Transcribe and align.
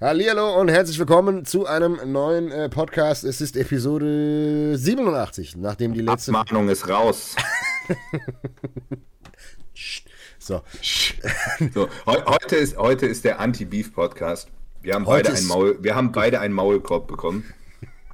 Hallihallo 0.00 0.60
und 0.60 0.68
herzlich 0.68 0.96
willkommen 1.00 1.44
zu 1.44 1.66
einem 1.66 1.98
neuen 2.12 2.52
äh, 2.52 2.68
Podcast. 2.68 3.24
Es 3.24 3.40
ist 3.40 3.56
Episode 3.56 4.78
87, 4.78 5.56
nachdem 5.56 5.92
die 5.92 6.02
letzte. 6.02 6.32
Abmahnung 6.32 6.68
ist 6.68 6.88
raus. 6.88 7.34
so. 10.38 10.62
so 11.74 11.88
heu 12.06 12.16
heute, 12.26 12.54
ist, 12.54 12.76
heute 12.76 13.06
ist 13.06 13.24
der 13.24 13.40
Anti-Beef-Podcast. 13.40 14.46
Wir, 14.82 14.94
haben 14.94 15.04
beide 15.04 15.32
ein 15.32 15.44
Maul, 15.48 15.82
wir 15.82 15.96
haben 15.96 16.12
beide 16.12 16.38
einen 16.38 16.54
Maulkorb 16.54 17.08
bekommen 17.08 17.52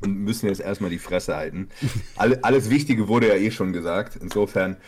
und 0.01 0.17
müssen 0.17 0.47
jetzt 0.47 0.63
erstmal 0.63 0.89
die 0.89 0.99
Fresse 0.99 1.37
halten. 1.37 1.69
Alle, 2.17 2.43
alles 2.43 2.71
Wichtige 2.71 3.09
wurde 3.09 3.29
ja 3.29 3.35
eh 3.35 3.51
schon 3.51 3.75
gesagt. 3.75 4.17
Insofern 4.17 4.79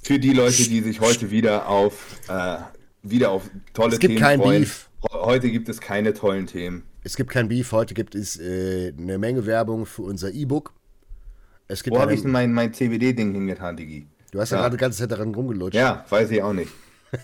für 0.00 0.20
die 0.20 0.34
Leute, 0.34 0.68
die 0.68 0.82
sich 0.82 1.00
heute 1.00 1.32
wieder 1.32 1.68
auf, 1.68 2.20
äh, 2.28 2.58
wieder 3.02 3.32
auf 3.32 3.42
tolle 3.74 3.94
es 3.94 3.98
gibt 3.98 4.12
Themen 4.12 4.20
kein 4.22 4.40
freuen. 4.40 4.60
Beef. 4.60 4.88
Heute 5.10 5.50
gibt 5.50 5.68
es 5.68 5.80
keine 5.80 6.14
tollen 6.14 6.46
Themen. 6.46 6.84
Es 7.02 7.16
gibt 7.16 7.30
kein 7.30 7.48
Beef, 7.48 7.72
heute 7.72 7.94
gibt 7.94 8.14
es 8.14 8.38
äh, 8.38 8.92
eine 8.96 9.18
Menge 9.18 9.46
Werbung 9.46 9.86
für 9.86 10.02
unser 10.02 10.32
E-Book. 10.32 10.72
Wo 11.86 11.98
habe 11.98 12.14
ich 12.14 12.22
denn 12.22 12.30
mein, 12.30 12.52
mein 12.52 12.72
CBD-Ding 12.72 13.32
hingetan, 13.32 13.76
Digi? 13.76 14.06
Du 14.30 14.40
hast 14.40 14.50
ja, 14.50 14.58
ja 14.58 14.62
gerade 14.62 14.76
die 14.76 14.80
ganze 14.80 14.98
Zeit 14.98 15.10
daran 15.10 15.34
rumgelutscht. 15.34 15.74
Ja, 15.74 16.04
weiß 16.08 16.30
ich 16.30 16.42
auch 16.42 16.52
nicht. 16.52 16.70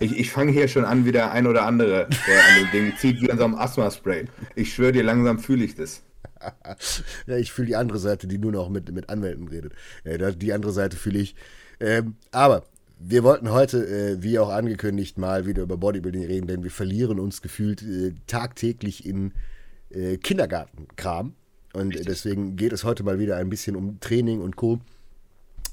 Ich, 0.01 0.19
ich 0.19 0.31
fange 0.31 0.53
hier 0.53 0.69
schon 0.69 0.85
an, 0.85 1.07
wie 1.07 1.13
der 1.13 1.33
ein 1.33 1.47
oder 1.47 1.65
andere, 1.65 2.09
der 2.27 2.45
an 2.45 2.63
dem 2.63 2.71
Ding 2.73 2.97
zieht, 2.99 3.23
wie 3.23 3.31
an 3.31 3.39
so 3.39 3.45
einem 3.45 3.55
Asthma-Spray. 3.55 4.27
Ich 4.55 4.75
schwöre 4.75 4.93
dir, 4.93 5.03
langsam 5.03 5.39
fühle 5.39 5.65
ich 5.65 5.75
das. 5.75 6.03
ja, 7.27 7.37
ich 7.37 7.53
fühle 7.53 7.69
die 7.69 7.77
andere 7.77 7.99
Seite, 7.99 8.27
die 8.27 8.39
nur 8.39 8.53
noch 8.53 8.69
mit, 8.69 8.93
mit 8.93 9.09
Anwälten 9.09 9.49
redet. 9.49 9.73
Ja, 10.05 10.31
die 10.31 10.53
andere 10.53 10.73
Seite 10.73 10.97
fühle 10.97 11.21
ich. 11.21 11.35
Ähm, 11.81 12.17
aber 12.33 12.65
wir 13.01 13.23
wollten 13.23 13.51
heute, 13.51 13.87
äh, 13.87 14.23
wie 14.23 14.39
auch 14.39 14.49
angekündigt, 14.49 15.19
mal 15.19 15.47
wieder 15.47 15.63
über 15.63 15.77
Bodybuilding 15.77 16.25
reden, 16.25 16.47
denn 16.47 16.65
wir 16.65 16.71
verlieren 16.71 17.21
uns 17.21 17.43
gefühlt 17.43 17.83
äh, 17.83 18.15
tagtäglich 18.27 19.07
in 19.07 19.33
äh, 19.91 20.17
Kindergartenkram. 20.17 21.35
Und 21.73 21.89
Richtig. 21.89 22.07
deswegen 22.07 22.57
geht 22.57 22.73
es 22.73 22.85
heute 22.85 23.03
mal 23.05 23.19
wieder 23.19 23.37
ein 23.37 23.51
bisschen 23.51 23.77
um 23.77 24.01
Training 24.01 24.41
und 24.41 24.57
Co. 24.57 24.81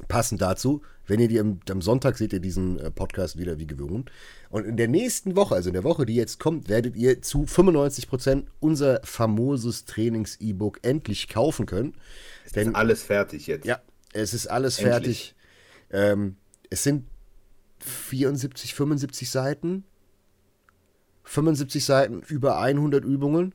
Passend 0.07 0.41
dazu, 0.41 0.81
wenn 1.07 1.19
ihr 1.19 1.27
die 1.27 1.39
am, 1.39 1.59
am 1.69 1.81
Sonntag 1.81 2.17
seht 2.17 2.33
ihr 2.33 2.39
diesen 2.39 2.77
äh, 2.79 2.91
Podcast 2.91 3.39
wieder 3.39 3.57
wie 3.57 3.65
gewohnt. 3.65 4.11
Und 4.49 4.65
in 4.65 4.77
der 4.77 4.87
nächsten 4.87 5.35
Woche, 5.35 5.55
also 5.55 5.69
in 5.69 5.73
der 5.73 5.83
Woche, 5.83 6.05
die 6.05 6.15
jetzt 6.15 6.39
kommt, 6.39 6.69
werdet 6.69 6.95
ihr 6.95 7.21
zu 7.21 7.43
95% 7.45 8.43
unser 8.59 8.99
famoses 9.03 9.85
Trainings-E-Book 9.85 10.79
endlich 10.83 11.29
kaufen 11.29 11.65
können. 11.65 11.95
Es 12.45 12.53
ist 12.53 12.75
alles 12.75 13.03
fertig 13.03 13.47
jetzt. 13.47 13.65
Ja, 13.65 13.81
es 14.13 14.33
ist 14.33 14.47
alles 14.47 14.79
endlich. 14.79 14.93
fertig. 14.93 15.35
Ähm, 15.91 16.35
es 16.69 16.83
sind 16.83 17.05
74, 17.85 18.73
75 18.73 19.29
Seiten. 19.29 19.83
75 21.23 21.83
Seiten, 21.83 22.21
über 22.21 22.59
100 22.59 23.03
Übungen. 23.03 23.53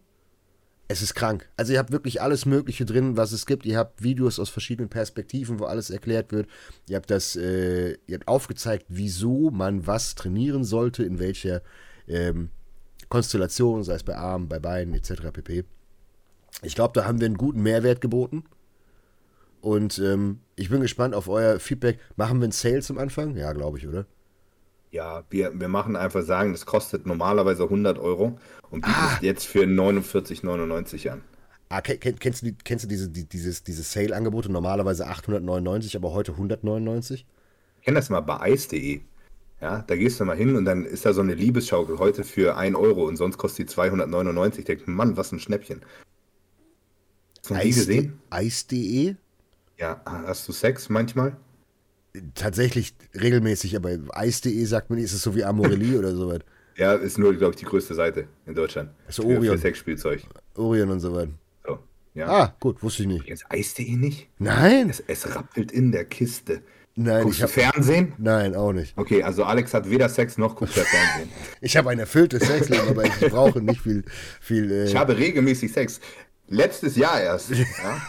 Es 0.88 1.02
ist 1.02 1.14
krank. 1.14 1.48
Also 1.56 1.72
ihr 1.72 1.78
habt 1.78 1.92
wirklich 1.92 2.20
alles 2.20 2.46
Mögliche 2.46 2.84
drin, 2.84 3.16
was 3.16 3.30
es 3.30 3.46
gibt. 3.46 3.64
Ihr 3.64 3.78
habt 3.78 4.02
Videos 4.02 4.40
aus 4.40 4.48
verschiedenen 4.48 4.88
Perspektiven, 4.88 5.60
wo 5.60 5.66
alles 5.66 5.88
erklärt 5.88 6.32
wird. 6.32 6.48
Ihr 6.88 6.96
habt 6.96 7.12
das, 7.12 7.36
äh, 7.36 7.92
ihr 8.08 8.14
habt 8.14 8.26
aufgezeigt, 8.26 8.86
wieso 8.88 9.50
man 9.50 9.86
was 9.86 10.16
trainieren 10.16 10.64
sollte, 10.64 11.04
in 11.04 11.20
welcher 11.20 11.62
ähm, 12.08 12.50
Konstellation, 13.08 13.84
sei 13.84 13.94
es 13.94 14.02
bei 14.02 14.16
Armen, 14.16 14.48
bei 14.48 14.58
Beinen 14.58 14.94
etc. 14.94 15.30
pp. 15.32 15.64
Ich 16.62 16.74
glaube, 16.74 16.92
da 16.94 17.06
haben 17.06 17.20
wir 17.20 17.26
einen 17.26 17.38
guten 17.38 17.62
Mehrwert 17.62 18.00
geboten. 18.00 18.42
Und 19.60 19.98
ähm, 19.98 20.40
ich 20.56 20.70
bin 20.70 20.80
gespannt 20.80 21.14
auf 21.14 21.28
euer 21.28 21.60
Feedback. 21.60 22.00
Machen 22.16 22.40
wir 22.40 22.44
einen 22.44 22.52
Sale 22.52 22.82
zum 22.82 22.98
Anfang? 22.98 23.36
Ja, 23.36 23.52
glaube 23.52 23.78
ich, 23.78 23.86
oder? 23.86 24.06
Ja, 24.90 25.22
wir, 25.30 25.58
wir 25.58 25.68
machen 25.68 25.94
einfach 25.94 26.22
sagen, 26.22 26.52
das 26.52 26.66
kostet 26.66 27.06
normalerweise 27.06 27.62
100 27.64 27.98
Euro 27.98 28.38
und 28.70 28.80
bieten 28.82 28.96
ah. 28.96 29.14
es 29.16 29.22
jetzt 29.22 29.46
für 29.46 29.62
49,99 29.62 31.10
an. 31.10 31.22
Ah, 31.68 31.80
kennst 31.80 32.42
du, 32.42 32.52
kennst 32.64 32.84
du 32.84 32.88
diese, 32.88 33.08
die, 33.08 33.24
dieses, 33.24 33.62
diese 33.62 33.84
Sale-Angebote? 33.84 34.50
Normalerweise 34.50 35.06
899, 35.06 35.94
aber 35.94 36.12
heute 36.12 36.32
199? 36.32 37.24
Ich 37.78 37.84
kenne 37.84 37.94
das 37.94 38.10
mal 38.10 38.20
bei 38.20 38.50
ice.de. 38.50 39.02
Ja, 39.60 39.84
da 39.86 39.94
gehst 39.94 40.18
du 40.18 40.24
mal 40.24 40.36
hin 40.36 40.56
und 40.56 40.64
dann 40.64 40.84
ist 40.84 41.06
da 41.06 41.12
so 41.12 41.20
eine 41.20 41.34
Liebesschaukel 41.34 41.98
heute 41.98 42.24
für 42.24 42.56
1 42.56 42.74
Euro 42.76 43.06
und 43.06 43.16
sonst 43.16 43.38
kostet 43.38 43.68
die 43.68 43.72
299. 43.72 44.60
Ich 44.60 44.64
denke, 44.64 44.90
Mann, 44.90 45.16
was 45.16 45.30
ein 45.30 45.38
Schnäppchen. 45.38 45.82
Hast 47.38 47.50
du 47.50 47.54
die 47.54 47.68
gesehen? 47.68 48.20
Eis.de? 48.30 49.14
Ja, 49.78 50.00
hast 50.04 50.48
du 50.48 50.52
Sex 50.52 50.88
manchmal? 50.88 51.36
Tatsächlich 52.34 52.94
regelmäßig, 53.14 53.76
aber 53.76 53.98
Eis.de 54.10 54.64
sagt 54.64 54.90
man, 54.90 54.98
ist 54.98 55.12
es 55.12 55.22
so 55.22 55.34
wie 55.34 55.44
Amorelli 55.44 55.96
oder 55.98 56.14
sowas. 56.14 56.40
Ja, 56.76 56.94
ist 56.94 57.18
nur, 57.18 57.34
glaube 57.34 57.52
ich, 57.54 57.60
die 57.60 57.66
größte 57.66 57.94
Seite 57.94 58.26
in 58.46 58.54
Deutschland. 58.54 58.90
Also 59.06 59.24
Orion. 59.24 59.44
Für, 59.44 59.52
für 59.52 59.58
Sexspielzeug. 59.58 60.22
Orion 60.54 60.90
und 60.90 61.00
so 61.00 61.14
weiter. 61.14 61.32
So, 61.66 61.78
ja. 62.14 62.26
Ah, 62.28 62.56
gut, 62.58 62.82
wusste 62.82 63.02
ich 63.02 63.08
nicht. 63.08 63.26
Jetzt 63.26 63.44
Eis.de 63.48 63.96
nicht? 63.96 64.28
Nein. 64.38 64.88
Es, 64.88 65.02
es, 65.06 65.34
rappelt 65.34 65.72
in 65.72 65.92
der 65.92 66.04
Kiste. 66.04 66.62
Nein, 66.96 67.22
Guckst 67.22 67.38
ich 67.38 67.42
hab, 67.42 67.50
Fernsehen? 67.50 68.14
Nein, 68.18 68.54
auch 68.54 68.72
nicht. 68.72 68.96
Okay, 68.96 69.22
also 69.22 69.44
Alex 69.44 69.72
hat 69.74 69.88
weder 69.88 70.08
Sex 70.08 70.38
noch 70.38 70.56
guckt 70.56 70.76
er 70.76 70.84
Fernsehen. 70.84 71.30
ich 71.60 71.76
habe 71.76 71.90
ein 71.90 71.98
erfülltes 71.98 72.46
Sexleben, 72.46 72.88
aber 72.88 73.04
ich 73.04 73.30
brauche 73.30 73.60
nicht 73.62 73.80
viel. 73.80 74.04
viel 74.40 74.70
äh... 74.70 74.84
Ich 74.84 74.96
habe 74.96 75.16
regelmäßig 75.16 75.72
Sex. 75.72 76.00
Letztes 76.48 76.96
Jahr 76.96 77.20
erst. 77.20 77.50
Ja? 77.82 78.00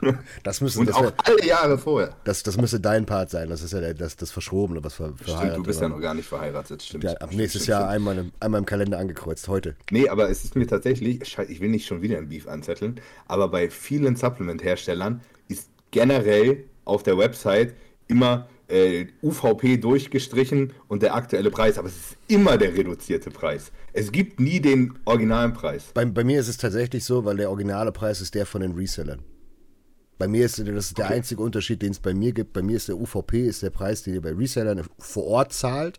Das 0.42 0.60
müsste, 0.60 0.80
Und 0.80 0.88
das 0.88 0.96
auch 0.96 1.02
wär, 1.02 1.14
alle 1.24 1.46
Jahre 1.46 1.78
vorher. 1.78 2.14
Das, 2.24 2.42
das 2.42 2.56
müsste 2.56 2.80
dein 2.80 3.06
Part 3.06 3.30
sein. 3.30 3.48
Das 3.48 3.62
ist 3.62 3.72
ja 3.72 3.92
das, 3.92 4.16
das 4.16 4.30
Verschrobene, 4.30 4.82
was 4.82 4.94
ver, 4.94 5.14
Stimmt, 5.22 5.56
du 5.56 5.62
bist 5.62 5.80
war. 5.80 5.88
ja 5.88 5.94
noch 5.94 6.00
gar 6.00 6.14
nicht 6.14 6.28
verheiratet. 6.28 6.82
Stimmt. 6.82 7.04
Ja, 7.04 7.12
ab 7.12 7.28
stimmt, 7.28 7.36
nächstes 7.36 7.62
stimmt, 7.62 7.78
Jahr 7.78 7.90
stimmt. 7.90 8.08
Einmal, 8.08 8.18
im, 8.18 8.32
einmal 8.40 8.58
im 8.60 8.66
Kalender 8.66 8.98
angekreuzt, 8.98 9.48
heute. 9.48 9.76
Nee, 9.90 10.08
aber 10.08 10.30
es 10.30 10.44
ist 10.44 10.56
mir 10.56 10.66
tatsächlich, 10.66 11.20
ich 11.48 11.60
will 11.60 11.68
nicht 11.68 11.86
schon 11.86 12.02
wieder 12.02 12.18
ein 12.18 12.28
Beef 12.28 12.46
anzetteln, 12.48 13.00
aber 13.26 13.48
bei 13.48 13.70
vielen 13.70 14.16
Supplement-Herstellern 14.16 15.20
ist 15.48 15.68
generell 15.90 16.64
auf 16.84 17.02
der 17.02 17.18
Website 17.18 17.74
immer 18.08 18.48
äh, 18.70 19.06
UVP 19.22 19.76
durchgestrichen 19.78 20.72
und 20.88 21.02
der 21.02 21.14
aktuelle 21.14 21.50
Preis, 21.50 21.78
aber 21.78 21.88
es 21.88 21.96
ist 21.96 22.16
immer 22.28 22.56
der 22.56 22.74
reduzierte 22.74 23.30
Preis. 23.30 23.72
Es 23.92 24.12
gibt 24.12 24.38
nie 24.40 24.60
den 24.60 24.94
originalen 25.04 25.52
Preis. 25.52 25.90
Bei, 25.94 26.04
bei 26.04 26.24
mir 26.24 26.40
ist 26.40 26.48
es 26.48 26.56
tatsächlich 26.56 27.04
so, 27.04 27.24
weil 27.24 27.36
der 27.36 27.50
originale 27.50 27.92
Preis 27.92 28.20
ist 28.20 28.34
der 28.34 28.46
von 28.46 28.60
den 28.60 28.72
Resellern. 28.72 29.20
Bei 30.20 30.28
mir 30.28 30.44
ist 30.44 30.58
das 30.58 30.68
ist 30.68 30.98
der 30.98 31.06
okay. 31.06 31.14
einzige 31.14 31.42
Unterschied, 31.42 31.80
den 31.80 31.92
es 31.92 31.98
bei 31.98 32.12
mir 32.12 32.32
gibt. 32.32 32.52
Bei 32.52 32.60
mir 32.60 32.76
ist 32.76 32.88
der 32.88 32.98
UVP 32.98 33.46
ist 33.46 33.62
der 33.62 33.70
Preis, 33.70 34.02
den 34.02 34.12
ihr 34.12 34.20
bei 34.20 34.34
Resellern 34.34 34.86
vor 34.98 35.24
Ort 35.24 35.54
zahlt. 35.54 35.98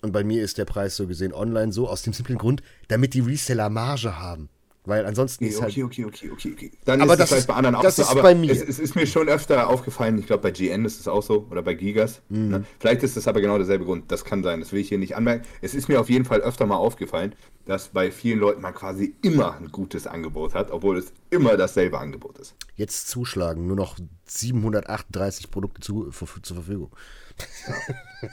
Und 0.00 0.12
bei 0.12 0.24
mir 0.24 0.42
ist 0.42 0.56
der 0.56 0.64
Preis 0.64 0.96
so 0.96 1.06
gesehen 1.06 1.34
online 1.34 1.70
so, 1.70 1.86
aus 1.86 2.00
dem 2.00 2.14
simplen 2.14 2.38
Grund, 2.38 2.62
damit 2.88 3.12
die 3.12 3.20
Reseller 3.20 3.68
Marge 3.68 4.18
haben. 4.18 4.48
Weil 4.86 5.04
ansonsten 5.04 5.44
okay, 5.44 5.52
ist 5.52 5.60
halt. 5.60 5.72
Okay, 5.72 5.82
okay, 5.82 6.04
okay, 6.06 6.30
okay, 6.32 6.52
okay. 6.52 6.70
Dann 6.84 7.02
aber 7.02 7.14
ist 7.14 7.18
das 7.18 7.30
es 7.30 7.36
halt 7.38 7.46
bei 7.48 7.54
anderen 7.54 7.74
auch 7.74 7.82
das 7.82 7.96
so. 7.96 8.02
Ist 8.02 8.10
aber 8.10 8.22
bei 8.22 8.34
mir. 8.36 8.52
Es, 8.52 8.62
es, 8.62 8.78
ist 8.78 8.94
mir 8.94 9.06
schon 9.06 9.28
öfter 9.28 9.68
aufgefallen, 9.68 10.16
ich 10.18 10.26
glaube 10.26 10.44
bei 10.44 10.52
GN 10.52 10.84
ist 10.84 11.00
es 11.00 11.08
auch 11.08 11.22
so 11.22 11.46
oder 11.50 11.62
bei 11.62 11.74
Gigas. 11.74 12.22
Mhm. 12.28 12.48
Ne? 12.48 12.64
Vielleicht 12.78 13.02
ist 13.02 13.16
es 13.16 13.26
aber 13.26 13.40
genau 13.40 13.56
derselbe 13.56 13.84
Grund. 13.84 14.10
Das 14.12 14.24
kann 14.24 14.44
sein, 14.44 14.60
das 14.60 14.72
will 14.72 14.80
ich 14.80 14.88
hier 14.88 14.98
nicht 14.98 15.16
anmerken. 15.16 15.44
Es 15.60 15.74
ist 15.74 15.88
mir 15.88 16.00
auf 16.00 16.08
jeden 16.08 16.24
Fall 16.24 16.40
öfter 16.40 16.66
mal 16.66 16.76
aufgefallen, 16.76 17.34
dass 17.64 17.88
bei 17.88 18.12
vielen 18.12 18.38
Leuten 18.38 18.62
man 18.62 18.74
quasi 18.74 19.16
immer 19.22 19.56
ein 19.56 19.72
gutes 19.72 20.06
Angebot 20.06 20.54
hat, 20.54 20.70
obwohl 20.70 20.98
es 20.98 21.12
immer 21.30 21.56
dasselbe 21.56 21.98
Angebot 21.98 22.38
ist. 22.38 22.54
Jetzt 22.76 23.08
zuschlagen, 23.08 23.66
nur 23.66 23.76
noch 23.76 23.98
738 24.26 25.50
Produkte 25.50 25.80
zu, 25.80 26.12
für, 26.12 26.26
zur 26.42 26.56
Verfügung. 26.56 26.90
Ja. 27.66 27.74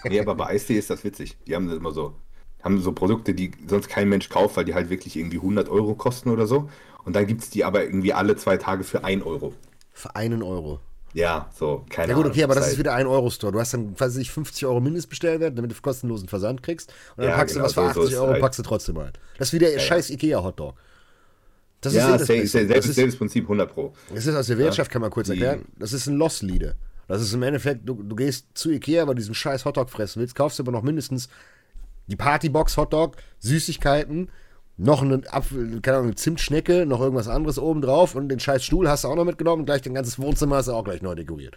nee, 0.10 0.20
aber 0.20 0.36
bei 0.36 0.48
Eistee 0.48 0.78
ist 0.78 0.92
das 0.92 1.04
witzig. 1.04 1.36
Die 1.48 1.56
haben 1.56 1.68
das 1.68 1.78
immer 1.78 1.92
so 1.92 2.16
haben 2.64 2.80
so 2.82 2.92
Produkte, 2.94 3.34
die 3.34 3.52
sonst 3.68 3.90
kein 3.90 4.10
Mensch 4.10 4.30
kauft, 4.30 4.58
weil 4.58 4.66
die 4.66 4.74
halt 4.74 4.90
wirklich 4.90 5.18
irgendwie 5.18 5.38
100 5.38 5.70
Euro 5.70 5.96
kosten 5.96 6.30
oder 6.30 6.48
so. 6.48 6.70
Und 7.06 7.16
dann 7.16 7.28
gibt 7.28 7.42
es 7.42 7.50
die 7.50 7.66
aber 7.66 7.84
irgendwie 7.84 8.14
alle 8.14 8.36
zwei 8.36 8.58
Tage 8.58 8.84
für 8.84 9.04
1 9.04 9.26
Euro. 9.26 9.54
Für 9.92 10.16
einen 10.16 10.42
Euro? 10.42 10.80
Ja, 11.14 11.50
so, 11.54 11.86
keine 11.90 12.06
Ahnung. 12.06 12.18
Ja 12.18 12.24
gut, 12.24 12.32
okay, 12.32 12.44
aber 12.44 12.56
das 12.56 12.72
ist 12.72 12.80
wieder 12.80 12.96
ein 12.96 13.06
Euro-Store. 13.06 13.54
Du 13.54 13.60
hast 13.60 13.74
dann, 13.74 14.00
weiß 14.00 14.16
ich, 14.18 14.32
50 14.32 14.66
Euro 14.66 14.80
Mindestbestellwert, 14.80 15.56
damit 15.56 15.72
du 15.72 15.76
kostenlosen 15.80 16.28
Versand 16.28 16.64
kriegst. 16.64 16.92
Und 17.16 17.24
dann 17.24 17.32
ja, 17.32 17.36
packst 17.36 17.56
genau, 17.56 17.68
du 17.68 17.76
was 17.76 17.94
für 17.94 18.02
80 18.02 18.16
so 18.16 18.22
Euro 18.22 18.32
halt. 18.32 18.42
packst 18.42 18.60
du 18.60 18.64
trotzdem 18.64 18.98
ein. 18.98 19.12
Das 19.38 19.50
ist 19.50 19.54
wie 19.54 19.60
der 19.60 19.74
ja, 19.74 19.80
scheiß 19.80 20.10
ja. 20.10 20.16
Ikea-Hotdog. 20.16 20.76
Das 21.82 21.94
ja, 21.94 22.16
ist 22.16 22.30
das 22.30 22.52
selbes, 22.52 22.96
selbes 22.96 23.16
Prinzip 23.18 23.44
100 23.44 23.72
Pro. 23.72 23.94
Das 24.14 24.26
ist 24.26 24.34
aus 24.34 24.48
der 24.48 24.58
Wirtschaft, 24.58 24.90
kann 24.90 25.02
man 25.02 25.12
kurz 25.12 25.30
erklären. 25.30 25.66
Das 25.78 25.92
ist 25.92 26.08
ein 26.08 26.16
Loss-Leader. 26.16 26.76
Das 27.08 27.22
ist 27.22 27.34
im 27.34 27.44
Endeffekt, 27.44 27.82
du, 27.88 28.02
du 28.02 28.16
gehst 28.16 28.48
zu 28.54 28.72
Ikea, 28.72 29.06
weil 29.06 29.16
du 29.16 29.20
diesen 29.20 29.36
scheiß 29.36 29.66
Hotdog 29.66 29.90
fressen 29.90 30.22
willst, 30.22 30.36
kaufst 30.36 30.60
aber 30.62 30.72
noch 30.72 30.82
mindestens 30.82 31.28
die 32.08 32.16
Partybox 32.16 32.78
Hotdog, 32.78 33.18
Süßigkeiten, 33.40 34.30
noch 34.78 35.02
eine, 35.02 35.22
Apfel, 35.32 35.82
keine 35.82 35.98
Ahnung, 35.98 36.10
eine 36.10 36.16
Zimtschnecke, 36.16 36.86
noch 36.86 37.00
irgendwas 37.00 37.28
anderes 37.28 37.60
oben 37.60 37.82
drauf 37.82 38.16
und 38.16 38.30
den 38.30 38.40
scheiß 38.40 38.64
Stuhl 38.64 38.90
hast 38.90 39.04
du 39.04 39.08
auch 39.08 39.16
noch 39.16 39.26
mitgenommen, 39.26 39.66
gleich 39.66 39.82
dein 39.82 39.94
ganzes 39.94 40.20
Wohnzimmer 40.20 40.58
hast 40.58 40.68
du 40.68 40.74
auch 40.74 40.84
gleich 40.84 41.02
neu 41.02 41.16
dekoriert. 41.16 41.56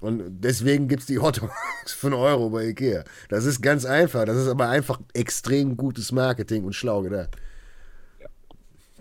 Und 0.00 0.40
deswegen 0.40 0.88
gibt 0.88 1.00
es 1.00 1.06
die 1.06 1.18
Hotdogs 1.18 1.52
für 1.86 2.08
einen 2.08 2.16
Euro 2.16 2.50
bei 2.50 2.66
Ikea. 2.66 3.04
Das 3.28 3.44
ist 3.44 3.62
ganz 3.62 3.84
einfach. 3.84 4.24
Das 4.26 4.36
ist 4.36 4.48
aber 4.48 4.68
einfach 4.68 5.00
extrem 5.14 5.76
gutes 5.76 6.12
Marketing 6.12 6.64
und 6.64 6.74
schlau 6.74 7.02
gedacht. 7.02 7.30
Ja. 8.20 8.26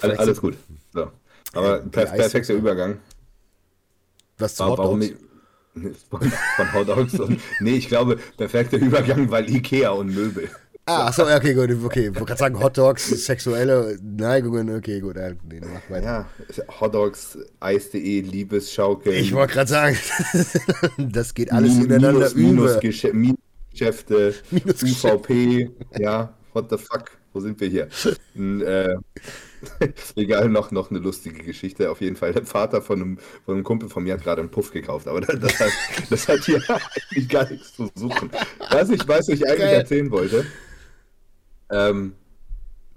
Alles, 0.02 0.20
alles 0.20 0.42
gut. 0.42 0.58
So. 0.94 1.12
Aber 1.54 1.80
per 1.80 2.06
perfekter 2.06 2.54
Übergang. 2.54 3.00
Was 4.38 4.56
zu 4.56 4.66
Hotdogs? 4.66 5.12
Warum, 5.74 5.96
von, 6.10 6.32
von 6.56 6.74
Hotdogs 6.74 7.20
und, 7.20 7.42
nee, 7.60 7.76
ich 7.76 7.88
glaube, 7.88 8.18
perfekter 8.38 8.78
Übergang, 8.78 9.30
weil 9.30 9.50
Ikea 9.50 9.90
und 9.92 10.14
Möbel. 10.14 10.50
Ah, 10.88 11.08
achso, 11.08 11.24
okay, 11.24 11.56
gut, 11.56 11.72
okay. 11.84 12.10
Ich 12.10 12.16
wollte 12.16 12.26
gerade 12.26 12.38
sagen, 12.38 12.60
Hot 12.60 12.78
Dogs, 12.78 13.08
sexuelle 13.26 13.98
Neigungen, 14.04 14.70
okay, 14.76 15.00
gut. 15.00 15.16
Nee, 15.16 15.60
mach 15.62 15.90
weiter. 15.90 16.30
Ja, 16.56 16.80
Hotdogs, 16.80 17.40
Eis.de, 17.60 18.22
Liebesschaukel. 18.22 19.14
Ich 19.14 19.34
wollte 19.34 19.54
gerade 19.54 19.70
sagen, 19.70 19.98
das 21.00 21.34
geht 21.34 21.52
alles 21.52 21.74
Min 21.74 21.86
ineinander 21.86 22.30
Minus, 22.36 22.76
über. 22.76 23.14
Minus 23.14 23.40
Geschäfte, 23.72 24.36
Minus 24.52 24.84
UVP, 24.84 25.72
ja, 25.98 26.32
what 26.54 26.70
the 26.70 26.78
fuck, 26.78 27.10
wo 27.34 27.40
sind 27.40 27.60
wir 27.60 27.68
hier? 27.68 27.88
Und, 28.36 28.62
äh, 28.62 28.96
egal, 30.16 30.50
noch, 30.50 30.70
noch 30.70 30.92
eine 30.92 31.00
lustige 31.00 31.44
Geschichte. 31.44 31.90
Auf 31.90 32.00
jeden 32.00 32.16
Fall, 32.16 32.32
der 32.32 32.46
Vater 32.46 32.84
von 32.84 33.02
einem, 33.02 33.18
von 33.44 33.56
einem 33.56 33.64
Kumpel 33.64 33.90
von 33.90 34.04
mir 34.04 34.14
hat 34.14 34.24
gerade 34.24 34.42
einen 34.42 34.52
Puff 34.52 34.72
gekauft, 34.72 35.08
aber 35.08 35.22
das, 35.22 35.40
das, 35.40 35.60
hat, 35.60 35.72
das 36.12 36.28
hat 36.28 36.44
hier 36.44 36.62
eigentlich 36.68 37.28
gar 37.28 37.50
nichts 37.50 37.74
zu 37.74 37.90
suchen. 37.96 38.30
Was 38.70 38.92
ich, 38.92 39.08
was 39.08 39.28
ich 39.30 39.44
eigentlich 39.48 39.60
Geil. 39.60 39.80
erzählen 39.80 40.12
wollte, 40.12 40.46
ähm, 41.70 42.16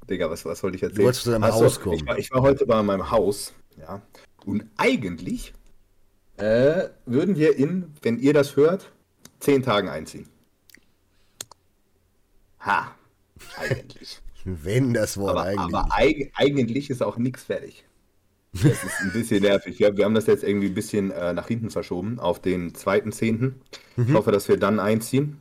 Digga, 0.08 0.30
was, 0.30 0.44
was 0.44 0.62
wollte 0.62 0.76
ich 0.76 0.82
erzählen? 0.82 0.98
Du 0.98 1.04
wolltest 1.04 1.24
zu 1.24 1.30
deinem 1.30 1.44
also, 1.44 1.64
Haus 1.64 1.80
kommen. 1.80 1.96
Ich 1.96 2.06
war, 2.06 2.18
ich 2.18 2.30
war, 2.30 2.42
heute 2.42 2.66
bei 2.66 2.82
meinem 2.82 3.10
Haus, 3.10 3.52
ja, 3.76 4.00
und 4.46 4.64
eigentlich 4.76 5.52
äh, 6.36 6.88
würden 7.04 7.36
wir 7.36 7.56
in, 7.56 7.92
wenn 8.02 8.18
ihr 8.18 8.32
das 8.32 8.56
hört, 8.56 8.90
zehn 9.40 9.62
Tagen 9.62 9.88
einziehen. 9.88 10.28
Ha, 12.60 12.94
eigentlich. 13.56 14.20
wenn 14.44 14.94
das 14.94 15.18
Wort 15.18 15.30
aber, 15.30 15.42
eigentlich. 15.44 15.74
Aber 15.74 15.88
eig 15.90 16.32
eigentlich 16.34 16.90
ist 16.90 17.02
auch 17.02 17.16
nichts 17.18 17.44
fertig. 17.44 17.84
Das 18.52 18.64
ist 18.64 19.00
ein 19.00 19.12
bisschen 19.12 19.42
nervig. 19.42 19.78
Ja, 19.78 19.94
wir 19.96 20.04
haben 20.04 20.14
das 20.14 20.26
jetzt 20.26 20.42
irgendwie 20.42 20.68
ein 20.68 20.74
bisschen 20.74 21.10
äh, 21.10 21.32
nach 21.32 21.48
hinten 21.48 21.70
verschoben, 21.70 22.18
auf 22.18 22.40
den 22.40 22.72
2.10. 22.72 23.32
Mhm. 23.32 23.54
Ich 23.96 24.14
hoffe, 24.14 24.32
dass 24.32 24.48
wir 24.48 24.56
dann 24.56 24.80
einziehen. 24.80 25.38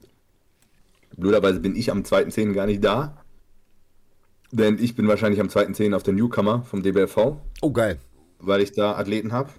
Blöderweise 1.16 1.60
bin 1.60 1.76
ich 1.76 1.92
am 1.92 2.04
2.10. 2.04 2.54
gar 2.54 2.66
nicht 2.66 2.84
da. 2.84 3.24
Denn 4.52 4.78
ich 4.80 4.96
bin 4.96 5.08
wahrscheinlich 5.08 5.42
am 5.42 5.48
2.10. 5.48 5.96
auf 5.96 6.04
der 6.04 6.14
Newcomer 6.14 6.64
vom 6.64 6.84
DBLV. 6.84 7.38
Oh, 7.62 7.72
geil. 7.72 8.00
Weil 8.40 8.62
ich 8.62 8.72
da 8.72 8.96
Athleten 8.96 9.32
habe. 9.32 9.50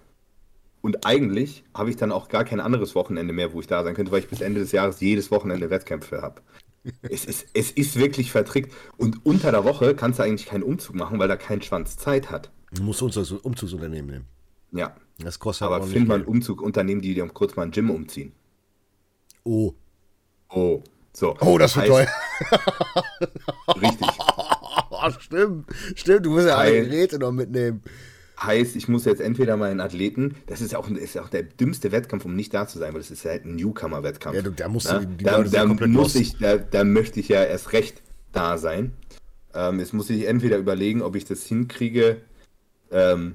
Und 0.81 1.05
eigentlich 1.05 1.65
habe 1.75 1.91
ich 1.91 1.97
dann 1.97 2.12
auch 2.12 2.29
gar 2.29 2.45
kein 2.45 2.61
anderes 2.61 2.95
Wochenende 2.95 3.33
mehr, 3.33 3.53
wo 3.53 3.61
ich 3.61 3.67
da 3.67 3.83
sein 3.83 3.95
könnte, 3.95 4.12
weil 4.12 4.21
ich 4.21 4.29
bis 4.29 4.41
Ende 4.41 4.61
des 4.61 4.73
Jahres 4.73 5.00
jedes 5.00 5.31
Wochenende 5.31 5.71
Wettkämpfe 5.71 6.23
habe. 6.23 6.41
es, 7.03 7.25
ist, 7.25 7.49
es 7.55 7.71
ist 7.71 7.97
wirklich 7.97 8.31
vertrickt. 8.31 8.73
Und 8.97 9.27
unter 9.27 9.50
der 9.50 9.65
Woche 9.65 9.95
kannst 9.95 10.19
du 10.19 10.23
eigentlich 10.23 10.47
keinen 10.47 10.62
Umzug 10.62 10.95
machen, 10.95 11.19
weil 11.19 11.29
da 11.29 11.37
kein 11.37 11.62
Schwanz 11.62 11.97
Zeit 11.97 12.31
hat. 12.31 12.50
Du 12.73 12.83
musst 12.83 13.03
uns 13.03 13.15
das 13.15 13.33
Umzugsunternehmen 13.33 14.11
nehmen. 14.11 14.25
Ja. 14.73 14.95
Das 15.19 15.39
kostet 15.39 15.67
Aber 15.67 15.83
find 15.83 16.06
mal 16.06 16.21
ein 16.21 16.25
Umzugunternehmen, 16.25 17.03
die 17.03 17.15
dir 17.15 17.27
kurz 17.29 17.56
mal 17.56 17.65
ein 17.65 17.71
Gym 17.73 17.91
umziehen. 17.91 18.33
Oh. 19.43 19.75
Oh. 20.49 20.83
So. 21.19 21.37
Oh, 21.41 21.59
das 21.59 21.75
wird 21.75 21.88
teuer. 21.88 22.06
Richtig. 23.82 24.06
stimmt, 25.19 25.67
stimmt, 25.97 26.26
du 26.26 26.31
musst 26.31 26.47
ja 26.47 26.56
alle 26.56 26.85
Geräte 26.85 27.19
noch 27.19 27.32
mitnehmen. 27.32 27.82
Heißt, 28.41 28.76
ich 28.76 28.87
muss 28.87 29.05
jetzt 29.05 29.20
entweder 29.20 29.56
meinen 29.56 29.81
Athleten, 29.81 30.37
das 30.47 30.61
ist 30.61 30.70
ja 30.70 30.79
auch, 30.79 30.88
ist 30.88 31.19
auch 31.19 31.29
der 31.29 31.43
dümmste 31.43 31.91
Wettkampf, 31.91 32.25
um 32.25 32.37
nicht 32.37 32.55
da 32.55 32.69
zu 32.69 32.79
sein, 32.79 32.93
weil 32.93 33.00
das 33.00 33.11
ist 33.11 33.25
ja 33.25 33.32
halt 33.32 33.44
ein 33.44 33.56
Newcomer-Wettkampf. 33.56 34.37
Ja, 34.37 34.43
da 34.43 34.69
musst 34.69 34.88
du 34.88 35.06
die 35.06 35.25
da, 35.25 35.43
da 35.43 35.67
muss 35.67 36.15
ich, 36.15 36.38
da, 36.38 36.56
da, 36.56 36.85
möchte 36.85 37.19
ich 37.19 37.29
ja 37.29 37.43
erst 37.43 37.73
recht 37.73 38.00
da 38.31 38.56
sein. 38.56 38.93
Ähm, 39.55 39.81
jetzt 39.81 39.93
muss 39.93 40.09
ich 40.11 40.29
entweder 40.29 40.56
überlegen, 40.56 41.03
ob 41.03 41.17
ich 41.17 41.25
das 41.25 41.43
hinkriege, 41.43 42.19
ähm, 42.93 43.35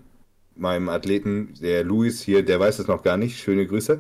meinem 0.55 0.87
Athleten, 0.87 1.53
der 1.61 1.83
Luis 1.83 2.21
hier, 2.21 2.45
der 2.45 2.61
weiß 2.61 2.77
das 2.77 2.87
noch 2.87 3.03
gar 3.03 3.17
nicht, 3.17 3.39
schöne 3.39 3.67
Grüße, 3.67 3.99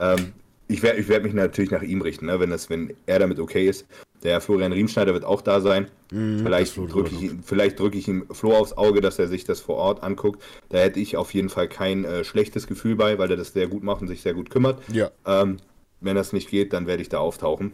ähm, 0.00 0.34
ich 0.72 0.82
werde 0.82 1.00
ich 1.00 1.08
werd 1.08 1.22
mich 1.22 1.34
natürlich 1.34 1.70
nach 1.70 1.82
ihm 1.82 2.00
richten, 2.02 2.26
ne? 2.26 2.40
wenn, 2.40 2.50
das, 2.50 2.70
wenn 2.70 2.94
er 3.06 3.18
damit 3.18 3.38
okay 3.38 3.68
ist. 3.68 3.86
Der 4.22 4.40
Florian 4.40 4.72
Riemschneider 4.72 5.12
wird 5.14 5.24
auch 5.24 5.40
da 5.40 5.60
sein. 5.60 5.88
Mm, 6.12 6.38
vielleicht 6.38 6.76
drücke 6.76 7.10
ich, 7.10 7.32
vielleicht 7.44 7.78
drück 7.78 7.94
ich 7.94 8.06
ihm 8.06 8.26
Flo 8.30 8.54
aufs 8.54 8.72
Auge, 8.72 9.00
dass 9.00 9.18
er 9.18 9.26
sich 9.26 9.44
das 9.44 9.60
vor 9.60 9.76
Ort 9.76 10.02
anguckt. 10.02 10.42
Da 10.68 10.78
hätte 10.78 11.00
ich 11.00 11.16
auf 11.16 11.34
jeden 11.34 11.48
Fall 11.48 11.68
kein 11.68 12.04
äh, 12.04 12.22
schlechtes 12.24 12.66
Gefühl 12.66 12.94
bei, 12.94 13.18
weil 13.18 13.30
er 13.30 13.36
das 13.36 13.52
sehr 13.52 13.66
gut 13.66 13.82
macht 13.82 14.00
und 14.00 14.08
sich 14.08 14.22
sehr 14.22 14.34
gut 14.34 14.50
kümmert. 14.50 14.80
Ja. 14.92 15.10
Ähm, 15.26 15.58
wenn 16.00 16.16
das 16.16 16.32
nicht 16.32 16.48
geht, 16.48 16.72
dann 16.72 16.86
werde 16.86 17.02
ich 17.02 17.08
da 17.08 17.18
auftauchen. 17.18 17.72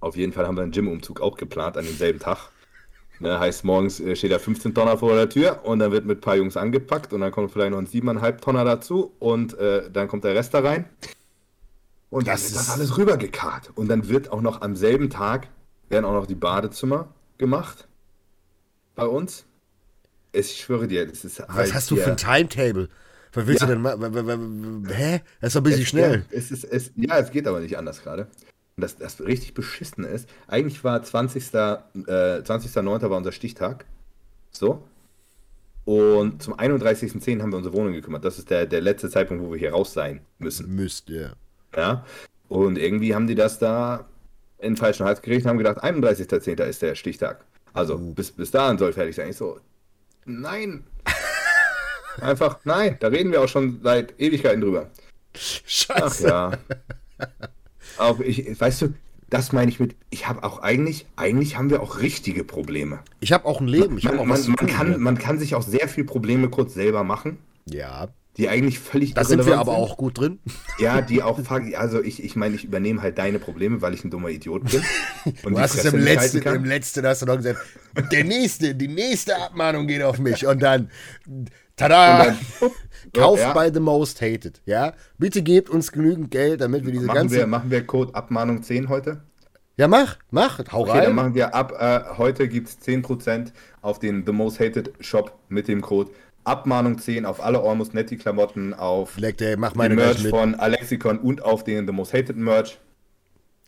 Auf 0.00 0.16
jeden 0.16 0.32
Fall 0.32 0.46
haben 0.46 0.56
wir 0.56 0.62
einen 0.62 0.72
Gym-Umzug 0.72 1.20
auch 1.20 1.36
geplant 1.36 1.76
an 1.76 1.84
demselben 1.84 2.20
Tag. 2.20 2.50
Ne, 3.20 3.38
heißt, 3.38 3.64
morgens 3.64 3.98
äh, 3.98 4.14
steht 4.14 4.30
da 4.30 4.38
15 4.38 4.74
Tonner 4.74 4.96
vor 4.96 5.12
der 5.14 5.28
Tür 5.28 5.60
und 5.64 5.80
dann 5.80 5.90
wird 5.90 6.04
mit 6.04 6.18
ein 6.18 6.20
paar 6.20 6.36
Jungs 6.36 6.56
angepackt 6.56 7.12
und 7.12 7.20
dann 7.20 7.32
kommt 7.32 7.50
vielleicht 7.50 7.72
noch 7.72 7.78
ein 7.78 7.86
7,5 7.88 8.40
Tonner 8.40 8.64
dazu 8.64 9.12
und 9.18 9.58
äh, 9.58 9.90
dann 9.90 10.06
kommt 10.06 10.22
der 10.22 10.36
Rest 10.36 10.54
da 10.54 10.60
rein. 10.60 10.84
Und 12.10 12.26
das 12.26 12.42
dann 12.42 12.50
wird 12.50 12.60
das 12.60 12.70
alles 12.70 12.96
rübergekarrt. 12.96 13.72
Und 13.74 13.88
dann 13.88 14.08
wird 14.08 14.32
auch 14.32 14.40
noch 14.40 14.62
am 14.62 14.76
selben 14.76 15.10
Tag 15.10 15.48
werden 15.88 16.04
auch 16.04 16.12
noch 16.12 16.26
die 16.26 16.34
Badezimmer 16.34 17.14
gemacht. 17.38 17.88
Bei 18.94 19.06
uns. 19.06 19.44
Ich 20.32 20.60
schwöre 20.60 20.86
dir, 20.86 21.06
das 21.06 21.24
ist 21.24 21.40
Was 21.40 21.48
halt 21.48 21.74
hast 21.74 21.90
du 21.90 21.96
für 21.96 22.10
ein 22.10 22.16
Timetable? 22.16 22.88
Was 23.32 23.46
willst 23.46 23.62
ja. 23.62 23.66
du 23.66 23.74
denn 23.74 24.86
Hä? 24.88 25.20
Das 25.40 25.48
ist 25.48 25.56
doch 25.56 25.60
ein 25.60 25.64
bisschen 25.64 25.82
es, 25.82 25.88
schnell. 25.88 26.24
Ja 26.30 26.36
es, 26.36 26.50
ist, 26.50 26.64
es, 26.64 26.92
ja, 26.96 27.18
es 27.18 27.30
geht 27.30 27.46
aber 27.46 27.60
nicht 27.60 27.78
anders 27.78 28.02
gerade. 28.02 28.22
Und 28.76 28.82
das, 28.82 28.96
das 28.96 29.20
richtig 29.20 29.54
beschissen 29.54 30.04
ist, 30.04 30.28
eigentlich 30.46 30.84
war 30.84 31.02
20. 31.02 31.42
Äh, 31.42 31.56
20.09. 31.56 33.10
war 33.10 33.16
unser 33.16 33.32
Stichtag. 33.32 33.86
So. 34.50 34.84
Und 35.84 36.42
zum 36.42 36.54
31.10. 36.54 37.40
haben 37.40 37.50
wir 37.50 37.56
unsere 37.56 37.74
Wohnung 37.74 37.92
gekümmert. 37.92 38.24
Das 38.24 38.38
ist 38.38 38.50
der, 38.50 38.66
der 38.66 38.80
letzte 38.80 39.08
Zeitpunkt, 39.08 39.42
wo 39.42 39.52
wir 39.52 39.58
hier 39.58 39.72
raus 39.72 39.92
sein 39.92 40.20
müssen. 40.38 40.74
Müsst, 40.74 41.08
ja. 41.08 41.32
Ja. 41.76 42.04
Und 42.48 42.78
irgendwie 42.78 43.14
haben 43.14 43.26
die 43.26 43.34
das 43.34 43.58
da 43.58 44.06
in 44.58 44.74
den 44.74 44.76
falschen 44.76 45.04
Hals 45.06 45.22
gekriegt 45.22 45.44
und 45.44 45.50
haben 45.50 45.58
gedacht, 45.58 45.82
31.10. 45.82 46.62
ist 46.64 46.82
der 46.82 46.94
Stichtag. 46.94 47.44
Also 47.72 47.94
oh. 47.94 48.12
bis, 48.14 48.32
bis 48.32 48.50
dahin 48.50 48.78
soll 48.78 48.92
fertig 48.92 49.14
sein. 49.14 49.30
Ich 49.30 49.36
so, 49.36 49.60
nein. 50.24 50.84
Einfach, 52.20 52.58
nein, 52.64 52.96
da 52.98 53.08
reden 53.08 53.30
wir 53.30 53.42
auch 53.42 53.48
schon 53.48 53.80
seit 53.82 54.18
Ewigkeiten 54.18 54.60
drüber. 54.60 54.90
Scheiße. 55.34 56.34
Ach 56.34 56.52
ja. 56.58 56.58
Auch 57.98 58.18
ich, 58.20 58.60
weißt 58.60 58.82
du, 58.82 58.94
das 59.30 59.52
meine 59.52 59.70
ich 59.70 59.78
mit, 59.78 59.94
ich 60.10 60.26
habe 60.26 60.42
auch 60.42 60.60
eigentlich, 60.60 61.06
eigentlich 61.16 61.56
haben 61.56 61.70
wir 61.70 61.82
auch 61.82 62.00
richtige 62.00 62.42
Probleme. 62.42 63.00
Ich 63.20 63.32
habe 63.32 63.44
auch 63.44 63.60
ein 63.60 63.68
Leben. 63.68 63.98
Ich 63.98 64.04
man, 64.04 64.16
man, 64.16 64.26
man, 64.26 64.66
kann, 64.66 65.00
man 65.00 65.18
kann 65.18 65.38
sich 65.38 65.54
auch 65.54 65.62
sehr 65.62 65.86
viel 65.86 66.04
Probleme 66.04 66.48
kurz 66.48 66.74
selber 66.74 67.04
machen. 67.04 67.38
Ja 67.66 68.08
die 68.36 68.48
eigentlich 68.48 68.78
völlig 68.78 69.14
Da 69.14 69.24
sind 69.24 69.44
wir 69.46 69.58
aber 69.58 69.72
sind. 69.72 69.82
auch 69.82 69.96
gut 69.96 70.18
drin. 70.18 70.38
Ja, 70.78 71.00
die 71.00 71.22
auch, 71.22 71.40
also 71.76 72.02
ich, 72.02 72.22
ich 72.22 72.36
meine, 72.36 72.54
ich 72.54 72.64
übernehme 72.64 73.02
halt 73.02 73.18
deine 73.18 73.40
Probleme, 73.40 73.82
weil 73.82 73.94
ich 73.94 74.04
ein 74.04 74.10
dummer 74.10 74.28
Idiot 74.28 74.70
bin. 74.70 74.82
Und 75.42 75.54
du 75.54 75.60
hast 75.60 75.74
es 75.74 75.84
im 75.92 75.98
letzten, 75.98 76.42
im 76.42 76.64
letzten 76.64 77.04
hast 77.04 77.22
du 77.22 77.26
noch 77.26 77.36
gesagt, 77.36 77.58
der 78.12 78.24
nächste, 78.24 78.74
die 78.74 78.88
nächste 78.88 79.36
Abmahnung 79.36 79.88
geht 79.88 80.02
auf 80.02 80.18
mich 80.18 80.46
und 80.46 80.62
dann, 80.62 80.88
tada, 81.74 82.22
und 82.22 82.26
dann, 82.60 82.70
Kauf 83.12 83.40
ja. 83.40 83.52
bei 83.52 83.72
The 83.72 83.80
Most 83.80 84.20
Hated, 84.20 84.60
ja? 84.66 84.92
Bitte 85.18 85.42
gebt 85.42 85.70
uns 85.70 85.90
genügend 85.90 86.30
Geld, 86.30 86.60
damit 86.60 86.84
wir 86.84 86.92
diese 86.92 87.06
machen 87.06 87.16
ganze... 87.16 87.36
Wir, 87.36 87.46
machen 87.46 87.70
wir 87.70 87.84
Code 87.86 88.14
Abmahnung 88.14 88.62
10 88.62 88.88
heute? 88.88 89.22
Ja, 89.76 89.86
mach, 89.86 90.16
mach, 90.30 90.58
hau 90.72 90.80
okay, 90.80 90.90
rein. 90.90 91.02
dann 91.04 91.14
machen 91.14 91.34
wir 91.34 91.54
ab, 91.54 91.72
äh, 91.78 92.16
heute 92.18 92.48
gibt 92.48 92.68
es 92.68 92.78
10% 92.80 93.52
auf 93.80 94.00
den 94.00 94.26
The 94.26 94.32
Most 94.32 94.58
Hated 94.58 94.92
Shop 95.00 95.38
mit 95.48 95.68
dem 95.68 95.82
Code 95.82 96.10
Abmahnung 96.48 96.98
10 96.98 97.26
auf 97.26 97.42
alle 97.42 97.60
Almost 97.60 97.94
Netty 97.94 98.16
Klamotten, 98.16 98.74
auf 98.74 99.18
Leck, 99.18 99.36
der, 99.38 99.58
mach 99.58 99.74
meine 99.74 99.94
den 99.94 100.04
Merch 100.04 100.26
von 100.28 100.54
Alexicon 100.54 101.18
und 101.18 101.42
auf 101.42 101.62
den 101.62 101.86
The 101.86 101.92
Most 101.92 102.14
Hated 102.14 102.36
Merch. 102.36 102.78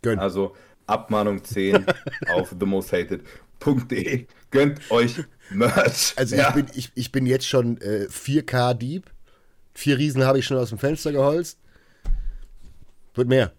Gönn. 0.02 0.18
Also 0.18 0.56
Abmahnung 0.87 1.44
10 1.44 1.87
auf 2.34 2.54
themosthated.de. 2.58 4.26
Gönnt 4.50 4.90
euch 4.90 5.22
Merch. 5.50 6.14
Also 6.16 6.37
ja. 6.37 6.49
ich, 6.49 6.54
bin, 6.54 6.66
ich, 6.75 6.92
ich 6.94 7.12
bin 7.12 7.26
jetzt 7.26 7.46
schon 7.46 7.80
äh, 7.80 8.06
4K 8.10 8.75
Dieb. 8.75 9.10
Vier 9.72 9.99
Riesen 9.99 10.25
habe 10.25 10.38
ich 10.38 10.46
schon 10.46 10.56
aus 10.56 10.70
dem 10.70 10.78
Fenster 10.78 11.12
geholzt. 11.12 11.58
Wird 13.14 13.28
mehr. 13.28 13.52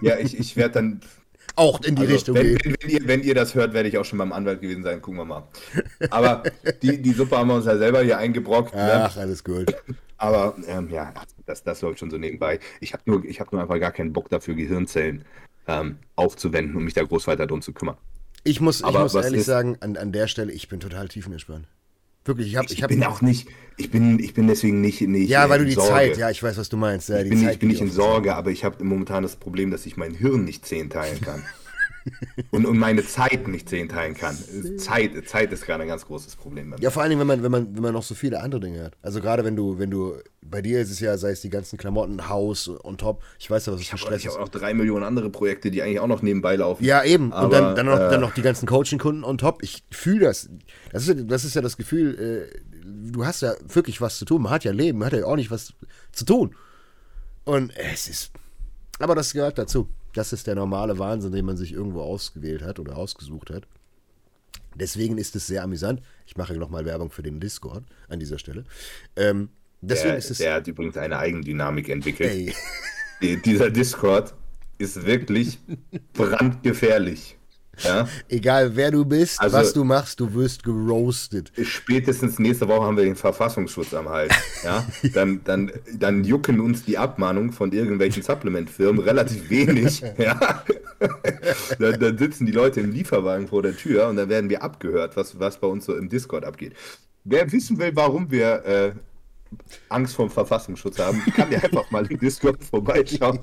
Ja, 0.00 0.18
ich, 0.18 0.38
ich 0.38 0.56
werde 0.56 0.74
dann 0.74 1.00
auch 1.56 1.80
in 1.82 1.96
die 1.96 2.02
also, 2.02 2.14
Richtung 2.14 2.34
wenn, 2.36 2.58
wenn, 2.62 2.76
wenn, 2.80 2.90
ihr, 2.90 3.08
wenn, 3.08 3.22
ihr, 3.22 3.34
das 3.34 3.54
hört, 3.54 3.72
werde 3.72 3.88
ich 3.88 3.98
auch 3.98 4.04
schon 4.04 4.18
beim 4.18 4.32
Anwalt 4.32 4.60
gewesen 4.60 4.82
sein. 4.82 5.02
Gucken 5.02 5.18
wir 5.18 5.24
mal. 5.24 5.48
Aber 6.10 6.42
die, 6.82 7.00
die 7.00 7.12
Suppe 7.12 7.36
haben 7.36 7.48
wir 7.48 7.54
uns 7.54 7.66
ja 7.66 7.76
selber 7.76 8.02
hier 8.02 8.18
eingebrockt. 8.18 8.74
Ne? 8.74 8.92
Ach, 8.92 9.16
ne? 9.16 9.22
alles 9.22 9.42
gut. 9.42 9.74
Aber 10.18 10.56
ähm, 10.68 10.88
ja, 10.90 11.12
das, 11.46 11.62
das 11.62 11.82
läuft 11.82 11.98
schon 11.98 12.10
so 12.10 12.18
nebenbei. 12.18 12.60
Ich 12.80 12.92
habe 12.92 13.02
nur, 13.06 13.22
hab 13.22 13.52
nur 13.52 13.60
einfach 13.60 13.80
gar 13.80 13.92
keinen 13.92 14.12
Bock 14.12 14.28
dafür, 14.28 14.54
Gehirnzellen 14.54 15.24
ähm, 15.66 15.98
aufzuwenden, 16.14 16.76
um 16.76 16.84
mich 16.84 16.94
da 16.94 17.02
groß 17.02 17.26
weiter 17.26 17.46
drum 17.46 17.62
zu 17.62 17.72
kümmern. 17.72 17.96
Ich 18.44 18.60
muss, 18.60 18.80
ich 18.80 18.86
muss 18.86 19.14
ehrlich 19.14 19.40
ist, 19.40 19.46
sagen, 19.46 19.76
an, 19.80 19.96
an 19.96 20.12
der 20.12 20.28
Stelle, 20.28 20.52
ich 20.52 20.68
bin 20.68 20.78
total 20.78 21.08
tiefenentspannt. 21.08 21.66
Wirklich, 22.26 22.48
ich 22.48 22.56
habe. 22.56 22.66
Ich, 22.66 22.80
ich 22.80 22.86
bin 22.86 23.04
auch 23.04 23.22
nicht, 23.22 23.48
ich 23.76 23.90
bin, 23.90 24.18
ich 24.18 24.34
bin 24.34 24.46
deswegen 24.46 24.80
nicht. 24.80 25.00
nicht 25.00 25.28
ja, 25.28 25.48
weil 25.48 25.60
du 25.60 25.64
die 25.64 25.72
Sorge. 25.72 25.90
Zeit, 25.90 26.16
ja, 26.16 26.30
ich 26.30 26.42
weiß, 26.42 26.56
was 26.56 26.68
du 26.68 26.76
meinst. 26.76 27.08
Ja, 27.08 27.20
ich, 27.20 27.28
bin, 27.28 27.42
Zeit, 27.42 27.54
ich 27.54 27.58
bin 27.58 27.68
nicht 27.68 27.80
in 27.80 27.90
Sorge, 27.90 28.34
aber 28.34 28.50
ich 28.50 28.64
habe 28.64 28.82
momentan 28.84 29.22
das 29.22 29.36
Problem, 29.36 29.70
dass 29.70 29.86
ich 29.86 29.96
mein 29.96 30.14
Hirn 30.14 30.44
nicht 30.44 30.66
zehn 30.66 30.90
teilen 30.90 31.20
kann. 31.20 31.44
und, 32.50 32.66
und 32.66 32.78
meine 32.78 33.04
Zeit 33.04 33.48
nicht 33.48 33.68
zehn 33.68 33.88
teilen 33.88 34.14
kann. 34.14 34.36
Zeit, 34.78 35.28
Zeit 35.28 35.52
ist 35.52 35.66
gerade 35.66 35.82
ein 35.82 35.88
ganz 35.88 36.06
großes 36.06 36.36
Problem. 36.36 36.74
Ja, 36.80 36.90
vor 36.90 37.02
allen 37.02 37.10
Dingen, 37.10 37.20
wenn 37.20 37.26
man, 37.26 37.42
wenn 37.42 37.50
man, 37.50 37.74
wenn 37.74 37.82
man 37.82 37.92
noch 37.92 38.02
so 38.02 38.14
viele 38.14 38.40
andere 38.40 38.60
Dinge 38.60 38.84
hat. 38.84 38.96
Also 39.02 39.20
gerade 39.20 39.44
wenn 39.44 39.56
du, 39.56 39.78
wenn 39.78 39.90
du, 39.90 40.16
bei 40.42 40.62
dir 40.62 40.80
ist 40.80 40.90
es 40.90 41.00
ja, 41.00 41.16
sei 41.18 41.30
es 41.30 41.40
die 41.40 41.50
ganzen 41.50 41.76
Klamotten, 41.76 42.28
Haus 42.28 42.68
und 42.68 43.00
top. 43.00 43.22
Ich 43.38 43.50
weiß 43.50 43.66
ja, 43.66 43.72
was 43.72 43.80
ich 43.80 43.90
für 43.90 43.98
Stress 43.98 44.22
Ich 44.22 44.28
habe 44.28 44.40
auch 44.40 44.48
drei 44.48 44.74
Millionen 44.74 45.04
andere 45.04 45.30
Projekte, 45.30 45.70
die 45.70 45.82
eigentlich 45.82 46.00
auch 46.00 46.06
noch 46.06 46.22
nebenbei 46.22 46.56
laufen. 46.56 46.84
Ja, 46.84 47.02
eben. 47.04 47.32
Aber, 47.32 47.46
und 47.46 47.52
dann, 47.52 47.76
dann, 47.76 47.86
noch, 47.86 47.96
äh, 47.98 48.10
dann 48.10 48.20
noch 48.20 48.34
die 48.34 48.42
ganzen 48.42 48.66
Coaching-Kunden 48.66 49.24
on 49.24 49.38
top. 49.38 49.62
Ich 49.62 49.84
fühle 49.90 50.26
das. 50.26 50.48
Das 50.92 51.08
ist, 51.08 51.30
das 51.30 51.44
ist 51.44 51.54
ja 51.54 51.62
das 51.62 51.76
Gefühl, 51.76 52.50
äh, 52.52 52.60
du 52.84 53.24
hast 53.24 53.42
ja 53.42 53.54
wirklich 53.66 54.00
was 54.00 54.18
zu 54.18 54.24
tun. 54.24 54.42
Man 54.42 54.52
hat 54.52 54.64
ja 54.64 54.72
Leben, 54.72 54.98
man 54.98 55.06
hat 55.06 55.18
ja 55.18 55.24
auch 55.26 55.36
nicht 55.36 55.50
was 55.50 55.72
zu 56.12 56.24
tun. 56.24 56.54
Und 57.44 57.72
es 57.76 58.08
ist. 58.08 58.30
Aber 58.98 59.14
das 59.14 59.32
gehört 59.32 59.58
dazu. 59.58 59.88
Das 60.16 60.32
ist 60.32 60.46
der 60.46 60.54
normale 60.54 60.98
Wahnsinn, 60.98 61.32
den 61.32 61.44
man 61.44 61.58
sich 61.58 61.72
irgendwo 61.74 62.00
ausgewählt 62.00 62.62
hat 62.62 62.78
oder 62.78 62.96
ausgesucht 62.96 63.50
hat. 63.50 63.66
Deswegen 64.74 65.18
ist 65.18 65.36
es 65.36 65.46
sehr 65.46 65.62
amüsant. 65.62 66.00
Ich 66.26 66.38
mache 66.38 66.54
nochmal 66.54 66.86
Werbung 66.86 67.10
für 67.10 67.22
den 67.22 67.38
Discord 67.38 67.84
an 68.08 68.18
dieser 68.18 68.38
Stelle. 68.38 68.64
Ähm, 69.14 69.50
deswegen 69.82 70.12
der, 70.12 70.18
ist 70.18 70.30
es 70.30 70.38
der 70.38 70.54
hat 70.54 70.66
übrigens 70.68 70.96
eine 70.96 71.18
Eigendynamik 71.18 71.90
entwickelt. 71.90 72.30
Ey. 73.20 73.36
Dieser 73.44 73.70
Discord 73.70 74.32
ist 74.78 75.04
wirklich 75.04 75.58
brandgefährlich. 76.14 77.36
Ja? 77.82 78.08
Egal 78.28 78.74
wer 78.74 78.90
du 78.90 79.04
bist, 79.04 79.40
also, 79.40 79.56
was 79.56 79.72
du 79.72 79.84
machst, 79.84 80.20
du 80.20 80.32
wirst 80.34 80.62
geroastet. 80.64 81.52
Spätestens 81.62 82.38
nächste 82.38 82.68
Woche 82.68 82.86
haben 82.86 82.96
wir 82.96 83.04
den 83.04 83.16
Verfassungsschutz 83.16 83.94
am 83.94 84.08
Hals. 84.08 84.34
Ja? 84.64 84.84
Dann, 85.14 85.40
dann, 85.44 85.70
dann 85.92 86.24
jucken 86.24 86.60
uns 86.60 86.84
die 86.84 86.98
Abmahnungen 86.98 87.52
von 87.52 87.72
irgendwelchen 87.72 88.22
Supplement-Firmen 88.22 89.00
relativ 89.00 89.48
wenig. 89.50 90.02
ja? 90.18 90.62
dann, 91.78 92.00
dann, 92.00 92.18
sitzen 92.18 92.46
die 92.46 92.52
Leute 92.52 92.80
im 92.80 92.90
Lieferwagen 92.90 93.48
vor 93.48 93.62
der 93.62 93.76
Tür 93.76 94.08
und 94.08 94.16
dann 94.16 94.28
werden 94.28 94.50
wir 94.50 94.62
abgehört, 94.62 95.16
was, 95.16 95.38
was 95.38 95.58
bei 95.58 95.66
uns 95.66 95.84
so 95.84 95.96
im 95.96 96.08
Discord 96.08 96.44
abgeht. 96.44 96.74
Wer 97.24 97.50
wissen 97.52 97.78
will, 97.78 97.92
warum 97.94 98.30
wir 98.30 98.64
äh, 98.64 98.92
Angst 99.88 100.14
vor 100.14 100.26
dem 100.26 100.30
Verfassungsschutz 100.30 100.98
haben, 100.98 101.22
kann 101.34 101.50
ja 101.50 101.60
einfach 101.60 101.90
mal 101.90 102.06
im 102.06 102.18
Discord 102.18 102.62
vorbeischauen. 102.62 103.40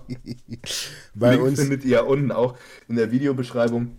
Bei 1.14 1.32
Link 1.32 1.44
uns 1.44 1.60
findet 1.60 1.86
ihr 1.86 2.06
unten 2.06 2.32
auch 2.32 2.58
in 2.88 2.96
der 2.96 3.12
Videobeschreibung. 3.12 3.98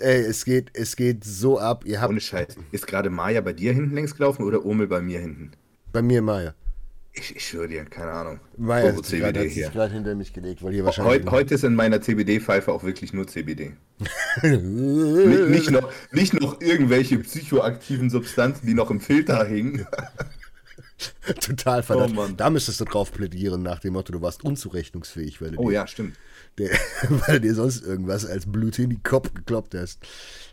Ey, 0.00 0.22
es 0.22 0.44
geht, 0.44 0.70
es 0.72 0.96
geht 0.96 1.24
so 1.24 1.58
ab. 1.58 1.84
Ihr 1.84 2.00
habt 2.00 2.10
Ohne 2.10 2.20
Scheiß. 2.20 2.56
Ist 2.72 2.86
gerade 2.86 3.10
Maya 3.10 3.40
bei 3.40 3.52
dir 3.52 3.72
hinten 3.72 3.94
längs 3.94 4.14
gelaufen 4.14 4.44
oder 4.44 4.64
Omel 4.64 4.86
bei 4.86 5.00
mir 5.00 5.20
hinten? 5.20 5.52
Bei 5.92 6.02
mir 6.02 6.22
Maya. 6.22 6.54
Ich, 7.12 7.34
ich 7.34 7.44
schwöre 7.44 7.68
dir, 7.68 7.84
keine 7.84 8.12
Ahnung. 8.12 8.40
Maya 8.56 8.96
hat 8.96 9.04
sich 9.04 9.20
gerade 9.20 9.92
hinter 9.92 10.14
mich 10.14 10.32
gelegt, 10.32 10.62
weil 10.62 10.72
hier 10.72 10.84
wahrscheinlich. 10.84 11.26
Heu, 11.26 11.30
heute 11.30 11.54
ist 11.54 11.64
in 11.64 11.74
meiner 11.74 12.00
CBD-Pfeife 12.00 12.72
auch 12.72 12.84
wirklich 12.84 13.12
nur 13.12 13.26
CBD. 13.26 13.72
nicht, 14.42 15.48
nicht, 15.48 15.70
noch, 15.70 15.90
nicht 16.12 16.40
noch 16.40 16.60
irgendwelche 16.60 17.18
psychoaktiven 17.18 18.10
Substanzen, 18.10 18.66
die 18.66 18.74
noch 18.74 18.90
im 18.90 19.00
Filter 19.00 19.44
hingen. 19.44 19.86
Total 21.40 21.82
verdammt. 21.82 22.16
Oh, 22.16 22.28
da 22.36 22.48
müsstest 22.50 22.80
du 22.80 22.84
drauf 22.84 23.12
plädieren, 23.12 23.62
nach 23.62 23.80
dem 23.80 23.94
Motto, 23.94 24.12
du 24.12 24.22
warst 24.22 24.44
unzurechnungsfähig. 24.44 25.40
Weil 25.42 25.56
oh 25.56 25.70
ja, 25.70 25.86
stimmt. 25.86 26.16
Der, 26.58 26.70
weil 27.08 27.40
dir 27.40 27.54
sonst 27.54 27.84
irgendwas 27.84 28.26
als 28.26 28.50
Blut 28.50 28.78
in 28.78 28.90
die 28.90 29.02
Kopf 29.02 29.32
gekloppt 29.34 29.74
hast. 29.74 30.00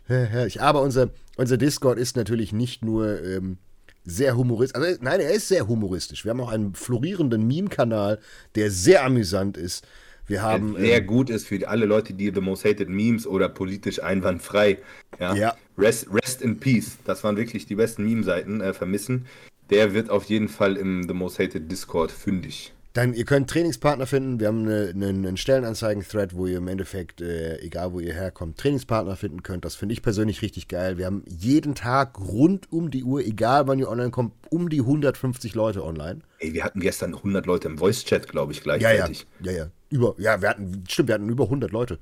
Herrlich. 0.06 0.60
Aber 0.60 0.82
unser, 0.82 1.10
unser 1.36 1.56
Discord 1.56 1.98
ist 1.98 2.16
natürlich 2.16 2.52
nicht 2.52 2.84
nur 2.84 3.22
ähm, 3.22 3.58
sehr 4.04 4.36
humoristisch. 4.36 4.80
Also, 4.80 4.98
nein, 5.02 5.20
er 5.20 5.32
ist 5.32 5.48
sehr 5.48 5.68
humoristisch. 5.68 6.24
Wir 6.24 6.30
haben 6.30 6.40
auch 6.40 6.52
einen 6.52 6.74
florierenden 6.74 7.46
Meme-Kanal, 7.46 8.18
der 8.54 8.70
sehr 8.70 9.04
amüsant 9.04 9.56
ist. 9.56 9.86
Wir 10.26 10.42
haben, 10.42 10.74
der 10.74 10.82
sehr 10.82 10.98
ähm, 10.98 11.06
gut 11.06 11.30
ist 11.30 11.46
für 11.46 11.68
alle 11.68 11.86
Leute, 11.86 12.14
die 12.14 12.32
The 12.34 12.40
Most 12.40 12.64
Hated 12.64 12.88
Memes 12.88 13.26
oder 13.26 13.48
politisch 13.48 14.02
einwandfrei. 14.02 14.78
Ja. 15.18 15.34
ja. 15.34 15.56
Rest, 15.76 16.08
rest 16.12 16.42
in 16.42 16.58
Peace. 16.58 16.98
Das 17.04 17.24
waren 17.24 17.36
wirklich 17.36 17.66
die 17.66 17.76
besten 17.76 18.04
Meme-Seiten 18.04 18.60
äh, 18.60 18.72
vermissen 18.72 19.26
der 19.70 19.94
wird 19.94 20.10
auf 20.10 20.24
jeden 20.24 20.48
Fall 20.48 20.76
im 20.76 21.06
The 21.06 21.14
Most 21.14 21.38
Hated 21.38 21.70
Discord 21.70 22.10
fündig. 22.10 22.72
Dann, 22.98 23.14
ihr 23.14 23.24
könnt 23.24 23.48
Trainingspartner 23.48 24.06
finden. 24.06 24.40
Wir 24.40 24.48
haben 24.48 24.64
eine, 24.64 24.88
eine, 24.92 25.06
einen 25.06 25.36
Stellenanzeigen-Thread, 25.36 26.34
wo 26.34 26.48
ihr 26.48 26.58
im 26.58 26.66
Endeffekt, 26.66 27.20
äh, 27.20 27.56
egal 27.60 27.92
wo 27.92 28.00
ihr 28.00 28.12
herkommt, 28.12 28.58
Trainingspartner 28.58 29.14
finden 29.14 29.44
könnt. 29.44 29.64
Das 29.64 29.76
finde 29.76 29.92
ich 29.92 30.02
persönlich 30.02 30.42
richtig 30.42 30.66
geil. 30.66 30.98
Wir 30.98 31.06
haben 31.06 31.22
jeden 31.28 31.76
Tag 31.76 32.18
rund 32.18 32.72
um 32.72 32.90
die 32.90 33.04
Uhr, 33.04 33.20
egal 33.20 33.68
wann 33.68 33.78
ihr 33.78 33.88
online 33.88 34.10
kommt, 34.10 34.32
um 34.50 34.68
die 34.68 34.80
150 34.80 35.54
Leute 35.54 35.84
online. 35.84 36.22
Ey, 36.40 36.54
wir 36.54 36.64
hatten 36.64 36.80
gestern 36.80 37.14
100 37.14 37.46
Leute 37.46 37.68
im 37.68 37.78
Voice-Chat, 37.78 38.26
glaube 38.26 38.50
ich, 38.50 38.64
gleichzeitig. 38.64 39.28
Ja, 39.38 39.52
ja, 39.52 39.58
ja, 39.58 39.64
ja. 39.64 39.70
Über, 39.90 40.16
ja, 40.18 40.42
wir 40.42 40.48
hatten, 40.48 40.82
stimmt, 40.88 41.08
wir 41.08 41.14
hatten 41.14 41.28
über 41.28 41.44
100 41.44 41.70
Leute. 41.70 42.00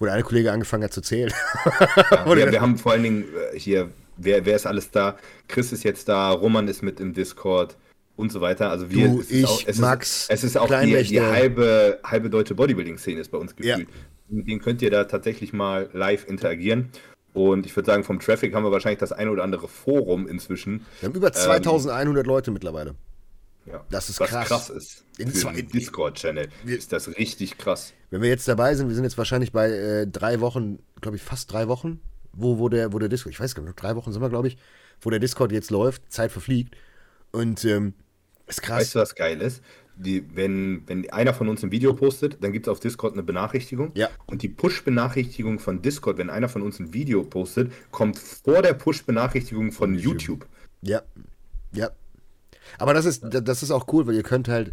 Wo 0.00 0.06
der 0.06 0.14
eine 0.14 0.24
Kollege 0.24 0.50
angefangen 0.50 0.82
hat 0.82 0.92
zu 0.92 1.02
zählen. 1.02 1.32
Ja, 2.10 2.26
wir, 2.36 2.50
wir 2.50 2.60
haben 2.60 2.78
vor 2.78 2.90
allen 2.90 3.04
Dingen 3.04 3.26
äh, 3.52 3.56
hier 3.56 3.90
wer, 4.16 4.44
wer 4.44 4.56
ist 4.56 4.66
alles 4.66 4.90
da? 4.90 5.16
Chris 5.48 5.72
ist 5.72 5.84
jetzt 5.84 6.08
da, 6.08 6.30
Roman 6.30 6.68
ist 6.68 6.82
mit 6.82 6.98
im 7.00 7.14
Discord 7.14 7.76
und 8.16 8.32
so 8.32 8.40
weiter. 8.40 8.70
Also 8.70 8.90
wir, 8.90 9.08
du, 9.08 9.24
ich, 9.28 9.46
auch, 9.46 9.62
es 9.66 9.78
Max, 9.78 10.22
ist, 10.22 10.30
es 10.30 10.44
ist 10.44 10.58
auch 10.58 10.68
die, 10.68 11.02
die, 11.04 11.20
halbe, 11.20 12.00
halbe 12.02 12.30
deutsche 12.30 12.54
Bodybuilding-Szene 12.54 13.20
ist 13.20 13.30
bei 13.30 13.38
uns 13.38 13.54
gefühlt. 13.54 13.78
Ja. 13.78 13.94
Mit 14.28 14.48
denen 14.48 14.60
könnt 14.60 14.82
ihr 14.82 14.90
da 14.90 15.04
tatsächlich 15.04 15.52
mal 15.52 15.88
live 15.92 16.26
interagieren. 16.26 16.90
Und 17.32 17.66
ich 17.66 17.76
würde 17.76 17.86
sagen, 17.86 18.02
vom 18.02 18.18
Traffic 18.18 18.54
haben 18.54 18.64
wir 18.64 18.72
wahrscheinlich 18.72 18.98
das 18.98 19.12
eine 19.12 19.30
oder 19.30 19.44
andere 19.44 19.68
Forum 19.68 20.26
inzwischen. 20.26 20.86
Wir 21.00 21.08
haben 21.08 21.16
über 21.16 21.32
2100 21.32 22.24
ähm, 22.24 22.28
Leute 22.28 22.50
mittlerweile. 22.50 22.94
Ja, 23.66 23.84
das 23.90 24.08
ist 24.08 24.20
was 24.20 24.30
krass. 24.30 24.48
krass 24.48 24.70
ist. 24.70 25.04
In 25.18 25.30
Für 25.30 25.50
einen 25.50 25.68
Discord-Channel 25.68 26.48
ist 26.64 26.92
das 26.92 27.08
richtig 27.18 27.58
krass. 27.58 27.92
Wenn 28.10 28.22
wir 28.22 28.28
jetzt 28.28 28.48
dabei 28.48 28.74
sind, 28.74 28.88
wir 28.88 28.94
sind 28.94 29.04
jetzt 29.04 29.18
wahrscheinlich 29.18 29.52
bei 29.52 29.68
äh, 29.70 30.06
drei 30.06 30.40
Wochen, 30.40 30.78
glaube 31.00 31.16
ich, 31.16 31.22
fast 31.22 31.52
drei 31.52 31.68
Wochen 31.68 32.00
wo, 32.36 32.58
wo, 32.58 32.68
der, 32.68 32.92
wo 32.92 32.98
der 32.98 33.08
Discord, 33.08 33.32
ich 33.32 33.40
weiß 33.40 33.54
gar 33.54 33.62
nicht, 33.62 33.80
drei 33.80 33.96
Wochen 33.96 34.12
sind 34.12 34.22
wir, 34.22 34.28
glaube 34.28 34.48
ich, 34.48 34.56
wo 35.00 35.10
der 35.10 35.18
Discord 35.18 35.52
jetzt 35.52 35.70
läuft, 35.70 36.12
Zeit 36.12 36.30
verfliegt. 36.30 36.76
Und 37.32 37.64
ähm, 37.64 37.94
ist 38.46 38.62
krass. 38.62 38.80
Weißt 38.80 38.94
du, 38.94 38.98
was 39.00 39.14
geil 39.14 39.40
ist? 39.40 39.62
Die, 39.96 40.24
wenn, 40.36 40.82
wenn 40.86 41.08
einer 41.10 41.32
von 41.32 41.48
uns 41.48 41.62
ein 41.62 41.70
Video 41.72 41.94
postet, 41.94 42.42
dann 42.42 42.52
gibt 42.52 42.66
es 42.66 42.70
auf 42.70 42.80
Discord 42.80 43.14
eine 43.14 43.22
Benachrichtigung. 43.22 43.92
Ja. 43.94 44.10
Und 44.26 44.42
die 44.42 44.48
Push-Benachrichtigung 44.48 45.58
von 45.58 45.80
Discord, 45.80 46.18
wenn 46.18 46.28
einer 46.28 46.50
von 46.50 46.62
uns 46.62 46.78
ein 46.78 46.92
Video 46.92 47.22
postet, 47.22 47.72
kommt 47.90 48.18
vor 48.18 48.60
der 48.60 48.74
Push-Benachrichtigung 48.74 49.72
von 49.72 49.94
YouTube. 49.94 50.20
YouTube. 50.20 50.46
Ja. 50.82 51.02
Ja. 51.72 51.90
Aber 52.78 52.92
das 52.94 53.06
ist, 53.06 53.24
das 53.24 53.62
ist 53.62 53.70
auch 53.70 53.86
cool, 53.92 54.06
weil 54.06 54.14
ihr 54.14 54.22
könnt 54.22 54.48
halt. 54.48 54.72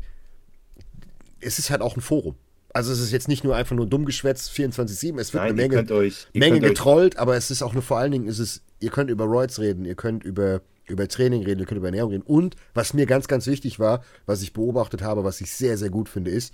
Es 1.39 1.59
ist 1.59 1.69
halt 1.69 1.81
auch 1.81 1.95
ein 1.95 2.01
Forum. 2.01 2.35
Also 2.73 2.91
es 2.91 2.99
ist 2.99 3.11
jetzt 3.11 3.27
nicht 3.27 3.43
nur 3.43 3.55
einfach 3.55 3.75
nur 3.75 3.85
dumm 3.85 4.03
geschwätzt 4.03 4.51
24-7, 4.51 5.19
es 5.19 5.31
wird 5.31 5.43
Nein, 5.43 5.51
eine 5.51 5.53
Menge, 5.53 5.91
euch, 5.93 6.27
Menge 6.33 6.59
getrollt, 6.59 7.17
aber 7.17 7.35
es 7.35 7.51
ist 7.51 7.61
auch 7.61 7.73
nur 7.73 7.83
vor 7.83 7.99
allen 7.99 8.11
Dingen, 8.11 8.27
ist 8.27 8.39
es, 8.39 8.63
ihr 8.79 8.89
könnt 8.89 9.11
über 9.11 9.25
Roids 9.25 9.59
reden, 9.59 9.85
ihr 9.85 9.93
könnt 9.93 10.23
über, 10.23 10.61
über 10.87 11.07
Training 11.07 11.43
reden, 11.43 11.59
ihr 11.59 11.65
könnt 11.65 11.77
über 11.77 11.87
Ernährung 11.87 12.11
reden. 12.11 12.23
Und 12.23 12.55
was 12.73 12.93
mir 12.93 13.05
ganz, 13.05 13.27
ganz 13.27 13.47
wichtig 13.47 13.79
war, 13.79 14.03
was 14.25 14.41
ich 14.41 14.53
beobachtet 14.53 15.01
habe, 15.01 15.23
was 15.23 15.41
ich 15.41 15.51
sehr, 15.51 15.77
sehr 15.77 15.89
gut 15.89 16.09
finde, 16.09 16.31
ist, 16.31 16.53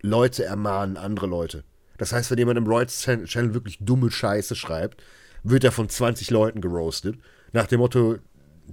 Leute 0.00 0.44
ermahnen 0.44 0.96
andere 0.96 1.26
Leute. 1.26 1.64
Das 1.96 2.12
heißt, 2.12 2.30
wenn 2.30 2.38
jemand 2.38 2.58
im 2.58 2.66
Roids 2.66 3.00
Channel 3.02 3.54
wirklich 3.54 3.78
dumme 3.80 4.10
Scheiße 4.10 4.54
schreibt, 4.54 5.02
wird 5.42 5.64
er 5.64 5.72
von 5.72 5.88
20 5.88 6.30
Leuten 6.30 6.60
geroastet. 6.60 7.16
Nach 7.52 7.66
dem 7.66 7.80
Motto, 7.80 8.18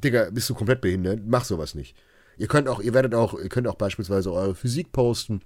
Digga, 0.04 0.30
bist 0.32 0.50
du 0.50 0.54
komplett 0.54 0.82
behindert? 0.82 1.22
Mach 1.26 1.46
sowas 1.46 1.74
nicht. 1.74 1.96
Ihr 2.38 2.48
könnt 2.48 2.68
auch, 2.68 2.80
ihr 2.80 2.94
werdet 2.94 3.16
auch, 3.16 3.34
ihr 3.34 3.50
könnt 3.50 3.68
auch 3.68 3.76
beispielsweise 3.76 4.32
eure 4.32 4.56
Physik 4.56 4.92
posten 4.92 5.42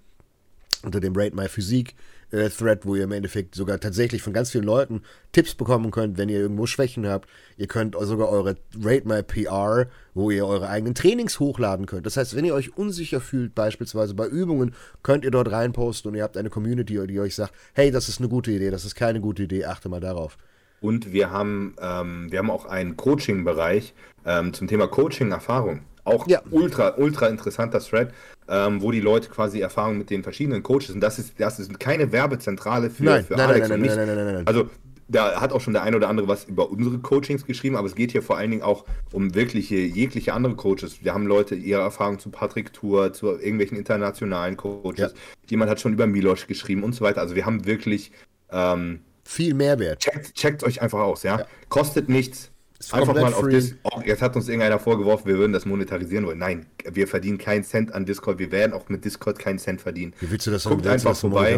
unter 0.83 0.99
dem 0.99 1.15
Rate 1.15 1.35
My 1.35 1.47
Physik 1.47 1.95
äh, 2.31 2.49
Thread, 2.49 2.85
wo 2.85 2.95
ihr 2.95 3.03
im 3.03 3.11
Endeffekt 3.11 3.55
sogar 3.55 3.79
tatsächlich 3.79 4.21
von 4.21 4.33
ganz 4.33 4.51
vielen 4.51 4.63
Leuten 4.63 5.01
Tipps 5.31 5.55
bekommen 5.55 5.91
könnt, 5.91 6.17
wenn 6.17 6.29
ihr 6.29 6.39
irgendwo 6.39 6.65
Schwächen 6.65 7.07
habt. 7.07 7.29
Ihr 7.57 7.67
könnt 7.67 7.95
sogar 7.99 8.29
eure 8.29 8.55
Rate 8.79 9.07
My 9.07 9.23
PR, 9.23 9.87
wo 10.13 10.31
ihr 10.31 10.45
eure 10.45 10.69
eigenen 10.69 10.95
Trainings 10.95 11.39
hochladen 11.39 11.85
könnt. 11.85 12.05
Das 12.05 12.17
heißt, 12.17 12.35
wenn 12.35 12.45
ihr 12.45 12.53
euch 12.53 12.77
unsicher 12.77 13.21
fühlt, 13.21 13.55
beispielsweise 13.55 14.13
bei 14.13 14.27
Übungen, 14.27 14.73
könnt 15.03 15.23
ihr 15.23 15.31
dort 15.31 15.51
reinposten 15.51 16.09
und 16.09 16.15
ihr 16.15 16.23
habt 16.23 16.37
eine 16.37 16.49
Community, 16.49 17.05
die 17.07 17.19
euch 17.19 17.35
sagt, 17.35 17.53
hey, 17.73 17.91
das 17.91 18.09
ist 18.09 18.19
eine 18.19 18.29
gute 18.29 18.51
Idee, 18.51 18.69
das 18.69 18.85
ist 18.85 18.95
keine 18.95 19.21
gute 19.21 19.43
Idee, 19.43 19.65
achte 19.65 19.89
mal 19.89 19.99
darauf. 19.99 20.37
Und 20.81 21.11
wir 21.11 21.31
haben, 21.31 21.75
ähm, 21.81 22.31
wir 22.31 22.39
haben 22.39 22.51
auch 22.51 22.65
einen 22.65 22.95
Coaching-Bereich 22.95 23.93
ähm, 24.25 24.53
zum 24.53 24.67
Thema 24.67 24.87
Coaching-Erfahrung. 24.87 25.81
Auch 26.09 26.27
ja. 26.27 26.41
ultra, 26.51 26.95
ultra 26.97 27.27
interessanter 27.27 27.79
Thread, 27.79 28.11
ähm, 28.47 28.81
wo 28.81 28.91
die 28.91 28.99
Leute 29.01 29.29
quasi 29.29 29.59
Erfahrungen 29.59 29.97
mit 29.97 30.09
den 30.09 30.23
verschiedenen 30.23 30.63
Coaches 30.63 30.91
und 30.91 31.01
das 31.01 31.19
ist, 31.19 31.33
das 31.37 31.59
ist 31.59 31.79
keine 31.79 32.11
Werbezentrale 32.11 32.89
für, 32.89 33.03
nein, 33.03 33.23
für 33.23 33.35
nein, 33.35 33.49
Alex 33.49 33.69
nein, 33.69 33.69
nein, 33.69 33.75
und 33.79 33.81
mich. 33.81 33.95
Nein, 33.95 34.07
nein, 34.07 34.25
nein, 34.25 34.33
nein, 34.35 34.47
Also 34.47 34.69
da 35.09 35.41
hat 35.41 35.51
auch 35.51 35.61
schon 35.61 35.73
der 35.73 35.83
ein 35.83 35.95
oder 35.95 36.07
andere 36.07 36.27
was 36.27 36.45
über 36.45 36.69
unsere 36.69 36.99
Coachings 36.99 37.45
geschrieben, 37.45 37.75
aber 37.75 37.87
es 37.87 37.95
geht 37.95 38.11
hier 38.11 38.21
vor 38.21 38.37
allen 38.37 38.51
Dingen 38.51 38.63
auch 38.63 38.85
um 39.11 39.33
wirkliche, 39.33 39.75
jegliche 39.75 40.33
andere 40.33 40.55
Coaches. 40.55 41.03
Wir 41.03 41.13
haben 41.13 41.25
Leute 41.25 41.55
ihre 41.55 41.81
Erfahrungen 41.81 42.19
zu 42.19 42.29
Patrick 42.29 42.73
Tour, 42.73 43.11
zu 43.11 43.31
irgendwelchen 43.31 43.77
internationalen 43.77 44.55
Coaches. 44.55 44.99
Ja. 44.99 45.09
Jemand 45.49 45.71
hat 45.71 45.81
schon 45.81 45.93
über 45.93 46.05
Milosch 46.05 46.47
geschrieben 46.47 46.83
und 46.83 46.93
so 46.93 47.03
weiter. 47.03 47.21
Also 47.21 47.35
wir 47.35 47.45
haben 47.45 47.65
wirklich 47.65 48.11
ähm, 48.51 48.99
viel 49.23 49.55
Mehrwert. 49.55 49.99
Checkt, 49.99 50.35
checkt 50.35 50.63
euch 50.63 50.81
einfach 50.81 50.99
aus, 50.99 51.23
ja? 51.23 51.39
ja. 51.39 51.45
Kostet 51.69 52.07
nichts, 52.07 52.51
Einfach 52.91 53.13
mal 53.13 53.33
auf 53.33 53.47
Discord. 53.47 53.93
Oh, 53.93 54.01
jetzt 54.05 54.21
hat 54.21 54.35
uns 54.35 54.47
irgendeiner 54.47 54.79
vorgeworfen, 54.79 55.27
wir 55.27 55.37
würden 55.37 55.51
das 55.51 55.65
monetarisieren 55.65 56.25
wollen. 56.25 56.37
Nein, 56.37 56.65
wir 56.85 57.07
verdienen 57.07 57.37
keinen 57.37 57.63
Cent 57.63 57.93
an 57.93 58.05
Discord. 58.05 58.39
Wir 58.39 58.51
werden 58.51 58.73
auch 58.73 58.87
mit 58.87 59.03
Discord 59.03 59.37
keinen 59.37 59.59
Cent 59.59 59.81
verdienen. 59.81 60.13
Wie 60.19 60.31
willst 60.31 60.47
du 60.47 60.51
das 60.51 60.63
Guckt 60.63 60.87
einfach 60.87 61.15
vorbei. 61.15 61.57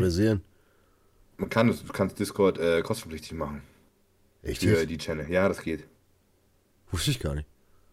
Man 1.38 1.50
kann 1.50 1.70
es, 1.70 1.84
du 1.84 1.94
kannst 1.94 2.20
Discord 2.20 2.58
äh, 2.58 2.82
kostenpflichtig 2.82 3.34
machen. 3.34 3.62
Echt? 4.44 4.62
Für 4.62 4.86
die 4.86 4.98
Channel. 4.98 5.30
Ja, 5.30 5.48
das 5.48 5.62
geht. 5.62 5.88
Wusste 6.92 7.12
ich 7.12 7.20
gar 7.20 7.36
nicht. 7.36 7.48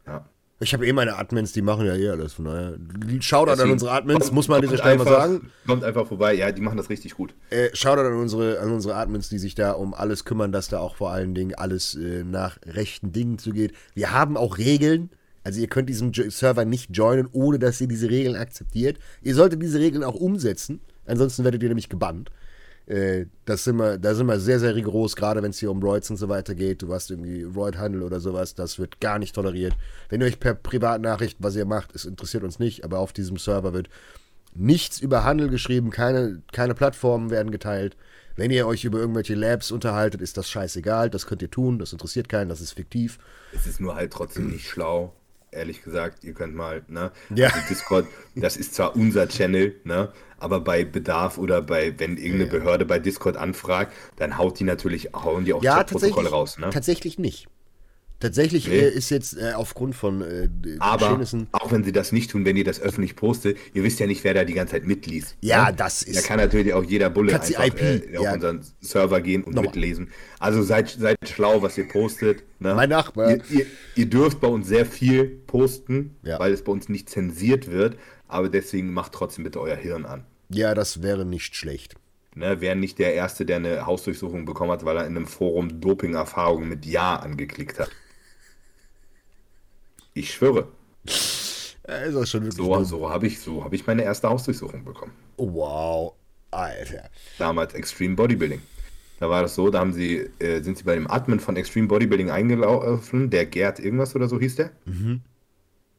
Ja. 0.07 0.27
Ich 0.61 0.73
habe 0.75 0.85
eh 0.87 0.93
meine 0.93 1.17
Admins, 1.17 1.53
die 1.53 1.63
machen 1.63 1.87
ja 1.87 1.95
eh 1.95 2.09
alles. 2.09 2.33
Von 2.33 2.47
daher, 2.47 2.75
Shoutout 3.21 3.63
an 3.63 3.71
unsere 3.71 3.93
Admins, 3.93 4.21
kommt- 4.25 4.33
muss 4.35 4.49
man 4.49 4.57
an 4.57 4.63
dieser 4.63 4.79
Stelle 4.79 4.97
mal 4.99 5.07
einfach- 5.07 5.21
sagen. 5.21 5.51
Kommt 5.67 5.85
einfach 5.85 6.07
vorbei. 6.09 6.35
Ja, 6.35 6.51
die 6.51 6.61
machen 6.61 6.77
das 6.77 6.91
richtig 6.91 7.15
gut. 7.15 7.33
Äh, 7.51 7.69
Shoutout 7.75 8.01
an 8.09 8.15
unsere, 8.15 8.59
an 8.59 8.73
unsere 8.73 8.97
Admins, 8.97 9.29
die 9.29 9.39
sich 9.39 9.55
da 9.55 9.73
um 9.73 9.95
alles 9.95 10.25
kümmern, 10.25 10.51
dass 10.51 10.69
da 10.69 10.81
auch 10.81 10.97
vor 10.97 11.11
allen 11.13 11.35
Dingen 11.35 11.55
alles 11.55 11.95
äh, 11.95 12.25
nach 12.25 12.59
rechten 12.67 13.13
Dingen 13.13 13.39
zugeht. 13.39 13.73
Wir 13.95 14.13
haben 14.13 14.37
auch 14.37 14.59
Regeln. 14.59 15.11
Also 15.45 15.61
ihr 15.61 15.69
könnt 15.69 15.89
diesen 15.89 16.13
Server 16.13 16.65
nicht 16.65 16.95
joinen, 16.95 17.29
ohne 17.33 17.59
dass 17.61 17.81
ihr 17.81 17.87
diese 17.89 18.11
Regeln 18.11 18.35
akzeptiert. 18.37 18.99
Ihr 19.23 19.35
solltet 19.37 19.63
diese 19.63 19.79
Regeln 19.79 20.03
auch 20.05 20.17
umsetzen. 20.17 20.81
Ansonsten 21.07 21.45
werdet 21.45 21.63
ihr 21.63 21.69
nämlich 21.71 21.89
gebannt. 21.89 22.31
Äh, 22.89 23.27
das 23.45 23.65
sind 23.65 23.77
wir, 23.77 23.99
da 23.99 24.15
sind 24.15 24.27
wir 24.27 24.41
sehr, 24.41 24.59
sehr 24.59 24.75
rigoros, 24.75 25.15
gerade 25.15 25.43
wenn 25.43 25.51
es 25.51 25.59
hier 25.59 25.71
um 25.71 25.83
Roids 25.83 26.09
und 26.11 26.17
so 26.17 26.29
weiter 26.31 26.55
geht. 26.55 26.81
Du 26.81 26.93
hast 26.93 27.11
irgendwie 27.11 27.43
Roid-Handel 27.43 28.03
oder 28.03 28.19
sowas, 28.19 28.55
das 28.55 28.79
wird 28.79 28.99
gar 29.01 29.19
nicht 29.19 29.35
toleriert. 29.35 29.75
Wenn 30.09 30.23
ihr 30.23 30.27
euch 30.27 30.41
per 30.41 30.55
Privatnachricht, 30.55 31.37
was 31.41 31.55
ihr 31.55 31.67
macht, 31.67 31.95
es 31.95 32.07
interessiert 32.07 32.45
uns 32.45 32.59
nicht, 32.59 32.85
aber 32.85 32.99
auf 32.99 33.13
diesem 33.13 33.37
Server 33.37 33.75
wird 33.75 33.91
nichts 34.55 35.01
über 35.01 35.23
Handel 35.23 35.51
geschrieben, 35.51 35.91
keine, 35.91 36.41
keine 36.53 36.75
Plattformen 36.75 37.31
werden 37.31 37.53
geteilt. 37.53 37.95
Wenn 38.37 38.51
ihr 38.51 38.67
euch 38.67 38.85
über 38.85 38.99
irgendwelche 38.99 39.35
Labs 39.35 39.71
unterhaltet, 39.71 40.23
ist 40.23 40.39
das 40.39 40.49
scheißegal, 40.49 41.11
das 41.11 41.27
könnt 41.27 41.43
ihr 41.43 41.51
tun, 41.51 41.79
das 41.79 41.93
interessiert 41.93 42.29
keinen, 42.29 42.49
das 42.49 42.63
ist 42.63 42.73
fiktiv. 42.73 43.19
Es 43.53 43.67
ist 43.67 43.81
nur 43.81 43.97
halt 43.97 44.13
trotzdem 44.13 44.49
nicht 44.49 44.67
schlau. 44.67 45.13
Ehrlich 45.59 45.83
gesagt, 45.83 46.23
ihr 46.23 46.35
könnt 46.35 46.55
mal, 46.55 46.85
ne? 46.89 47.11
Ja. 47.35 47.49
Also 47.49 47.59
Discord, 47.69 48.07
das 48.37 48.57
ist 48.57 48.75
zwar 48.75 48.95
unser 48.95 49.29
Channel, 49.29 49.75
ne? 49.85 50.13
Aber 50.39 50.61
bei 50.61 50.85
Bedarf 50.85 51.37
oder 51.37 51.61
bei, 51.63 51.99
wenn 51.99 52.17
irgendeine 52.17 52.47
Behörde 52.47 52.85
bei 52.85 53.01
Discord 53.01 53.37
anfragt, 53.37 53.93
dann 54.17 54.39
haut 54.39 54.61
die 54.61 54.65
natürlich, 54.65 55.11
hauen 55.13 55.45
die 55.45 55.53
auch 55.53 55.63
Ja, 55.63 55.75
Chatprotokolle 55.79 56.13
tatsächlich, 56.13 56.33
raus, 56.33 56.59
ne? 56.59 56.71
tatsächlich 56.71 57.19
nicht. 57.19 57.49
Tatsächlich 58.21 58.67
Nee. 58.67 58.79
äh, 58.79 58.89
ist 58.91 59.11
jetzt 59.11 59.37
äh, 59.37 59.53
aufgrund 59.55 59.95
von 59.95 60.23
äh, 60.23 60.49
Aber 60.81 61.21
auch 61.53 61.71
wenn 61.71 61.85
sie 61.85 61.93
das 61.93 62.11
nicht 62.11 62.31
tun, 62.33 62.45
wenn 62.45 62.57
ihr 62.57 62.65
das 62.65 62.81
öffentlich 62.81 63.15
postet, 63.15 63.57
ihr 63.75 63.85
wisst 63.85 64.01
ja 64.01 64.07
nicht, 64.07 64.25
wer 64.25 64.35
da 64.35 64.45
die 64.45 64.55
ganze 64.55 64.73
Zeit 64.73 64.87
mitliest. 64.87 65.37
Ja, 65.41 65.67
ne? 65.71 65.77
das 65.77 66.01
Da 66.01 66.11
ist. 66.11 66.25
kann 66.27 66.39
natürlich 66.39 66.75
auch 66.75 66.83
jeder 66.83 67.11
Bulle 67.11 67.35
einfach 67.35 67.65
IP, 67.67 67.81
äh, 67.81 68.17
auf 68.17 68.25
ja. 68.25 68.35
unseren 68.35 68.61
Server 68.81 69.21
gehen 69.21 69.45
und 69.45 69.55
Nochmal. 69.55 69.71
mitlesen. 69.73 70.11
Also 70.41 70.63
seid, 70.63 70.91
seid 70.91 71.17
schlau, 71.29 71.63
was 71.63 71.79
ihr 71.79 71.87
postet. 71.87 72.43
Ne? 72.59 72.75
Mein 72.75 72.89
Nachbar. 72.89 73.31
Ihr, 73.31 73.43
ihr, 73.51 73.67
ihr 73.95 74.07
dürft 74.07 74.41
bei 74.41 74.49
uns 74.49 74.67
sehr 74.67 74.85
viel 74.85 75.25
posten, 75.47 76.17
Ja. 76.25 76.41
weil 76.41 76.53
es 76.53 76.65
bei 76.65 76.73
uns 76.73 76.89
nicht 76.89 77.09
zensiert 77.09 77.71
wird. 77.71 77.97
Aber 78.27 78.49
deswegen 78.49 78.93
macht 78.93 79.13
trotzdem 79.13 79.45
bitte 79.45 79.61
euer 79.61 79.77
Hirn 79.77 80.05
an. 80.05 80.25
Ja, 80.51 80.75
das 80.75 81.03
wäre 81.03 81.25
nicht 81.25 81.55
schlecht. 81.55 81.95
Ne, 82.35 82.57
wer 82.61 82.75
nicht 82.75 82.99
der 82.99 83.15
Erste, 83.15 83.45
der 83.45 83.57
eine 83.57 83.87
Hausdurchsuchung 83.87 84.45
bekommen 84.45 84.71
hat, 84.71 84.85
weil 84.85 84.97
er 84.97 85.07
in 85.07 85.17
einem 85.17 85.27
Forum 85.27 85.81
Doping-Erfahrungen 85.81 86.69
mit 86.69 86.85
Ja 86.85 87.17
angeklickt 87.17 87.79
hat. 87.79 87.91
Ich 90.19 90.35
schwöre, 90.35 90.67
Äh, 91.07 92.09
ist 92.09 92.15
das 92.15 92.29
schon 92.29 92.43
wirklich 92.43 92.57
so, 92.57 92.75
dumm. 92.75 92.85
so 92.85 93.09
habe 93.09 93.27
ich, 93.27 93.39
so 93.41 93.65
hab 93.65 93.73
ich 93.73 93.87
meine 93.87 94.03
erste 94.03 94.29
Hausdurchsuchung 94.29 94.85
bekommen. 94.85 95.13
Wow. 95.37 96.15
Alter. 96.51 97.11
damals 97.39 97.75
Extreme 97.75 98.17
Bodybuilding. 98.17 98.61
Da 99.21 99.29
war 99.29 99.43
das 99.43 99.55
so, 99.55 99.69
da 99.71 99.81
haben 99.81 99.93
sie, 99.93 100.31
äh, 100.39 100.61
sind 100.63 100.79
sie 100.79 100.85
bei 100.85 100.95
dem 100.95 101.11
Admin 101.11 101.41
von 101.41 101.57
Extreme 101.57 101.87
Bodybuilding 101.89 102.31
eingelaufen, 102.31 103.31
der 103.31 103.45
Gerd 103.47 103.79
irgendwas 103.81 104.15
oder 104.17 104.29
so 104.29 104.41
hieß 104.41 104.57
der. 104.57 104.71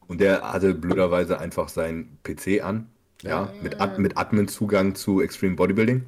Und 0.08 0.20
der 0.22 0.42
hatte 0.42 0.74
blöderweise 0.74 1.40
einfach 1.40 1.70
seinen 1.70 2.18
PC 2.24 2.64
an, 2.64 2.88
ja, 3.22 3.54
mit, 3.62 3.80
Ad, 3.80 4.02
mit 4.02 4.18
Admin-Zugang 4.18 4.96
zu 4.96 5.22
Extreme 5.22 5.56
Bodybuilding. 5.56 6.04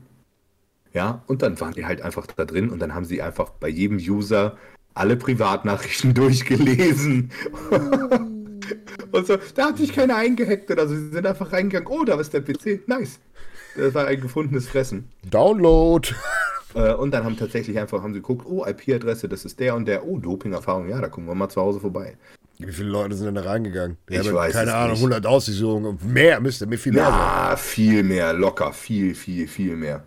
Ja, 0.93 1.21
und 1.27 1.41
dann 1.43 1.59
waren 1.59 1.73
die 1.73 1.85
halt 1.85 2.01
einfach 2.01 2.25
da 2.27 2.43
drin 2.45 2.69
und 2.69 2.79
dann 2.79 2.93
haben 2.95 3.05
sie 3.05 3.21
einfach 3.21 3.49
bei 3.51 3.69
jedem 3.69 3.97
User 3.97 4.57
alle 4.93 5.15
Privatnachrichten 5.15 6.13
durchgelesen. 6.15 7.31
und 9.11 9.27
so, 9.27 9.37
da 9.55 9.67
hat 9.67 9.77
sich 9.77 9.93
keiner 9.93 10.15
eingehackt 10.15 10.69
oder 10.71 10.87
so. 10.87 10.95
Sie 10.95 11.09
sind 11.09 11.25
einfach 11.25 11.51
reingegangen, 11.51 11.87
oh, 11.87 12.03
da 12.03 12.19
ist 12.19 12.33
der 12.33 12.41
PC, 12.41 12.87
nice. 12.87 13.19
Das 13.75 13.93
war 13.93 14.07
ein 14.07 14.19
gefundenes 14.19 14.67
Fressen. 14.67 15.09
Download. 15.29 16.09
Äh, 16.73 16.93
und 16.93 17.11
dann 17.13 17.25
haben 17.25 17.35
tatsächlich 17.35 17.77
einfach 17.77 18.01
haben 18.01 18.13
sie 18.13 18.21
geguckt, 18.21 18.45
oh, 18.47 18.65
IP-Adresse, 18.65 19.27
das 19.27 19.43
ist 19.43 19.59
der 19.59 19.75
und 19.75 19.89
der, 19.89 20.05
oh, 20.05 20.17
Doping-Erfahrung, 20.17 20.87
ja, 20.87 21.01
da 21.01 21.09
gucken 21.09 21.27
wir 21.27 21.35
mal 21.35 21.49
zu 21.49 21.59
Hause 21.59 21.81
vorbei. 21.81 22.15
Wie 22.59 22.71
viele 22.71 22.89
Leute 22.89 23.15
sind 23.15 23.25
denn 23.25 23.35
da 23.35 23.41
reingegangen? 23.41 23.97
Die 24.07 24.13
Ich 24.13 24.19
haben, 24.19 24.35
weiß 24.35 24.53
keine 24.53 24.73
Ahnung, 24.73 24.91
nicht. 24.91 24.99
100 24.99 25.25
Aussicherungen. 25.25 25.99
Mehr 26.05 26.39
müsste 26.39 26.67
mir 26.67 26.77
viel 26.77 26.93
mehr. 26.93 27.03
Ja, 27.03 27.55
viel 27.57 28.03
mehr, 28.03 28.33
locker, 28.33 28.71
viel, 28.71 29.15
viel, 29.15 29.47
viel 29.47 29.75
mehr. 29.75 30.05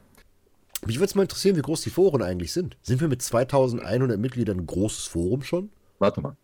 Mich 0.87 0.97
würde 0.97 1.07
es 1.07 1.15
mal 1.15 1.23
interessieren, 1.23 1.57
wie 1.57 1.63
groß 1.63 1.81
die 1.83 1.91
Foren 1.91 2.23
eigentlich 2.23 2.53
sind. 2.53 2.77
Sind 2.83 3.01
wir 3.01 3.07
mit 3.09 3.23
2100 3.23 4.19
Mitgliedern 4.19 4.59
ein 4.59 4.67
großes 4.67 5.07
Forum 5.07 5.43
schon? 5.43 5.71
Warte 5.99 6.21
mal. 6.21 6.37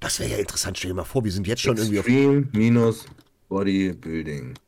Das 0.00 0.20
wäre 0.20 0.32
ja 0.32 0.38
interessant. 0.38 0.76
Stell 0.76 0.90
dir 0.90 0.96
mal 0.96 1.04
vor, 1.04 1.24
wir 1.24 1.32
sind 1.32 1.46
jetzt 1.46 1.62
schon 1.62 1.78
irgendwie 1.78 1.98
auf. 1.98 2.06
Extreme-Bodybuilding. 2.06 4.58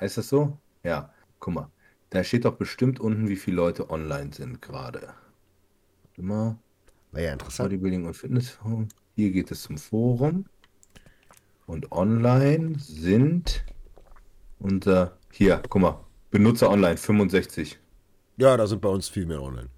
Heißt 0.00 0.18
das 0.18 0.28
so? 0.28 0.58
Ja, 0.82 1.14
guck 1.38 1.54
mal. 1.54 1.70
Da 2.10 2.24
steht 2.24 2.44
doch 2.44 2.56
bestimmt 2.56 2.98
unten, 2.98 3.28
wie 3.28 3.36
viele 3.36 3.54
Leute 3.56 3.90
online 3.90 4.32
sind 4.32 4.60
gerade. 4.60 5.14
Warte 6.04 6.22
mal. 6.22 6.58
Wäre 7.12 7.26
ja 7.26 7.32
interessant. 7.32 7.70
Bodybuilding 7.70 8.06
und 8.06 8.14
Fitness. 8.14 8.58
Hier 9.14 9.30
geht 9.30 9.52
es 9.52 9.62
zum 9.62 9.78
Forum. 9.78 10.46
Und 11.66 11.92
online 11.92 12.74
sind 12.78 13.64
unser. 14.58 15.16
Hier, 15.30 15.62
guck 15.68 15.80
mal. 15.80 16.00
Benutzer 16.32 16.70
online 16.70 16.96
65. 16.96 17.78
Ja, 18.38 18.56
da 18.56 18.66
sind 18.66 18.80
bei 18.80 18.88
uns 18.88 19.08
viel 19.08 19.26
mehr 19.26 19.42
online. 19.42 19.68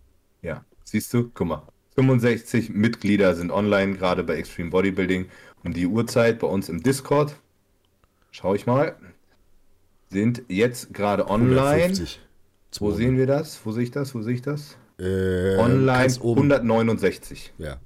Ja, 0.41 0.65
siehst 0.85 1.13
du? 1.13 1.31
Guck 1.35 1.49
mal. 1.49 1.63
65 1.97 2.71
Mitglieder 2.71 3.35
sind 3.35 3.51
online, 3.51 3.97
gerade 3.97 4.23
bei 4.23 4.37
Extreme 4.37 4.71
Bodybuilding. 4.71 5.27
Und 5.65 5.77
die 5.77 5.87
Uhrzeit 5.87 6.39
bei 6.39 6.47
uns 6.47 6.69
im 6.69 6.83
Discord, 6.83 7.35
schau 8.31 8.55
ich 8.55 8.67
mal, 8.67 8.97
sind 10.11 10.43
jetzt 10.49 10.95
gerade 10.95 11.29
online. 11.29 11.83
150. 11.83 12.21
Wo 12.79 12.93
sehen 12.93 13.17
wir 13.17 13.27
das? 13.27 13.61
Wo 13.65 13.73
sehe 13.73 13.85
ich 13.85 13.91
das? 13.91 14.15
Wo 14.15 14.23
sehe 14.23 14.35
ich 14.35 14.43
das? 14.43 14.77
Äh, 14.99 15.57
Online 15.57 16.03
ganz 16.03 16.21
oben. 16.21 16.53
169. 16.53 17.53
Ja. 17.59 17.79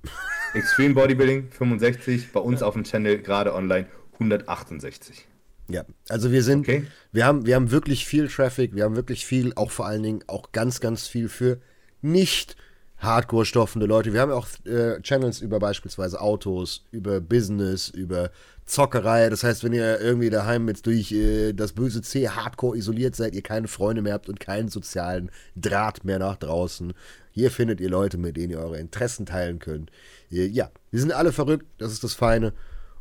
Extreme 0.53 0.95
Bodybuilding 0.95 1.51
65, 1.51 2.33
bei 2.33 2.41
uns 2.41 2.63
auf 2.63 2.75
dem 2.75 2.85
Channel 2.85 3.19
gerade 3.19 3.55
online 3.55 3.87
168. 4.15 5.28
Ja, 5.71 5.85
also 6.09 6.33
wir 6.33 6.43
sind, 6.43 6.61
Okay. 6.61 6.87
wir 7.13 7.27
haben, 7.27 7.45
wir 7.47 7.55
haben 7.55 7.71
wirklich 7.71 8.07
viel 8.07 8.29
Traffic, 8.29 8.75
wir 8.75 8.85
haben 8.85 8.97
wirklich 8.97 9.27
viel, 9.27 9.53
auch 9.55 9.71
vor 9.71 9.87
allen 9.87 10.03
Dingen 10.03 10.25
auch 10.27 10.53
ganz, 10.53 10.81
ganz 10.81 11.07
viel 11.07 11.29
für 11.29 11.59
nicht 12.01 12.57
Hardcore-stoffende 12.99 13.87
Leute. 13.87 14.13
Wir 14.13 14.21
haben 14.21 14.33
auch 14.33 14.49
äh, 14.65 15.01
Channels 15.03 15.41
über 15.41 15.59
beispielsweise 15.61 16.21
Autos, 16.21 16.85
über 16.91 17.21
Business, 17.21 17.89
über 17.91 18.31
Zockerei. 18.65 19.31
Das 19.31 19.45
heißt, 19.45 19.63
wenn 19.63 19.73
ihr 19.73 20.01
irgendwie 20.01 20.31
daheim 20.31 20.67
jetzt 20.69 20.87
durch 20.87 21.13
äh, 21.13 21.53
das 21.53 21.75
böse 21.75 22.03
C 22.03 22.29
Hardcore 22.29 22.77
isoliert 22.77 23.15
seid, 23.15 23.35
ihr 23.35 23.43
keine 23.43 23.69
Freunde 23.69 24.03
mehr 24.03 24.15
habt 24.15 24.29
und 24.29 24.41
keinen 24.41 24.69
sozialen 24.69 25.31
Draht 25.55 26.05
mehr 26.05 26.19
nach 26.19 26.37
draußen, 26.37 26.93
hier 27.31 27.51
findet 27.53 27.81
ihr 27.81 27.89
Leute, 27.89 28.19
mit 28.19 28.37
denen 28.37 28.51
ihr 28.51 28.59
eure 28.59 28.79
Interessen 28.79 29.27
teilen 29.27 29.61
könnt. 29.61 29.91
Äh, 30.33 30.47
ja, 30.47 30.71
wir 30.91 31.01
sind 31.01 31.13
alle 31.13 31.33
verrückt, 31.33 31.67
das 31.79 31.93
ist 31.93 32.03
das 32.03 32.15
Feine. 32.15 32.53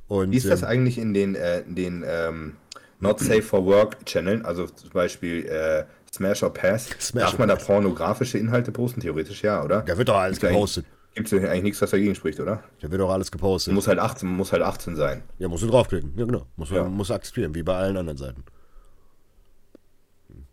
Und, 0.08 0.32
Wie 0.32 0.38
ist 0.38 0.50
das 0.50 0.62
ähm, 0.62 0.68
eigentlich 0.70 0.98
in 0.98 1.14
den, 1.14 1.36
äh, 1.36 1.62
in 1.62 1.76
den 1.76 2.04
ähm, 2.08 2.56
Not 3.00 3.20
Safe 3.20 3.42
for 3.42 3.66
Work 3.66 4.06
Channeln? 4.06 4.46
Also 4.46 4.66
zum 4.68 4.90
Beispiel 4.92 5.46
äh, 5.46 5.86
Smash 6.14 6.44
or 6.44 6.54
Pass. 6.54 6.90
Smash 7.00 7.24
Darf 7.24 7.40
man 7.40 7.50
da 7.50 7.56
pornografische 7.56 8.38
Inhalte 8.38 8.72
posten? 8.72 9.02
Theoretisch 9.02 9.44
ja, 9.44 9.64
oder? 9.64 9.82
Da 9.82 9.98
wird 9.98 10.10
doch 10.10 10.18
alles 10.18 10.40
Gibt's 10.40 10.54
gepostet. 10.54 10.86
Gibt 11.14 11.34
es 11.34 11.44
eigentlich 11.44 11.64
nichts, 11.64 11.82
was 11.82 11.90
dagegen 11.90 12.14
spricht, 12.14 12.40
oder? 12.40 12.64
Da 12.80 12.92
wird 12.92 13.02
auch 13.02 13.10
alles 13.10 13.32
gepostet. 13.32 13.74
Muss 13.74 13.88
halt 13.88 13.98
18, 13.98 14.30
muss 14.30 14.52
halt 14.52 14.62
18 14.62 14.96
sein. 14.96 15.24
Ja, 15.40 15.48
musst 15.48 15.64
du 15.64 15.68
draufklicken. 15.68 16.14
Ja, 16.16 16.26
genau. 16.26 16.46
Muss, 16.58 16.70
Ja. 16.70 16.84
muss 16.84 17.10
akzeptieren, 17.10 17.56
wie 17.56 17.64
bei 17.64 17.76
allen 17.76 17.98
anderen 17.98 18.18
Seiten. 18.18 18.44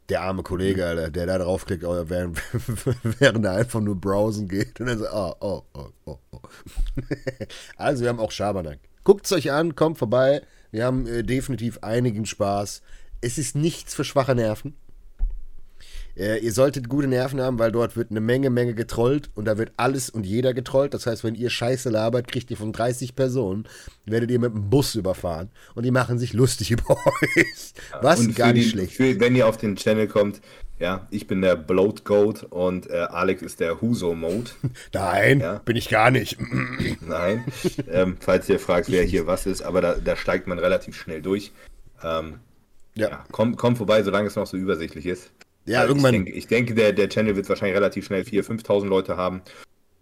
Der 0.09 0.23
arme 0.23 0.43
Kollege, 0.43 0.87
Alter, 0.87 1.11
der 1.11 1.27
da 1.27 1.39
draufklickt, 1.39 1.85
oh, 1.85 2.05
während, 2.09 2.41
während 3.21 3.45
er 3.45 3.53
einfach 3.53 3.81
nur 3.81 3.95
browsen 3.97 4.49
geht. 4.49 4.81
Und 4.81 4.87
dann 4.87 4.99
so, 4.99 5.07
oh, 5.11 5.35
oh, 5.41 5.63
oh, 5.75 5.89
oh, 6.07 6.19
oh. 6.33 6.41
Also, 7.77 8.03
wir 8.03 8.09
haben 8.09 8.21
auch 8.21 8.31
Schabernack. 8.31 8.79
Guckt 9.05 9.27
es 9.27 9.33
euch 9.33 9.53
an, 9.53 9.77
kommt 9.77 9.99
vorbei. 9.99 10.43
Wir 10.71 10.85
haben 10.85 11.07
äh, 11.07 11.23
definitiv 11.23 11.79
einigen 11.83 12.27
Spaß. 12.27 12.83
Es 13.21 13.39
ist 13.39 13.55
nichts 13.55 13.95
für 13.95 14.05
schwache 14.05 14.35
Nerven. 14.35 14.75
Äh, 16.17 16.39
ihr 16.39 16.53
solltet 16.53 16.89
gute 16.89 17.09
Nerven 17.09 17.41
haben, 17.41 17.59
weil 17.59 17.73
dort 17.73 17.97
wird 17.97 18.11
eine 18.11 18.21
Menge, 18.21 18.49
Menge 18.49 18.75
getrollt 18.75 19.31
und 19.35 19.47
da 19.47 19.59
wird 19.59 19.73
alles 19.77 20.11
und 20.11 20.25
jeder 20.25 20.55
getrollt. 20.55 20.95
Das 20.95 21.07
heißt, 21.07 21.25
wenn 21.25 21.35
ihr 21.35 21.51
Scheiße 21.51 21.91
labert, 21.91 22.29
kriegt 22.29 22.51
ihr 22.51 22.57
von 22.57 22.73
30 22.73 23.17
Personen, 23.17 23.67
werdet 24.07 24.31
ihr 24.31 24.39
mit 24.39 24.53
dem 24.53 24.71
Bus 24.71 24.95
überfahren 24.95 25.51
und 25.75 25.85
die 25.85 25.91
machen 25.91 26.19
sich 26.19 26.33
lustig 26.33 26.71
über 26.71 26.91
euch. 26.91 27.75
Was 28.01 28.21
Und 28.21 28.37
gar 28.37 28.53
nicht 28.53 28.67
die, 28.67 28.71
schlecht. 28.71 28.95
Für, 28.95 29.19
wenn 29.19 29.35
ihr 29.35 29.49
auf 29.49 29.57
den 29.57 29.77
Channel 29.77 30.07
kommt, 30.07 30.41
ja, 30.79 31.07
ich 31.11 31.27
bin 31.27 31.41
der 31.43 31.57
Bloat 31.57 32.05
Goat 32.05 32.45
und 32.45 32.91
äh, 32.91 32.95
Alex 33.11 33.43
ist 33.43 33.61
der 33.61 33.81
Huso 33.81 34.15
Mode. 34.15 34.51
Nein, 34.93 35.41
Ja. 35.41 35.59
bin 35.65 35.77
ich 35.77 35.89
gar 35.89 36.11
nicht. 36.11 36.37
Nein, 37.01 37.45
ähm, 37.91 38.17
falls 38.21 38.49
ihr 38.49 38.59
fragt, 38.59 38.91
wer 38.91 39.03
hier 39.05 39.27
was 39.27 39.47
ist, 39.47 39.63
aber 39.63 39.81
da, 39.81 39.95
da 39.95 40.17
steigt 40.17 40.47
man 40.47 40.59
relativ 40.59 40.97
schnell 40.97 41.23
durch. 41.23 41.53
Ähm, 42.03 42.41
Ja. 42.95 43.09
ja, 43.11 43.25
kommt, 43.33 43.57
kommt 43.57 43.79
vorbei, 43.79 44.03
solange 44.03 44.27
es 44.29 44.37
noch 44.37 44.47
so 44.47 44.57
übersichtlich 44.57 45.07
ist. 45.07 45.31
Ja, 45.67 45.81
Weil 45.81 45.89
irgendwann. 45.89 46.15
Ich 46.15 46.19
denke, 46.25 46.33
ich 46.39 46.47
denke 46.47 46.75
der, 46.75 46.93
der 46.93 47.09
Channel 47.09 47.37
wird 47.37 47.49
wahrscheinlich 47.49 47.77
relativ 47.77 48.05
schnell 48.07 48.23
4.000, 48.23 48.65
5.000 48.67 48.87
Leute 48.87 49.17
haben. 49.17 49.41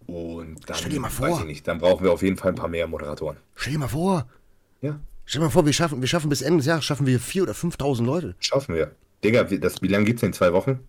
Und 0.07 0.69
dann, 0.69 0.77
Stell 0.77 0.91
dir 0.91 1.01
mal 1.01 1.09
vor. 1.11 1.29
weiß 1.31 1.39
ich 1.41 1.45
nicht, 1.47 1.69
dann 1.69 1.79
brauchen 1.79 2.03
wir 2.05 2.13
auf 2.13 2.23
jeden 2.23 2.37
Fall 2.37 2.51
ein 2.53 2.57
paar 2.57 2.69
mehr 2.69 2.87
Moderatoren. 2.89 3.37
Stell 3.55 3.75
dir 3.75 3.79
mal 3.79 3.89
vor. 3.89 4.27
Ja, 4.81 4.99
Stell 5.25 5.39
dir 5.41 5.45
mal 5.47 5.51
vor, 5.53 5.65
wir 5.65 5.73
schaffen, 5.73 6.01
wir 6.01 6.09
schaffen 6.09 6.29
bis 6.29 6.43
Ende 6.43 6.57
des 6.59 6.67
Jahres 6.67 6.85
schaffen 6.85 7.07
wir 7.07 7.21
4.000 7.21 7.43
oder 7.43 7.53
5.000 7.53 8.05
Leute. 8.05 8.35
schaffen 8.41 8.75
wir. 8.75 8.91
Digga, 9.25 9.51
wie, 9.51 9.59
das, 9.59 9.81
wie 9.83 9.89
lange 9.89 10.05
gibt's 10.05 10.21
denn? 10.21 10.33
Zwei 10.33 10.53
Wochen? 10.53 10.81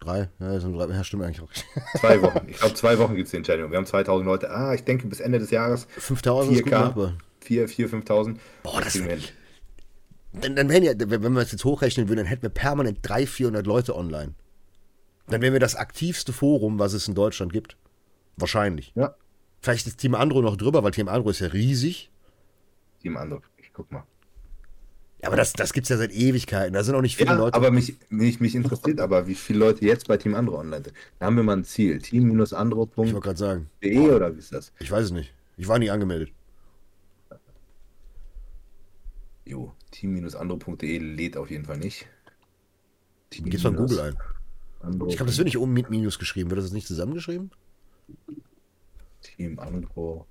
Drei. 0.00 0.28
Ja, 0.38 0.60
sind 0.60 0.74
drei. 0.74 0.86
Ja, 0.86 1.04
stimmt 1.04 1.24
eigentlich 1.24 1.40
auch. 1.42 1.50
Zwei 1.98 2.20
Wochen. 2.22 2.40
Ich 2.48 2.58
glaube, 2.58 2.74
zwei 2.74 2.98
Wochen 2.98 3.16
gibt's 3.16 3.30
den 3.32 3.42
Channel. 3.42 3.70
Wir 3.70 3.78
haben 3.78 3.86
2.000 3.86 4.24
Leute. 4.24 4.50
Ah, 4.50 4.74
ich 4.74 4.84
denke, 4.84 5.06
bis 5.06 5.20
Ende 5.20 5.38
des 5.38 5.50
Jahres 5.50 5.86
5.000 5.98 6.52
ist 6.52 6.64
gut 6.64 6.72
4K. 6.72 6.78
machbar. 6.78 7.18
4, 7.40 7.68
4, 7.68 7.90
5.000. 7.90 8.36
Boah, 8.62 8.80
das 8.80 8.94
hin. 8.94 9.08
Dann, 10.32 10.56
dann 10.56 10.68
wären 10.68 10.82
ja, 10.82 10.92
wenn 10.96 11.22
wenn 11.22 11.32
wir 11.32 11.40
es 11.40 11.52
jetzt 11.52 11.64
hochrechnen 11.64 12.08
würden, 12.08 12.18
dann 12.18 12.26
hätten 12.26 12.42
wir 12.42 12.50
permanent 12.50 12.98
300, 13.02 13.28
400 13.28 13.66
Leute 13.66 13.96
online. 13.96 14.34
Dann 15.28 15.40
wären 15.40 15.52
wir 15.52 15.60
das 15.60 15.74
aktivste 15.74 16.32
Forum, 16.32 16.78
was 16.78 16.92
es 16.92 17.08
in 17.08 17.14
Deutschland 17.14 17.52
gibt. 17.52 17.76
Wahrscheinlich. 18.36 18.92
Ja. 18.94 19.14
Vielleicht 19.60 19.86
ist 19.86 19.98
Team 19.98 20.14
Andro 20.14 20.42
noch 20.42 20.56
drüber, 20.56 20.82
weil 20.84 20.90
Team 20.92 21.08
Andro 21.08 21.30
ist 21.30 21.40
ja 21.40 21.48
riesig. 21.48 22.10
Team 23.00 23.16
Andro. 23.16 23.40
Ich 23.56 23.72
guck 23.72 23.90
mal. 23.90 24.04
Aber 25.26 25.36
das, 25.36 25.52
das 25.52 25.72
gibt 25.72 25.84
es 25.86 25.88
ja 25.90 25.96
seit 25.96 26.12
Ewigkeiten. 26.12 26.72
Da 26.74 26.82
sind 26.84 26.94
auch 26.94 27.00
nicht 27.02 27.16
viele 27.16 27.30
Ja, 27.30 27.36
Leute. 27.36 27.54
aber 27.56 27.70
mich, 27.70 27.96
mich, 28.08 28.40
mich 28.40 28.54
interessiert 28.54 29.00
aber, 29.00 29.26
wie 29.26 29.34
viele 29.34 29.58
Leute 29.60 29.84
jetzt 29.84 30.06
bei 30.08 30.16
Team 30.16 30.34
Andro 30.34 30.58
online 30.58 30.84
sind. 30.84 30.96
Da 31.18 31.26
haben 31.26 31.36
wir 31.36 31.42
mal 31.42 31.56
ein 31.56 31.64
Ziel. 31.64 31.96
ich 32.02 32.12
wollte 32.12 32.48
Team-andro.de 32.48 33.12
gerade 33.20 33.36
sagen. 33.38 33.70
oder 33.82 34.34
wie 34.34 34.38
ist 34.38 34.52
das? 34.52 34.72
Ich 34.78 34.90
weiß 34.90 35.06
es 35.06 35.10
nicht. 35.10 35.32
Ich 35.56 35.66
war 35.68 35.78
nie 35.78 35.90
angemeldet. 35.90 36.30
Jo, 39.44 39.72
team-andro.de 39.92 40.98
lädt 40.98 41.36
auf 41.36 41.50
jeden 41.50 41.64
Fall 41.64 41.78
nicht. 41.78 42.06
Geht's 43.30 43.62
mal 43.64 43.70
in 43.70 43.76
Google 43.76 44.00
ein. 44.00 44.16
Andro, 44.80 45.08
Ich 45.08 45.16
glaube, 45.16 45.30
das 45.30 45.38
wird 45.38 45.46
nicht 45.46 45.58
oben 45.58 45.72
mit 45.72 45.90
Minus 45.90 46.18
geschrieben. 46.18 46.50
Wird 46.50 46.60
das 46.60 46.72
nicht 46.72 46.86
zusammengeschrieben? 46.86 47.50
teamandro.com. 49.22 50.26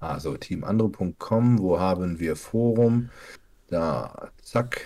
Also 0.00 0.36
teamandro.com, 0.36 1.58
wo 1.58 1.78
haben 1.80 2.18
wir 2.20 2.36
Forum? 2.36 3.10
Da, 3.68 4.30
zack. 4.42 4.82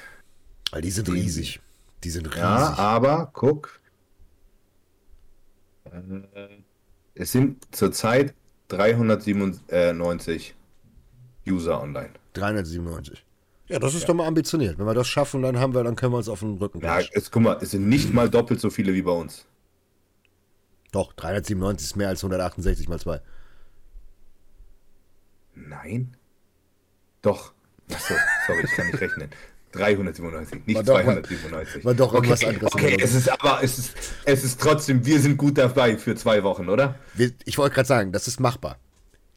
Weil 0.71 0.83
die 0.83 0.91
sind 0.91 1.09
Die- 1.09 1.13
riesig. 1.13 1.61
Die 2.05 2.11
sind 2.11 2.27
riesig. 2.27 2.39
Ja, 2.41 2.75
aber 2.79 3.31
guck. 3.33 3.81
Äh, 5.85 6.49
Es 7.15 7.33
sind 7.33 7.67
zurzeit 7.75 8.35
397 8.69 10.55
User 11.47 11.83
online. 11.83 12.11
397. 12.35 13.25
Ja, 13.69 13.79
das 13.79 13.95
ist 13.95 14.09
doch 14.09 14.15
mal 14.15 14.27
ambitioniert. 14.27 14.79
Wenn 14.79 14.87
wir 14.87 14.95
das 14.95 15.09
schaffen, 15.09 15.43
dann 15.43 15.59
haben 15.59 15.75
wir, 15.75 15.85
dann 15.85 15.97
können 15.97 16.13
wir 16.13 16.19
uns 16.19 16.29
auf 16.29 16.41
den 16.41 16.57
Rücken 16.59 16.81
Ja, 16.81 17.01
jetzt 17.01 17.31
guck 17.31 17.43
mal, 17.43 17.59
es 17.61 17.73
sind 17.73 17.89
nicht 17.89 18.13
mal 18.15 18.29
doppelt 18.31 18.61
so 18.61 18.71
viele 18.71 18.95
wie 18.95 19.03
bei 19.03 19.13
uns. 19.13 19.47
Doch, 20.93 21.13
397 21.13 21.87
ist 21.91 21.97
mehr 21.97 22.09
als 22.09 22.21
168 22.25 22.89
mal 22.89 22.99
2. 22.99 23.21
Nein? 25.69 26.17
Doch. 27.23 27.53
Achso, 27.93 28.15
sorry, 28.47 28.65
ich 28.65 28.71
kann 28.71 28.87
nicht 28.87 29.01
rechnen. 29.01 29.31
397, 29.73 30.67
nicht 30.67 30.77
War 30.77 30.83
doch- 30.83 31.01
297. 31.03 31.85
war 31.85 31.95
doch 31.95 32.15
irgendwas 32.15 32.43
okay, 32.43 32.49
anderes. 32.55 32.75
Okay, 32.75 32.99
es 33.01 33.15
ist 33.15 33.29
aber, 33.31 33.63
es 33.63 33.79
ist, 33.79 33.93
es 34.25 34.45
ist 34.45 34.61
trotzdem, 34.61 35.07
wir 35.07 35.21
sind 35.21 35.37
gut 35.37 35.59
dabei 35.59 35.97
für 35.97 36.17
zwei 36.17 36.43
Wochen, 36.43 36.69
oder? 36.69 36.97
Wir, 37.15 37.31
ich 37.45 37.57
wollte 37.57 37.75
gerade 37.77 37.87
sagen, 37.87 38.13
das 38.13 38.27
ist 38.27 38.41
machbar. 38.41 38.79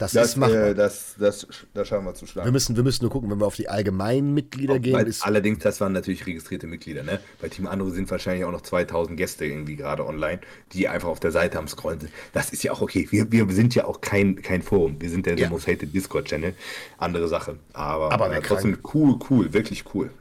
Das, 0.04 0.12
Das, 0.14 0.30
ist 0.30 0.36
machbar. 0.38 0.68
äh, 0.68 0.76
das, 0.76 1.16
das, 1.18 1.48
das 1.74 1.88
schauen 1.88 2.04
wir 2.06 2.14
zu 2.14 2.22
wir, 2.24 2.28
schlagen. 2.28 2.52
müssen, 2.52 2.76
wir 2.76 2.84
müssen 2.84 3.04
nur 3.04 3.12
gucken, 3.12 3.30
wenn 3.32 3.40
wir 3.40 3.46
auf 3.48 3.56
die 3.56 3.70
allgemeinen 3.70 4.34
Mitglieder 4.34 4.80
gehen. 4.80 4.94
Weil, 4.94 5.12
allerdings, 5.22 5.60
das 5.60 5.80
waren 5.82 5.94
natürlich 5.94 6.26
registrierte 6.26 6.68
Mitglieder. 6.68 7.04
Ne? 7.04 7.20
Bei 7.42 7.48
Team 7.50 7.68
Andro 7.68 7.90
sind 7.90 8.10
wahrscheinlich 8.12 8.44
auch 8.46 8.52
noch 8.52 8.62
2000 8.62 9.18
Gäste 9.18 9.46
irgendwie 9.46 9.76
gerade 9.76 10.06
online, 10.06 10.42
die 10.74 10.88
einfach 10.88 11.08
auf 11.10 11.20
der 11.20 11.32
Seite 11.32 11.58
am 11.58 11.68
Scrollen 11.68 12.00
sind. 12.02 12.12
Das 12.34 12.52
ist 12.52 12.64
ja 12.64 12.72
auch 12.72 12.82
okay. 12.82 13.08
Wir, 13.12 13.32
wir 13.32 13.48
sind 13.56 13.76
ja 13.76 13.86
auch 13.86 14.02
kein, 14.02 14.42
kein 14.42 14.62
Forum. 14.62 14.98
Wir 15.00 15.10
sind 15.10 15.26
der 15.26 15.38
Ja. 15.38 15.50
Most 15.50 15.68
Hated 15.68 15.94
Discord-Channel. 15.94 16.54
Andere 16.98 17.28
Sache. 17.28 17.58
Aber, 17.74 18.12
Aber 18.12 18.36
äh, 18.36 18.42
trotzdem 18.42 18.78
cool, 18.94 19.18
cool, 19.30 19.54
wirklich 19.54 19.84
cool. 19.94 20.12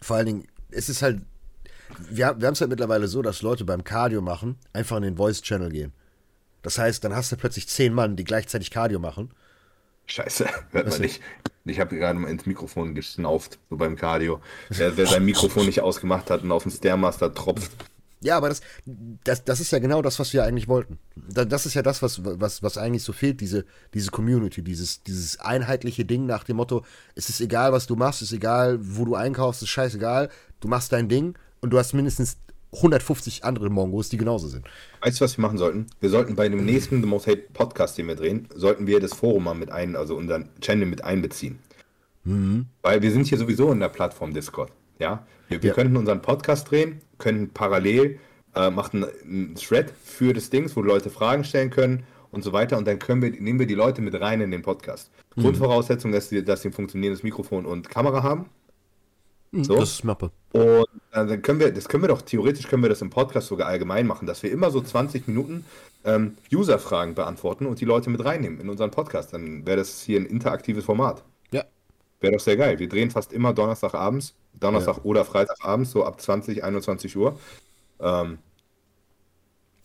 vor 0.00 0.16
allen 0.16 0.26
Dingen, 0.26 0.44
es 0.70 0.88
ist 0.88 1.02
halt, 1.02 1.20
wir, 2.10 2.34
wir 2.38 2.46
haben 2.46 2.54
es 2.54 2.60
halt 2.60 2.70
mittlerweile 2.70 3.06
so, 3.08 3.22
dass 3.22 3.42
Leute 3.42 3.64
beim 3.64 3.84
Cardio 3.84 4.20
machen, 4.22 4.56
einfach 4.72 4.96
in 4.96 5.02
den 5.02 5.16
Voice-Channel 5.16 5.70
gehen. 5.70 5.92
Das 6.62 6.78
heißt, 6.78 7.02
dann 7.04 7.14
hast 7.14 7.32
du 7.32 7.36
plötzlich 7.36 7.68
zehn 7.68 7.92
Mann, 7.92 8.16
die 8.16 8.24
gleichzeitig 8.24 8.70
Cardio 8.70 8.98
machen. 8.98 9.30
Scheiße, 10.06 10.46
hört 10.70 10.88
man 10.88 11.00
nicht. 11.00 11.20
Ich 11.64 11.78
habe 11.80 11.96
gerade 11.96 12.18
mal 12.18 12.28
ins 12.30 12.46
Mikrofon 12.46 12.94
geschnauft, 12.94 13.58
so 13.70 13.76
beim 13.76 13.96
Cardio. 13.96 14.40
Wer, 14.68 14.96
wer 14.96 15.06
sein 15.06 15.24
Mikrofon 15.24 15.66
nicht 15.66 15.80
ausgemacht 15.80 16.30
hat 16.30 16.42
und 16.42 16.50
auf 16.52 16.64
den 16.64 16.72
Stairmaster 16.72 17.32
tropft. 17.32 17.70
Ja, 18.24 18.36
aber 18.36 18.48
das, 18.48 18.60
das, 19.24 19.42
das 19.44 19.58
ist 19.58 19.72
ja 19.72 19.80
genau 19.80 20.00
das, 20.00 20.20
was 20.20 20.32
wir 20.32 20.44
eigentlich 20.44 20.68
wollten. 20.68 20.98
Da- 21.16 21.44
Das 21.44 21.66
ist 21.66 21.74
ja 21.74 21.82
das, 21.82 22.02
was, 22.02 22.24
was, 22.24 22.62
was 22.62 22.78
eigentlich 22.78 23.02
so 23.02 23.12
fehlt, 23.12 23.40
diese, 23.40 23.64
diese 23.94 24.10
Community, 24.12 24.62
dieses, 24.62 25.02
dieses 25.02 25.40
einheitliche 25.40 26.04
Ding 26.04 26.26
nach 26.26 26.44
dem 26.44 26.56
Motto, 26.56 26.84
es 27.16 27.28
ist 27.28 27.40
egal, 27.40 27.72
was 27.72 27.88
du 27.88 27.96
machst, 27.96 28.22
es 28.22 28.30
ist 28.30 28.36
egal, 28.36 28.78
wo 28.80 29.04
du 29.04 29.16
einkaufst, 29.16 29.62
es 29.62 29.68
ist 29.68 29.72
scheißegal, 29.72 30.30
du 30.60 30.68
machst 30.68 30.92
dein 30.92 31.08
Ding 31.08 31.36
und 31.60 31.70
du 31.70 31.78
hast 31.80 31.94
mindestens 31.94 32.36
150 32.74 33.44
andere 33.44 33.68
Mongos, 33.70 34.08
die 34.08 34.16
genauso 34.16 34.48
sind. 34.48 34.66
Weißt 35.02 35.20
du, 35.20 35.24
was 35.24 35.36
wir 35.36 35.42
machen 35.42 35.58
sollten? 35.58 35.86
Wir 36.00 36.08
sollten 36.10 36.34
bei 36.34 36.48
dem 36.48 36.64
nächsten 36.64 37.00
The 37.02 37.06
Most 37.06 37.26
Hated 37.26 37.52
Podcast, 37.52 37.98
den 37.98 38.08
wir 38.08 38.14
drehen, 38.16 38.48
sollten 38.54 38.86
wir 38.86 38.98
das 39.00 39.12
Forum 39.14 39.44
mal 39.44 39.54
mit 39.54 39.70
ein, 39.70 39.94
also 39.96 40.16
unseren 40.16 40.48
Channel 40.60 40.86
mit 40.86 41.04
einbeziehen. 41.04 41.58
Weil 42.24 43.02
wir 43.02 43.10
sind 43.10 43.26
hier 43.26 43.36
sowieso 43.38 43.72
in 43.72 43.80
der 43.80 43.88
Plattform 43.88 44.32
Discord. 44.32 44.70
Ja, 44.98 45.26
wir, 45.48 45.62
wir 45.62 45.68
Ja. 45.70 45.74
könnten 45.74 45.96
unseren 45.96 46.22
Podcast 46.22 46.70
drehen, 46.70 47.00
können 47.18 47.50
parallel 47.50 48.18
äh, 48.54 48.70
machen 48.70 49.04
einen 49.24 49.54
Thread 49.56 49.92
für 50.04 50.32
das 50.32 50.48
Dings, 50.50 50.76
wo 50.76 50.82
Leute 50.82 51.10
Fragen 51.10 51.42
stellen 51.42 51.70
können 51.70 52.04
und 52.30 52.44
so 52.44 52.52
weiter. 52.52 52.76
Und 52.78 52.86
dann 52.86 52.98
können 52.98 53.22
wir, 53.22 53.30
nehmen 53.30 53.58
wir 53.58 53.66
die 53.66 53.74
Leute 53.74 54.02
mit 54.02 54.18
rein 54.20 54.40
in 54.40 54.50
den 54.50 54.62
Podcast. 54.62 55.10
Grundvoraussetzung, 55.36 56.12
dass 56.12 56.28
sie, 56.28 56.44
dass 56.44 56.62
sie 56.62 56.68
ein 56.68 56.72
funktionierendes 56.72 57.22
Mikrofon 57.22 57.64
und 57.66 57.88
Kamera 57.88 58.22
haben. 58.22 58.46
So. 59.52 59.76
Das 59.76 59.90
ist 59.90 60.04
Mappe. 60.04 60.30
Und 60.52 60.62
äh, 60.62 61.26
dann 61.26 61.42
können 61.42 61.60
wir, 61.60 61.70
das 61.72 61.86
können 61.88 62.02
wir 62.02 62.08
doch, 62.08 62.22
theoretisch 62.22 62.66
können 62.68 62.82
wir 62.82 62.88
das 62.88 63.02
im 63.02 63.10
Podcast 63.10 63.48
sogar 63.48 63.68
allgemein 63.68 64.06
machen, 64.06 64.26
dass 64.26 64.42
wir 64.42 64.50
immer 64.50 64.70
so 64.70 64.80
20 64.80 65.28
Minuten 65.28 65.66
ähm, 66.04 66.38
User-Fragen 66.52 67.14
beantworten 67.14 67.66
und 67.66 67.78
die 67.80 67.84
Leute 67.84 68.08
mit 68.08 68.24
reinnehmen 68.24 68.60
in 68.60 68.70
unseren 68.70 68.90
Podcast. 68.90 69.34
Dann 69.34 69.66
wäre 69.66 69.76
das 69.76 70.00
hier 70.02 70.18
ein 70.20 70.26
interaktives 70.26 70.84
Format. 70.86 71.22
Ja. 71.50 71.64
Wäre 72.20 72.32
doch 72.32 72.40
sehr 72.40 72.56
geil. 72.56 72.78
Wir 72.78 72.88
drehen 72.88 73.10
fast 73.10 73.32
immer 73.32 73.52
Donnerstagabends, 73.52 74.34
Donnerstag 74.58 75.04
oder 75.04 75.24
Freitagabends, 75.26 75.90
so 75.90 76.04
ab 76.04 76.18
20, 76.20 76.64
21 76.64 77.14
Uhr. 77.16 77.38
Ähm, 78.00 78.38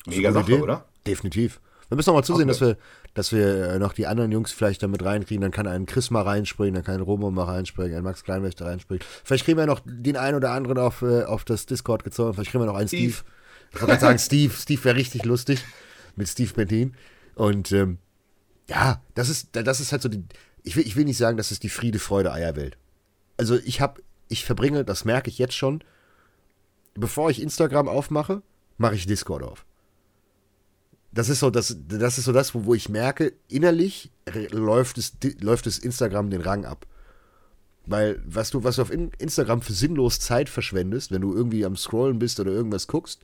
mega 0.06 0.32
Sache, 0.32 0.54
Idee. 0.54 0.62
oder? 0.62 0.86
Definitiv. 1.06 1.60
Wir 1.90 1.96
müssen 1.96 2.10
noch 2.10 2.16
mal 2.16 2.24
zusehen, 2.24 2.50
Okay. 2.50 2.60
dass 2.60 2.62
wir, 2.62 2.78
dass 3.18 3.32
wir 3.32 3.72
äh, 3.72 3.80
noch 3.80 3.94
die 3.94 4.06
anderen 4.06 4.32
Jungs 4.32 4.52
vielleicht 4.52 4.84
damit 4.84 5.04
reinkriegen. 5.04 5.42
Dann 5.42 5.50
kann 5.50 5.66
ein 5.66 5.88
Chris 5.88 6.12
mal 6.12 6.22
reinspringen, 6.22 6.76
dann 6.76 6.84
kann 6.84 6.96
ein 6.96 7.02
Romo 7.02 7.32
mal 7.32 7.46
reinspringen, 7.46 7.98
ein 7.98 8.04
Max 8.04 8.24
Kleinwächter 8.24 8.68
reinspringen. 8.68 9.04
Vielleicht 9.24 9.44
kriegen 9.44 9.58
wir 9.58 9.66
noch 9.66 9.82
den 9.84 10.18
einen 10.18 10.38
oder 10.38 10.52
anderen 10.52 10.78
auf, 10.78 11.02
äh, 11.02 11.24
auf 11.24 11.44
das 11.44 11.66
Discord 11.66 12.04
gezogen. 12.04 12.36
Vielleicht 12.36 12.52
kriegen 12.52 12.62
wir 12.62 12.68
noch 12.68 12.76
einen 12.76 12.88
Steve. 12.88 13.14
Steve. 13.14 13.26
Ich 13.72 13.76
wollte 13.82 13.88
gerade 13.88 14.02
sagen, 14.02 14.20
Steve. 14.20 14.54
Steve 14.54 14.84
wäre 14.84 14.96
richtig 14.96 15.26
lustig 15.26 15.66
mit 16.16 16.28
Steve 16.28 16.54
Bentin. 16.54 16.96
Und 17.34 17.72
ähm, 17.72 17.98
ja, 18.70 19.02
das 19.16 19.30
ist, 19.30 19.50
das 19.54 19.80
ist 19.80 19.92
halt 19.92 20.04
so 20.04 20.10
die. 20.10 20.24
Ich 20.62 20.76
will, 20.76 20.86
ich 20.86 20.96
will 20.96 21.06
nicht 21.06 21.18
sagen, 21.18 21.38
das 21.38 21.52
ist 21.52 21.64
die 21.64 21.70
Friede, 21.70 21.98
Freude, 21.98 22.32
Eierwelt. 22.32 22.78
Also 23.38 23.58
ich 23.58 23.82
habe, 23.82 24.04
ich 24.28 24.46
verbringe, 24.46 24.86
das 24.86 25.06
merke 25.06 25.32
ich 25.32 25.40
jetzt 25.40 25.56
schon, 25.56 25.84
bevor 26.94 27.32
ich 27.32 27.42
Instagram 27.42 27.88
aufmache, 27.88 28.44
mache 28.78 28.94
ich 28.94 29.08
Discord 29.08 29.42
auf. 29.42 29.66
Das 31.18 31.30
ist 31.30 31.40
so 31.40 31.50
das, 31.50 31.76
das 31.88 32.18
ist 32.18 32.26
so 32.26 32.32
das, 32.32 32.54
wo, 32.54 32.66
wo 32.66 32.76
ich 32.76 32.90
merke, 32.90 33.34
innerlich 33.48 34.12
läuft 34.52 34.98
es, 34.98 35.14
läuft 35.42 35.66
es 35.66 35.80
Instagram 35.80 36.30
den 36.30 36.42
Rang 36.42 36.64
ab. 36.66 36.86
Weil, 37.88 38.22
was 38.26 38.52
du, 38.52 38.64
was 38.64 38.76
du 38.76 38.82
auf 38.84 38.92
In- 38.92 39.12
Instagram 39.18 39.62
für 39.62 39.74
sinnlos 39.74 40.20
Zeit 40.20 40.50
verschwendest, 40.50 41.12
wenn 41.12 41.22
du 41.22 41.34
irgendwie 41.34 41.66
am 41.66 41.76
Scrollen 41.76 42.20
bist 42.20 42.40
oder 42.40 42.52
irgendwas 42.52 42.86
guckst, 42.88 43.22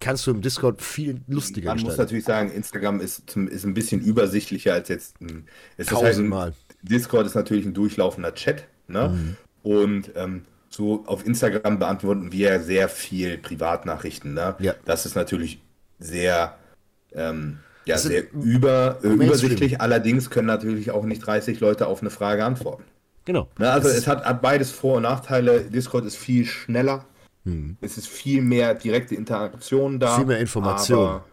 kannst 0.00 0.26
du 0.26 0.30
im 0.30 0.40
Discord 0.40 0.80
viel 0.80 1.20
lustiger 1.26 1.70
Man 1.70 1.78
muss 1.78 1.88
gestalten. 1.88 2.02
natürlich 2.02 2.24
sagen, 2.24 2.50
Instagram 2.52 3.00
ist, 3.00 3.36
ist 3.36 3.64
ein 3.64 3.74
bisschen 3.74 4.00
übersichtlicher 4.00 4.72
als 4.72 4.88
jetzt 4.88 5.20
ein, 5.20 5.48
es 5.76 5.88
ist 5.88 5.92
halt 5.92 6.04
ein, 6.04 6.10
Tausendmal. 6.12 6.54
Discord 6.82 7.26
ist 7.26 7.34
natürlich 7.34 7.66
ein 7.66 7.74
durchlaufender 7.74 8.32
Chat, 8.34 8.68
ne? 8.86 9.36
Und 9.64 10.12
ähm, 10.14 10.44
so 10.70 11.04
auf 11.06 11.26
Instagram 11.26 11.80
beantworten 11.80 12.30
wir 12.30 12.60
sehr 12.60 12.88
viel 12.88 13.36
Privatnachrichten, 13.36 14.32
ne? 14.32 14.54
Ja. 14.60 14.74
Das 14.84 15.04
ist 15.04 15.16
natürlich 15.16 15.60
sehr, 15.98 16.56
ähm, 17.14 17.58
ja, 17.84 17.96
sind 17.98 18.12
sehr 18.12 18.32
über, 18.32 18.98
äh, 19.02 19.06
Mainstream. 19.08 19.28
übersichtlich. 19.28 19.80
Allerdings 19.80 20.30
können 20.30 20.46
natürlich 20.46 20.90
auch 20.90 21.04
nicht 21.04 21.20
30 21.26 21.60
Leute 21.60 21.86
auf 21.86 22.00
eine 22.00 22.10
Frage 22.10 22.44
antworten. 22.44 22.84
Genau. 23.24 23.48
Ne, 23.58 23.70
also 23.70 23.88
Das 23.88 23.96
es 23.98 24.06
hat, 24.06 24.24
hat 24.24 24.40
beides 24.42 24.70
Vor- 24.70 24.96
und 24.96 25.02
Nachteile. 25.02 25.62
Discord 25.62 26.04
ist 26.06 26.16
viel 26.16 26.44
schneller. 26.46 27.04
Es 27.80 27.96
ist 27.96 28.08
viel 28.08 28.42
mehr 28.42 28.74
direkte 28.74 29.14
Interaktion 29.14 29.98
da. 29.98 30.16
Viel 30.16 30.26
mehr 30.26 30.38
Information. 30.38 30.98
aber 30.98 31.24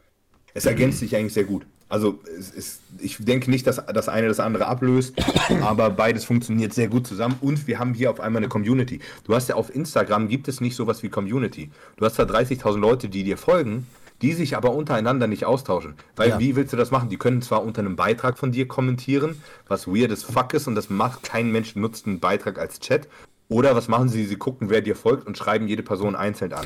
Es 0.54 0.66
ergänzt 0.66 1.00
sich 1.00 1.14
eigentlich 1.16 1.34
sehr 1.34 1.44
gut. 1.44 1.66
Also 1.90 2.20
ist, 2.38 2.80
ich 3.00 3.18
denke 3.20 3.52
nicht, 3.52 3.68
dass 3.68 3.82
das 3.86 4.08
eine 4.08 4.28
das 4.30 4.40
andere 4.40 4.66
ablöst, 4.66 5.14
aber 5.62 5.90
beides 5.90 6.24
funktioniert 6.24 6.74
sehr 6.74 6.88
gut 6.88 7.06
zusammen 7.06 7.36
und 7.42 7.68
wir 7.68 7.80
haben 7.80 7.94
hier 7.94 8.10
auf 8.12 8.20
einmal 8.22 8.40
eine 8.40 8.48
Community. 8.48 9.02
Du 9.26 9.36
hast 9.36 9.50
ja 9.50 9.56
auf 9.56 9.74
Instagram 9.76 10.28
gibt 10.30 10.48
es 10.48 10.62
nicht 10.62 10.76
sowas 10.76 11.04
wie 11.04 11.10
Community. 11.10 11.70
Du 11.98 12.06
hast 12.06 12.18
da 12.18 12.24
30.000 12.24 12.78
Leute, 12.80 13.10
die 13.10 13.24
dir 13.24 13.38
folgen, 13.38 13.86
die 14.22 14.34
sich 14.34 14.56
aber 14.56 14.74
untereinander 14.74 15.28
nicht 15.28 15.46
austauschen. 15.46 15.96
Weil 16.16 16.30
ja. 16.30 16.40
wie 16.40 16.56
willst 16.56 16.74
du 16.74 16.78
das 16.78 16.92
machen? 16.92 17.10
Die 17.10 17.18
können 17.18 17.42
zwar 17.42 17.64
unter 17.64 17.82
einem 17.82 17.96
Beitrag 17.96 18.38
von 18.38 18.52
dir 18.52 18.68
kommentieren, 18.68 19.42
was 19.68 19.88
weird 19.88 20.12
as 20.12 20.24
fuck 20.24 20.54
ist 20.54 20.68
und 20.68 20.76
das 20.76 20.90
macht 20.90 21.24
kein 21.24 21.52
Mensch 21.52 21.76
nutzt 21.76 22.08
einen 22.08 22.20
Beitrag 22.20 22.58
als 22.60 22.80
Chat. 22.80 23.08
Oder 23.48 23.76
was 23.76 23.88
machen 23.88 24.10
sie? 24.10 24.26
Sie 24.26 24.38
gucken, 24.38 24.70
wer 24.70 24.82
dir 24.82 24.96
folgt 24.96 25.28
und 25.28 25.38
schreiben 25.38 25.68
jede 25.68 25.84
Person 25.84 26.16
einzeln 26.16 26.54
an. 26.54 26.66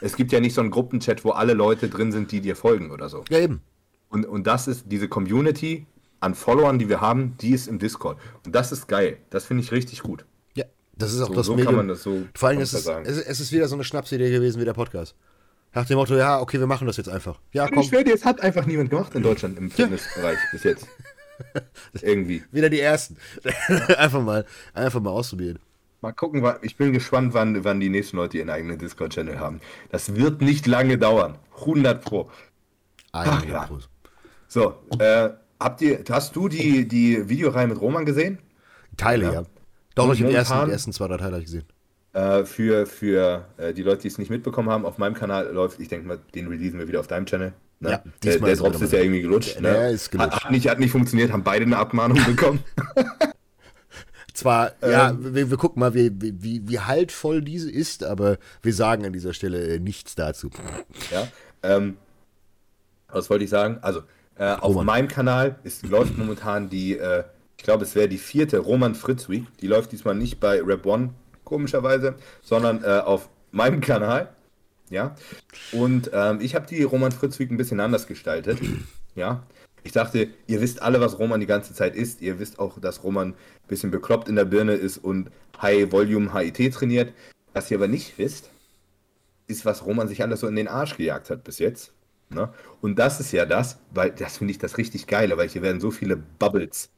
Es 0.00 0.16
gibt 0.16 0.32
ja 0.32 0.40
nicht 0.40 0.54
so 0.54 0.60
einen 0.60 0.70
Gruppenchat, 0.70 1.24
wo 1.24 1.30
alle 1.30 1.54
Leute 1.54 1.88
drin 1.88 2.12
sind, 2.12 2.32
die 2.32 2.40
dir 2.40 2.56
folgen 2.56 2.90
oder 2.90 3.08
so. 3.08 3.24
Ja, 3.30 3.38
eben. 3.38 3.62
Und, 4.08 4.26
und 4.26 4.46
das 4.46 4.66
ist 4.66 4.84
diese 4.86 5.08
Community 5.08 5.86
an 6.20 6.34
Followern, 6.34 6.78
die 6.78 6.88
wir 6.88 7.00
haben, 7.00 7.36
die 7.40 7.50
ist 7.50 7.68
im 7.68 7.78
Discord. 7.78 8.18
Und 8.44 8.54
das 8.54 8.72
ist 8.72 8.88
geil. 8.88 9.18
Das 9.30 9.44
finde 9.44 9.62
ich 9.62 9.72
richtig 9.72 10.02
gut. 10.02 10.24
Ja, 10.54 10.64
das 10.96 11.12
ist 11.12 11.20
auch 11.22 11.28
so, 11.28 11.34
das 11.34 11.46
so 11.46 11.52
Medium. 11.52 11.66
kann 11.66 11.76
man 11.76 11.88
das 11.88 12.02
so 12.02 12.24
Vor 12.34 12.48
allem 12.48 12.60
ist 12.60 12.72
es, 12.72 12.86
es, 12.86 13.18
es 13.18 13.40
ist 13.40 13.52
wieder 13.52 13.68
so 13.68 13.74
eine 13.74 13.84
Schnapsidee 13.84 14.30
gewesen 14.30 14.60
wie 14.60 14.64
der 14.64 14.74
Podcast. 14.74 15.14
Nach 15.76 15.84
dem 15.84 15.98
Motto, 15.98 16.16
ja, 16.16 16.40
okay, 16.40 16.58
wir 16.58 16.66
machen 16.66 16.86
das 16.86 16.96
jetzt 16.96 17.10
einfach. 17.10 17.38
Ja, 17.52 17.68
komm. 17.68 17.80
Ich 17.80 17.88
schwöre 17.88 18.02
dir, 18.02 18.14
es 18.14 18.24
hat 18.24 18.40
einfach 18.40 18.64
niemand 18.64 18.88
gemacht 18.88 19.14
in 19.14 19.22
Deutschland 19.22 19.58
im 19.58 19.70
Fitnessbereich 19.70 20.38
bis 20.50 20.64
jetzt. 20.64 20.86
Irgendwie. 22.00 22.42
Wieder 22.50 22.70
die 22.70 22.80
ersten. 22.80 23.18
einfach 23.98 24.22
mal, 24.22 24.46
einfach 24.72 25.00
mal 25.00 25.10
ausprobieren. 25.10 25.58
Mal 26.00 26.12
gucken, 26.12 26.42
ich 26.62 26.78
bin 26.78 26.94
gespannt, 26.94 27.34
wann, 27.34 27.62
wann 27.62 27.78
die 27.78 27.90
nächsten 27.90 28.16
Leute 28.16 28.38
ihren 28.38 28.48
eigenen 28.48 28.78
Discord-Channel 28.78 29.38
haben. 29.38 29.60
Das 29.90 30.14
wird 30.14 30.40
nicht 30.40 30.66
lange 30.66 30.96
dauern. 30.96 31.36
100 31.60 32.02
Pro. 32.02 32.30
Ach, 33.12 33.44
ja. 33.44 33.68
So, 34.48 34.76
äh, 34.98 35.28
habt 35.60 35.82
ihr, 35.82 36.02
hast 36.08 36.36
du 36.36 36.48
die, 36.48 36.88
die 36.88 37.28
Videoreihe 37.28 37.66
mit 37.66 37.78
Roman 37.78 38.06
gesehen? 38.06 38.38
Teile, 38.96 39.26
ja. 39.26 39.32
ja. 39.32 39.42
Doch, 39.94 40.10
ich 40.10 40.20
habe 40.20 40.30
die 40.30 40.36
ersten, 40.36 40.64
die 40.64 40.72
ersten 40.72 40.92
zwei, 40.94 41.08
drei 41.08 41.18
Teile 41.18 41.42
gesehen. 41.42 41.64
Äh, 42.16 42.46
für 42.46 42.86
für 42.86 43.44
äh, 43.58 43.74
die 43.74 43.82
Leute, 43.82 44.00
die 44.02 44.08
es 44.08 44.16
nicht 44.16 44.30
mitbekommen 44.30 44.70
haben, 44.70 44.86
auf 44.86 44.96
meinem 44.96 45.12
Kanal 45.12 45.52
läuft, 45.52 45.80
ich 45.80 45.88
denke 45.88 46.08
mal, 46.08 46.18
den 46.34 46.48
releasen 46.48 46.78
wir 46.78 46.88
wieder 46.88 47.00
auf 47.00 47.08
deinem 47.08 47.26
Channel. 47.26 47.52
Ne? 47.78 47.90
Ja, 47.90 48.02
der, 48.24 48.38
der 48.38 48.56
Drops 48.56 48.80
ist 48.80 48.94
ja 48.94 49.00
irgendwie 49.00 49.20
gelutscht. 49.20 49.60
Ne? 49.60 49.70
der 49.70 49.90
ist 49.90 50.10
gelutscht. 50.10 50.32
Hat, 50.32 50.44
hat, 50.44 50.50
nicht, 50.50 50.66
hat 50.66 50.78
nicht 50.78 50.92
funktioniert, 50.92 51.30
haben 51.30 51.44
beide 51.44 51.66
eine 51.66 51.76
Abmahnung 51.76 52.18
bekommen. 52.26 52.60
Zwar, 54.32 54.72
ähm, 54.80 54.90
ja, 54.90 55.14
wir, 55.18 55.50
wir, 55.50 55.56
gucken 55.58 55.80
mal, 55.80 55.92
wie, 55.92 56.10
wie, 56.14 56.66
wie 56.66 56.78
haltvoll 56.78 57.42
diese 57.42 57.70
ist, 57.70 58.02
aber 58.02 58.38
wir 58.62 58.72
sagen 58.72 59.04
an 59.04 59.12
dieser 59.12 59.34
Stelle 59.34 59.74
äh, 59.74 59.78
nichts 59.78 60.14
dazu. 60.14 60.48
Ja, 61.10 61.28
ähm, 61.62 61.98
was 63.08 63.28
wollte 63.28 63.44
ich 63.44 63.50
sagen? 63.50 63.76
Also, 63.82 64.00
äh, 64.36 64.54
auf 64.54 64.82
meinem 64.82 65.08
Kanal 65.08 65.58
ist, 65.64 65.86
läuft 65.86 66.16
momentan 66.16 66.70
die, 66.70 66.96
äh, 66.96 67.24
ich 67.58 67.64
glaube, 67.64 67.84
es 67.84 67.94
wäre 67.94 68.08
die 68.08 68.16
vierte 68.16 68.56
Roman 68.56 68.94
Fritz 68.94 69.28
Week. 69.28 69.44
Die 69.60 69.66
läuft 69.66 69.92
diesmal 69.92 70.14
nicht 70.14 70.40
bei 70.40 70.62
Rap 70.62 70.86
One, 70.86 71.10
komischerweise, 71.46 72.16
sondern 72.42 72.84
äh, 72.84 72.98
auf 72.98 73.30
meinem 73.52 73.80
Kanal. 73.80 74.28
Ja. 74.90 75.16
Und 75.72 76.10
ähm, 76.12 76.40
ich 76.42 76.54
habe 76.54 76.66
die 76.66 76.82
Roman 76.82 77.12
Fritz 77.12 77.38
Week 77.38 77.50
ein 77.50 77.56
bisschen 77.56 77.80
anders 77.80 78.06
gestaltet. 78.06 78.58
Ja. 79.14 79.44
Ich 79.82 79.92
dachte, 79.92 80.28
ihr 80.46 80.60
wisst 80.60 80.82
alle, 80.82 81.00
was 81.00 81.18
Roman 81.18 81.40
die 81.40 81.46
ganze 81.46 81.72
Zeit 81.72 81.96
ist. 81.96 82.20
Ihr 82.20 82.38
wisst 82.38 82.58
auch, 82.58 82.78
dass 82.78 83.02
Roman 83.02 83.28
ein 83.28 83.34
bisschen 83.66 83.90
bekloppt 83.90 84.28
in 84.28 84.36
der 84.36 84.44
Birne 84.44 84.74
ist 84.74 84.98
und 84.98 85.30
High 85.62 85.90
Volume 85.90 86.34
HIT 86.34 86.74
trainiert. 86.74 87.14
Was 87.54 87.70
ihr 87.70 87.78
aber 87.78 87.88
nicht 87.88 88.18
wisst, 88.18 88.50
ist, 89.46 89.64
was 89.64 89.86
Roman 89.86 90.06
sich 90.06 90.22
alles 90.22 90.40
so 90.40 90.48
in 90.48 90.56
den 90.56 90.68
Arsch 90.68 90.98
gejagt 90.98 91.30
hat 91.30 91.44
bis 91.44 91.58
jetzt. 91.60 91.94
Ne? 92.28 92.52
Und 92.82 92.98
das 92.98 93.20
ist 93.20 93.32
ja 93.32 93.46
das, 93.46 93.78
weil 93.94 94.10
das 94.10 94.36
finde 94.36 94.50
ich 94.50 94.58
das 94.58 94.76
richtig 94.76 95.06
geile, 95.06 95.38
weil 95.38 95.48
hier 95.48 95.62
werden 95.62 95.80
so 95.80 95.90
viele 95.90 96.16
Bubbles 96.16 96.90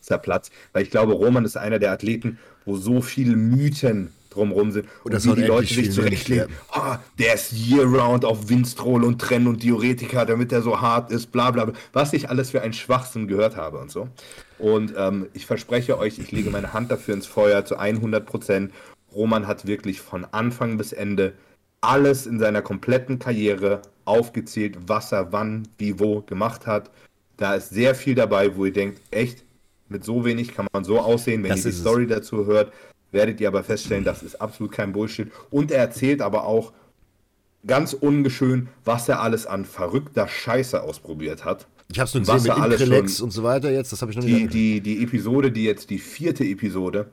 zerplatzt. 0.00 0.52
Weil 0.72 0.82
ich 0.82 0.90
glaube, 0.90 1.12
Roman 1.12 1.44
ist 1.44 1.56
einer 1.56 1.78
der 1.78 1.92
Athleten, 1.92 2.38
wo 2.64 2.76
so 2.76 3.00
viele 3.00 3.36
Mythen 3.36 4.12
drumherum 4.30 4.70
sind. 4.70 4.88
Und, 5.04 5.14
und 5.14 5.24
wie 5.24 5.40
die 5.40 5.46
Leute 5.46 5.74
sich 5.74 5.92
zurechtlegen. 5.92 6.48
Oh, 6.74 6.96
der 7.18 7.34
ist 7.34 7.52
year-round 7.52 8.24
auf 8.24 8.48
Winstrol 8.48 9.04
und 9.04 9.20
Trenn 9.20 9.46
und 9.46 9.62
Diuretika, 9.62 10.24
damit 10.24 10.52
er 10.52 10.62
so 10.62 10.80
hart 10.80 11.10
ist, 11.10 11.32
bla 11.32 11.50
bla 11.50 11.66
bla. 11.66 11.74
Was 11.92 12.12
ich 12.12 12.28
alles 12.28 12.50
für 12.50 12.62
einen 12.62 12.72
Schwachsinn 12.72 13.26
gehört 13.26 13.56
habe 13.56 13.78
und 13.78 13.90
so. 13.90 14.08
Und 14.58 14.94
ähm, 14.96 15.28
ich 15.34 15.46
verspreche 15.46 15.98
euch, 15.98 16.18
ich 16.18 16.32
lege 16.32 16.50
meine 16.50 16.72
Hand 16.72 16.90
dafür 16.90 17.14
ins 17.14 17.26
Feuer 17.26 17.64
zu 17.64 17.76
100 17.76 18.26
Prozent. 18.26 18.72
Roman 19.14 19.46
hat 19.46 19.66
wirklich 19.66 20.00
von 20.00 20.26
Anfang 20.32 20.76
bis 20.76 20.92
Ende 20.92 21.32
alles 21.80 22.26
in 22.26 22.38
seiner 22.38 22.62
kompletten 22.62 23.18
Karriere 23.18 23.82
aufgezählt, 24.04 24.76
was 24.86 25.12
er 25.12 25.32
wann, 25.32 25.68
wie, 25.78 25.98
wo 25.98 26.22
gemacht 26.22 26.66
hat. 26.66 26.90
Da 27.36 27.54
ist 27.54 27.70
sehr 27.70 27.94
viel 27.94 28.14
dabei, 28.14 28.56
wo 28.56 28.64
ihr 28.64 28.72
denkt, 28.72 29.00
echt, 29.12 29.44
mit 29.88 30.04
so 30.04 30.24
wenig 30.24 30.54
kann 30.54 30.66
man 30.72 30.84
so 30.84 31.00
aussehen. 31.00 31.42
Wenn 31.42 31.50
das 31.50 31.64
ihr 31.64 31.72
die 31.72 31.76
Story 31.76 32.04
es. 32.04 32.10
dazu 32.10 32.46
hört, 32.46 32.72
werdet 33.10 33.40
ihr 33.40 33.48
aber 33.48 33.64
feststellen, 33.64 34.04
das 34.04 34.22
ist 34.22 34.40
absolut 34.40 34.72
kein 34.72 34.92
Bullshit. 34.92 35.30
Und 35.50 35.70
er 35.70 35.78
erzählt 35.78 36.20
aber 36.22 36.44
auch 36.44 36.72
ganz 37.66 37.92
ungeschön, 37.92 38.68
was 38.84 39.08
er 39.08 39.20
alles 39.20 39.46
an 39.46 39.64
verrückter 39.64 40.28
Scheiße 40.28 40.82
ausprobiert 40.82 41.44
hat. 41.44 41.66
Ich 41.90 41.98
habe 41.98 42.06
es 42.06 42.14
nur 42.14 42.22
gesehen 42.22 42.60
mit 42.60 42.72
Inkrelex 42.72 43.20
und 43.20 43.30
so 43.30 43.42
weiter 43.42 43.70
jetzt, 43.70 43.92
das 43.92 44.02
habe 44.02 44.12
ich 44.12 44.18
noch 44.18 44.24
nicht 44.24 44.52
die, 44.52 44.80
die, 44.80 44.80
die 44.80 45.02
Episode, 45.02 45.50
die 45.50 45.64
jetzt 45.64 45.88
die 45.88 45.98
vierte 45.98 46.44
Episode, 46.44 47.10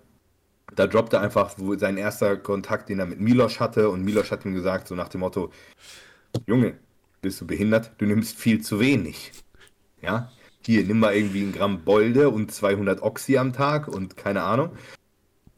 da 0.75 0.87
droppt 0.87 1.13
er 1.13 1.21
einfach 1.21 1.55
sein 1.77 1.97
erster 1.97 2.35
Kontakt, 2.35 2.89
den 2.89 2.99
er 2.99 3.05
mit 3.05 3.19
Milosch 3.19 3.59
hatte 3.59 3.89
und 3.89 4.03
Milosch 4.03 4.31
hat 4.31 4.43
ihm 4.43 4.53
gesagt, 4.53 4.87
so 4.89 4.95
nach 4.95 5.07
dem 5.07 5.21
Motto, 5.21 5.51
Junge, 6.45 6.75
bist 7.21 7.39
du 7.39 7.47
behindert? 7.47 7.91
Du 7.97 8.05
nimmst 8.05 8.37
viel 8.37 8.61
zu 8.61 8.79
wenig. 8.79 9.31
Ja, 10.01 10.31
hier, 10.65 10.83
nimm 10.83 10.99
mal 10.99 11.15
irgendwie 11.15 11.41
ein 11.41 11.53
Gramm 11.53 11.83
Bolde 11.83 12.29
und 12.29 12.51
200 12.51 13.01
Oxy 13.01 13.37
am 13.37 13.53
Tag 13.53 13.87
und 13.87 14.17
keine 14.17 14.43
Ahnung. 14.43 14.71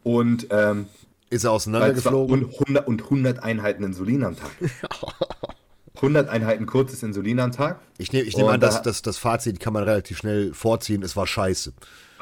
Und 0.03 0.47
ähm, 0.51 0.87
ist 1.29 1.43
er 1.43 1.51
auseinandergeflogen? 1.51 2.45
Und 2.45 2.53
100, 2.53 2.87
und 2.87 3.03
100 3.03 3.43
Einheiten 3.43 3.83
Insulin 3.83 4.23
am 4.23 4.35
Tag. 4.35 4.51
100 5.97 6.29
Einheiten 6.29 6.65
kurzes 6.65 7.03
Insulin 7.03 7.39
am 7.39 7.51
Tag. 7.51 7.79
Ich 7.97 8.11
nehme 8.11 8.25
ich 8.25 8.37
nehm 8.37 8.47
an, 8.47 8.59
dass 8.59 8.81
das, 8.81 9.01
das 9.01 9.17
Fazit 9.17 9.59
kann 9.59 9.73
man 9.73 9.83
relativ 9.83 10.17
schnell 10.17 10.53
vorziehen. 10.53 11.01
Es 11.01 11.15
war 11.15 11.25
scheiße. 11.25 11.73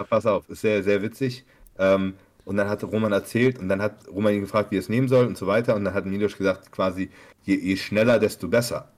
Pass 0.09 0.25
auf, 0.25 0.49
ist 0.49 0.61
sehr, 0.61 0.81
sehr 0.83 1.01
witzig. 1.01 1.45
Ähm, 1.77 2.13
und 2.45 2.57
dann 2.57 2.69
hat 2.69 2.83
Roman 2.83 3.11
erzählt 3.11 3.59
und 3.59 3.69
dann 3.69 3.81
hat 3.81 4.07
Roman 4.07 4.33
ihn 4.33 4.41
gefragt, 4.41 4.71
wie 4.71 4.77
er 4.77 4.79
es 4.79 4.89
nehmen 4.89 5.07
soll 5.07 5.25
und 5.25 5.37
so 5.37 5.47
weiter. 5.47 5.75
Und 5.75 5.83
dann 5.83 5.93
hat 5.93 6.05
Milos 6.05 6.37
gesagt, 6.37 6.71
quasi, 6.71 7.09
je, 7.43 7.55
je 7.55 7.75
schneller, 7.75 8.19
desto 8.19 8.47
besser. 8.47 8.89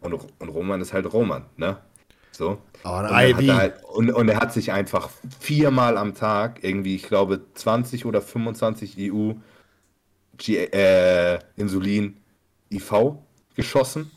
Und, 0.00 0.14
und 0.14 0.48
Roman 0.48 0.80
ist 0.80 0.92
halt 0.92 1.12
Roman, 1.12 1.44
ne? 1.56 1.78
So. 2.36 2.58
Oh, 2.84 2.90
und, 2.90 3.04
er 3.06 3.56
halt, 3.56 3.84
und, 3.84 4.10
und, 4.10 4.28
er 4.28 4.38
hat 4.38 4.52
sich 4.52 4.70
einfach 4.70 5.10
viermal 5.40 5.96
am 5.96 6.14
Tag, 6.14 6.62
irgendwie, 6.62 6.94
ich 6.94 7.04
glaube, 7.04 7.40
20 7.54 8.04
oder 8.04 8.20
25 8.20 8.96
EU 8.98 9.32
G 10.36 10.56
äh, 10.64 11.38
Insulin 11.56 12.18
IV 12.70 13.14
geschossen. 13.54 14.10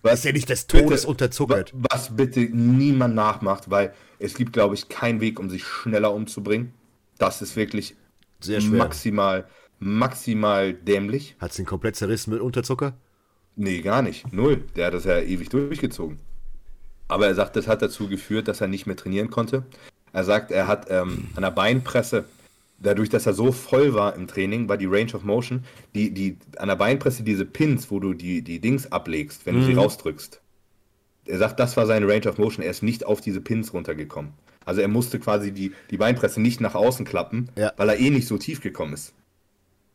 Was 0.00 0.20
ist 0.20 0.24
ja 0.24 0.32
nicht 0.32 0.48
des 0.48 0.66
Todes 0.66 1.02
bitte, 1.02 1.08
unterzuckert. 1.08 1.72
Was 1.74 2.16
bitte 2.16 2.40
niemand 2.40 3.14
nachmacht, 3.14 3.70
weil 3.70 3.92
es 4.18 4.34
gibt, 4.34 4.52
glaube 4.52 4.74
ich, 4.74 4.88
keinen 4.88 5.20
Weg, 5.20 5.38
um 5.38 5.50
sich 5.50 5.64
schneller 5.64 6.12
umzubringen. 6.12 6.72
Das 7.18 7.42
ist 7.42 7.54
wirklich 7.54 7.94
Sehr 8.40 8.60
schwer. 8.60 8.78
maximal, 8.78 9.46
maximal 9.78 10.72
dämlich. 10.72 11.36
Hat 11.38 11.50
es 11.50 11.56
den 11.56 11.66
komplett 11.66 11.96
zerrissen 11.96 12.32
mit 12.32 12.40
Unterzucker? 12.40 12.94
Nee, 13.56 13.82
gar 13.82 14.02
nicht. 14.02 14.32
Null. 14.32 14.64
Der 14.76 14.86
hat 14.86 14.94
das 14.94 15.04
ja 15.04 15.20
ewig 15.20 15.48
durchgezogen. 15.48 16.18
Aber 17.08 17.26
er 17.26 17.34
sagt, 17.34 17.56
das 17.56 17.68
hat 17.68 17.82
dazu 17.82 18.08
geführt, 18.08 18.48
dass 18.48 18.60
er 18.60 18.68
nicht 18.68 18.86
mehr 18.86 18.96
trainieren 18.96 19.30
konnte. 19.30 19.64
Er 20.12 20.24
sagt, 20.24 20.50
er 20.50 20.66
hat 20.66 20.86
ähm, 20.90 21.28
an 21.36 21.42
der 21.42 21.50
Beinpresse, 21.50 22.24
dadurch, 22.78 23.08
dass 23.08 23.26
er 23.26 23.34
so 23.34 23.52
voll 23.52 23.94
war 23.94 24.14
im 24.14 24.26
Training, 24.26 24.68
war 24.68 24.76
die 24.76 24.86
Range 24.86 25.12
of 25.14 25.22
Motion, 25.22 25.64
die, 25.94 26.12
die, 26.12 26.38
an 26.56 26.68
der 26.68 26.76
Beinpresse 26.76 27.22
diese 27.22 27.44
Pins, 27.44 27.90
wo 27.90 28.00
du 28.00 28.14
die, 28.14 28.42
die 28.42 28.60
Dings 28.60 28.90
ablegst, 28.90 29.46
wenn 29.46 29.56
du 29.56 29.64
sie 29.64 29.72
mhm. 29.72 29.80
rausdrückst. 29.80 30.40
Er 31.26 31.38
sagt, 31.38 31.60
das 31.60 31.76
war 31.76 31.86
seine 31.86 32.08
Range 32.08 32.28
of 32.28 32.38
Motion. 32.38 32.64
Er 32.64 32.70
ist 32.70 32.82
nicht 32.82 33.06
auf 33.06 33.20
diese 33.20 33.40
Pins 33.40 33.72
runtergekommen. 33.72 34.32
Also 34.64 34.80
er 34.80 34.88
musste 34.88 35.18
quasi 35.18 35.52
die, 35.52 35.72
die 35.90 35.96
Beinpresse 35.96 36.40
nicht 36.40 36.60
nach 36.60 36.74
außen 36.74 37.04
klappen, 37.04 37.48
ja. 37.56 37.72
weil 37.76 37.88
er 37.88 37.98
eh 37.98 38.10
nicht 38.10 38.26
so 38.26 38.38
tief 38.38 38.60
gekommen 38.60 38.94
ist. 38.94 39.12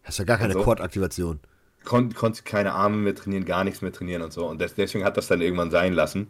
Hast 0.04 0.20
ja 0.20 0.26
gar 0.26 0.38
keine 0.38 0.54
also, 0.54 0.64
Quad-Aktivation 0.64 1.40
kon 1.88 2.14
konnte 2.14 2.44
keine 2.44 2.74
Arme 2.74 2.98
mehr 2.98 3.16
trainieren, 3.16 3.46
gar 3.46 3.64
nichts 3.64 3.82
mehr 3.82 3.92
trainieren 3.92 4.22
und 4.22 4.34
so. 4.34 4.46
Und 4.46 4.62
das, 4.62 4.76
deswegen 4.76 5.06
hat 5.06 5.18
das 5.18 5.28
dann 5.28 5.42
irgendwann 5.42 5.72
sein 5.72 5.94
lassen. 5.94 6.28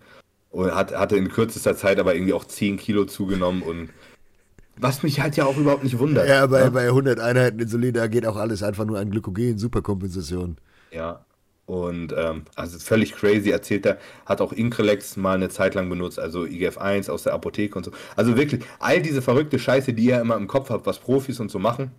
Und 0.50 0.74
hat, 0.74 0.96
hatte 0.96 1.18
in 1.18 1.30
kürzester 1.30 1.76
Zeit 1.76 2.00
aber 2.00 2.16
irgendwie 2.16 2.34
auch 2.34 2.46
10 2.46 2.78
Kilo 2.78 3.06
zugenommen 3.06 3.62
und 3.62 3.90
was 4.80 5.04
mich 5.04 5.20
halt 5.20 5.36
ja 5.36 5.46
auch 5.46 5.58
überhaupt 5.58 5.84
nicht 5.84 5.98
wundert. 5.98 6.30
Ja, 6.30 6.46
bei, 6.46 6.62
ja? 6.62 6.70
bei 6.70 6.86
100 6.86 7.20
Einheiten 7.20 7.60
Insulin, 7.60 7.94
da 7.94 8.08
geht 8.08 8.26
auch 8.26 8.36
alles 8.38 8.62
einfach 8.64 8.86
nur 8.86 9.00
an 9.00 9.10
Glykogen, 9.10 9.58
Superkompensation. 9.58 10.58
Ja, 10.92 11.26
und 11.66 12.14
ähm, 12.16 12.44
also 12.56 12.80
völlig 12.80 13.14
crazy 13.14 13.50
erzählt 13.50 13.86
er, 13.86 13.98
hat 14.26 14.40
auch 14.40 14.54
Increlex 14.54 15.18
mal 15.18 15.36
eine 15.36 15.50
Zeit 15.50 15.76
lang 15.76 15.90
benutzt, 15.90 16.20
also 16.20 16.44
IGF-1 16.44 17.10
aus 17.10 17.24
der 17.24 17.34
Apotheke 17.34 17.76
und 17.76 17.84
so. 17.84 17.92
Also 18.16 18.38
wirklich, 18.38 18.64
all 18.80 19.02
diese 19.02 19.22
verrückte 19.22 19.60
Scheiße, 19.60 19.94
die 19.94 20.10
er 20.10 20.22
immer 20.22 20.38
im 20.38 20.48
Kopf 20.48 20.70
hat, 20.70 20.86
was 20.86 21.00
Profis 21.00 21.40
und 21.40 21.50
so 21.50 21.60
machen, 21.60 21.92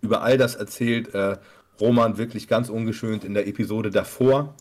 über 0.00 0.22
all 0.22 0.38
das 0.38 0.54
erzählt 0.54 1.12
äh, 1.14 1.38
Roman 1.80 2.18
wirklich 2.18 2.48
ganz 2.48 2.68
ungeschönt 2.68 3.24
in 3.24 3.34
der 3.34 3.46
Episode 3.46 3.90
davor. 3.90 4.54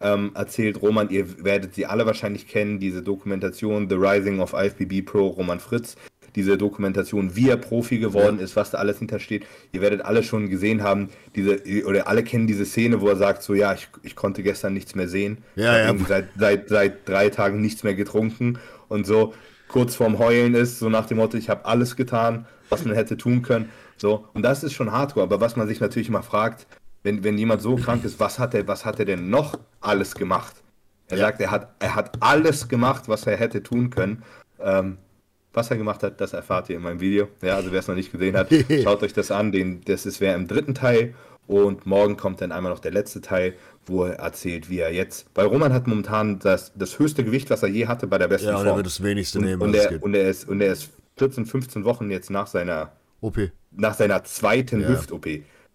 ähm, 0.00 0.32
erzählt 0.34 0.80
Roman, 0.80 1.10
ihr 1.10 1.44
werdet 1.44 1.74
sie 1.74 1.86
alle 1.86 2.06
wahrscheinlich 2.06 2.48
kennen, 2.48 2.80
diese 2.80 3.02
Dokumentation 3.02 3.88
The 3.88 3.96
Rising 3.96 4.40
of 4.40 4.54
IFBB 4.54 5.04
Pro 5.04 5.26
Roman 5.28 5.60
Fritz, 5.60 5.96
diese 6.36 6.56
Dokumentation, 6.56 7.36
wie 7.36 7.48
er 7.50 7.56
Profi 7.56 7.98
geworden 7.98 8.38
ist, 8.38 8.56
was 8.56 8.70
da 8.70 8.78
alles 8.78 8.98
hintersteht. 8.98 9.44
Ihr 9.72 9.80
werdet 9.82 10.02
alle 10.02 10.22
schon 10.22 10.48
gesehen 10.48 10.82
haben, 10.82 11.10
diese, 11.34 11.60
oder 11.84 12.06
alle 12.06 12.22
kennen 12.22 12.46
diese 12.46 12.64
Szene, 12.64 13.00
wo 13.00 13.08
er 13.08 13.16
sagt, 13.16 13.42
so 13.42 13.52
ja, 13.52 13.74
ich, 13.74 13.88
ich 14.02 14.16
konnte 14.16 14.42
gestern 14.42 14.72
nichts 14.72 14.94
mehr 14.94 15.08
sehen. 15.08 15.38
Ja, 15.56 15.76
ja. 15.76 15.94
Seit, 16.08 16.28
seit, 16.38 16.68
seit 16.68 17.08
drei 17.08 17.28
Tagen 17.28 17.60
nichts 17.60 17.82
mehr 17.82 17.94
getrunken 17.94 18.58
und 18.88 19.06
so 19.06 19.34
kurz 19.68 19.94
vorm 19.94 20.18
Heulen 20.18 20.54
ist, 20.54 20.78
so 20.78 20.88
nach 20.88 21.06
dem 21.06 21.18
Motto, 21.18 21.36
ich 21.36 21.48
habe 21.48 21.64
alles 21.64 21.96
getan, 21.96 22.46
was 22.70 22.84
man 22.84 22.94
hätte 22.94 23.16
tun 23.16 23.42
können. 23.42 23.68
So, 24.00 24.26
und 24.32 24.42
das 24.42 24.64
ist 24.64 24.72
schon 24.72 24.90
hardcore, 24.90 25.24
aber 25.24 25.42
was 25.42 25.56
man 25.56 25.68
sich 25.68 25.78
natürlich 25.78 26.08
mal 26.08 26.22
fragt, 26.22 26.66
wenn, 27.02 27.22
wenn 27.22 27.36
jemand 27.36 27.60
so 27.60 27.76
krank 27.76 28.02
ist, 28.04 28.18
was 28.18 28.38
hat 28.38 28.54
er, 28.54 28.66
was 28.66 28.86
hat 28.86 28.98
er 28.98 29.04
denn 29.04 29.28
noch 29.28 29.58
alles 29.82 30.14
gemacht? 30.14 30.56
Er 31.08 31.18
ja. 31.18 31.26
sagt, 31.26 31.40
er 31.40 31.50
hat, 31.50 31.74
er 31.80 31.94
hat 31.94 32.16
alles 32.20 32.68
gemacht, 32.68 33.08
was 33.08 33.26
er 33.26 33.36
hätte 33.36 33.62
tun 33.62 33.90
können. 33.90 34.22
Ähm, 34.58 34.96
was 35.52 35.70
er 35.70 35.76
gemacht 35.76 36.02
hat, 36.02 36.20
das 36.20 36.32
erfahrt 36.32 36.70
ihr 36.70 36.76
in 36.76 36.82
meinem 36.82 37.00
Video. 37.00 37.28
Ja, 37.42 37.56
also 37.56 37.72
wer 37.72 37.80
es 37.80 37.88
noch 37.88 37.94
nicht 37.94 38.10
gesehen 38.10 38.36
hat, 38.36 38.48
schaut 38.84 39.02
euch 39.02 39.12
das 39.12 39.30
an. 39.30 39.52
Den, 39.52 39.82
das 39.84 40.06
ist 40.06 40.20
wer 40.20 40.34
im 40.34 40.48
dritten 40.48 40.74
Teil. 40.74 41.14
Und 41.46 41.84
morgen 41.84 42.16
kommt 42.16 42.40
dann 42.40 42.52
einmal 42.52 42.72
noch 42.72 42.78
der 42.78 42.92
letzte 42.92 43.20
Teil, 43.20 43.54
wo 43.84 44.04
er 44.04 44.14
erzählt, 44.14 44.70
wie 44.70 44.78
er 44.78 44.94
jetzt. 44.94 45.26
Weil 45.34 45.46
Roman 45.46 45.74
hat 45.74 45.86
momentan 45.88 46.38
das, 46.38 46.72
das 46.74 46.98
höchste 46.98 47.24
Gewicht, 47.24 47.50
was 47.50 47.62
er 47.64 47.68
je 47.68 47.86
hatte 47.86 48.06
bei 48.06 48.16
der 48.16 48.28
besten 48.28 48.48
ja, 48.48 48.54
Form. 48.54 48.64
Ja, 48.64 48.72
er 48.72 48.76
wird 48.76 48.86
das 48.86 49.02
wenigste 49.02 49.40
und, 49.40 49.44
nehmen. 49.44 49.60
Und 49.60 49.74
er, 49.74 50.02
und, 50.02 50.14
er 50.14 50.30
ist, 50.30 50.48
und 50.48 50.60
er 50.60 50.72
ist 50.72 50.90
14, 51.18 51.44
15 51.44 51.84
Wochen 51.84 52.08
jetzt 52.10 52.30
nach 52.30 52.46
seiner 52.46 52.92
OP. 53.20 53.50
Nach 53.70 53.94
seiner 53.94 54.24
zweiten 54.24 54.80
ja. 54.80 54.88
Hüft-OP. 54.88 55.26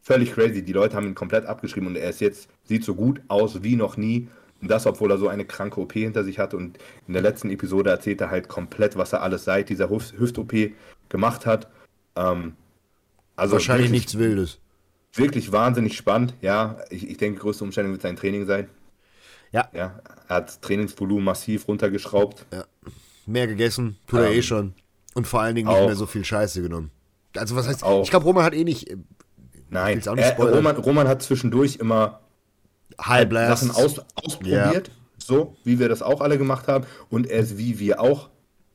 Völlig 0.01 0.33
crazy. 0.33 0.63
Die 0.63 0.73
Leute 0.73 0.95
haben 0.95 1.07
ihn 1.07 1.15
komplett 1.15 1.45
abgeschrieben 1.45 1.87
und 1.87 1.95
er 1.95 2.09
ist 2.09 2.21
jetzt, 2.21 2.49
sieht 2.63 2.83
so 2.83 2.95
gut 2.95 3.21
aus 3.27 3.63
wie 3.63 3.75
noch 3.75 3.97
nie. 3.97 4.27
Und 4.61 4.69
das, 4.69 4.85
obwohl 4.85 5.11
er 5.11 5.17
so 5.17 5.27
eine 5.27 5.45
kranke 5.45 5.79
OP 5.81 5.93
hinter 5.93 6.23
sich 6.23 6.39
hat. 6.39 6.53
Und 6.53 6.77
in 7.07 7.13
der 7.13 7.21
letzten 7.21 7.49
Episode 7.49 7.89
erzählt 7.89 8.21
er 8.21 8.29
halt 8.29 8.47
komplett, 8.47 8.97
was 8.97 9.13
er 9.13 9.21
alles 9.21 9.43
seit 9.43 9.69
dieser 9.69 9.89
Hüft-OP 9.89 10.53
gemacht 11.09 11.45
hat. 11.45 11.69
Ähm, 12.15 12.53
also 13.35 13.53
Wahrscheinlich 13.53 13.85
wirklich, 13.85 14.01
nichts 14.01 14.17
Wildes. 14.17 14.59
Wirklich 15.13 15.51
wahnsinnig 15.51 15.97
spannend. 15.97 16.33
Ja, 16.41 16.77
ich, 16.89 17.09
ich 17.09 17.17
denke, 17.17 17.39
größte 17.39 17.63
Umstellung 17.63 17.91
wird 17.91 18.01
sein 18.01 18.15
Training 18.15 18.45
sein. 18.45 18.69
Ja. 19.51 19.69
ja. 19.73 19.99
Er 20.27 20.35
hat 20.35 20.61
Trainingsvolumen 20.61 21.23
massiv 21.23 21.67
runtergeschraubt. 21.67 22.45
Ja. 22.51 22.65
Mehr 23.25 23.47
gegessen, 23.47 23.97
tut 24.07 24.19
ähm, 24.19 24.25
er 24.25 24.31
eh 24.33 24.41
schon. 24.41 24.73
Und 25.13 25.27
vor 25.27 25.41
allen 25.41 25.55
Dingen 25.55 25.69
nicht 25.69 25.85
mehr 25.85 25.95
so 25.95 26.05
viel 26.05 26.25
Scheiße 26.25 26.61
genommen. 26.61 26.91
Also 27.37 27.55
was 27.55 27.67
heißt, 27.67 27.83
auch, 27.83 28.03
ich 28.03 28.09
glaube, 28.09 28.25
Roman 28.25 28.43
hat 28.43 28.53
eh 28.53 28.63
nicht. 28.63 28.89
Äh, 28.89 28.97
nein, 29.69 29.97
nicht 29.97 30.07
äh, 30.07 30.41
Roman, 30.41 30.75
Roman 30.77 31.07
hat 31.07 31.21
zwischendurch 31.21 31.77
immer 31.77 32.21
High 33.01 33.27
Blast. 33.27 33.63
Sachen 33.63 33.75
aus, 33.75 34.01
ausprobiert, 34.15 34.87
ja. 34.87 34.93
so 35.17 35.55
wie 35.63 35.79
wir 35.79 35.89
das 35.89 36.01
auch 36.01 36.21
alle 36.21 36.37
gemacht 36.37 36.67
haben. 36.67 36.85
Und 37.09 37.27
er 37.27 37.39
ist 37.39 37.57
wie 37.57 37.79
wir 37.79 37.99
auch 37.99 38.29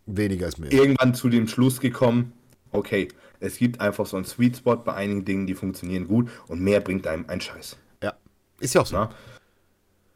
weniger 0.06 0.46
als 0.46 0.58
mehr. 0.58 0.72
Irgendwann 0.72 1.14
zu 1.14 1.28
dem 1.28 1.48
Schluss 1.48 1.80
gekommen, 1.80 2.32
okay, 2.72 3.08
es 3.40 3.56
gibt 3.56 3.80
einfach 3.80 4.06
so 4.06 4.16
einen 4.16 4.26
Sweet 4.26 4.58
Spot 4.58 4.76
bei 4.76 4.94
einigen 4.94 5.24
Dingen, 5.24 5.46
die 5.46 5.54
funktionieren 5.54 6.06
gut 6.06 6.30
und 6.48 6.60
mehr 6.60 6.80
bringt 6.80 7.06
einem 7.06 7.24
ein 7.28 7.40
Scheiß. 7.40 7.76
Ja, 8.02 8.14
ist 8.58 8.74
ja 8.74 8.82
auch 8.82 8.86
so. 8.86 8.96
Na? 8.96 9.10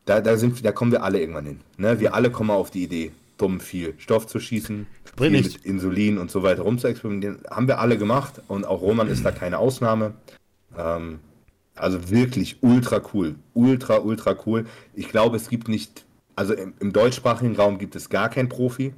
Da, 0.04 0.20
da, 0.20 0.36
sind, 0.36 0.62
da 0.64 0.72
kommen 0.72 0.92
wir 0.92 1.02
alle 1.02 1.18
irgendwann 1.18 1.46
hin. 1.46 1.60
Ne? 1.78 1.98
Wir 1.98 2.14
alle 2.14 2.30
kommen 2.30 2.50
auf 2.50 2.70
die 2.70 2.82
Idee, 2.84 3.12
dumm 3.36 3.60
viel 3.60 3.94
Stoff 3.98 4.26
zu 4.26 4.38
schießen, 4.40 4.86
viel 5.18 5.30
mit 5.30 5.56
Insulin 5.64 6.18
und 6.18 6.30
so 6.30 6.42
weiter 6.42 6.62
rumzuexperimentieren. 6.62 7.38
Haben 7.50 7.68
wir 7.68 7.78
alle 7.78 7.98
gemacht 7.98 8.42
und 8.48 8.66
auch 8.66 8.80
Roman 8.80 9.08
ist 9.08 9.24
da 9.24 9.32
keine 9.32 9.58
Ausnahme. 9.58 10.14
Ähm, 10.76 11.20
also 11.76 12.10
wirklich 12.10 12.58
ultra 12.62 13.02
cool. 13.12 13.34
Ultra, 13.52 13.98
ultra 13.98 14.36
cool. 14.46 14.66
Ich 14.94 15.08
glaube, 15.08 15.36
es 15.36 15.48
gibt 15.48 15.68
nicht, 15.68 16.04
also 16.36 16.54
im, 16.54 16.74
im 16.80 16.92
deutschsprachigen 16.92 17.56
Raum 17.56 17.78
gibt 17.78 17.96
es 17.96 18.08
gar 18.08 18.28
keinen 18.28 18.48
Profi, 18.48 18.92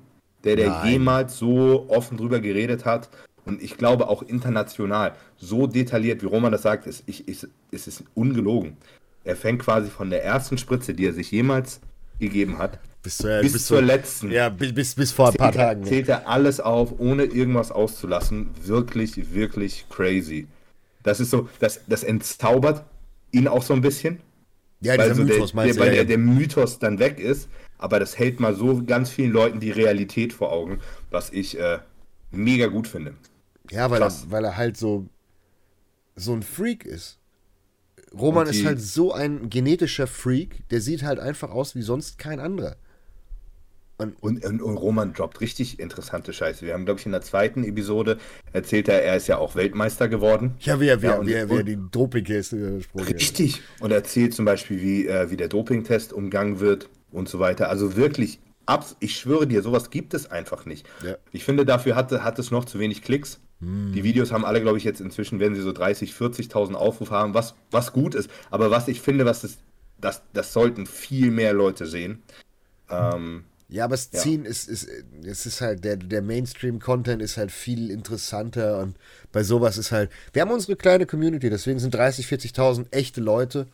der, 0.44 0.56
der 0.56 0.82
jemals 0.84 1.38
so 1.38 1.86
offen 1.88 2.16
drüber 2.16 2.40
geredet 2.40 2.84
hat. 2.84 3.08
Und 3.44 3.62
ich 3.62 3.76
glaube 3.76 4.08
auch 4.08 4.22
international, 4.22 5.14
so 5.36 5.66
detailliert, 5.66 6.22
wie 6.22 6.26
Roman 6.26 6.52
das 6.52 6.62
sagt, 6.62 6.86
ist, 6.86 7.04
ich, 7.06 7.28
ist, 7.28 7.48
ist 7.70 7.86
es 7.86 8.04
ungelogen. 8.14 8.76
Er 9.24 9.36
fängt 9.36 9.62
quasi 9.62 9.88
von 9.88 10.10
der 10.10 10.24
ersten 10.24 10.58
Spritze, 10.58 10.94
die 10.94 11.06
er 11.06 11.12
sich 11.12 11.30
jemals 11.30 11.80
gegeben 12.18 12.58
hat, 12.58 12.80
bis 13.06 13.18
zur, 13.18 13.40
bis 13.40 13.52
bis 13.52 13.66
zur 13.66 13.82
letzten. 13.82 14.32
Ja, 14.32 14.48
bis, 14.48 14.96
bis 14.96 15.12
vor 15.12 15.28
ein 15.28 15.34
paar 15.34 15.52
zählt, 15.52 15.64
Tagen. 15.64 15.84
Zählt 15.84 16.08
er 16.08 16.28
alles 16.28 16.58
auf, 16.58 16.98
ohne 16.98 17.22
irgendwas 17.22 17.70
auszulassen. 17.70 18.50
Wirklich, 18.64 19.32
wirklich 19.32 19.86
crazy. 19.88 20.48
Das 21.04 21.20
ist 21.20 21.30
so, 21.30 21.48
das, 21.60 21.82
das 21.86 22.02
entzaubert 22.02 22.84
ihn 23.30 23.46
auch 23.46 23.62
so 23.62 23.74
ein 23.74 23.80
bisschen. 23.80 24.18
Ja, 24.80 24.98
weil, 24.98 25.14
so 25.14 25.22
Mythos, 25.22 25.52
der, 25.52 25.64
der, 25.64 25.76
weil 25.78 25.90
der, 25.92 26.04
der 26.04 26.18
Mythos 26.18 26.80
dann 26.80 26.98
weg 26.98 27.20
ist. 27.20 27.48
Aber 27.78 28.00
das 28.00 28.18
hält 28.18 28.40
mal 28.40 28.56
so 28.56 28.82
ganz 28.84 29.10
vielen 29.10 29.30
Leuten 29.30 29.60
die 29.60 29.70
Realität 29.70 30.32
vor 30.32 30.50
Augen, 30.50 30.80
was 31.10 31.30
ich 31.30 31.60
äh, 31.60 31.78
mega 32.32 32.66
gut 32.66 32.88
finde. 32.88 33.14
Ja, 33.70 33.88
weil 33.88 34.02
er, 34.02 34.12
weil 34.28 34.44
er 34.44 34.56
halt 34.56 34.76
so, 34.76 35.06
so 36.16 36.32
ein 36.32 36.42
Freak 36.42 36.84
ist. 36.84 37.20
Roman 38.12 38.50
die, 38.50 38.58
ist 38.58 38.66
halt 38.66 38.80
so 38.80 39.12
ein 39.12 39.48
genetischer 39.48 40.08
Freak, 40.08 40.68
der 40.70 40.80
sieht 40.80 41.04
halt 41.04 41.20
einfach 41.20 41.50
aus 41.50 41.76
wie 41.76 41.82
sonst 41.82 42.18
kein 42.18 42.40
anderer. 42.40 42.76
Und, 43.98 44.22
und, 44.22 44.44
und, 44.44 44.76
Roman 44.76 45.14
droppt 45.14 45.40
richtig 45.40 45.80
interessante 45.80 46.34
Scheiße. 46.34 46.66
Wir 46.66 46.74
haben, 46.74 46.84
glaube 46.84 47.00
ich, 47.00 47.06
in 47.06 47.12
der 47.12 47.22
zweiten 47.22 47.64
Episode 47.64 48.18
erzählt 48.52 48.88
er, 48.88 49.02
er 49.02 49.16
ist 49.16 49.26
ja 49.26 49.38
auch 49.38 49.54
Weltmeister 49.54 50.08
geworden. 50.08 50.54
Ja, 50.60 50.78
wie 50.80 50.88
er, 50.88 51.00
wie, 51.00 51.06
ja, 51.06 51.18
und, 51.18 51.26
wie 51.26 51.32
er, 51.32 51.48
wie 51.48 51.54
er 51.54 51.64
die 51.64 51.78
Dopingteste 51.90 52.76
gesprochen 52.76 53.06
Richtig. 53.06 53.62
Und 53.80 53.92
er 53.92 53.98
erzählt 53.98 54.34
zum 54.34 54.44
Beispiel, 54.44 54.82
wie, 54.82 55.06
äh, 55.06 55.30
wie 55.30 55.38
der 55.38 55.48
Dopingtest 55.48 56.12
umgangen 56.12 56.60
wird 56.60 56.90
und 57.10 57.30
so 57.30 57.38
weiter. 57.38 57.70
Also 57.70 57.96
wirklich, 57.96 58.38
abs 58.66 58.96
ich 59.00 59.16
schwöre 59.16 59.46
dir, 59.46 59.62
sowas 59.62 59.88
gibt 59.88 60.12
es 60.12 60.30
einfach 60.30 60.66
nicht. 60.66 60.86
Ja. 61.02 61.16
Ich 61.32 61.44
finde, 61.44 61.64
dafür 61.64 61.96
hat, 61.96 62.12
hat 62.12 62.38
es 62.38 62.50
noch 62.50 62.66
zu 62.66 62.78
wenig 62.78 63.00
Klicks. 63.00 63.40
Hm. 63.60 63.92
Die 63.94 64.04
Videos 64.04 64.30
haben 64.30 64.44
alle, 64.44 64.60
glaube 64.60 64.76
ich, 64.76 64.84
jetzt 64.84 65.00
inzwischen, 65.00 65.40
wenn 65.40 65.54
sie 65.54 65.62
so 65.62 65.72
30, 65.72 66.12
40.000 66.12 66.74
Aufrufe 66.74 67.14
haben, 67.14 67.32
was, 67.32 67.54
was 67.70 67.94
gut 67.94 68.14
ist. 68.14 68.30
Aber 68.50 68.70
was 68.70 68.88
ich 68.88 69.00
finde, 69.00 69.24
was 69.24 69.40
das, 69.40 69.56
das, 69.98 70.22
das 70.34 70.52
sollten 70.52 70.84
viel 70.84 71.30
mehr 71.30 71.54
Leute 71.54 71.86
sehen. 71.86 72.22
Ähm, 72.90 73.44
ja, 73.68 73.84
aber 73.84 73.96
ziehen 73.96 74.44
ja. 74.44 74.50
ist, 74.50 74.68
ist, 74.68 74.88
es 75.24 75.46
ist 75.46 75.60
halt, 75.60 75.84
der, 75.84 75.96
der 75.96 76.22
Mainstream-Content 76.22 77.20
ist 77.20 77.36
halt 77.36 77.50
viel 77.50 77.90
interessanter 77.90 78.78
und 78.78 78.96
bei 79.32 79.42
sowas 79.42 79.76
ist 79.76 79.90
halt, 79.90 80.10
wir 80.32 80.42
haben 80.42 80.52
unsere 80.52 80.76
kleine 80.76 81.06
Community, 81.06 81.50
deswegen 81.50 81.80
sind 81.80 81.92
30, 81.92 82.26
40.000 82.26 82.86
echte 82.92 83.20
Leute, 83.20 83.66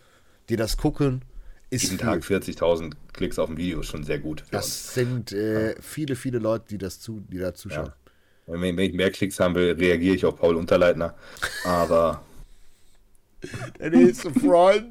die 0.48 0.56
das 0.56 0.78
gucken. 0.78 1.22
Ist 1.68 1.84
Jeden 1.84 1.98
Tag 1.98 2.22
40.000 2.22 2.92
Klicks 3.12 3.38
auf 3.38 3.50
ein 3.50 3.56
Video 3.56 3.80
ist 3.80 3.86
schon 3.86 4.04
sehr 4.04 4.18
gut. 4.18 4.44
Das 4.50 4.66
uns. 4.66 4.94
sind 4.94 5.32
äh, 5.32 5.74
viele, 5.80 6.16
viele 6.16 6.38
Leute, 6.38 6.66
die, 6.70 6.78
das 6.78 7.00
zu, 7.00 7.20
die 7.20 7.38
da 7.38 7.54
zuschauen. 7.54 7.92
Ja. 8.46 8.60
Wenn, 8.60 8.76
wenn 8.76 8.78
ich 8.78 8.92
mehr 8.92 9.10
Klicks 9.10 9.40
haben 9.40 9.54
will, 9.54 9.72
reagiere 9.72 10.14
ich 10.14 10.24
auf 10.24 10.36
Paul 10.36 10.56
Unterleitner. 10.56 11.14
Aber 11.64 12.22
der 13.78 13.90
nächste 13.90 14.30
Freund. 14.32 14.86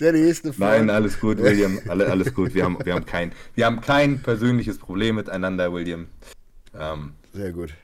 Der 0.00 0.12
nächste 0.12 0.52
Freund. 0.52 0.86
Nein, 0.86 0.90
alles 0.90 1.18
gut, 1.20 1.38
William. 1.38 1.80
Alle, 1.88 2.06
alles 2.08 2.34
gut. 2.34 2.54
Wir 2.54 2.64
haben, 2.64 2.78
wir, 2.84 2.94
haben 2.94 3.06
kein, 3.06 3.32
wir 3.54 3.66
haben 3.66 3.80
kein 3.80 4.20
persönliches 4.20 4.78
Problem 4.78 5.16
miteinander, 5.16 5.72
William. 5.72 6.08
Ähm, 6.78 7.14
Sehr 7.32 7.52
gut. 7.52 7.74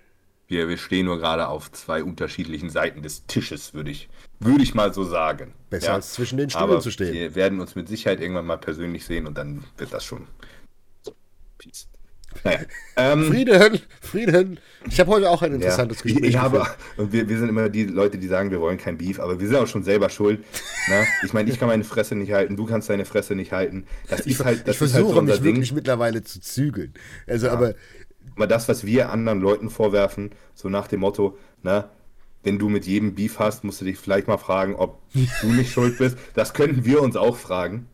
Wir, 0.49 0.69
wir 0.69 0.77
stehen 0.77 1.07
nur 1.07 1.19
gerade 1.19 1.49
auf 1.49 1.73
zwei 1.73 2.05
unterschiedlichen 2.05 2.69
Seiten 2.69 3.03
des 3.03 3.27
Tisches, 3.27 3.73
würde 3.73 3.91
ich, 3.91 4.09
würde 4.39 4.63
ich 4.63 4.75
mal 4.75 4.93
so 4.93 5.05
sagen. 5.05 5.55
Besser 5.71 5.87
ja. 5.89 5.95
als 5.95 6.13
zwischen 6.13 6.37
den 6.37 6.51
Stühlen 6.51 6.81
zu 6.81 6.91
stehen. 6.91 7.15
Wir 7.15 7.35
werden 7.35 7.61
uns 7.61 7.75
mit 7.75 7.89
Sicherheit 7.89 8.21
irgendwann 8.21 8.47
mal 8.47 8.59
persönlich 8.59 9.05
sehen 9.07 9.27
und 9.27 9.39
dann 9.39 9.65
wird 9.79 9.93
das 9.93 10.05
schon. 10.05 10.27
Peace. 11.57 11.89
Naja, 12.45 12.59
ähm, 12.97 13.25
Frieden, 13.25 13.81
Frieden. 14.01 14.61
Ich 14.89 14.99
habe 14.99 15.11
heute 15.11 15.31
auch 15.31 15.43
ein 15.43 15.55
interessantes 15.55 15.99
ja, 15.99 16.03
Gespräch. 16.03 16.25
Ich, 16.25 16.31
ich 16.31 16.41
habe, 16.41 16.67
und 16.97 17.13
wir, 17.13 17.29
wir 17.29 17.39
sind 17.39 17.49
immer 17.49 17.69
die 17.69 17.85
Leute, 17.85 18.19
die 18.19 18.27
sagen, 18.27 18.51
wir 18.51 18.61
wollen 18.61 18.79
kein 18.79 18.99
Beef, 18.99 19.21
aber 19.21 19.39
wir 19.39 19.47
sind 19.47 19.57
auch 19.57 19.67
schon 19.67 19.85
selber 19.85 20.09
schuld. 20.09 20.41
Ne? 20.89 21.07
Ich 21.25 21.33
meine, 21.33 21.51
ich 21.51 21.59
kann 21.59 21.69
meine 21.69 21.85
Fresse 21.85 22.15
nicht 22.15 22.33
halten, 22.33 22.57
du 22.57 22.67
kannst 22.67 22.91
deine 22.91 23.05
Fresse 23.05 23.35
nicht 23.35 23.53
halten. 23.53 23.87
Das 24.09 24.21
ich, 24.21 24.33
ist 24.33 24.45
halt, 24.45 24.67
das 24.67 24.75
ich 24.75 24.79
versuche 24.79 25.05
halt 25.05 25.15
so 25.15 25.23
mich 25.23 25.35
Ding. 25.37 25.45
wirklich 25.45 25.73
mittlerweile 25.73 26.23
zu 26.25 26.41
zügeln. 26.41 26.95
Also, 27.27 27.47
ja. 27.47 27.53
aber. 27.53 27.75
Aber 28.37 28.47
das, 28.47 28.67
was 28.69 28.87
wir 28.87 29.11
anderen 29.11 29.41
Leuten 29.41 29.69
vorwerfen, 29.69 30.31
so 30.55 30.69
nach 30.71 30.87
dem 30.87 31.01
Motto, 31.01 31.37
ne, 31.63 31.89
wenn 32.43 32.59
du 32.59 32.69
mit 32.69 32.87
jedem 32.87 33.15
Beef 33.15 33.39
hast, 33.39 33.63
musst 33.63 33.81
du 33.81 33.85
dich 33.85 33.99
vielleicht 33.99 34.27
mal 34.27 34.39
fragen, 34.39 34.75
ob 34.75 35.01
du 35.13 35.49
nicht 35.49 35.73
schuld 35.73 35.99
bist. 35.99 36.17
Das 36.35 36.55
könnten 36.55 36.85
wir 36.85 37.03
uns 37.03 37.17
auch 37.17 37.37
fragen. 37.37 37.89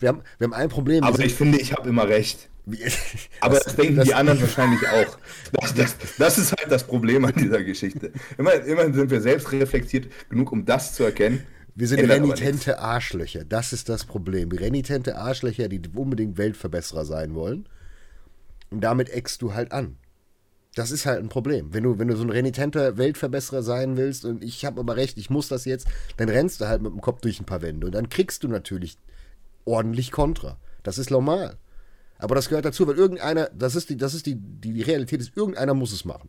Wir 0.00 0.08
haben, 0.08 0.22
wir 0.38 0.46
haben 0.46 0.54
ein 0.54 0.68
Problem. 0.68 1.04
Aber 1.04 1.18
ich 1.20 1.34
finde, 1.34 1.58
ich 1.58 1.72
habe 1.72 1.88
immer 1.88 2.08
recht. 2.08 2.48
Aber 3.40 3.58
das, 3.58 3.76
denken 3.76 3.96
das, 3.96 4.06
die 4.06 4.14
anderen 4.14 4.40
wahrscheinlich 4.40 4.80
auch. 4.88 5.18
Das, 5.52 5.74
das, 5.74 5.96
das, 6.18 6.38
ist 6.38 6.52
halt 6.52 6.70
das 6.70 6.84
Problem 6.84 7.24
an 7.24 7.34
dieser 7.34 7.62
Geschichte. 7.62 8.12
Immer, 8.38 8.54
immerhin 8.54 8.94
sind 8.94 9.10
wir 9.10 9.20
selbst 9.20 9.52
reflektiert 9.52 10.06
genug, 10.30 10.50
um 10.50 10.64
das 10.64 10.94
zu 10.94 11.04
erkennen. 11.04 11.46
Wir 11.74 11.88
sind 11.88 12.08
renitente 12.08 12.78
Arschlöcher. 12.78 13.44
Das 13.44 13.72
ist 13.72 13.88
das 13.88 14.04
Problem. 14.04 14.50
Renitente 14.50 15.16
Arschlöcher, 15.16 15.68
die 15.68 15.82
unbedingt 15.94 16.38
Weltverbesserer 16.38 17.04
sein 17.04 17.34
wollen. 17.34 17.68
Und 18.70 18.80
damit 18.80 19.10
eckst 19.10 19.42
du 19.42 19.54
halt 19.54 19.72
an. 19.72 19.96
Das 20.74 20.90
ist 20.90 21.06
halt 21.06 21.20
ein 21.20 21.28
Problem. 21.28 21.72
Wenn 21.72 21.84
du, 21.84 21.98
wenn 21.98 22.08
du 22.08 22.16
so 22.16 22.24
ein 22.24 22.30
renitenter 22.30 22.96
Weltverbesserer 22.96 23.62
sein 23.62 23.96
willst 23.96 24.24
und 24.24 24.42
ich 24.42 24.64
habe 24.64 24.80
aber 24.80 24.96
recht, 24.96 25.18
ich 25.18 25.30
muss 25.30 25.48
das 25.48 25.64
jetzt, 25.64 25.86
dann 26.16 26.28
rennst 26.28 26.60
du 26.60 26.66
halt 26.66 26.82
mit 26.82 26.92
dem 26.92 27.00
Kopf 27.00 27.20
durch 27.20 27.40
ein 27.40 27.46
paar 27.46 27.62
Wände. 27.62 27.86
Und 27.86 27.94
dann 27.94 28.08
kriegst 28.08 28.42
du 28.42 28.48
natürlich 28.48 28.96
ordentlich 29.64 30.10
Kontra. 30.10 30.58
Das 30.82 30.98
ist 30.98 31.10
normal. 31.10 31.58
Aber 32.18 32.34
das 32.34 32.48
gehört 32.48 32.64
dazu, 32.64 32.86
weil 32.86 32.96
irgendeiner, 32.96 33.50
das 33.56 33.76
ist 33.76 33.90
die, 33.90 33.96
das 33.96 34.14
ist 34.14 34.26
die, 34.26 34.36
die, 34.36 34.82
Realität 34.82 35.20
ist, 35.20 35.36
irgendeiner 35.36 35.74
muss 35.74 35.92
es 35.92 36.04
machen. 36.04 36.28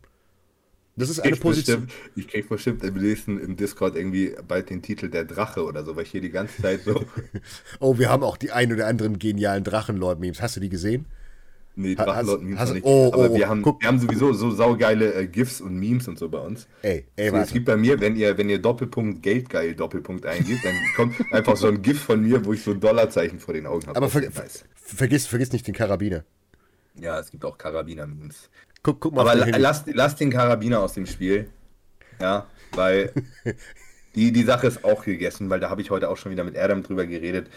Das 0.96 1.10
ist 1.10 1.20
eine 1.20 1.34
Ich 1.34 1.40
Position. 1.40 1.86
bestimmt, 1.86 2.10
ich 2.16 2.28
krieg 2.28 2.48
bestimmt 2.48 2.82
im 2.82 2.94
nächsten 2.94 3.38
im 3.38 3.56
Discord 3.56 3.96
irgendwie 3.96 4.34
bald 4.48 4.70
den 4.70 4.80
Titel 4.82 5.10
der 5.10 5.24
Drache 5.24 5.64
oder 5.64 5.84
so, 5.84 5.94
weil 5.94 6.04
ich 6.04 6.10
hier 6.10 6.22
die 6.22 6.30
ganze 6.30 6.62
Zeit 6.62 6.84
so. 6.84 7.04
Oh, 7.80 7.98
wir 7.98 8.08
haben 8.08 8.22
auch 8.22 8.38
die 8.38 8.50
ein 8.50 8.72
oder 8.72 8.86
anderen 8.86 9.18
genialen 9.18 9.62
Drachenlord-Memes. 9.62 10.40
Hast 10.40 10.56
du 10.56 10.60
die 10.60 10.70
gesehen? 10.70 11.06
Nee, 11.78 11.94
Ha- 11.96 12.04
Drachenlord 12.06 12.38
hast- 12.40 12.44
Memes 12.44 12.58
hast- 12.58 12.72
nicht. 12.74 12.84
oh, 12.86 13.10
Aber 13.12 13.30
oh, 13.30 13.36
wir, 13.36 13.48
haben, 13.48 13.60
guck. 13.60 13.82
wir 13.82 13.88
haben 13.88 13.98
sowieso 13.98 14.32
so 14.32 14.50
saugeile 14.50 15.12
äh, 15.12 15.26
GIFs 15.26 15.60
und 15.60 15.76
Memes 15.78 16.08
und 16.08 16.18
so 16.18 16.28
bei 16.30 16.38
uns. 16.38 16.66
Ey, 16.80 17.06
ey, 17.16 17.28
So, 17.30 17.36
es 17.36 17.52
gibt 17.52 17.66
bei 17.66 17.76
mir, 17.76 18.00
wenn 18.00 18.16
ihr, 18.16 18.36
wenn 18.38 18.48
ihr 18.48 18.58
Doppelpunkt 18.58 19.22
Geldgeil 19.22 19.74
Doppelpunkt 19.74 20.24
eingibt, 20.24 20.64
dann 20.64 20.74
kommt 20.96 21.14
einfach 21.32 21.56
so 21.56 21.68
ein 21.68 21.82
GIF 21.82 22.00
von 22.02 22.22
mir, 22.22 22.42
wo 22.46 22.54
ich 22.54 22.62
so 22.62 22.70
ein 22.70 22.80
Dollarzeichen 22.80 23.38
vor 23.38 23.52
den 23.52 23.66
Augen 23.66 23.86
habe. 23.88 23.96
Aber 23.98 24.08
ver 24.08 24.22
nice. 24.22 24.64
vergiss, 24.74 25.26
vergiss 25.26 25.52
nicht 25.52 25.66
den 25.66 25.74
Karabiner. 25.74 26.24
Ja, 26.98 27.20
es 27.20 27.30
gibt 27.30 27.44
auch 27.44 27.58
Karabiner-Memes. 27.58 28.48
Guck, 28.82 29.00
guck 29.00 29.14
mal 29.14 29.20
Aber 29.20 29.34
la 29.34 29.40
dein 29.40 29.48
Handy. 29.52 29.60
lass, 29.60 29.84
lass 29.86 30.16
den 30.16 30.30
Karabiner 30.30 30.80
aus 30.80 30.94
dem 30.94 31.04
Spiel. 31.04 31.50
Ja, 32.20 32.46
weil 32.72 33.12
die, 34.14 34.32
die 34.32 34.42
Sache 34.44 34.66
ist 34.66 34.82
auch 34.82 35.04
gegessen, 35.04 35.50
weil 35.50 35.60
da 35.60 35.68
habe 35.68 35.82
ich 35.82 35.90
heute 35.90 36.08
auch 36.08 36.16
schon 36.16 36.32
wieder 36.32 36.44
mit 36.44 36.56
Adam 36.56 36.82
drüber 36.82 37.04
geredet. 37.04 37.50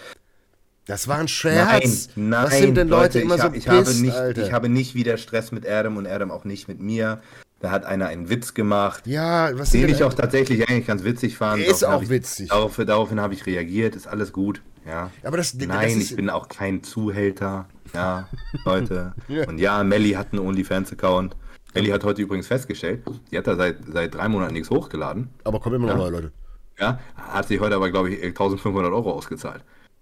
Das 0.89 1.07
war 1.07 1.19
ein 1.19 1.27
Scherz. 1.27 2.09
Nein, 2.15 2.29
nein, 2.29 2.43
Was 2.45 2.57
sind 2.57 2.75
denn 2.75 2.87
Leute, 2.89 3.19
immer 3.19 3.35
ich, 3.35 3.41
so 3.41 3.45
hab- 3.47 3.55
ich 3.55 3.67
habe 3.69 3.83
pisst, 3.83 4.01
nicht, 4.01 4.15
Alter? 4.15 4.43
Ich 4.43 4.51
habe 4.51 4.69
nicht 4.69 4.95
wieder 4.95 5.17
Stress 5.17 5.51
mit 5.51 5.67
Adam 5.69 5.97
und 5.97 6.07
Adam 6.07 6.31
auch 6.31 6.45
nicht 6.45 6.67
mit 6.67 6.79
mir. 6.79 7.21
Da 7.59 7.69
hat 7.69 7.85
einer 7.85 8.07
einen 8.07 8.27
Witz 8.29 8.55
gemacht, 8.55 9.05
ja, 9.05 9.51
was 9.53 9.69
den 9.69 9.87
ich 9.87 10.03
auch 10.03 10.15
tatsächlich 10.15 10.67
eigentlich 10.67 10.87
ganz 10.87 11.03
witzig 11.03 11.37
fand. 11.37 11.61
Ist 11.61 11.83
Daraufhin 11.83 11.87
auch 11.87 11.91
habe 11.93 12.03
ich, 12.05 12.09
witzig. 12.09 12.49
Darauf, 12.49 12.75
daraufhin 12.83 13.19
habe 13.19 13.35
ich 13.35 13.45
reagiert, 13.45 13.95
ist 13.95 14.07
alles 14.07 14.33
gut. 14.33 14.63
Ja. 14.87 15.11
Aber 15.23 15.37
das- 15.37 15.55
das 15.55 15.67
Nein, 15.67 15.89
ist- 15.99 16.09
ich 16.09 16.15
bin 16.15 16.29
auch 16.31 16.47
kein 16.47 16.81
Zuhälter. 16.81 17.67
Ja, 17.93 18.27
Leute. 18.65 19.13
Ja. 19.27 19.47
Und 19.47 19.59
ja, 19.59 19.83
Melly 19.83 20.13
hat 20.13 20.29
einen 20.31 20.39
OnlyFans-Account. 20.41 21.35
Melly 21.75 21.89
hat 21.89 22.03
heute 22.03 22.23
übrigens 22.23 22.47
festgestellt, 22.47 23.03
die 23.31 23.37
hat 23.37 23.45
da 23.45 23.55
seit, 23.55 23.77
seit 23.93 24.15
drei 24.15 24.27
Monaten 24.27 24.53
nichts 24.53 24.71
hochgeladen. 24.71 25.29
Aber 25.43 25.59
kommen 25.59 25.75
immer 25.75 25.89
noch 25.89 25.97
neue 25.97 26.11
Leute. 26.11 26.31
Ja, 26.79 26.97
hat 27.15 27.47
sich 27.47 27.59
heute 27.59 27.75
aber, 27.75 27.91
glaube 27.91 28.09
ich, 28.09 28.23
1500 28.23 28.91
Euro 28.91 29.11
ausgezahlt. 29.11 29.61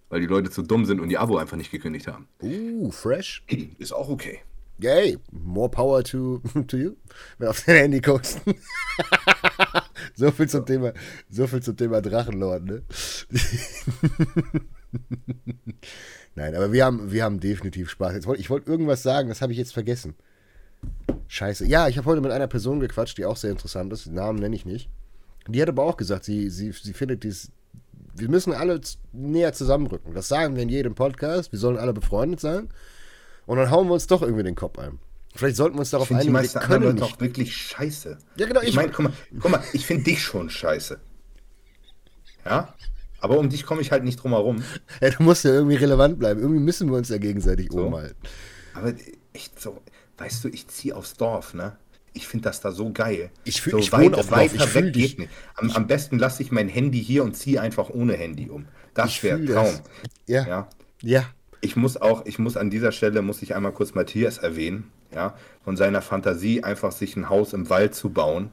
Weil 0.10 0.22
die 0.22 0.28
Leute 0.28 0.49
zu 0.49 0.62
dumm 0.62 0.86
sind 0.86 1.01
und 1.01 1.10
die 1.10 1.18
Abo 1.18 1.38
einfach 1.38 1.58
nicht 1.58 1.72
gekündigt 1.72 2.08
haben. 2.08 2.28
Uh, 2.41 2.91
fresh. 2.91 3.43
Ist 3.78 3.91
auch 3.93 4.10
okay. 4.10 4.39
Yay, 4.80 5.18
more 5.32 5.70
power 5.70 6.03
to, 6.03 6.41
to 6.68 6.78
you. 6.78 6.95
Wenn 7.39 7.47
auf 7.47 7.64
dein 7.66 7.78
Handy 7.78 7.99
guckst. 7.99 8.41
so 10.16 10.32
viel 10.32 10.47
zum 10.47 10.66
Thema, 10.66 10.93
so 11.30 11.47
viel 11.47 11.62
zum 11.62 11.76
Thema 11.76 12.01
Drachenlord, 12.01 12.64
ne? 12.64 12.84
Nein, 16.36 16.55
aber 16.55 16.72
wir 16.72 16.86
haben, 16.86 17.12
wir 17.12 17.24
haben 17.24 17.39
definitiv 17.39 17.89
Spaß. 17.89 18.14
Jetzt 18.14 18.28
wollt, 18.28 18.39
ich 18.39 18.51
wollte 18.51 18.70
irgendwas 18.70 19.01
sagen, 19.01 19.30
das 19.30 19.41
habe 19.41 19.51
ich 19.51 19.58
jetzt 19.58 19.74
vergessen. 19.74 20.14
Scheiße. 21.28 21.66
Ja, 21.66 21.88
ich 21.88 21.97
habe 21.97 22.05
heute 22.05 22.22
mit 22.22 22.32
einer 22.32 22.47
Person 22.47 22.80
gequatscht, 22.80 23.18
die 23.18 23.26
auch 23.26 23.38
sehr 23.38 23.51
interessant 23.51 23.91
ist. 23.91 24.05
Den 24.05 24.14
Namen 24.14 24.39
nenne 24.39 24.55
ich 24.55 24.66
nicht. 24.66 24.89
Die 25.47 25.62
hat 25.62 25.70
aber 25.70 25.84
auch 25.84 25.97
gesagt, 25.97 26.26
sie, 26.26 26.49
sie, 26.49 26.72
sie 26.72 26.93
findet 26.93 27.24
dies. 27.24 27.51
Wir 28.18 28.30
müssen 28.30 28.53
alle 28.53 28.82
näher 29.13 29.53
zusammenrücken. 29.53 30.13
Das 30.13 30.28
sagen 30.28 30.55
wir 30.55 30.63
in 30.63 30.70
jedem 30.70 30.95
Podcast. 30.95 31.51
Wir 31.51 31.59
sollen 31.59 31.78
alle 31.78 31.93
befreundet 31.93 32.39
sein. 32.39 32.70
Und 33.45 33.57
dann 33.57 33.72
hauen 33.72 33.88
wir 33.88 33.93
uns 33.93 34.07
doch 34.07 34.22
irgendwie 34.22 34.43
den 34.43 34.55
Kopf 34.55 34.78
ein. 34.80 34.99
Vielleicht 35.36 35.55
sollten 35.55 35.76
wir 35.76 35.82
uns 35.82 35.91
darauf 35.91 36.07
die 36.07 36.15
einigen, 36.15 36.30
wir 36.34 36.39
meisten 36.41 36.57
anderen 36.57 36.84
Leute 36.97 37.03
auch 37.05 37.20
wirklich 37.20 37.55
scheiße. 37.55 38.18
Ja, 38.38 38.45
genau, 38.47 38.61
Ich 38.61 38.70
ich- 38.70 38.76
meine, 38.76 38.91
guck 38.91 39.05
mal, 39.05 39.13
guck 39.39 39.51
mal, 39.51 39.63
ich 39.74 39.86
finde 39.86 40.03
dich 40.05 40.22
schon 40.24 40.49
scheiße. 40.49 40.99
Ja? 42.45 42.74
Aber 43.20 43.38
um 43.38 43.49
dich 43.49 43.65
komme 43.65 43.82
ich 43.82 43.91
halt 43.91 44.03
nicht 44.03 44.18
drum 44.22 44.32
herum. 44.32 44.63
Ja, 45.01 45.09
du 45.11 45.24
musst 45.24 45.43
ja 45.43 45.51
irgendwie 45.51 45.76
relevant 45.76 46.18
bleiben. 46.20 46.39
Irgendwie 46.41 46.59
müssen 46.59 46.89
wir 46.89 46.97
uns 46.97 47.09
ja 47.09 47.18
gegenseitig 47.18 47.70
So. 47.72 47.86
oben 47.86 47.95
halten. 47.95 48.18
Aber 48.74 48.93
echt 49.34 49.59
so, 49.59 49.82
weißt 50.18 50.43
du, 50.43 50.49
ich 50.49 50.68
ziehe 50.68 50.95
aufs 50.95 51.13
Dorf, 51.15 51.53
ne? 51.53 51.78
Ich 52.18 52.28
finde 52.28 52.43
das 52.45 52.59
da 52.61 52.72
so 52.72 52.91
geil. 52.91 53.30
Ich 53.45 53.61
fühl- 53.61 53.72
so 53.72 53.78
auf 53.80 53.89
Dorf, 54.28 54.32
weiter 54.32 54.68
fühl 54.68 54.86
weg 54.86 54.93
geht 54.93 55.20
nicht. 55.20 55.30
Am, 55.55 55.72
am 55.72 55.88
besten 55.88 56.18
lasse 56.20 56.41
ich 56.43 56.51
mein 56.51 56.68
Handy 56.68 57.01
hier 57.03 57.24
und 57.24 57.36
ziehe 57.36 57.61
einfach 57.61 57.89
ohne 57.89 58.13
Handy 58.13 58.49
um. 58.49 58.65
Das 58.93 59.22
wäre 59.24 59.43
Traum. 59.45 59.76
Ja. 60.26 60.47
Ja. 60.47 60.68
Ja. 61.01 61.24
Ich 61.61 61.76
muss 61.76 61.97
auch, 61.97 62.26
ich 62.26 62.39
muss 62.39 62.57
an 62.57 62.70
dieser 62.70 62.91
Stelle, 62.91 63.22
muss 63.22 63.41
ich 63.41 63.55
einmal 63.55 63.72
kurz 63.72 63.93
Matthias 63.93 64.38
erwähnen, 64.39 64.91
ja, 65.13 65.36
von 65.63 65.76
seiner 65.78 66.01
Fantasie 66.01 66.63
einfach 66.63 66.91
sich 66.91 67.15
ein 67.15 67.30
Haus 67.30 67.53
im 67.53 67.70
Wald 67.70 67.95
zu 67.95 68.09
bauen 68.09 68.51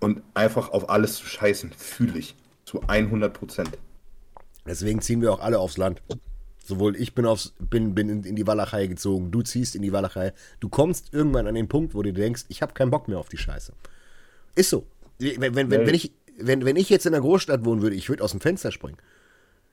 und 0.00 0.22
einfach 0.34 0.70
auf 0.70 0.88
alles 0.90 1.16
zu 1.16 1.26
scheißen, 1.26 1.72
fühle 1.76 2.18
ich. 2.18 2.34
Zu 2.64 2.82
100 2.86 3.32
Prozent. 3.32 3.70
Deswegen 4.66 5.00
ziehen 5.00 5.20
wir 5.22 5.32
auch 5.32 5.40
alle 5.40 5.58
aufs 5.58 5.76
Land. 5.76 6.02
Sowohl 6.64 6.94
ich 6.96 7.14
bin, 7.14 7.26
aufs, 7.26 7.54
bin, 7.58 7.94
bin 7.94 8.08
in, 8.08 8.22
in 8.24 8.36
die 8.36 8.46
Walachei 8.46 8.86
gezogen, 8.86 9.30
du 9.30 9.42
ziehst 9.42 9.74
in 9.74 9.82
die 9.82 9.92
Walachei. 9.92 10.32
Du 10.60 10.68
kommst 10.68 11.12
irgendwann 11.12 11.46
an 11.46 11.54
den 11.54 11.68
Punkt, 11.68 11.94
wo 11.94 12.02
du 12.02 12.12
denkst, 12.12 12.44
ich 12.48 12.62
habe 12.62 12.74
keinen 12.74 12.90
Bock 12.90 13.08
mehr 13.08 13.18
auf 13.18 13.28
die 13.28 13.38
Scheiße. 13.38 13.72
Ist 14.54 14.70
so. 14.70 14.86
Wenn, 15.18 15.40
wenn, 15.54 15.70
wenn, 15.70 15.86
wenn, 15.86 15.94
ich, 15.94 16.12
wenn, 16.38 16.64
wenn 16.64 16.76
ich 16.76 16.88
jetzt 16.90 17.06
in 17.06 17.14
einer 17.14 17.22
Großstadt 17.22 17.64
wohnen 17.64 17.82
würde, 17.82 17.96
ich 17.96 18.08
würde 18.08 18.22
aus 18.22 18.30
dem 18.30 18.40
Fenster 18.40 18.70
springen. 18.72 18.98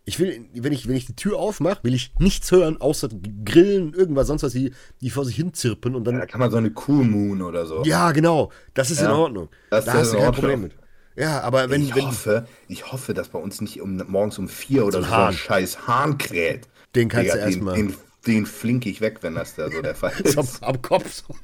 Ich 0.05 0.19
will, 0.19 0.45
wenn 0.53 0.71
ich, 0.71 0.87
wenn 0.87 0.95
ich 0.95 1.05
die 1.05 1.15
Tür 1.17 1.37
aufmache, 1.37 1.79
will 1.83 1.93
ich 1.93 2.13
nichts 2.19 2.49
hören, 2.51 2.79
außer 2.79 3.09
Grillen, 3.43 3.93
irgendwas 3.93 4.27
sonst 4.27 4.43
was, 4.43 4.53
die, 4.53 4.71
die 5.01 5.09
vor 5.09 5.25
sich 5.25 5.35
hin 5.35 5.53
zirpen 5.53 5.95
und 5.95 6.05
dann 6.05 6.17
Da 6.17 6.25
kann 6.25 6.39
man 6.39 6.49
so 6.49 6.55
eine 6.57 6.71
Cool 6.87 7.03
Moon 7.03 7.41
oder 7.41 7.65
so. 7.65 7.83
Ja, 7.83 8.13
genau. 8.13 8.51
Das 8.73 8.89
ist 8.89 8.99
in 9.01 9.05
Ja, 9.07 9.15
Ordnung. 9.15 9.49
das 9.69 9.83
da 9.83 9.91
ist 9.93 9.97
hast 9.97 10.13
du 10.13 10.17
in 10.17 10.23
kein. 10.23 10.31
Problem 10.31 10.61
mit. 10.61 10.75
Ja, 11.17 11.41
aber 11.41 11.69
wenn, 11.69 11.81
ich, 11.81 11.93
wenn 11.95 12.05
hoffe, 12.05 12.47
ich 12.69 12.91
hoffe, 12.91 13.13
dass 13.13 13.29
bei 13.29 13.39
uns 13.39 13.59
nicht 13.59 13.81
um, 13.81 13.97
morgens 14.07 14.37
um 14.37 14.47
vier 14.47 14.85
oder 14.85 14.99
ein 14.99 15.03
so, 15.03 15.09
Hahn. 15.09 15.27
ein 15.29 15.33
scheiß 15.33 15.87
Hahn 15.87 16.17
kräht. 16.17 16.69
Den 16.97 17.09
kannst 17.09 17.33
Digga, 17.33 17.35
du 17.45 17.49
erst 17.51 17.61
mal- 17.61 17.75
Den, 17.75 17.87
den, 17.89 17.97
den 18.25 18.45
flinke 18.45 18.89
ich 18.89 18.99
weg, 19.01 19.19
wenn 19.21 19.35
das 19.35 19.55
da 19.55 19.69
so 19.71 19.81
der 19.81 19.95
Fall 19.95 20.11
ist. 20.23 20.37
am, 20.37 20.47
am 20.61 20.81
Kopf 20.81 21.11
so. 21.13 21.35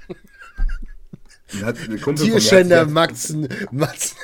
Dann 1.52 1.66
hat- 1.66 1.78
ein 1.80 2.02
Kumpel 2.02 2.18
von 2.18 2.28
mir 2.28 2.34
hat 2.36 2.42
sich 2.42 2.50
Tierschänder 2.50 2.86
Maxen, 2.88 3.48
Maxen. 3.72 4.18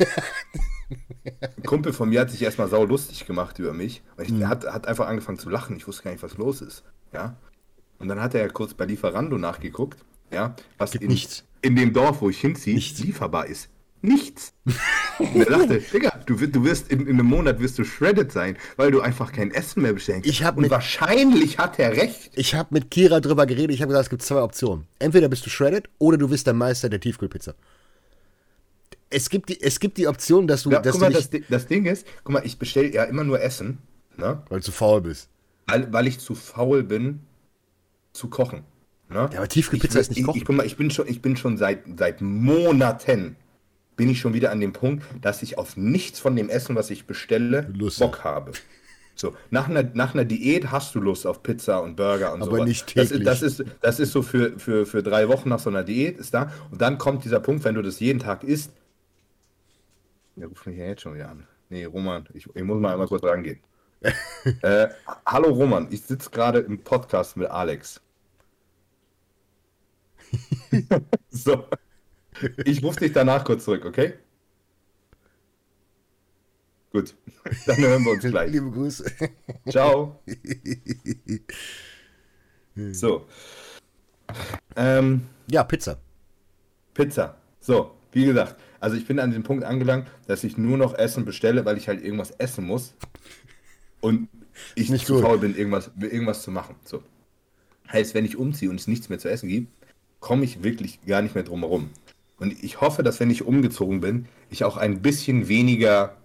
Ein 1.41 1.63
Kumpel 1.63 1.93
von 1.93 2.09
mir 2.09 2.21
hat 2.21 2.31
sich 2.31 2.41
erstmal 2.41 2.67
sau 2.67 2.83
lustig 2.83 3.25
gemacht 3.27 3.59
über 3.59 3.73
mich. 3.73 4.01
Und 4.17 4.23
ich, 4.25 4.31
Mhm. 4.31 4.41
er 4.41 4.47
hat, 4.49 4.65
hat 4.65 4.87
einfach 4.87 5.07
angefangen 5.07 5.37
zu 5.37 5.49
lachen. 5.49 5.75
Ich 5.77 5.87
wusste 5.87 6.03
gar 6.03 6.11
nicht, 6.11 6.23
was 6.23 6.37
los 6.37 6.61
ist. 6.61 6.83
Ja. 7.13 7.37
Und 7.99 8.07
dann 8.07 8.19
hat 8.21 8.33
er 8.33 8.49
kurz 8.49 8.73
bei 8.73 8.85
Lieferando 8.85 9.37
nachgeguckt, 9.37 10.03
ja, 10.31 10.55
was 10.77 10.91
Gibt 10.91 11.03
in, 11.03 11.09
nichts. 11.11 11.43
in 11.61 11.75
dem 11.75 11.93
Dorf, 11.93 12.21
wo 12.21 12.29
ich 12.29 12.39
hinziehe, 12.41 12.75
lieferbar 12.77 13.45
ist. 13.47 13.69
Nichts. 14.01 14.53
Und 15.17 15.35
er 15.35 15.45
dachte, 15.45 15.79
Digga, 15.81 16.17
du, 16.25 16.39
wirst- 16.39 16.55
du 16.55 16.63
wirst 16.63 16.89
in, 16.91 17.01
in 17.01 17.09
einem 17.19 17.25
Monat 17.25 17.59
wirst 17.59 17.77
du 17.79 17.83
shredded 17.83 18.31
sein, 18.31 18.55
weil 18.77 18.91
du 18.91 19.01
einfach 19.01 19.31
kein 19.33 19.51
Essen 19.51 19.81
mehr 19.81 19.91
bestellst. 19.93 20.25
Ich 20.25 20.43
hab 20.43 20.55
Und 20.55 20.61
mit- 20.63 20.71
wahrscheinlich 20.71 21.57
hat 21.57 21.77
er 21.79 21.91
recht. 21.97 22.31
Ich 22.35 22.55
habe 22.55 22.69
mit 22.73 22.89
Kira 22.91 23.19
drüber 23.19 23.45
geredet. 23.45 23.71
Ich 23.75 23.81
habe 23.81 23.89
gesagt, 23.89 24.05
es 24.05 24.09
gibt 24.09 24.21
zwei 24.21 24.41
Optionen. 24.41 24.85
Entweder 24.99 25.27
bist 25.27 25.45
du 25.45 25.49
shredded 25.49 25.89
oder 25.97 26.17
du 26.17 26.29
bist 26.29 26.47
der 26.47 26.53
Meister 26.53 26.87
der 26.89 26.99
Tiefkühlpizza. 27.01 27.55
Es 29.09 29.29
gibt 29.29 29.49
die, 29.49 29.59
es 29.61 29.79
gibt 29.79 29.97
die 29.97 30.07
Option, 30.07 30.47
dass 30.47 30.63
du, 30.63 30.71
Ja, 30.71 30.79
dass 30.79 30.93
guck 30.93 31.01
du 31.01 31.05
mal, 31.09 31.17
nicht, 31.17 31.33
das, 31.33 31.41
das 31.49 31.67
Ding 31.67 31.85
ist, 31.85 32.05
guck 32.23 32.33
mal, 32.33 32.45
ich 32.45 32.59
bestelle 32.59 32.93
ja 32.93 33.03
immer 33.05 33.23
nur 33.23 33.41
Essen, 33.41 33.79
ne? 34.17 34.43
weil 34.49 34.59
du 34.59 34.65
zu 34.65 34.71
faul 34.71 35.01
bist. 35.01 35.29
weil, 35.67 35.91
weil 35.91 36.07
ich 36.07 36.19
zu 36.19 36.35
faul 36.35 36.83
bin, 36.83 37.21
zu 38.13 38.29
kochen. 38.29 38.63
Ne? 39.09 39.27
Ja, 39.33 39.39
aber 39.39 39.47
Tiefkühlpizza 39.47 39.95
ich, 39.99 40.01
ist 40.01 40.09
nicht 40.09 40.19
ich, 40.19 40.25
kochen. 40.25 40.37
Ich, 40.37 40.45
guck 40.45 40.55
mal, 40.55 40.65
ich 40.65 40.77
bin 40.77 40.91
schon, 40.91 41.07
ich 41.07 41.21
bin 41.23 41.35
schon 41.37 41.57
seit, 41.57 41.79
seit 41.97 42.21
Monaten 42.21 43.35
bin 43.99 44.09
ich 44.09 44.21
schon 44.21 44.33
wieder 44.33 44.51
an 44.51 44.61
dem 44.61 44.71
Punkt, 44.71 45.03
dass 45.21 45.43
ich 45.43 45.57
auf 45.57 45.75
nichts 45.75 46.21
von 46.21 46.33
dem 46.33 46.47
Essen, 46.47 46.73
was 46.73 46.89
ich 46.89 47.05
bestelle, 47.05 47.67
Lust 47.73 47.99
Bock 47.99 48.23
habe. 48.23 48.53
So, 49.13 49.35
nach 49.49 49.67
einer, 49.67 49.83
nach 49.83 50.13
einer 50.13 50.23
Diät 50.23 50.71
hast 50.71 50.95
du 50.95 51.01
Lust 51.01 51.27
auf 51.27 51.43
Pizza 51.43 51.81
und 51.83 51.97
Burger 51.97 52.31
und 52.31 52.41
so. 52.41 52.47
Aber 52.47 52.63
nicht 52.63 52.95
Das 52.95 53.09
täglich. 53.09 53.19
ist, 53.19 53.27
das 53.27 53.41
ist, 53.41 53.65
das 53.81 53.99
ist 53.99 54.13
so 54.13 54.21
für, 54.21 54.57
für, 54.57 54.85
für 54.85 55.03
drei 55.03 55.27
Wochen 55.27 55.49
nach 55.49 55.59
so 55.59 55.69
einer 55.69 55.83
Diät, 55.83 56.17
ist 56.17 56.33
da. 56.33 56.49
Und 56.71 56.81
dann 56.81 56.97
kommt 56.97 57.25
dieser 57.25 57.41
Punkt, 57.41 57.65
wenn 57.65 57.75
du 57.75 57.81
das 57.81 57.99
jeden 57.99 58.19
Tag 58.19 58.45
isst. 58.45 58.71
Der 60.37 60.47
ruft 60.47 60.65
mich 60.65 60.77
ja 60.77 60.85
jetzt 60.85 61.01
schon 61.01 61.15
wieder 61.15 61.27
an. 61.27 61.45
Nee, 61.67 61.83
Roman, 61.83 62.23
ich, 62.33 62.47
ich 62.55 62.63
muss 62.63 62.79
mal 62.79 62.93
einmal 62.93 63.07
kurz 63.07 63.25
rangehen. 63.25 63.59
äh, 64.61 64.87
hallo 65.25 65.49
Roman, 65.49 65.89
ich 65.91 66.03
sitze 66.03 66.29
gerade 66.29 66.59
im 66.59 66.81
Podcast 66.85 67.35
mit 67.35 67.49
Alex. 67.49 67.99
so. 71.31 71.65
Ich 72.65 72.83
rufe 72.83 72.99
dich 72.99 73.13
danach 73.13 73.43
kurz 73.43 73.65
zurück, 73.65 73.85
okay? 73.85 74.13
Gut. 76.91 77.13
Dann 77.65 77.77
hören 77.77 78.03
wir 78.03 78.11
uns 78.11 78.23
gleich. 78.23 78.51
Liebe 78.51 78.71
Grüße. 78.71 79.05
Ciao. 79.69 80.19
So. 82.93 83.25
Ähm, 84.77 85.27
Ja, 85.51 85.65
Pizza. 85.65 85.99
Pizza. 86.93 87.35
So, 87.59 87.91
wie 88.13 88.25
gesagt, 88.25 88.55
also 88.79 88.95
ich 88.95 89.05
bin 89.05 89.19
an 89.19 89.31
dem 89.31 89.43
Punkt 89.43 89.65
angelangt, 89.65 90.07
dass 90.27 90.45
ich 90.45 90.57
nur 90.57 90.77
noch 90.77 90.93
Essen 90.93 91.25
bestelle, 91.25 91.65
weil 91.65 91.77
ich 91.77 91.89
halt 91.89 92.01
irgendwas 92.01 92.31
essen 92.31 92.65
muss. 92.65 92.93
Und 93.99 94.29
ich 94.75 94.89
Nicht 94.89 95.05
zu 95.05 95.19
faul 95.19 95.39
bin, 95.39 95.55
irgendwas, 95.55 95.91
irgendwas 95.99 96.41
zu 96.43 96.51
machen. 96.51 96.75
So. 96.85 97.03
Heißt, 97.91 98.13
wenn 98.13 98.25
ich 98.25 98.37
umziehe 98.37 98.69
und 98.69 98.79
es 98.79 98.87
nichts 98.87 99.09
mehr 99.09 99.19
zu 99.19 99.29
essen 99.29 99.49
gibt, 99.49 99.71
komme 100.19 100.43
ich 100.45 100.63
wirklich 100.63 101.03
gar 101.05 101.21
nicht 101.21 101.35
mehr 101.35 101.43
drum 101.43 101.61
herum. 101.61 101.89
Und 102.39 102.63
ich 102.63 102.81
hoffe, 102.81 103.03
dass 103.03 103.19
wenn 103.19 103.29
ich 103.29 103.45
umgezogen 103.45 104.01
bin, 104.01 104.27
ich 104.49 104.63
auch 104.63 104.77
ein 104.77 105.01
bisschen 105.01 105.47
weniger 105.47 106.15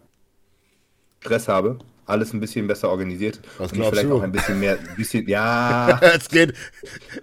Stress 1.20 1.48
habe, 1.48 1.78
alles 2.06 2.32
ein 2.32 2.40
bisschen 2.40 2.66
besser 2.66 2.90
organisiert 2.90 3.40
Was 3.58 3.72
und 3.72 3.80
ich 3.80 3.86
vielleicht 3.86 4.08
du? 4.08 4.16
auch 4.16 4.22
ein 4.22 4.32
bisschen 4.32 4.60
mehr, 4.60 4.78
bisschen, 4.96 5.26
ja, 5.26 5.98
es 6.14 6.28
geht. 6.28 6.54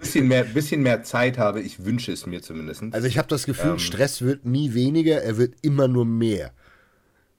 bisschen 0.00 0.26
mehr, 0.28 0.44
bisschen 0.44 0.82
mehr 0.82 1.02
Zeit 1.04 1.38
habe. 1.38 1.60
Ich 1.60 1.84
wünsche 1.84 2.12
es 2.12 2.26
mir 2.26 2.42
zumindest. 2.42 2.82
Also 2.90 3.06
ich 3.06 3.16
habe 3.16 3.28
das 3.28 3.46
Gefühl, 3.46 3.72
Ähm. 3.72 3.78
Stress 3.78 4.22
wird 4.22 4.44
nie 4.44 4.74
weniger, 4.74 5.22
er 5.22 5.36
wird 5.36 5.54
immer 5.62 5.88
nur 5.88 6.04
mehr. 6.04 6.52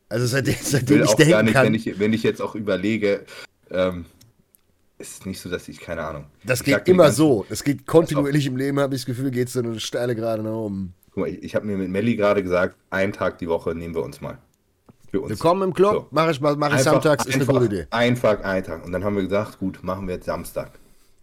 Also 0.10 0.26
seitdem, 0.26 0.54
ich 0.54 0.62
seitdem 0.62 1.00
will 1.00 1.04
ich 1.04 1.10
auch 1.10 1.18
gar 1.18 1.26
denken 1.26 1.46
nicht, 1.46 1.54
kann, 1.54 1.66
wenn 1.66 1.74
ich, 1.74 2.00
wenn 2.00 2.14
ich 2.14 2.24
jetzt 2.24 2.42
auch 2.42 2.56
überlege, 2.56 3.26
ähm, 3.72 4.06
ist 5.00 5.20
es 5.20 5.26
nicht 5.26 5.42
so, 5.42 5.50
dass 5.50 5.68
ich, 5.68 5.80
keine 5.80 6.04
Ahnung. 6.04 6.26
das 6.46 6.62
Ich 6.62 6.66
geht 6.66 6.88
immer 6.88 7.12
so. 7.12 7.46
Es 7.50 7.64
geht 7.64 7.86
kontinuierlich 7.86 8.46
im 8.46 8.56
Leben, 8.56 8.80
habe 8.80 8.96
ich 8.96 9.02
das 9.02 9.06
Gefühl, 9.06 9.32
geht 9.32 9.50
so 9.50 9.60
eine 9.60 9.80
steile 9.80 10.16
gerade 10.16 10.44
nach 10.44 10.54
oben. 10.54 10.94
Guck 11.14 11.18
mal, 11.18 11.30
ich, 11.30 11.44
ich 11.44 11.56
habe 11.56 11.66
mir 11.66 11.78
mit 11.78 11.90
Melli 11.90 12.16
gerade 12.16 12.42
gesagt, 12.42 12.76
einen 12.90 13.14
Tag 13.14 13.38
die 13.38 13.48
Woche 13.48 13.76
nehmen 13.76 13.94
wir 13.94 14.04
uns 14.04 14.20
mal. 14.22 14.38
Für 15.12 15.22
uns. 15.22 15.30
Willkommen 15.30 15.62
im 15.70 15.74
Club, 15.74 15.94
So. 15.94 16.08
mache 16.10 16.32
ich, 16.32 16.42
mal- 16.42 16.56
mach 16.56 16.70
ich 16.70 16.74
Einfach- 16.80 16.94
samstags, 16.94 17.26
ist 17.28 17.36
eine 17.36 17.46
gute 17.46 17.66
Idee. 17.66 17.88
Einfach 17.92 18.42
einen 18.44 18.64
Tag. 18.66 18.84
Und 18.84 18.92
dann 18.94 19.04
haben 19.04 19.16
wir 19.16 19.24
gesagt, 19.24 19.60
gut, 19.60 19.84
machen 19.84 20.08
wir 20.08 20.16
jetzt 20.16 20.26
Samstag. 20.26 20.72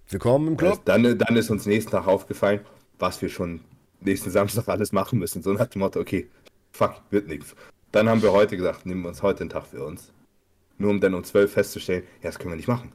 Willkommen 0.08 0.48
im 0.48 0.56
Club. 0.56 0.80
Dann, 0.84 1.02
dann 1.18 1.36
ist 1.36 1.50
uns 1.50 1.66
nächsten 1.66 1.90
Tag 1.90 2.06
aufgefallen, 2.06 2.60
was 3.00 3.20
wir 3.20 3.28
schon 3.28 3.60
nächsten 4.00 4.30
Samstag 4.30 4.68
alles 4.68 4.92
machen 4.92 5.18
müssen. 5.18 5.42
So 5.42 5.52
nach 5.52 5.66
dem 5.66 5.80
Motto, 5.80 5.98
okay, 6.00 6.28
fuck, 6.70 6.94
wird 7.10 7.26
nichts. 7.26 7.54
Dann 7.90 8.08
haben 8.08 8.22
wir 8.22 8.32
heute 8.32 8.56
gesagt, 8.56 8.86
nehmen 8.86 9.02
wir 9.02 9.08
uns 9.08 9.22
heute 9.22 9.40
einen 9.40 9.50
Tag 9.50 9.66
für 9.66 9.84
uns. 9.84 10.12
Nur 10.78 10.90
um 10.90 11.00
dann 11.00 11.14
um 11.14 11.24
12 11.24 11.52
festzustellen, 11.52 12.04
ja, 12.22 12.28
das 12.30 12.38
können 12.38 12.52
wir 12.52 12.56
nicht 12.56 12.68
machen. 12.68 12.92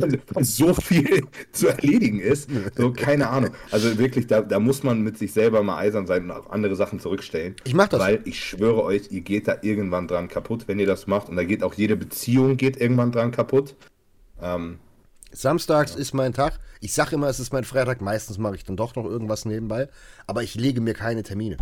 Weil, 0.00 0.20
weil 0.32 0.44
so 0.44 0.74
viel 0.74 1.26
zu 1.52 1.68
erledigen 1.68 2.20
ist. 2.20 2.48
So, 2.76 2.92
keine 2.92 3.28
Ahnung. 3.30 3.50
Also 3.70 3.98
wirklich, 3.98 4.26
da, 4.26 4.42
da 4.42 4.58
muss 4.58 4.82
man 4.82 5.02
mit 5.02 5.18
sich 5.18 5.32
selber 5.32 5.62
mal 5.62 5.78
eisern 5.78 6.06
sein 6.06 6.24
und 6.24 6.30
auch 6.30 6.50
andere 6.50 6.76
Sachen 6.76 7.00
zurückstellen. 7.00 7.56
Ich 7.64 7.74
mach 7.74 7.88
das. 7.88 8.00
Weil 8.00 8.20
ich 8.24 8.42
schwöre 8.42 8.82
euch, 8.82 9.10
ihr 9.10 9.20
geht 9.20 9.48
da 9.48 9.56
irgendwann 9.62 10.08
dran 10.08 10.28
kaputt, 10.28 10.66
wenn 10.66 10.78
ihr 10.78 10.86
das 10.86 11.06
macht. 11.06 11.28
Und 11.28 11.36
da 11.36 11.44
geht 11.44 11.62
auch 11.62 11.74
jede 11.74 11.96
Beziehung 11.96 12.56
geht 12.56 12.80
irgendwann 12.80 13.12
dran 13.12 13.30
kaputt. 13.30 13.74
Ähm, 14.40 14.78
Samstags 15.32 15.94
ist 15.94 16.14
mein 16.14 16.32
Tag. 16.32 16.60
Ich 16.80 16.92
sage 16.92 17.16
immer, 17.16 17.28
es 17.28 17.40
ist 17.40 17.52
mein 17.52 17.64
Freitag. 17.64 18.00
Meistens 18.00 18.38
mache 18.38 18.54
ich 18.56 18.64
dann 18.64 18.76
doch 18.76 18.94
noch 18.94 19.04
irgendwas 19.04 19.44
nebenbei. 19.44 19.88
Aber 20.26 20.42
ich 20.42 20.54
lege 20.54 20.80
mir 20.80 20.94
keine 20.94 21.22
Termine. 21.22 21.56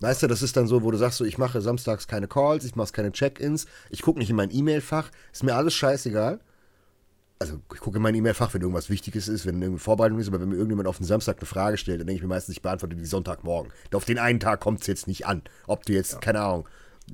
Weißt 0.00 0.22
du, 0.22 0.26
das 0.26 0.42
ist 0.42 0.56
dann 0.56 0.66
so, 0.66 0.82
wo 0.82 0.90
du 0.90 0.98
sagst, 0.98 1.18
so, 1.18 1.24
ich 1.24 1.38
mache 1.38 1.60
samstags 1.60 2.06
keine 2.06 2.28
Calls, 2.28 2.64
ich 2.64 2.76
mache 2.76 2.92
keine 2.92 3.12
Check-ins, 3.12 3.66
ich 3.90 4.02
gucke 4.02 4.18
nicht 4.18 4.28
in 4.28 4.36
mein 4.36 4.50
E-Mail-Fach, 4.52 5.10
ist 5.32 5.44
mir 5.44 5.54
alles 5.54 5.72
scheißegal. 5.74 6.40
Also, 7.40 7.60
ich 7.74 7.80
gucke 7.80 7.96
in 7.96 8.02
mein 8.02 8.14
E-Mail-Fach, 8.14 8.54
wenn 8.54 8.62
irgendwas 8.62 8.88
Wichtiges 8.90 9.28
ist, 9.28 9.44
wenn 9.44 9.56
irgendeine 9.56 9.78
Vorbereitung 9.78 10.18
ist, 10.18 10.28
aber 10.28 10.40
wenn 10.40 10.48
mir 10.48 10.54
irgendjemand 10.54 10.88
auf 10.88 10.98
den 10.98 11.06
Samstag 11.06 11.38
eine 11.38 11.46
Frage 11.46 11.76
stellt, 11.76 12.00
dann 12.00 12.06
denke 12.06 12.18
ich 12.18 12.22
mir 12.22 12.28
meistens, 12.28 12.54
ich 12.56 12.62
beantworte 12.62 12.94
die 12.96 13.04
Sonntagmorgen. 13.04 13.72
Auf 13.92 14.04
den 14.04 14.18
einen 14.18 14.40
Tag 14.40 14.60
kommt 14.60 14.80
es 14.82 14.86
jetzt 14.86 15.08
nicht 15.08 15.26
an. 15.26 15.42
Ob 15.66 15.84
du 15.84 15.92
jetzt, 15.92 16.20
keine 16.20 16.40
Ahnung, 16.40 16.68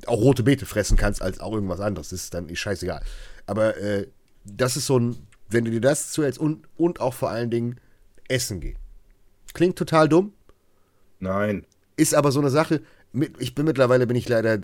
auch 0.07 0.21
rote 0.21 0.43
Beete 0.43 0.67
fressen 0.67 0.97
kannst, 0.97 1.23
als 1.23 1.41
auch 1.41 1.53
irgendwas 1.53 1.81
anderes, 1.81 2.11
das 2.11 2.21
ist 2.25 2.35
dann 2.35 2.49
ist 2.49 2.59
scheißegal. 2.61 3.03
Aber 3.47 3.77
äh, 3.79 4.07
das 4.45 4.77
ist 4.77 4.87
so 4.87 4.99
ein, 4.99 5.17
wenn 5.49 5.65
du 5.65 5.71
dir 5.71 5.81
das 5.81 6.13
zuhältst 6.13 6.39
und, 6.39 6.69
und 6.77 7.01
auch 7.01 7.15
vor 7.15 7.31
allen 7.31 7.51
Dingen 7.51 7.81
essen 8.29 8.61
gehen. 8.61 8.77
Klingt 9.55 9.77
total 9.77 10.09
dumm, 10.09 10.33
nein. 11.19 11.67
ist 11.97 12.15
aber 12.15 12.31
so 12.31 12.41
eine 12.41 12.51
Sache. 12.51 12.83
Mit, 13.13 13.33
ich 13.41 13.55
bin 13.57 13.65
mittlerweile 13.67 14.07
bin 14.07 14.17
ich 14.17 14.29
leider 14.29 14.55
äh, 14.55 14.61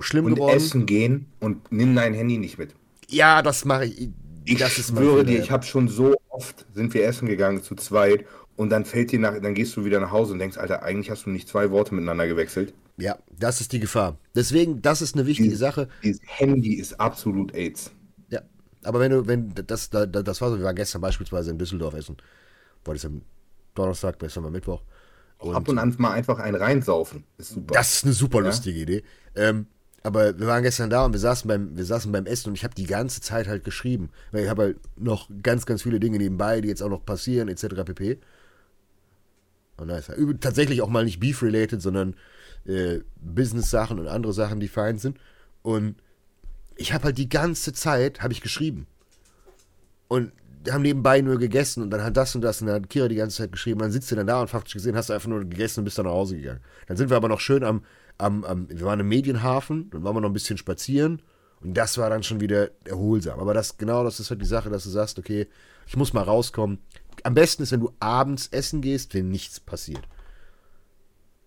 schlimm 0.00 0.24
Und 0.24 0.34
geworden. 0.34 0.56
essen 0.56 0.86
gehen 0.86 1.26
und 1.38 1.70
nimm 1.70 1.94
dein 1.94 2.14
Handy 2.14 2.38
nicht 2.38 2.58
mit. 2.58 2.74
Ja, 3.08 3.42
das 3.42 3.64
mache 3.64 3.84
ich. 3.86 4.08
Ich 4.52 4.58
das 4.58 4.78
ist 4.78 4.90
schwöre 4.90 5.24
dir, 5.24 5.38
ich 5.40 5.50
habe 5.50 5.64
schon 5.64 5.88
so 5.88 6.16
oft 6.28 6.66
sind 6.74 6.94
wir 6.94 7.04
essen 7.06 7.28
gegangen 7.28 7.62
zu 7.62 7.74
zweit 7.74 8.24
und 8.56 8.70
dann 8.70 8.84
fällt 8.84 9.12
dir 9.12 9.18
nach, 9.18 9.38
dann 9.40 9.54
gehst 9.54 9.76
du 9.76 9.84
wieder 9.84 10.00
nach 10.00 10.10
Hause 10.10 10.32
und 10.32 10.38
denkst, 10.38 10.56
Alter, 10.58 10.82
eigentlich 10.82 11.10
hast 11.10 11.26
du 11.26 11.30
nicht 11.30 11.48
zwei 11.48 11.70
Worte 11.70 11.94
miteinander 11.94 12.26
gewechselt. 12.26 12.74
Ja, 12.96 13.16
das 13.38 13.60
ist 13.60 13.72
die 13.72 13.78
Gefahr. 13.80 14.18
Deswegen, 14.34 14.82
das 14.82 15.02
ist 15.02 15.14
eine 15.14 15.26
wichtige 15.26 15.54
Sache. 15.56 15.88
Dieses 16.02 16.20
Handy 16.26 16.74
ist 16.74 16.98
absolut 16.98 17.54
AIDS. 17.54 17.92
Ja, 18.30 18.40
aber 18.82 18.98
wenn 19.00 19.12
du, 19.12 19.26
wenn 19.26 19.52
das, 19.54 19.90
da, 19.90 20.06
da- 20.06 20.22
das 20.22 20.40
war 20.40 20.50
so, 20.50 20.58
wir 20.58 20.64
waren 20.64 20.74
gestern 20.74 21.00
beispielsweise 21.00 21.50
in 21.52 21.58
Düsseldorf 21.58 21.94
essen. 21.94 22.16
War 22.84 22.94
das 22.94 23.04
am 23.04 23.22
Donnerstag, 23.74 24.18
gestern 24.18 24.42
war 24.44 24.50
Mittwoch. 24.50 24.82
Und 25.38 25.54
Ab 25.54 25.68
und 25.68 25.78
an 25.78 25.94
mal 25.98 26.10
einfach 26.12 26.40
einen 26.40 26.56
reinsaufen. 26.56 27.22
Ist 27.36 27.50
super. 27.50 27.74
das 27.74 27.94
ist 27.94 28.04
eine 28.04 28.12
super 28.14 28.38
Ja. 28.38 28.46
lustige 28.46 28.80
Idee. 28.80 29.04
Ähm, 29.36 29.66
aber 30.08 30.38
wir 30.38 30.46
waren 30.46 30.62
gestern 30.62 30.88
da 30.88 31.04
und 31.04 31.12
wir 31.12 31.20
saßen 31.20 31.46
beim, 31.46 31.76
wir 31.76 31.84
saßen 31.84 32.10
beim 32.10 32.24
Essen 32.24 32.48
und 32.48 32.54
ich 32.54 32.64
habe 32.64 32.74
die 32.74 32.86
ganze 32.86 33.20
Zeit 33.20 33.46
halt 33.46 33.62
geschrieben. 33.62 34.08
Weil 34.32 34.44
ich 34.44 34.48
habe 34.50 34.62
halt 34.62 34.78
noch 34.96 35.28
ganz, 35.42 35.66
ganz 35.66 35.82
viele 35.82 36.00
Dinge 36.00 36.16
nebenbei, 36.16 36.62
die 36.62 36.68
jetzt 36.68 36.82
auch 36.82 36.88
noch 36.88 37.04
passieren, 37.04 37.48
etc. 37.48 37.84
pp. 37.84 38.18
Und 39.76 39.88
da 39.88 39.98
ist 39.98 40.08
halt 40.08 40.40
tatsächlich 40.40 40.80
auch 40.80 40.88
mal 40.88 41.04
nicht 41.04 41.20
Beef-related, 41.20 41.82
sondern 41.82 42.16
äh, 42.64 43.00
Business-Sachen 43.20 43.98
und 43.98 44.08
andere 44.08 44.32
Sachen, 44.32 44.60
die 44.60 44.68
fein 44.68 44.96
sind. 44.96 45.18
Und 45.62 45.96
ich 46.76 46.94
habe 46.94 47.04
halt 47.04 47.18
die 47.18 47.28
ganze 47.28 47.74
Zeit, 47.74 48.22
habe 48.22 48.32
ich 48.32 48.40
geschrieben. 48.40 48.86
Und 50.08 50.32
haben 50.70 50.82
nebenbei 50.82 51.20
nur 51.20 51.38
gegessen 51.38 51.82
und 51.82 51.90
dann 51.90 52.02
hat 52.02 52.16
das 52.16 52.34
und 52.34 52.40
das 52.40 52.60
und 52.60 52.66
dann 52.66 52.82
hat 52.82 52.90
Kira 52.90 53.08
die 53.08 53.14
ganze 53.14 53.36
Zeit 53.36 53.52
geschrieben. 53.52 53.80
Dann 53.80 53.92
sitzt 53.92 54.10
du 54.10 54.16
dann 54.16 54.26
da 54.26 54.40
und 54.40 54.48
faktisch 54.48 54.72
gesehen 54.72 54.96
hast 54.96 55.10
du 55.10 55.12
einfach 55.12 55.28
nur 55.28 55.40
gegessen 55.40 55.80
und 55.80 55.84
bist 55.84 55.98
dann 55.98 56.06
nach 56.06 56.12
Hause 56.12 56.36
gegangen. 56.36 56.60
Dann 56.86 56.96
sind 56.96 57.10
wir 57.10 57.16
aber 57.16 57.28
noch 57.28 57.40
schön 57.40 57.62
am, 57.62 57.82
am, 58.18 58.44
am 58.44 58.68
wir 58.68 58.84
waren 58.84 59.00
im 59.00 59.08
Medienhafen, 59.08 59.90
dann 59.90 60.04
waren 60.04 60.14
wir 60.16 60.20
noch 60.20 60.28
ein 60.30 60.34
bisschen 60.34 60.58
spazieren 60.58 61.22
und 61.60 61.74
das 61.74 61.98
war 61.98 62.10
dann 62.10 62.22
schon 62.22 62.40
wieder 62.40 62.70
erholsam. 62.84 63.40
Aber 63.40 63.54
das, 63.54 63.76
genau 63.78 64.04
das 64.04 64.20
ist 64.20 64.30
halt 64.30 64.40
die 64.42 64.46
Sache, 64.46 64.70
dass 64.70 64.84
du 64.84 64.90
sagst, 64.90 65.18
okay, 65.18 65.46
ich 65.86 65.96
muss 65.96 66.12
mal 66.12 66.22
rauskommen. 66.22 66.78
Am 67.24 67.34
besten 67.34 67.62
ist, 67.62 67.72
wenn 67.72 67.80
du 67.80 67.92
abends 68.00 68.48
essen 68.52 68.80
gehst, 68.80 69.14
wenn 69.14 69.28
nichts 69.30 69.58
passiert. 69.60 70.02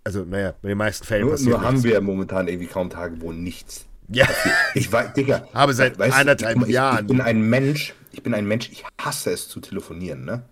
Also, 0.03 0.23
naja, 0.25 0.55
in 0.63 0.69
den 0.69 0.77
meisten 0.77 1.05
Fällen 1.05 1.21
nur 1.23 1.31
passiert 1.31 1.49
nur 1.51 1.61
haben 1.61 1.83
wir 1.83 2.01
momentan 2.01 2.47
irgendwie 2.47 2.67
kaum 2.67 2.89
Tage, 2.89 3.21
wo 3.21 3.31
nichts. 3.31 3.85
Ja, 4.13 4.27
Ich 4.73 4.91
weiß, 4.91 5.13
Digga. 5.13 5.47
Habe 5.53 5.73
seit 5.73 5.97
weißt 5.97 6.17
anderthalb 6.17 6.57
ich, 6.63 6.67
Jahren. 6.73 7.05
Ich 7.05 7.07
bin 7.07 7.21
ein 7.21 7.41
Mensch, 7.49 7.93
ich 8.11 8.21
bin 8.21 8.33
ein 8.33 8.45
Mensch, 8.45 8.69
ich 8.69 8.83
hasse 8.99 9.31
es 9.31 9.47
zu 9.47 9.61
telefonieren, 9.61 10.25
ne? 10.25 10.43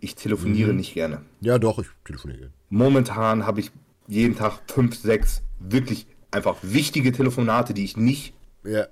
Ich 0.00 0.16
telefoniere 0.16 0.70
Mhm. 0.72 0.76
nicht 0.76 0.92
gerne. 0.92 1.22
ja 1.40 1.58
doch, 1.58 1.78
ich 1.78 1.86
telefoniere. 2.04 2.50
Momentan 2.68 3.46
habe 3.46 3.60
ich 3.60 3.70
jeden 4.06 4.36
Tag 4.36 4.60
fünf, 4.66 4.96
sechs 4.96 5.42
wirklich 5.58 6.06
einfach 6.30 6.56
wichtige 6.62 7.12
Telefonate, 7.12 7.74
die 7.74 7.84
ich 7.84 7.96
nicht, 7.96 8.34
Ja, 8.64 8.86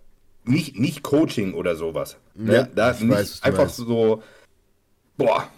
nicht, 0.44 0.78
nicht 0.78 1.02
Coaching 1.02 1.54
oder 1.54 1.76
sowas. 1.76 2.16
Ne? 2.34 2.54
Ja, 2.54 2.62
da 2.64 2.92
ich 2.92 3.00
nicht 3.00 3.10
weiß, 3.10 3.42
einfach 3.42 3.58
meinst. 3.64 3.76
so, 3.76 4.22
boah, 5.16 5.48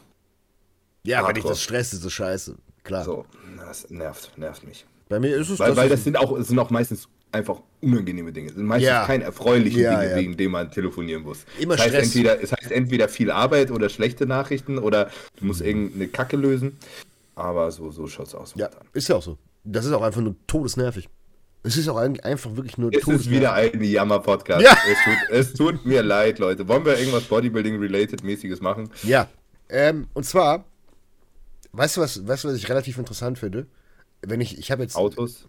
ja 1.04 1.26
wenn 1.26 1.36
ich 1.36 1.44
das 1.44 1.62
stresst, 1.62 1.92
ist 1.94 2.04
das 2.04 2.12
scheiße. 2.12 2.56
Klar. 2.82 3.04
so, 3.04 3.24
das 3.58 3.88
nervt, 3.90 4.36
nervt 4.36 4.64
mich. 4.66 4.84
Bei 5.08 5.18
mir 5.18 5.36
ist 5.36 5.48
es 5.50 5.58
Weil, 5.58 5.74
weil 5.76 5.86
ist- 5.86 5.92
das 5.94 6.04
sind 6.04 6.16
auch, 6.18 6.36
es 6.38 6.48
sind 6.48 6.58
auch 6.58 6.70
meistens 6.70 7.08
einfach 7.32 7.60
unangenehme 7.80 8.32
Dinge. 8.32 8.48
Es 8.50 8.54
sind 8.56 8.66
meistens 8.66 8.88
Ja. 8.88 9.04
keine 9.06 9.24
erfreulichen 9.24 9.80
Ja, 9.80 9.98
Dinge, 10.00 10.10
ja. 10.12 10.16
wegen 10.16 10.36
denen 10.36 10.52
man 10.52 10.70
telefonieren 10.70 11.22
muss. 11.22 11.44
Immer 11.58 11.74
es 11.74 11.80
heißt, 11.80 11.90
Stress. 11.90 12.04
entweder, 12.06 12.42
es 12.42 12.52
heißt 12.52 12.70
entweder 12.70 13.08
viel 13.08 13.30
Arbeit 13.30 13.70
oder 13.70 13.88
schlechte 13.88 14.26
Nachrichten 14.26 14.78
oder 14.78 15.10
du 15.38 15.46
musst 15.46 15.60
irgendeine 15.62 16.08
Kacke 16.08 16.36
lösen. 16.36 16.78
Aber 17.34 17.70
so, 17.70 17.90
so 17.90 18.06
schaut's 18.06 18.34
aus. 18.34 18.54
Ja, 18.56 18.70
ist 18.92 19.08
ja 19.08 19.16
auch 19.16 19.22
so. 19.22 19.38
Das 19.64 19.84
ist 19.84 19.92
auch 19.92 20.02
einfach 20.02 20.20
nur 20.20 20.36
todesnervig. 20.46 21.08
Es 21.62 21.78
ist 21.78 21.88
auch 21.88 21.96
eigentlich 21.96 22.24
einfach 22.24 22.54
wirklich 22.56 22.76
nur 22.76 22.92
Es 22.92 23.08
ist 23.08 23.30
wieder 23.30 23.54
ein 23.54 23.82
Jammer-Podcast. 23.82 24.62
Ja. 24.62 24.76
Es, 24.86 24.98
tut, 25.04 25.30
es 25.30 25.52
tut 25.54 25.86
mir 25.86 26.02
leid, 26.02 26.38
Leute. 26.38 26.68
Wollen 26.68 26.84
wir 26.84 26.98
irgendwas 26.98 27.24
Bodybuilding-related-mäßiges 27.24 28.60
machen? 28.60 28.90
Ja. 29.02 29.28
Ähm, 29.70 30.08
und 30.12 30.24
zwar, 30.24 30.66
weißt 31.72 31.96
du, 31.96 32.02
was, 32.02 32.26
weißt 32.26 32.44
du, 32.44 32.48
was 32.48 32.56
ich 32.56 32.68
relativ 32.68 32.98
interessant 32.98 33.38
finde? 33.38 33.66
Wenn 34.20 34.42
ich, 34.42 34.58
ich 34.58 34.70
habe 34.70 34.82
jetzt. 34.82 34.94
Autos? 34.94 35.46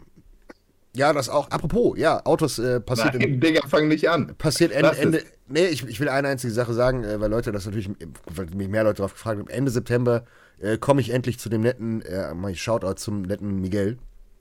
Ja, 0.95 1.13
das 1.13 1.29
auch. 1.29 1.49
Apropos, 1.51 1.97
ja, 1.97 2.25
Autos 2.25 2.59
äh, 2.59 2.79
passiert, 2.79 3.15
im, 3.15 3.21
Nein, 3.21 3.39
Digga, 3.39 3.67
fang 3.67 3.87
nicht 3.87 4.09
an. 4.09 4.35
passiert 4.37 4.71
Ende. 4.71 4.97
Ende. 4.97 5.23
Nee, 5.47 5.67
ich, 5.67 5.85
ich 5.87 5.99
will 5.99 6.09
eine 6.09 6.27
einzige 6.27 6.53
Sache 6.53 6.73
sagen, 6.73 7.03
äh, 7.03 7.19
weil 7.19 7.29
Leute 7.29 7.51
das 7.51 7.65
natürlich, 7.65 7.89
weil 8.33 8.47
mich 8.55 8.67
mehr 8.67 8.83
Leute 8.83 8.97
darauf 8.97 9.13
gefragt 9.13 9.39
haben. 9.39 9.49
Ende 9.49 9.71
September 9.71 10.25
äh, 10.59 10.77
komme 10.77 11.01
ich 11.01 11.11
endlich 11.11 11.39
zu 11.39 11.49
dem 11.49 11.61
netten, 11.61 12.01
äh, 12.01 12.33
mach 12.33 12.49
ich 12.49 12.61
Shoutout 12.61 12.95
zum 12.95 13.23
netten 13.23 13.61
Miguel 13.61 13.97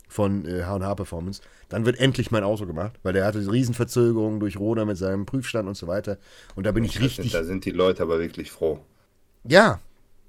von 0.09 0.46
äh, 0.46 0.62
H&H 0.62 0.94
Performance. 0.94 1.42
Dann 1.68 1.84
wird 1.84 1.98
endlich 1.98 2.30
mein 2.30 2.44
Auto 2.44 2.66
gemacht, 2.66 2.92
weil 3.02 3.12
der 3.12 3.26
hatte 3.26 3.38
Riesenverzögerungen 3.50 4.38
durch 4.38 4.59
Roda 4.59 4.84
mit 4.84 4.96
seinem 4.96 5.26
Prüfstand 5.26 5.68
und 5.68 5.76
so 5.76 5.86
weiter. 5.88 6.18
Und 6.55 6.64
da 6.66 6.72
bin 6.72 6.84
ich 6.84 7.00
richtig. 7.00 7.32
Da 7.32 7.42
sind 7.42 7.64
die 7.64 7.72
Leute 7.72 8.02
aber 8.02 8.20
wirklich 8.20 8.50
froh. 8.52 8.78
Ja. 9.44 9.80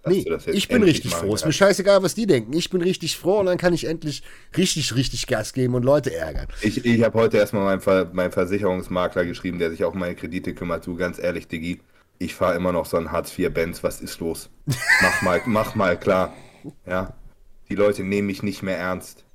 Nee, 0.08 0.26
ich 0.52 0.68
bin 0.68 0.84
richtig 0.84 1.16
froh. 1.16 1.34
Ist 1.34 1.42
mir 1.42 1.46
kannst. 1.48 1.58
scheißegal, 1.58 2.04
was 2.04 2.14
die 2.14 2.28
denken. 2.28 2.54
Ich 2.54 2.70
bin 2.70 2.82
richtig 2.82 3.18
froh 3.18 3.40
und 3.40 3.48
dann 3.48 3.58
kann 3.58 3.74
ich 3.74 3.86
endlich 3.86 4.24
richtig, 4.56 4.96
richtig 4.96 5.26
Gas 5.28 5.54
geben 5.54 5.74
und 5.74 5.84
Leute 5.84 6.14
ärgern. 6.14 6.48
Ich, 6.62 6.86
ich 6.86 7.04
habe 7.04 7.18
heute 7.18 7.38
erstmal 7.38 7.64
meinen 7.64 7.82
Ver, 7.82 8.10
mein 8.14 8.32
Versicherungsmakler 8.32 9.26
geschrieben, 9.26 9.58
der 9.58 9.72
sich 9.72 9.84
auch 9.84 9.94
um 9.94 10.00
meine 10.00 10.16
Kredite 10.16 10.54
kümmert. 10.54 10.86
Du, 10.86 10.96
ganz 10.96 11.18
ehrlich, 11.18 11.48
Diggi, 11.48 11.82
ich 12.20 12.36
fahre 12.36 12.56
immer 12.56 12.72
noch 12.72 12.86
so 12.86 12.98
einen 12.98 13.12
Hartz-IV-Benz. 13.12 13.84
Was 13.84 14.02
ist 14.02 14.20
los? 14.20 14.50
Mach 15.02 15.22
mal, 15.22 15.42
mach 15.46 15.76
mal 15.76 16.00
klar. 16.00 16.34
Ja, 16.86 17.14
die 17.70 17.76
Leute 17.76 18.04
nehmen 18.04 18.28
mich 18.28 18.44
nicht 18.44 18.62
mehr 18.64 18.78
ernst. 18.78 19.26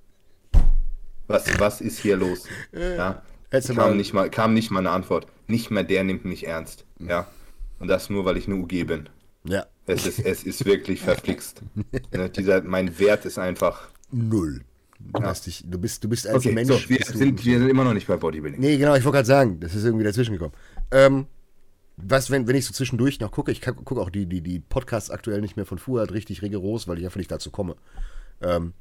Was, 1.27 1.59
was 1.61 1.81
ist 1.81 1.99
hier 1.99 2.17
los? 2.17 2.47
Ja, 2.73 3.23
mal- 3.53 3.75
kam 3.75 3.97
nicht, 3.97 4.13
mal, 4.13 4.31
kam 4.31 4.55
nicht 4.55 4.71
mal 4.71 4.81
eine 4.81 4.91
Antwort. 4.91 5.27
Nicht 5.47 5.71
mehr 5.71 5.85
der 5.85 6.05
nimmt 6.05 6.25
mich 6.25 6.47
ernst. 6.47 6.85
Ja, 6.99 7.27
und 7.79 7.89
das 7.89 8.11
nur, 8.11 8.25
weil 8.25 8.37
ich 8.37 8.47
eine 8.47 8.57
UG 8.57 8.85
bin. 8.87 9.09
Ja. 9.45 9.67
Es 9.91 10.07
ist, 10.07 10.21
es 10.21 10.45
ist 10.45 10.65
wirklich 10.65 11.01
verflixt. 11.01 11.63
Ne, 12.13 12.29
dieser, 12.31 12.63
mein 12.63 12.99
Wert 12.99 13.25
ist 13.25 13.39
einfach 13.39 13.89
Null. 14.11 14.63
Du, 14.99 15.21
Ja. 15.23 15.33
dich, 15.33 15.65
du, 15.67 15.79
bist, 15.79 16.05
du 16.05 16.09
bist 16.09 16.27
als 16.27 16.45
Okay, 16.45 16.53
Mensch. 16.55 16.69
so, 16.69 16.89
wir, 16.89 16.99
sind, 17.05 17.45
wir 17.45 17.59
sind 17.59 17.69
immer 17.71 17.85
noch 17.85 17.95
nicht 17.95 18.07
bei 18.07 18.17
Bodybuilding. 18.17 18.61
Nee, 18.61 18.77
genau, 18.77 18.95
ich 18.97 19.05
wollte 19.05 19.17
gerade 19.17 19.27
sagen, 19.27 19.61
das 19.61 19.75
ist 19.75 19.85
irgendwie 19.85 20.05
dazwischen 20.05 20.33
gekommen. 20.33 20.53
Ähm, 20.91 21.27
was, 21.97 22.31
wenn, 22.31 22.47
wenn 22.47 22.57
ich 22.57 22.67
so 22.67 22.73
zwischendurch 22.73 23.21
noch 23.21 23.31
gucke, 23.31 23.51
ich 23.53 23.61
gucke 23.63 24.01
auch 24.01 24.11
die, 24.11 24.27
die, 24.27 24.41
die 24.43 24.59
Podcasts 24.61 25.11
aktuell 25.11 25.41
nicht 25.41 25.57
mehr 25.57 25.67
von 25.67 25.79
Fuad 25.79 26.13
richtig 26.13 26.43
rigoros, 26.43 26.87
weil 26.89 26.99
ich 26.99 27.05
einfach 27.05 27.17
nicht 27.19 27.31
dazu 27.31 27.51
komme. 27.51 27.77
Ähm, 28.43 28.73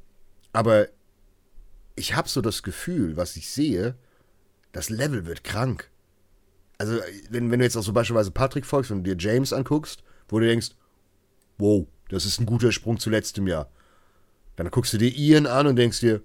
aber 0.52 0.88
ich 1.96 2.14
habe 2.16 2.28
so 2.28 2.40
das 2.40 2.62
Gefühl, 2.62 3.16
was 3.16 3.36
ich 3.36 3.48
sehe, 3.50 3.94
das 4.72 4.90
Level 4.90 5.26
wird 5.26 5.44
krank. 5.44 5.90
Also, 6.78 6.98
wenn, 7.30 7.50
wenn 7.50 7.58
du 7.60 7.64
jetzt 7.64 7.76
auch 7.76 7.82
so 7.82 7.92
beispielsweise 7.92 8.30
Patrick 8.30 8.64
folgst 8.66 8.90
und 8.90 9.04
dir 9.04 9.16
James 9.18 9.52
anguckst, 9.52 10.02
wo 10.28 10.38
du 10.38 10.46
denkst, 10.46 10.70
wow, 11.60 11.86
das 12.08 12.26
ist 12.26 12.40
ein 12.40 12.46
guter 12.46 12.72
Sprung 12.72 12.98
zu 12.98 13.10
letztem 13.10 13.46
Jahr. 13.46 13.70
Dann 14.56 14.70
guckst 14.70 14.92
du 14.92 14.98
dir 14.98 15.14
Ian 15.16 15.46
an 15.46 15.66
und 15.66 15.76
denkst 15.76 16.00
dir, 16.00 16.22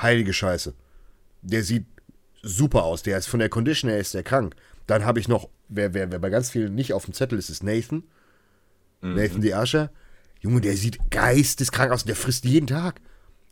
heilige 0.00 0.32
Scheiße. 0.32 0.74
Der 1.42 1.62
sieht 1.62 1.86
super 2.42 2.84
aus. 2.84 3.02
Der 3.02 3.18
ist 3.18 3.26
von 3.26 3.40
der 3.40 3.48
Condition 3.48 3.90
her 3.90 3.98
ist 3.98 4.14
der 4.14 4.22
krank. 4.22 4.54
Dann 4.86 5.04
habe 5.04 5.20
ich 5.20 5.28
noch, 5.28 5.48
wer, 5.68 5.94
wer, 5.94 6.10
wer 6.12 6.18
bei 6.18 6.30
ganz 6.30 6.50
vielen 6.50 6.74
nicht 6.74 6.92
auf 6.92 7.06
dem 7.06 7.14
Zettel 7.14 7.38
ist, 7.38 7.50
ist 7.50 7.62
Nathan. 7.62 8.04
Nathan 9.00 9.40
die 9.40 9.54
Ascher. 9.54 9.90
Junge, 10.40 10.60
der 10.60 10.76
sieht 10.76 11.10
geisteskrank 11.10 11.92
aus. 11.92 12.04
Der 12.04 12.16
frisst 12.16 12.44
jeden 12.44 12.66
Tag. 12.66 13.00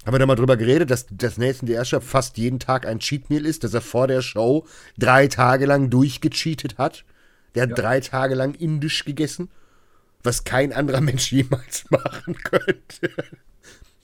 Haben 0.05 0.15
wir 0.15 0.19
da 0.19 0.27
mal 0.27 0.37
drüber 0.37 0.57
geredet, 0.57 0.91
dass, 0.91 1.07
dass 1.11 1.39
Nathan 1.39 1.67
die 1.67 1.77
Ascher 1.77 2.01
fast 2.01 2.39
jeden 2.39 2.59
Tag 2.59 2.87
ein 2.87 3.01
Cheat 3.01 3.31
Meal 3.31 3.45
ist, 3.45 3.65
dass 3.65 3.75
er 3.75 3.81
vor 3.81 4.07
der 4.07 4.23
Show 4.23 4.67
drei 4.99 5.27
Tage 5.27 5.67
lang 5.67 5.91
durchgecheatet 5.91 6.79
hat. 6.79 7.05
Der 7.55 7.65
hat 7.65 7.77
drei 7.77 8.01
Tage 8.01 8.35
lang 8.35 8.55
indisch 8.55 9.05
gegessen, 9.05 9.51
was 10.23 10.45
kein 10.45 10.73
anderer 10.73 11.01
Mensch 11.11 11.33
jemals 11.33 11.85
machen 11.91 12.37
könnte. 12.43 13.11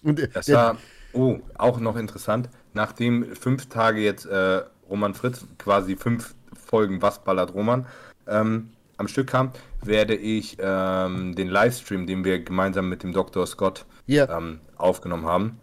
Und 0.02 0.28
Das 0.34 0.48
war, 0.52 0.78
oh, 1.12 1.40
auch 1.56 1.78
noch 1.80 1.96
interessant. 1.96 2.48
Nachdem 2.74 3.34
fünf 3.34 3.66
Tage 3.66 4.00
jetzt 4.00 4.26
äh, 4.26 4.62
Roman 4.88 5.14
Fritz, 5.14 5.46
quasi 5.58 5.96
fünf 5.96 6.34
Folgen 6.54 7.02
Was 7.02 7.22
ballert 7.24 7.54
Roman, 7.54 7.86
ähm, 8.26 8.70
am 8.98 9.08
Stück 9.08 9.28
kam, 9.28 9.52
werde 9.82 10.14
ich 10.14 10.56
ähm, 10.60 11.34
den 11.34 11.48
Livestream, 11.48 12.06
den 12.06 12.24
wir 12.24 12.42
gemeinsam 12.42 12.88
mit 12.88 13.02
dem 13.02 13.12
Dr. 13.12 13.46
Scott 13.46 13.84
Ja. 14.06 14.36
ähm, 14.36 14.60
aufgenommen 14.76 15.26
haben, 15.26 15.60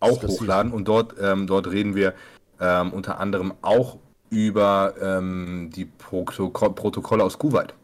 auch 0.00 0.22
hochladen. 0.22 0.72
Und 0.72 0.88
dort, 0.88 1.14
ähm, 1.20 1.46
dort 1.46 1.66
reden 1.70 1.94
wir 1.94 2.14
ähm, 2.60 2.92
unter 2.92 3.18
anderem 3.20 3.52
auch 3.62 3.98
über 4.30 4.94
ähm, 5.00 5.70
die 5.74 5.84
Protoko 5.84 6.70
Protokolle 6.70 7.22
aus 7.24 7.38
Kuwait. 7.38 7.74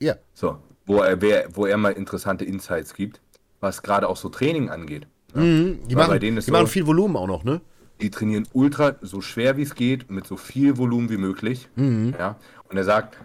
ja, 0.00 0.14
So, 0.32 0.58
wo 0.86 1.02
er, 1.02 1.20
wo 1.54 1.66
er 1.66 1.76
mal 1.76 1.92
interessante 1.92 2.44
Insights 2.44 2.94
gibt, 2.94 3.20
was 3.60 3.82
gerade 3.82 4.08
auch 4.08 4.16
so 4.16 4.28
Training 4.28 4.70
angeht. 4.70 5.06
die, 5.34 5.38
Weil 5.40 5.94
machen, 5.96 6.10
bei 6.10 6.18
denen 6.18 6.36
ist 6.36 6.46
die 6.46 6.50
so- 6.50 6.56
machen 6.56 6.66
viel 6.66 6.86
Volumen 6.86 7.16
auch 7.16 7.26
noch, 7.26 7.44
ne? 7.44 7.60
Die 8.00 8.10
trainieren 8.10 8.48
ultra 8.52 8.96
so 9.00 9.20
schwer 9.20 9.56
wie 9.56 9.62
es 9.62 9.74
geht, 9.76 10.10
mit 10.10 10.26
so 10.26 10.36
viel 10.36 10.76
Volumen 10.76 11.08
wie 11.08 11.16
möglich. 11.18 11.68
Ja? 11.76 12.36
Und 12.68 12.76
er 12.76 12.84
sagt, 12.84 13.16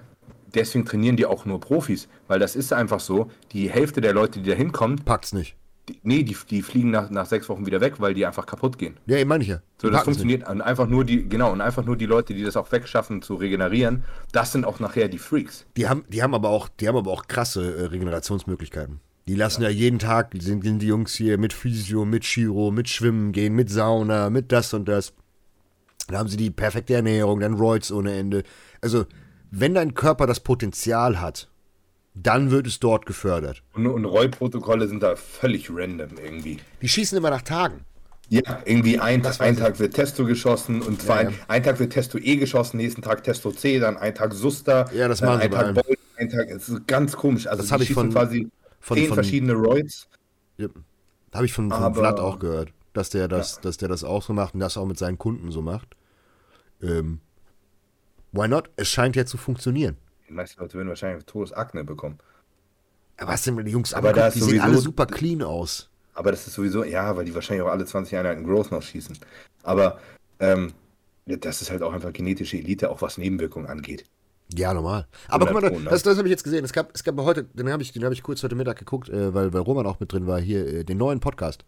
deswegen 0.54 0.86
trainieren 0.86 1.18
die 1.18 1.26
auch 1.26 1.46
nur 1.46 1.60
Profis, 1.60 2.08
weil 2.28 2.38
das 2.40 2.56
ist 2.56 2.72
einfach 2.74 3.00
so, 3.00 3.32
die 3.54 3.70
Hälfte 3.72 4.02
der 4.02 4.14
Leute, 4.14 4.40
die 4.40 4.50
da 4.50 4.56
hinkommen, 4.56 4.98
Packt's 5.04 5.34
nicht. 5.34 5.56
Die, 5.88 6.00
nee, 6.04 6.24
die, 6.24 6.36
die 6.50 6.62
fliegen 6.62 6.92
nach, 6.92 7.10
nach 7.10 7.26
sechs 7.26 7.48
Wochen 7.50 7.66
wieder 7.66 7.82
weg, 7.82 7.96
weil 8.00 8.14
die 8.14 8.26
einfach 8.26 8.46
kaputt 8.46 8.78
gehen. 8.78 8.98
Ja, 9.06 9.24
meine 9.26 9.44
ich 9.44 9.50
ja. 9.50 9.62
So, 9.82 9.90
das 9.90 10.04
funktioniert 10.04 10.48
und 10.50 10.62
einfach 10.62 10.88
nur 10.88 11.06
die, 11.06 11.28
genau, 11.28 11.52
und 11.52 11.62
einfach 11.62 11.86
nur 11.86 11.96
die 11.96 12.06
Leute, 12.06 12.34
die 12.34 12.44
das 12.44 12.58
auch 12.58 12.72
wegschaffen 12.72 13.22
zu 13.22 13.36
regenerieren, 13.36 14.04
das 14.32 14.52
sind 14.52 14.66
auch 14.66 14.80
nachher 14.80 15.08
die 15.08 15.18
Freaks. 15.18 15.66
Die 15.78 15.88
haben, 15.88 16.04
die 16.10 16.24
haben 16.24 16.34
aber 16.34 16.50
auch, 16.50 16.68
die 16.68 16.88
haben 16.88 16.98
aber 16.98 17.12
auch 17.12 17.28
krasse 17.28 17.76
äh, 17.76 17.86
Regenerationsmöglichkeiten. 17.86 19.00
Die 19.28 19.36
lassen 19.36 19.62
ja. 19.62 19.70
jeden 19.70 20.00
Tag, 20.00 20.32
sind, 20.40 20.64
sind 20.64 20.82
die 20.82 20.88
Jungs 20.88 21.14
hier 21.14 21.38
mit 21.38 21.54
Physio, 21.54 22.06
mit 22.06 22.24
Chiro, 22.24 22.72
mit 22.72 22.88
Schwimmen 22.90 23.34
gehen, 23.34 23.54
mit 23.54 23.70
Sauna, 23.70 24.30
mit 24.30 24.52
das 24.52 24.74
und 24.74 24.88
das. 24.88 25.14
Dann 26.08 26.18
haben 26.18 26.30
sie 26.30 26.38
die 26.38 26.50
perfekte 26.50 26.94
Ernährung, 26.94 27.42
dann 27.42 27.56
Roids 27.56 27.92
ohne 27.92 28.14
Ende. 28.14 28.44
Also, 28.82 29.06
wenn 29.52 29.74
dein 29.74 29.94
Körper 29.94 30.28
das 30.28 30.40
Potenzial 30.40 31.20
hat, 31.20 31.50
dann 32.24 32.52
wird 32.52 32.68
es 32.68 32.80
dort 32.80 33.06
gefördert. 33.06 33.64
Und, 33.74 33.88
und 33.88 34.06
Rollprotokolle 34.06 34.88
sind 34.88 35.04
da 35.04 35.16
völlig 35.16 35.70
random 35.70 36.10
irgendwie. 36.24 36.58
Die 36.82 36.90
schießen 36.90 37.18
immer 37.18 37.30
nach 37.30 37.42
Tagen. 37.44 37.82
Ja, 38.30 38.42
irgendwie 38.66 39.00
ein, 39.00 39.26
ein 39.26 39.56
Tag 39.56 39.80
wird 39.80 39.94
Testo 39.94 40.26
geschossen 40.26 40.82
und 40.82 41.02
zwar 41.02 41.22
Ja, 41.24 41.28
ein, 41.30 41.34
ja. 41.34 41.40
ein 41.48 41.64
Tag 41.64 41.80
wird 41.80 41.94
Testo 41.94 42.18
E 42.18 42.36
geschossen, 42.36 42.76
nächsten 42.78 43.02
Tag 43.02 43.24
Testo 43.24 43.52
C, 43.52 43.80
dann 43.80 43.96
ein 43.98 44.14
Tag 44.16 44.34
Suster, 44.34 44.90
Ja, 44.94 45.08
das 45.08 45.20
dann 45.20 45.30
machen 45.30 45.40
sie 45.42 45.46
ein 45.58 45.74
Tag. 45.74 45.86
Bolt, 45.86 46.00
ein 46.18 46.30
Tag, 46.30 46.50
es 46.50 46.68
ist 46.68 46.88
ganz 46.88 47.16
komisch. 47.16 47.48
Also 47.48 47.62
Das 47.62 47.68
die 47.68 47.74
hab 47.74 47.82
ich 47.82 47.94
von- 47.94 48.12
quasi 48.12 48.50
von- 48.82 48.98
zehn 48.98 49.08
von- 49.08 49.16
verschiedene 49.16 49.54
Roids. 49.54 50.10
Ja. 50.58 50.68
Habe 51.34 51.46
ich 51.46 51.54
von, 51.54 51.70
von 51.70 51.82
Aber- 51.84 51.96
Vlad 52.02 52.20
auch 52.20 52.40
gehört, 52.40 52.74
dass 52.92 53.10
der, 53.12 53.30
das, 53.30 53.62
dass 53.62 53.78
der 53.78 53.88
das 53.88 54.04
auch 54.04 54.24
so 54.24 54.34
macht 54.34 54.56
und 54.56 54.60
das 54.60 54.76
auch 54.76 54.86
mit 54.86 54.98
seinen 54.98 55.18
Kunden 55.18 55.52
so 55.52 55.62
macht. 55.62 55.96
Ähm, 56.82 57.20
why 58.34 58.48
not? 58.50 58.70
Es 58.76 58.90
scheint 58.90 59.16
ja 59.16 59.26
zu 59.26 59.38
funktionieren. 59.38 59.96
Die 60.28 60.34
meisten 60.34 60.62
Leute 60.62 60.74
würden 60.76 60.90
wahrscheinlich 60.90 61.26
Todesakne 61.26 61.84
bekommen. 61.84 62.18
Aber 63.18 63.32
was 63.32 63.44
denn, 63.44 63.58
wenn 63.58 63.66
die 63.66 63.72
Jungs 63.72 63.94
Aber 63.94 64.10
anguckt, 64.10 64.26
da 64.26 64.30
die 64.32 64.42
sehen 64.42 64.62
alle 64.62 64.78
super 64.78 65.06
clean 65.06 65.42
aus. 65.42 65.90
Aber 66.14 66.32
das 66.32 66.48
ist 66.48 66.54
sowieso, 66.54 66.84
ja, 66.84 67.16
weil 67.16 67.26
die 67.26 67.34
wahrscheinlich 67.34 67.66
auch 67.66 67.72
alle 67.72 67.86
20 67.86 68.18
Einheiten 68.18 68.44
Growth 68.44 68.72
noch 68.72 68.82
schießen. 68.82 69.18
Aber 69.64 70.00
ähm, 70.40 70.74
das 71.26 71.62
ist 71.62 71.72
halt 71.72 71.84
auch 71.84 71.94
einfach 71.94 72.14
genetische 72.14 72.58
Elite, 72.58 72.90
auch 72.90 73.02
was 73.02 73.18
Nebenwirkungen 73.18 73.68
angeht. 73.68 74.06
Ja, 74.56 74.74
normal. 74.74 75.08
Aber 75.28 75.46
guck 75.46 75.56
mal, 75.56 75.64
100 75.66 75.74
Pro, 75.74 75.80
ne? 75.84 75.90
das, 75.90 76.04
das 76.04 76.18
habe 76.18 76.28
ich 76.28 76.32
jetzt 76.32 76.44
gesehen. 76.44 76.64
Es 76.64 76.72
gab, 76.72 76.94
es 76.96 77.04
gab 77.04 77.18
heute, 77.18 77.44
den 77.44 77.70
habe 77.72 77.84
ich, 77.84 77.92
den 77.92 78.04
hab 78.06 78.14
ich 78.14 78.24
kurz 78.24 78.44
heute 78.44 78.56
Mittag 78.56 78.78
geguckt, 78.78 79.10
äh, 79.10 79.34
weil, 79.34 79.54
weil 79.54 79.62
Roman 79.62 79.86
auch 79.86 80.00
mit 80.00 80.12
drin 80.12 80.26
war, 80.26 80.40
hier 80.40 80.66
äh, 80.66 80.84
den 80.84 80.98
neuen 80.98 81.20
Podcast 81.20 81.66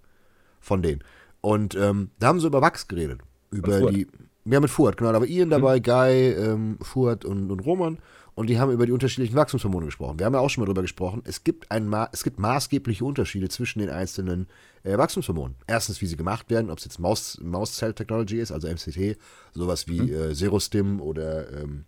von 0.62 0.82
denen. 0.82 1.04
Und 1.42 1.76
ähm, 1.76 2.12
da 2.20 2.28
haben 2.28 2.40
sie 2.40 2.48
über 2.48 2.62
Wachs 2.62 2.88
geredet. 2.88 3.22
Über 3.52 3.92
die. 3.92 4.08
Ja, 4.46 4.60
mit 4.60 4.70
Fuad, 4.70 4.98
genau. 4.98 5.12
Da 5.12 5.20
war 5.20 5.28
Ian 5.28 5.50
dabei, 5.50 5.80
Guy, 5.80 6.32
ähm, 6.32 6.78
Fuad 6.82 7.26
und, 7.26 7.52
und 7.52 7.60
Roman. 7.60 8.00
Und 8.40 8.48
die 8.48 8.58
haben 8.58 8.72
über 8.72 8.86
die 8.86 8.94
unterschiedlichen 8.94 9.36
Wachstumshormone 9.36 9.88
gesprochen. 9.88 10.18
Wir 10.18 10.26
haben 10.26 10.34
ja 10.34 10.40
auch 10.40 10.50
schon 10.50 10.62
mal 10.62 10.66
drüber 10.66 10.82
gesprochen. 10.82 11.22
Es 11.26 11.44
gibt, 11.44 11.70
ein 11.72 11.90
Ma 11.90 12.08
es 12.14 12.24
gibt 12.24 12.40
maßgebliche 12.40 13.04
Unterschiede 13.04 13.50
zwischen 13.50 13.80
den 13.80 13.90
einzelnen 13.90 14.48
äh, 14.84 14.98
Wachstumshormonen. 14.98 15.58
Erstens, 15.68 16.00
wie 16.00 16.06
sie 16.06 16.16
gemacht 16.16 16.50
werden, 16.50 16.72
ob 16.72 16.78
es 16.78 16.86
jetzt 16.86 17.00
Maus, 17.00 17.38
Mouse 17.42 17.76
Cell 17.76 17.94
Technology 17.94 18.40
ist, 18.40 18.54
also 18.54 18.70
MCT, 18.70 19.18
sowas 19.52 19.90
wie 19.90 20.10
äh, 20.10 20.34
Serostim 20.34 21.02
oder 21.02 21.52
ähm, 21.52 21.84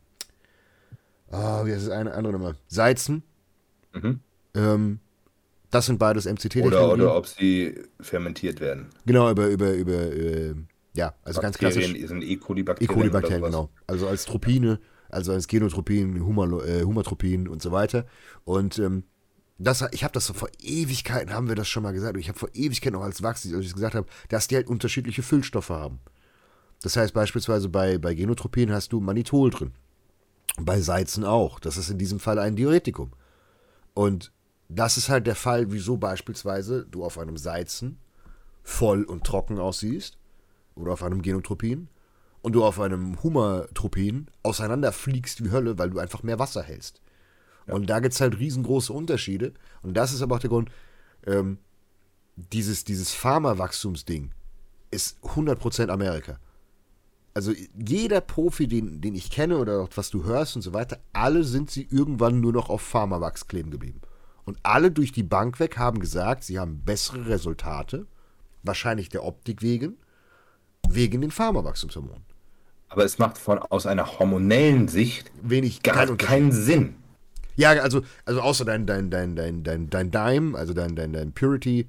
Ah, 1.29 1.65
wie 1.65 1.71
heißt 1.71 1.87
das 1.87 1.93
eine 1.93 2.13
andere 2.13 2.33
Nummer? 2.33 2.55
Seizen. 2.67 3.23
Mhm. 3.93 4.19
Ähm, 4.53 4.99
das 5.69 5.85
sind 5.85 5.99
beides 5.99 6.25
mct 6.25 6.57
Oder, 6.57 6.91
oder 6.91 7.15
ob 7.15 7.27
sie 7.27 7.79
fermentiert 8.01 8.59
werden. 8.59 8.89
Genau, 9.05 9.31
über, 9.31 9.47
über, 9.47 9.71
über, 9.71 9.93
äh, 9.93 10.53
ja, 10.95 11.13
also 11.23 11.39
ganz 11.39 11.57
klassisch. 11.57 11.85
Bakterien 11.85 12.07
sind 12.09 12.23
E. 12.23 12.33
E. 12.33 12.35
coli-Bakterien. 12.35 12.93
coli-Bakterien, 12.93 13.41
oder 13.41 13.51
sowas. 13.53 13.69
genau. 13.69 13.83
Also 13.87 14.07
als 14.09 14.25
Tropine, 14.25 14.81
also 15.13 15.31
als 15.31 15.47
Genotropin, 15.47 16.23
Humalo, 16.25 16.61
äh, 16.61 16.83
Humatropin 16.83 17.47
und 17.47 17.61
so 17.61 17.71
weiter. 17.71 18.05
Und 18.43 18.79
ähm, 18.79 19.03
das, 19.57 19.85
ich 19.91 20.03
habe 20.03 20.13
das 20.13 20.25
so 20.25 20.33
vor 20.33 20.49
Ewigkeiten, 20.59 21.33
haben 21.33 21.47
wir 21.47 21.55
das 21.55 21.67
schon 21.67 21.83
mal 21.83 21.93
gesagt. 21.93 22.17
Ich 22.17 22.29
habe 22.29 22.39
vor 22.39 22.49
Ewigkeiten 22.53 22.97
auch 22.97 23.03
als 23.03 23.21
Wachs, 23.21 23.45
als 23.45 23.65
ich 23.65 23.73
gesagt 23.73 23.95
habe, 23.95 24.07
dass 24.29 24.47
die 24.47 24.55
halt 24.55 24.67
unterschiedliche 24.67 25.23
Füllstoffe 25.23 25.69
haben. 25.69 25.99
Das 26.81 26.95
heißt 26.95 27.13
beispielsweise 27.13 27.69
bei, 27.69 27.97
bei 27.97 28.15
Genotropin 28.15 28.71
hast 28.71 28.91
du 28.91 28.99
Manitol 28.99 29.51
drin. 29.51 29.71
Bei 30.57 30.81
Seizen 30.81 31.23
auch. 31.23 31.59
Das 31.59 31.77
ist 31.77 31.89
in 31.89 31.99
diesem 31.99 32.19
Fall 32.19 32.39
ein 32.39 32.55
Diuretikum. 32.55 33.11
Und 33.93 34.31
das 34.67 34.97
ist 34.97 35.09
halt 35.09 35.27
der 35.27 35.35
Fall, 35.35 35.71
wieso 35.71 35.97
beispielsweise 35.97 36.85
du 36.89 37.03
auf 37.03 37.17
einem 37.17 37.37
Seizen 37.37 37.99
voll 38.63 39.03
und 39.03 39.25
trocken 39.25 39.59
aussiehst 39.59 40.17
oder 40.75 40.93
auf 40.93 41.03
einem 41.03 41.21
Genotropin 41.21 41.87
und 42.41 42.53
du 42.53 42.63
auf 42.63 42.79
einem 42.79 43.21
Humatropin 43.23 44.27
auseinanderfliegst 44.43 45.43
wie 45.43 45.51
Hölle, 45.51 45.77
weil 45.77 45.89
du 45.89 45.99
einfach 45.99 46.23
mehr 46.23 46.39
Wasser 46.39 46.63
hältst. 46.63 47.01
Und 47.67 47.89
da 47.89 47.99
gibt 47.99 48.13
es 48.13 48.21
halt 48.21 48.39
riesengroße 48.39 48.91
Unterschiede. 48.91 49.53
Und 49.81 49.95
das 49.95 50.13
ist 50.13 50.21
aber 50.21 50.35
auch 50.35 50.39
der 50.39 50.49
Grund, 50.49 50.69
ähm, 51.25 51.59
dieses, 52.35 52.83
dieses 52.83 53.13
Pharma-Wachstumsding 53.13 54.31
ist 54.89 55.17
100% 55.23 55.89
Amerika. 55.89 56.39
Also 57.33 57.53
jeder 57.77 58.19
Profi, 58.19 58.67
den, 58.67 58.99
den 58.99 59.15
ich 59.15 59.29
kenne 59.31 59.57
oder 59.57 59.87
was 59.95 60.09
du 60.09 60.25
hörst 60.25 60.55
und 60.55 60.63
so 60.63 60.73
weiter, 60.73 60.99
alle 61.13 61.43
sind 61.43 61.71
sie 61.71 61.87
irgendwann 61.89 62.41
nur 62.41 62.51
noch 62.51 62.69
auf 62.69 62.81
Pharmawachs 62.81 63.47
kleben 63.47 63.71
geblieben. 63.71 64.01
Und 64.43 64.57
alle 64.63 64.91
durch 64.91 65.11
die 65.13 65.23
Bank 65.23 65.59
weg 65.59 65.77
haben 65.77 65.99
gesagt, 65.99 66.43
sie 66.43 66.59
haben 66.59 66.81
bessere 66.83 67.27
Resultate, 67.27 68.07
wahrscheinlich 68.63 69.07
der 69.07 69.23
Optik 69.23 69.61
wegen, 69.61 69.97
wegen 70.89 71.21
den 71.21 71.31
Pharmawachstumshormonen. 71.31 72.25
Aber 72.91 73.05
es 73.05 73.19
macht 73.19 73.37
von, 73.37 73.57
aus 73.57 73.85
einer 73.85 74.19
hormonellen 74.19 74.89
Sicht 74.89 75.31
Wenig, 75.41 75.81
gar 75.81 76.05
kein 76.05 76.17
keinen 76.17 76.51
Sinn. 76.51 76.95
Ja, 77.55 77.69
also, 77.71 78.01
also 78.25 78.41
außer 78.41 78.65
dein, 78.65 78.85
dein, 78.85 79.09
dein, 79.09 79.33
dein, 79.35 79.63
dein, 79.63 79.89
dein 79.89 80.11
Dime, 80.11 80.57
also 80.57 80.73
dein, 80.73 80.95
dein, 80.95 81.13
dein 81.13 81.31
Purity. 81.31 81.87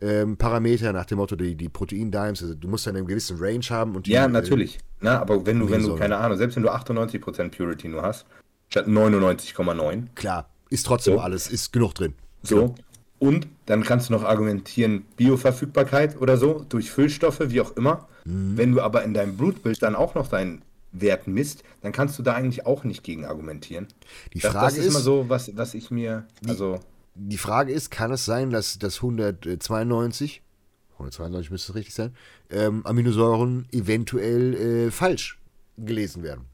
Ähm, 0.00 0.38
Parameter 0.38 0.92
nach 0.94 1.04
dem 1.04 1.18
Motto, 1.18 1.36
die, 1.36 1.54
die 1.54 1.68
Protein-Dimes, 1.68 2.40
also 2.42 2.54
du 2.54 2.68
musst 2.68 2.86
dann 2.86 2.96
einen 2.96 3.06
gewissen 3.06 3.36
Range 3.38 3.64
haben 3.68 3.94
und 3.94 4.06
die, 4.06 4.12
Ja, 4.12 4.24
äh, 4.24 4.28
natürlich. 4.28 4.78
Na, 5.00 5.20
aber 5.20 5.44
wenn 5.44 5.58
du, 5.58 5.68
wenn 5.70 5.82
du, 5.82 5.96
keine 5.96 6.16
Ahnung, 6.16 6.38
selbst 6.38 6.56
wenn 6.56 6.62
du 6.62 6.70
98% 6.70 7.50
Purity 7.50 7.88
nur 7.88 8.02
hast, 8.02 8.24
statt 8.70 8.86
99,9, 8.86 10.06
klar, 10.14 10.48
ist 10.70 10.86
trotzdem 10.86 11.14
So. 11.14 11.20
alles, 11.20 11.50
ist 11.50 11.72
genug 11.72 11.94
drin. 11.94 12.14
so, 12.42 12.74
Und 13.18 13.48
dann 13.66 13.82
kannst 13.82 14.08
du 14.08 14.14
noch 14.14 14.22
argumentieren, 14.22 15.04
Bioverfügbarkeit 15.16 16.20
oder 16.20 16.38
so, 16.38 16.64
durch 16.68 16.90
Füllstoffe, 16.90 17.40
wie 17.46 17.60
auch 17.60 17.76
immer. 17.76 18.08
Mhm. 18.28 18.58
Wenn 18.58 18.72
du 18.72 18.82
aber 18.82 19.04
in 19.04 19.14
deinem 19.14 19.36
Blutbild 19.36 19.82
dann 19.82 19.96
auch 19.96 20.14
noch 20.14 20.28
deinen 20.28 20.62
Wert 20.92 21.26
misst, 21.26 21.64
dann 21.80 21.92
kannst 21.92 22.18
du 22.18 22.22
da 22.22 22.34
eigentlich 22.34 22.66
auch 22.66 22.84
nicht 22.84 23.02
gegen 23.02 23.24
argumentieren. 23.24 23.88
Die 24.34 24.40
Frage 24.40 24.54
das, 24.54 24.64
das 24.64 24.72
ist, 24.74 24.84
ist 24.84 24.90
immer 24.90 25.00
so, 25.00 25.28
was, 25.28 25.56
was 25.56 25.74
ich 25.74 25.90
mir, 25.90 26.26
also. 26.46 26.78
Die, 27.14 27.30
die 27.30 27.38
Frage 27.38 27.72
ist, 27.72 27.90
kann 27.90 28.12
es 28.12 28.24
sein, 28.24 28.50
dass 28.50 28.78
das 28.78 28.96
192, 28.96 30.42
192 30.94 31.50
müsste 31.50 31.72
es 31.72 31.76
richtig 31.76 31.94
sein, 31.94 32.14
ähm, 32.50 32.84
Aminosäuren 32.84 33.66
eventuell 33.72 34.54
äh, 34.54 34.90
falsch 34.90 35.38
gelesen 35.76 36.22
werden? 36.22 36.44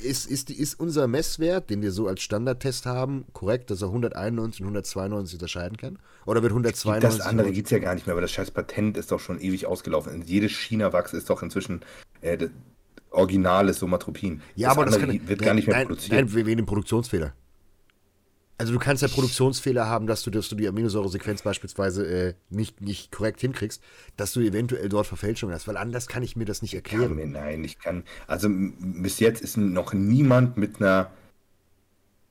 Ist, 0.00 0.26
ist, 0.26 0.50
ist 0.50 0.78
unser 0.78 1.06
Messwert, 1.06 1.70
den 1.70 1.82
wir 1.82 1.92
so 1.92 2.06
als 2.06 2.22
Standardtest 2.22 2.86
haben, 2.86 3.24
korrekt, 3.32 3.70
dass 3.70 3.82
er 3.82 3.88
191 3.88 4.60
und 4.60 4.66
192 4.68 5.34
unterscheiden 5.34 5.76
kann? 5.76 5.98
Oder 6.26 6.42
wird 6.42 6.52
192. 6.52 7.18
Das 7.18 7.26
andere 7.26 7.52
gibt 7.52 7.66
es 7.66 7.70
ja 7.70 7.78
gar 7.78 7.94
nicht 7.94 8.06
mehr, 8.06 8.14
aber 8.14 8.22
das 8.22 8.30
scheiß 8.32 8.50
Patent 8.50 8.96
ist 8.96 9.12
doch 9.12 9.20
schon 9.20 9.40
ewig 9.40 9.66
ausgelaufen. 9.66 10.22
Jedes 10.26 10.52
China-Wachs 10.52 11.12
ist 11.12 11.30
doch 11.30 11.42
inzwischen 11.42 11.80
äh, 12.20 12.48
originales 13.10 13.78
Somatropin. 13.78 14.42
Ja, 14.54 14.68
das 14.68 14.76
aber 14.76 14.86
das 14.86 14.98
kann, 14.98 15.28
wird 15.28 15.42
gar 15.42 15.54
nicht 15.54 15.66
mehr 15.66 15.76
nein, 15.76 15.86
produziert. 15.86 16.12
Nein, 16.12 16.34
wegen 16.34 16.56
dem 16.56 16.66
Produktionsfehler. 16.66 17.32
Also 18.56 18.72
du 18.72 18.78
kannst 18.78 19.02
ja 19.02 19.08
Produktionsfehler 19.08 19.88
haben, 19.88 20.06
dass 20.06 20.22
du, 20.22 20.30
dass 20.30 20.48
du 20.48 20.54
die 20.54 20.68
Aminosäuresequenz 20.68 21.42
beispielsweise 21.42 22.06
äh, 22.06 22.34
nicht, 22.50 22.80
nicht 22.80 23.10
korrekt 23.10 23.40
hinkriegst, 23.40 23.82
dass 24.16 24.32
du 24.32 24.40
eventuell 24.40 24.88
dort 24.88 25.08
Verfälschungen 25.08 25.54
hast, 25.54 25.66
weil 25.66 25.76
anders 25.76 26.06
kann 26.06 26.22
ich 26.22 26.36
mir 26.36 26.44
das 26.44 26.62
nicht 26.62 26.74
erklären. 26.74 27.16
Mir, 27.16 27.26
nein, 27.26 27.64
ich 27.64 27.80
kann, 27.80 28.04
also 28.28 28.48
bis 28.48 29.18
jetzt 29.18 29.42
ist 29.42 29.56
noch 29.56 29.92
niemand 29.92 30.56
mit 30.56 30.80
einer, 30.80 31.10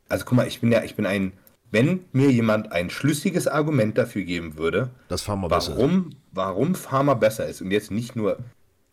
also 0.08 0.24
guck 0.24 0.38
mal, 0.38 0.48
ich 0.48 0.62
bin 0.62 0.72
ja, 0.72 0.84
ich 0.84 0.96
bin 0.96 1.06
ein, 1.06 1.34
wenn 1.72 2.06
mir 2.14 2.32
jemand 2.32 2.72
ein 2.72 2.90
schlüssiges 2.90 3.48
Argument 3.48 3.98
dafür 3.98 4.24
geben 4.24 4.56
würde, 4.58 4.92
dass 5.10 5.24
Pharma 5.24 5.50
warum, 5.50 6.06
besser 6.06 6.18
warum 6.32 6.76
Pharma 6.76 7.16
besser 7.16 7.48
ist 7.48 7.62
und 7.62 7.72
jetzt 7.72 7.92
nicht 7.92 8.16
nur, 8.16 8.38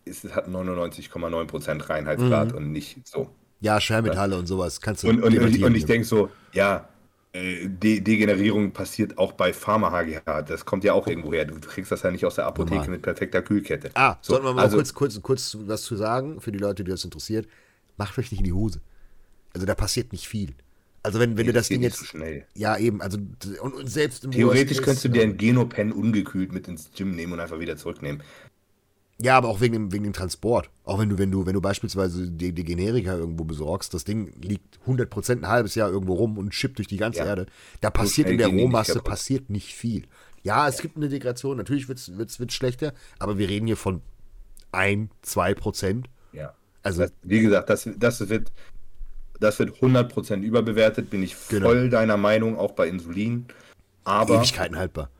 es 0.05 0.24
hat 0.24 0.49
99,9% 0.49 1.89
Reinheitsgrad 1.89 2.53
mhm. 2.53 2.57
und 2.57 2.72
nicht 2.72 3.07
so. 3.07 3.31
Ja, 3.61 3.81
Schwermetalle 3.81 4.37
und 4.37 4.47
sowas 4.47 4.81
kannst 4.81 5.05
du 5.05 5.11
Und, 5.11 5.22
und, 5.22 5.39
und, 5.39 5.74
ich 5.76 5.85
denke 5.85 6.07
so, 6.07 6.31
ja, 6.53 6.89
De 7.33 8.01
Degenerierung 8.01 8.72
passiert 8.72 9.16
auch 9.16 9.33
bei 9.33 9.53
Pharma-HGH. 9.53 10.43
Das 10.43 10.64
kommt 10.64 10.83
ja 10.83 10.95
auch 10.95 11.07
irgendwo 11.07 11.33
her. 11.33 11.45
Du 11.45 11.61
kriegst 11.61 11.93
das 11.93 12.03
ja 12.03 12.11
nicht 12.11 12.26
aus 12.26 12.35
der 12.35 12.47
Apotheke 12.47 12.76
Normal. 12.76 12.91
mit 12.91 13.03
perfekter 13.03 13.41
Kühlkette. 13.41 13.91
Ah, 13.95 14.16
so, 14.20 14.33
sollten 14.33 14.47
wir 14.47 14.55
mal 14.55 14.62
also, 14.62 14.76
kurz, 14.76 14.95
kurz, 14.95 15.22
kurz 15.22 15.57
was 15.61 15.83
zu 15.83 15.95
sagen, 15.95 16.41
für 16.41 16.51
die 16.51 16.59
Leute, 16.59 16.83
die 16.83 16.91
das 16.91 17.05
interessiert. 17.05 17.47
Macht 17.97 18.18
euch 18.18 18.33
nicht 18.33 18.41
in 18.41 18.47
die 18.47 18.53
Hose. 18.53 18.81
Also 19.55 19.64
da 19.64 19.76
passiert 19.76 20.11
nicht 20.11 20.26
viel. 20.26 20.55
Also 21.03 21.18
wenn, 21.18 21.37
wenn 21.37 21.47
nee, 21.47 21.53
du 21.53 21.53
das 21.53 21.68
Ding 21.68 21.83
jetzt. 21.83 21.99
So 21.99 22.05
schnell. 22.05 22.47
Ja, 22.55 22.76
eben. 22.76 23.01
Also 23.01 23.18
und, 23.62 23.74
und 23.74 23.89
selbst 23.89 24.28
Theoretisch 24.31 24.83
könntest 24.83 25.05
du 25.05 25.09
dir 25.09 25.22
ein 25.22 25.37
Genopen 25.39 25.93
ungekühlt 25.93 26.53
mit 26.53 26.68
ins 26.68 26.91
Gym 26.95 27.12
nehmen 27.12 27.33
und 27.33 27.41
einfach 27.41 27.61
wieder 27.61 27.76
zurücknehmen. 27.76 28.22
Ja, 29.23 29.37
aber 29.37 29.49
auch 29.49 29.61
wegen 29.61 29.75
dem, 29.75 29.93
wegen 29.93 30.05
dem 30.05 30.12
Transport. 30.12 30.71
Auch 30.85 30.99
wenn 30.99 31.11
du, 31.11 31.18
wenn 31.18 31.31
du, 31.31 31.45
wenn 31.45 31.53
du 31.53 31.61
beispielsweise 31.61 32.31
die, 32.31 32.53
die 32.53 32.64
Generika 32.64 33.14
irgendwo 33.14 33.45
besorgst, 33.45 33.93
das 33.93 34.05
Ding 34.05 34.33
liegt 34.41 34.79
100% 34.87 35.33
ein 35.33 35.49
halbes 35.49 35.75
Jahr 35.75 35.91
irgendwo 35.91 36.14
rum 36.14 36.39
und 36.39 36.55
schippt 36.55 36.79
durch 36.79 36.89
die 36.89 36.97
ganze 36.97 37.21
ja. 37.21 37.27
Erde. 37.27 37.47
Da 37.81 37.91
passiert 37.91 38.29
in 38.29 38.39
der 38.39 38.49
Rohmasse 38.49 39.01
passiert 39.01 39.51
nicht 39.51 39.75
viel. 39.75 40.05
Ja, 40.43 40.66
es 40.68 40.81
gibt 40.81 40.97
eine 40.97 41.09
Degradation, 41.09 41.59
natürlich 41.59 41.89
wird 41.89 41.99
es 41.99 42.55
schlechter, 42.55 42.95
aber 43.18 43.37
wir 43.37 43.49
reden 43.49 43.66
hier 43.66 43.77
von 43.77 44.01
1, 44.73 45.11
2 45.23 45.55
Prozent. 45.55 46.09
Ja. 46.33 46.55
Also, 46.83 47.03
das, 47.03 47.12
wie 47.23 47.41
gesagt, 47.41 47.68
das, 47.68 47.89
das, 47.97 48.29
wird, 48.31 48.51
das 49.39 49.59
wird 49.59 49.77
100% 49.77 50.41
überbewertet, 50.41 51.11
bin 51.11 51.23
ich 51.23 51.37
genau. 51.49 51.66
voll 51.66 51.81
genau. 51.83 51.91
deiner 51.91 52.16
Meinung, 52.16 52.57
auch 52.57 52.73
bei 52.73 52.89
Insulin. 52.89 53.47
Aber, 54.05 54.37
Ewigkeiten 54.37 54.79
haltbar. 54.79 55.11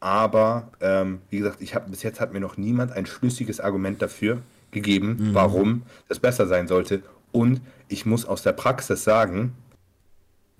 Aber 0.00 0.70
ähm, 0.80 1.20
wie 1.30 1.38
gesagt, 1.38 1.60
ich 1.60 1.74
habe 1.74 1.90
bis 1.90 2.02
jetzt 2.02 2.20
hat 2.20 2.32
mir 2.32 2.40
noch 2.40 2.56
niemand 2.56 2.92
ein 2.92 3.06
schlüssiges 3.06 3.60
Argument 3.60 4.00
dafür 4.00 4.42
gegeben, 4.70 5.16
mhm. 5.18 5.34
warum 5.34 5.82
das 6.08 6.20
besser 6.20 6.46
sein 6.46 6.68
sollte. 6.68 7.02
Und 7.32 7.60
ich 7.88 8.06
muss 8.06 8.24
aus 8.24 8.42
der 8.42 8.52
Praxis 8.52 9.04
sagen, 9.04 9.54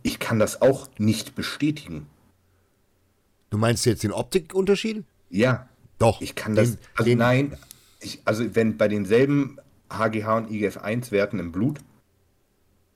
ich 0.03 0.19
kann 0.19 0.39
das 0.39 0.61
auch 0.63 0.89
nicht 0.99 1.35
bestätigen. 1.35 2.07
Du 3.51 3.59
meinst 3.59 3.87
jetzt 3.87 4.03
den 4.03 4.13
Optikunterschied? 4.13 5.05
Ja. 5.31 5.69
Doch. 5.99 6.21
Ich 6.21 6.35
kann 6.35 6.55
das. 6.55 6.71
Den, 6.71 6.79
also 6.95 7.11
den, 7.11 7.19
nein, 7.19 7.57
ich, 8.01 8.21
also 8.25 8.55
wenn 8.55 8.77
bei 8.77 8.89
denselben 8.89 9.59
HGH 9.91 10.37
und 10.37 10.51
IGF-1-Werten 10.51 11.39
im 11.41 11.53
Blut 11.53 11.81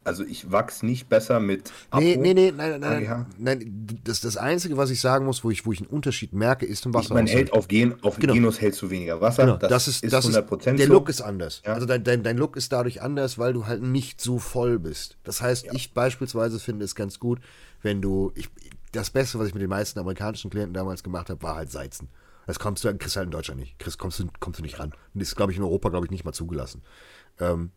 also 0.04 0.24
ich 0.24 0.50
wachse 0.50 0.84
nicht 0.84 1.08
besser 1.08 1.40
mit 1.40 1.72
Apo, 1.90 2.02
Nee, 2.02 2.16
nee, 2.16 2.34
nee, 2.34 2.52
nein, 2.56 2.80
nein, 2.80 3.04
nein, 3.04 3.26
nein, 3.38 3.86
das, 4.04 4.20
das 4.20 4.36
Einzige, 4.36 4.76
was 4.76 4.90
ich 4.90 5.00
sagen 5.00 5.24
muss, 5.24 5.44
wo 5.44 5.50
ich, 5.50 5.64
wo 5.64 5.72
ich 5.72 5.80
einen 5.80 5.88
Unterschied 5.88 6.32
merke, 6.32 6.66
ist 6.66 6.86
im 6.86 6.94
Wasser. 6.94 7.14
Man 7.14 7.26
hält 7.26 7.52
auf, 7.52 7.68
Gen, 7.68 7.94
auf 8.02 8.16
genau. 8.16 8.34
Genus 8.34 8.60
hältst 8.60 8.82
du 8.82 8.90
weniger 8.90 9.20
Wasser, 9.20 9.44
genau. 9.44 9.56
das, 9.56 9.70
das, 9.70 9.88
ist, 9.88 10.04
ist 10.04 10.12
das 10.12 10.28
100% 10.28 10.76
Der 10.76 10.86
so. 10.86 10.92
Look 10.92 11.08
ist 11.08 11.20
anders. 11.20 11.62
Ja. 11.64 11.74
Also 11.74 11.86
dein, 11.86 12.04
dein, 12.04 12.22
dein 12.22 12.36
Look 12.36 12.56
ist 12.56 12.72
dadurch 12.72 13.02
anders, 13.02 13.38
weil 13.38 13.52
du 13.52 13.66
halt 13.66 13.82
nicht 13.82 14.20
so 14.20 14.38
voll 14.38 14.78
bist. 14.78 15.18
Das 15.24 15.40
heißt, 15.40 15.66
ja. 15.66 15.72
ich 15.74 15.94
beispielsweise 15.94 16.58
finde 16.58 16.84
es 16.84 16.94
ganz 16.94 17.18
gut, 17.18 17.40
wenn 17.82 18.02
du, 18.02 18.32
ich, 18.34 18.48
das 18.92 19.10
Beste, 19.10 19.38
was 19.38 19.48
ich 19.48 19.54
mit 19.54 19.62
den 19.62 19.70
meisten 19.70 19.98
amerikanischen 19.98 20.50
Klienten 20.50 20.74
damals 20.74 21.02
gemacht 21.02 21.30
habe, 21.30 21.42
war 21.42 21.56
halt 21.56 21.70
Salzen. 21.70 22.08
Das 22.46 22.58
kommst 22.58 22.84
du, 22.84 22.94
kriegst 22.96 23.16
halt 23.16 23.26
in 23.26 23.30
Deutschland 23.30 23.60
nicht. 23.60 23.78
Chris, 23.78 23.98
kommst 23.98 24.18
du, 24.18 24.26
kommst 24.40 24.58
du 24.58 24.62
nicht 24.62 24.78
ran. 24.78 24.92
Das 25.14 25.28
ist, 25.28 25.36
glaube 25.36 25.52
ich, 25.52 25.58
in 25.58 25.64
Europa, 25.64 25.88
glaube 25.90 26.06
ich, 26.06 26.10
nicht 26.10 26.24
mal 26.24 26.32
zugelassen. 26.32 26.82
Ähm, 27.38 27.70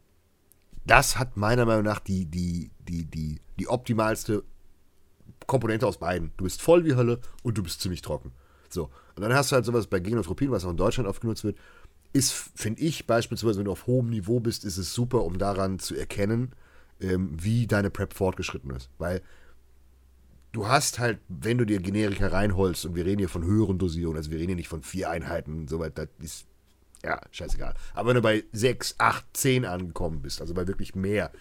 das 0.86 1.18
hat 1.18 1.38
meiner 1.38 1.66
Meinung 1.66 1.84
nach 1.84 2.00
die, 2.00 2.26
die, 2.26 2.72
die, 2.88 3.06
die, 3.06 3.40
die 3.60 3.68
optimalste 3.68 4.44
Komponente 5.48 5.88
aus 5.88 5.98
beiden. 5.98 6.32
Du 6.38 6.44
bist 6.44 6.62
voll 6.62 6.86
wie 6.86 6.96
Hölle 6.96 7.20
und 7.44 7.58
du 7.58 7.64
bist 7.64 7.82
ziemlich 7.82 8.02
trocken. 8.02 8.32
So. 8.70 8.90
Und 9.16 9.22
dann 9.22 9.34
hast 9.34 9.52
du 9.52 9.56
halt 9.56 9.66
sowas 9.66 9.88
bei 9.88 10.00
Genotropin, 10.00 10.52
was 10.52 10.66
auch 10.66 10.72
in 10.72 10.78
Deutschland 10.78 11.08
oft 11.08 11.22
genutzt 11.22 11.44
wird. 11.44 11.58
Ist, 12.14 12.32
finde 12.32 12.82
ich, 12.82 13.08
beispielsweise, 13.08 13.58
wenn 13.58 13.66
du 13.66 13.72
auf 13.72 13.88
hohem 13.88 14.10
Niveau 14.10 14.40
bist, 14.40 14.64
ist 14.64 14.78
es 14.78 14.94
super, 14.94 15.24
um 15.24 15.38
daran 15.38 15.80
zu 15.80 15.96
erkennen, 15.96 16.54
ähm, 17.02 17.32
wie 17.32 17.68
deine 17.68 17.90
Prep 17.90 18.14
fortgeschritten 18.14 18.72
ist. 18.72 18.90
Weil 18.98 19.22
du 20.52 20.68
hast 20.68 21.00
halt, 21.00 21.20
wenn 21.28 21.58
du 21.58 21.66
dir 21.66 21.80
Generika 21.80 22.28
reinholst, 22.28 22.86
und 22.86 22.96
wir 22.96 23.06
reden 23.06 23.20
hier 23.20 23.30
von 23.30 23.44
höheren 23.44 23.78
Dosierungen, 23.78 24.18
also 24.18 24.32
wir 24.32 24.38
reden 24.38 24.50
hier 24.50 24.56
nicht 24.56 24.70
von 24.70 24.84
vier 24.84 25.10
Einheiten, 25.10 25.68
soweit, 25.68 25.98
das 25.98 26.08
ist 26.20 26.48
ja, 27.06 27.22
scheißegal. 27.32 27.76
Aber 27.94 28.10
wenn 28.10 28.16
du 28.16 28.22
bei 28.22 28.44
6, 28.52 28.96
8, 28.98 29.26
10 29.34 29.66
angekommen 29.66 30.22
bist, 30.22 30.42
also 30.42 30.54
bei 30.54 30.68
wirklich 30.68 30.96
mehr, 30.96 31.32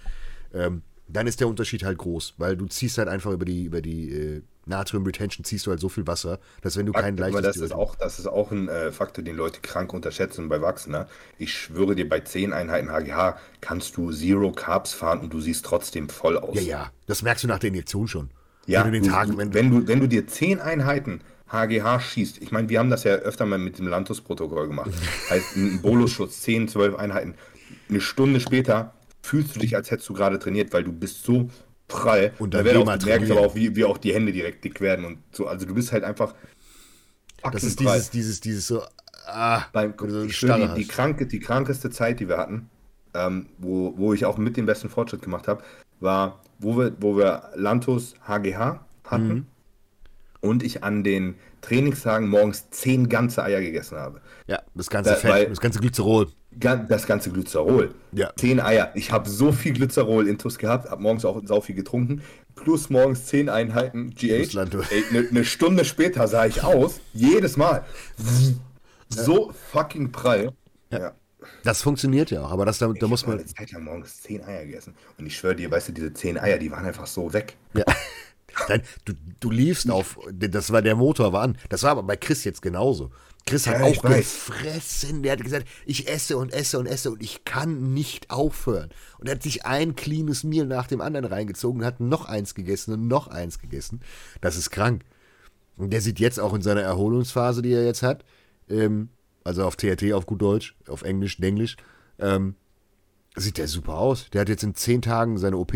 ähm, 0.53 0.83
dann 1.09 1.27
ist 1.27 1.41
der 1.41 1.49
Unterschied 1.49 1.85
halt 1.85 1.99
groß, 1.99 2.35
weil 2.39 2.57
du 2.57 2.67
ziehst 2.67 2.99
halt 2.99 3.09
einfach 3.09 3.33
über 3.33 3.45
die, 3.45 3.65
über 3.65 3.81
die 3.81 4.11
äh, 4.11 4.43
Natrium 4.67 5.05
Retention 5.05 5.45
ziehst 5.45 5.67
du 5.67 5.71
halt 5.71 5.81
so 5.81 5.89
viel 5.89 6.07
Wasser, 6.07 6.39
dass 6.63 6.77
wenn 6.77 6.87
du 6.87 6.93
kein 6.93 7.17
leichtes... 7.17 7.43
das 7.43 7.57
ist 7.57 7.73
auch, 7.73 7.95
das 7.97 8.19
ist 8.19 8.27
auch 8.27 8.51
ein 8.51 8.69
äh, 8.69 8.93
Faktor, 8.93 9.23
den 9.23 9.37
Leute 9.37 9.61
krank 9.61 9.93
unterschätzen 9.93 10.49
bei 10.49 10.61
Wachsen. 10.63 10.93
Ne? 10.93 11.07
Ich 11.39 11.53
schwöre 11.53 11.95
dir, 11.95 12.09
bei 12.09 12.21
10 12.21 12.53
Einheiten 12.53 12.91
HGH 12.91 13.39
kannst 13.61 13.97
du 13.97 14.11
Zero 14.13 14.53
Carbs 14.53 14.95
fahren 14.95 15.21
und 15.21 15.33
du 15.33 15.41
siehst 15.41 15.65
trotzdem 15.65 16.09
voll 16.09 16.39
aus. 16.39 16.55
Ja, 16.57 16.63
ja, 16.63 16.91
das 17.07 17.23
merkst 17.23 17.45
du 17.45 17.49
nach 17.49 17.59
der 17.59 17.69
Injektion 17.69 18.09
schon. 18.09 18.31
Ja, 18.67 18.85
wenn 18.85 18.93
du, 18.93 19.01
den 19.01 19.11
Tag, 19.11 19.29
wenn, 19.37 19.53
wenn, 19.53 19.71
du, 19.71 19.87
wenn 19.87 20.01
du 20.01 20.09
dir 20.09 20.27
10 20.27 20.61
Einheiten 20.61 21.21
HGH 21.55 22.01
schießt. 22.01 22.43
Ich 22.43 22.53
meine, 22.53 22.69
wir 22.69 22.79
haben 22.79 22.91
das 22.91 23.05
ja 23.05 23.13
öfter 23.13 23.47
mal 23.47 23.59
mit 23.59 23.79
dem 23.79 23.87
Lantus-Protokoll 23.87 24.69
gemacht. 24.69 24.91
Heißt, 25.31 25.57
ein 25.57 25.81
Bolus-Schutz, 25.81 26.43
10, 26.43 26.69
12 26.69 26.97
Einheiten. 26.97 27.35
Eine 27.89 28.01
Stunde 28.01 28.41
später 28.41 28.95
fühlst 29.23 29.57
du 29.57 29.61
dich, 29.61 29.77
als 29.77 29.91
hättest 29.91 30.09
du 30.09 30.15
gerade 30.15 30.39
trainiert, 30.39 30.73
weil 30.73 30.85
du 30.85 30.93
bist 30.93 31.25
so 31.25 31.49
prall. 31.89 32.33
Und 32.39 32.53
dann 32.55 32.65
da 32.65 32.79
auch, 32.79 32.99
du 32.99 33.07
merkst 33.07 33.31
aber 33.31 33.41
auch, 33.41 33.55
wie, 33.55 33.75
wie 33.77 33.85
auch 33.85 33.99
die 33.99 34.13
Hände 34.13 34.33
direkt 34.33 34.65
dick 34.65 34.81
werden 34.81 35.05
und 35.05 35.19
so. 35.33 35.47
Also 35.47 35.65
du 35.67 35.75
bist 35.75 35.93
halt 35.93 36.05
einfach. 36.05 36.35
Das 37.53 37.63
ist 37.63 37.83
prall. 37.83 37.95
dieses, 37.95 38.11
dieses, 38.11 38.41
dieses 38.41 38.67
so. 38.67 38.83
Ah, 39.27 39.63
Beim, 39.73 39.95
so 39.99 40.27
die, 40.27 40.75
die, 40.77 40.87
kranke, 40.87 41.27
die 41.27 41.41
krankeste 41.41 41.89
Zeit, 41.89 42.21
die 42.21 42.29
wir 42.29 42.37
hatten, 42.37 42.69
ähm, 43.15 43.47
wo, 43.57 43.95
wo 43.97 44.13
ich 44.13 44.27
auch 44.27 44.37
mit 44.37 44.59
dem 44.59 44.67
besten 44.67 44.91
Fortschritt 44.91 45.23
gemacht 45.23 45.49
habe, 45.49 45.63
war, 46.01 46.43
wo 46.59 46.77
wir, 46.77 46.95
wo 47.01 47.17
wir 47.17 47.51
Lantus 47.55 48.15
HGH 48.27 48.85
hatten. 49.05 49.29
Mhm 49.29 49.47
und 50.45 50.63
ich 50.63 50.85
an 50.85 51.03
den 51.03 51.37
Trainingstagen 51.63 52.29
morgens 52.29 52.71
zehn 52.71 53.09
ganze 53.09 53.43
Eier 53.43 53.61
gegessen 53.61 53.97
habe. 53.99 54.21
Ja, 54.47 54.63
das 54.75 54.91
ganze 54.91 55.11
da, 55.11 55.17
Fett, 55.17 55.51
das 55.51 55.61
ganze 55.61 55.81
Glycerol. 55.81 56.29
Das 56.53 57.07
ganze 57.07 57.31
Glycerol. 57.31 57.95
Ja. 58.13 58.33
Zehn 58.37 58.61
Eier. 58.61 58.93
Ich 58.95 59.11
habe 59.11 59.29
so 59.29 59.51
viel 59.51 59.73
Glycerol 59.73 60.29
intus 60.29 60.59
gehabt, 60.59 60.91
habe 60.91 61.03
morgens 61.03 61.25
auch 61.25 61.41
so 61.45 61.61
viel 61.61 61.75
getrunken. 61.75 62.23
Plus 62.55 62.91
morgens 62.91 63.27
zehn 63.27 63.49
Einheiten 63.49 64.11
GH. 64.11 64.57
Eine 64.57 65.23
ne 65.31 65.45
Stunde 65.45 65.85
später 65.85 66.29
sah 66.29 66.47
ich 66.47 66.63
aus, 66.63 67.01
jedes 67.13 67.57
Mal. 67.57 67.85
So 69.09 69.53
fucking 69.73 70.13
prall. 70.13 70.53
Ja. 70.91 70.99
ja. 70.99 71.13
Das 71.63 71.83
funktioniert 71.83 72.31
ja 72.31 72.43
auch, 72.43 72.53
aber 72.53 72.65
das, 72.65 72.79
da, 72.79 72.93
da 72.93 73.07
muss 73.07 73.27
man. 73.27 73.37
Ich 73.39 73.45
habe 73.45 73.55
Zeit 73.55 73.73
lang 73.73 73.85
morgens 73.85 74.23
zehn 74.23 74.43
Eier 74.45 74.65
gegessen. 74.65 74.95
Und 75.19 75.27
ich 75.27 75.37
schwöre 75.37 75.57
dir, 75.57 75.71
weißt 75.71 75.89
du, 75.89 75.93
diese 75.93 76.13
zehn 76.13 76.39
Eier, 76.39 76.59
die 76.59 76.71
waren 76.71 76.85
einfach 76.85 77.07
so 77.07 77.33
weg. 77.33 77.57
Ja. 77.75 77.85
Nein, 78.69 78.83
du, 79.05 79.13
du 79.41 79.51
liefst 79.51 79.91
auf, 79.91 80.19
das 80.33 80.73
war 80.73 80.83
der 80.83 80.97
Motor 80.97 81.33
war 81.33 81.43
an. 81.43 81.59
Das 81.69 81.83
war 81.83 81.93
aber 81.93 82.03
bei 82.03 82.17
Chris 82.17 82.45
jetzt 82.45 82.63
genauso. 82.63 83.11
Chris 83.47 83.67
hat 83.67 83.81
ja, 83.81 83.85
auch 83.85 84.03
gefressen. 84.03 85.23
Der 85.23 85.33
hat 85.33 85.43
gesagt, 85.43 85.69
ich 85.85 86.09
esse 86.09 86.37
und 86.39 86.53
esse 86.53 86.79
und 86.79 86.87
esse 86.87 87.11
und 87.11 87.23
ich 87.23 87.45
kann 87.45 87.93
nicht 87.93 88.31
aufhören. 88.31 88.91
Und 89.19 89.29
er 89.29 89.35
hat 89.35 89.43
sich 89.43 89.67
ein 89.67 89.95
cleanes 89.97 90.45
Meal 90.45 90.67
nach 90.67 90.87
dem 90.87 91.01
anderen 91.01 91.27
reingezogen, 91.27 91.85
hat 91.85 92.01
noch 92.01 92.25
eins 92.25 92.55
gegessen 92.55 92.95
und 92.95 93.07
noch 93.07 93.29
eins 93.29 93.59
gegessen. 93.59 94.01
Das 94.41 94.57
ist 94.57 94.71
krank. 94.71 95.03
Der 95.77 96.01
sieht 96.01 96.21
jetzt 96.21 96.41
auch 96.41 96.55
in 96.55 96.63
seiner 96.63 96.83
Erholungsphase, 96.83 97.61
die 97.61 97.73
er 97.73 97.85
jetzt 97.85 98.03
hat, 98.03 98.25
ähm, 98.71 99.09
also 99.43 99.65
auf 99.65 99.77
TRT, 99.77 100.13
auf 100.13 100.25
gut 100.25 100.41
Deutsch, 100.41 100.77
auf 100.89 101.03
Englisch, 101.03 101.39
Englisch, 101.41 101.77
ähm, 102.19 102.55
sieht 103.37 103.59
der 103.59 103.69
super 103.69 103.99
aus. 103.99 104.31
Der 104.31 104.43
hat 104.43 104.49
jetzt 104.49 104.63
in 104.63 104.75
zehn 104.75 105.03
Tagen 105.03 105.37
seine 105.37 105.59
OP. 105.59 105.75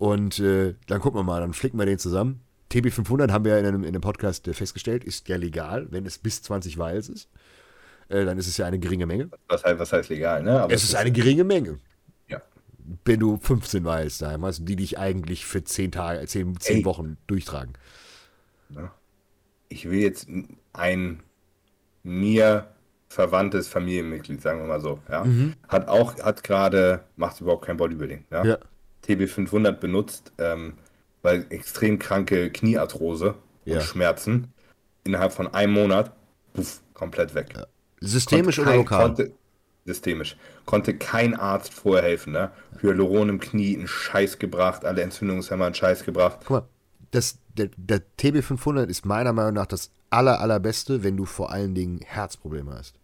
Und 0.00 0.38
äh, 0.38 0.76
dann 0.86 0.98
gucken 0.98 1.20
wir 1.20 1.24
mal, 1.24 1.42
dann 1.42 1.52
flicken 1.52 1.78
wir 1.78 1.84
den 1.84 1.98
zusammen. 1.98 2.40
TB500 2.72 3.32
haben 3.32 3.44
wir 3.44 3.58
in 3.58 3.66
einem, 3.66 3.82
in 3.82 3.90
einem 3.90 4.00
Podcast 4.00 4.48
äh, 4.48 4.54
festgestellt, 4.54 5.04
ist 5.04 5.28
ja 5.28 5.36
legal, 5.36 5.88
wenn 5.90 6.06
es 6.06 6.16
bis 6.16 6.42
20 6.42 6.78
Vials 6.78 7.10
ist. 7.10 7.28
Äh, 8.08 8.24
dann 8.24 8.38
ist 8.38 8.46
es 8.46 8.56
ja 8.56 8.64
eine 8.64 8.78
geringe 8.78 9.04
Menge. 9.04 9.28
Was 9.48 9.62
heißt, 9.62 9.78
was 9.78 9.92
heißt 9.92 10.08
legal, 10.08 10.42
ne? 10.42 10.62
Aber 10.62 10.72
es 10.72 10.84
ist 10.84 10.94
eine 10.94 11.12
geringe 11.12 11.44
Menge. 11.44 11.80
Ja. 12.28 12.40
Wenn 13.04 13.20
du 13.20 13.36
15 13.36 13.84
Vials 13.84 14.16
da 14.16 14.40
hast, 14.40 14.64
die 14.64 14.76
dich 14.76 14.98
eigentlich 14.98 15.44
für 15.44 15.62
10 15.62 15.92
Tage, 15.92 16.26
10, 16.26 16.58
10 16.58 16.84
Wochen 16.86 17.18
durchtragen. 17.26 17.74
Ich 19.68 19.90
will 19.90 20.00
jetzt 20.00 20.28
ein 20.72 21.22
mir 22.02 22.68
verwandtes 23.08 23.68
Familienmitglied, 23.68 24.40
sagen 24.40 24.60
wir 24.60 24.66
mal 24.66 24.80
so, 24.80 24.98
ja, 25.10 25.24
mhm. 25.24 25.56
hat 25.68 25.88
auch, 25.88 26.18
hat 26.20 26.42
gerade, 26.42 27.04
macht 27.16 27.42
überhaupt 27.42 27.66
kein 27.66 27.76
Bodybuilding, 27.76 28.24
ja. 28.30 28.44
ja. 28.46 28.58
TB500 29.10 29.72
benutzt, 29.72 30.32
ähm, 30.38 30.74
weil 31.22 31.46
extrem 31.50 31.98
kranke 31.98 32.50
Kniearthrose 32.50 33.34
ja. 33.64 33.76
und 33.76 33.82
Schmerzen 33.82 34.52
innerhalb 35.04 35.32
von 35.32 35.52
einem 35.52 35.72
Monat, 35.72 36.12
puff, 36.52 36.80
komplett 36.94 37.34
weg. 37.34 37.54
Systemisch 38.00 38.56
kein, 38.56 38.66
oder 38.66 38.76
lokal? 38.76 39.06
Konnte, 39.06 39.32
systemisch. 39.84 40.36
Konnte 40.64 40.96
kein 40.96 41.34
Arzt 41.34 41.74
vorher 41.74 42.04
helfen, 42.04 42.32
ne? 42.32 42.50
Hyaluron 42.80 43.28
im 43.28 43.40
Knie, 43.40 43.76
einen 43.76 43.88
Scheiß 43.88 44.38
gebracht, 44.38 44.84
alle 44.84 45.02
Entzündungshemmer 45.02 45.66
einen 45.66 45.74
Scheiß 45.74 46.04
gebracht. 46.04 46.40
Guck 46.40 46.50
mal, 46.50 46.68
das, 47.10 47.38
der, 47.56 47.70
der 47.76 48.02
TB500 48.18 48.86
ist 48.86 49.04
meiner 49.04 49.32
Meinung 49.32 49.54
nach 49.54 49.66
das 49.66 49.90
aller, 50.10 50.40
allerbeste, 50.40 51.02
wenn 51.02 51.16
du 51.16 51.24
vor 51.24 51.50
allen 51.50 51.74
Dingen 51.74 52.00
Herzprobleme 52.04 52.72
hast. 52.72 52.94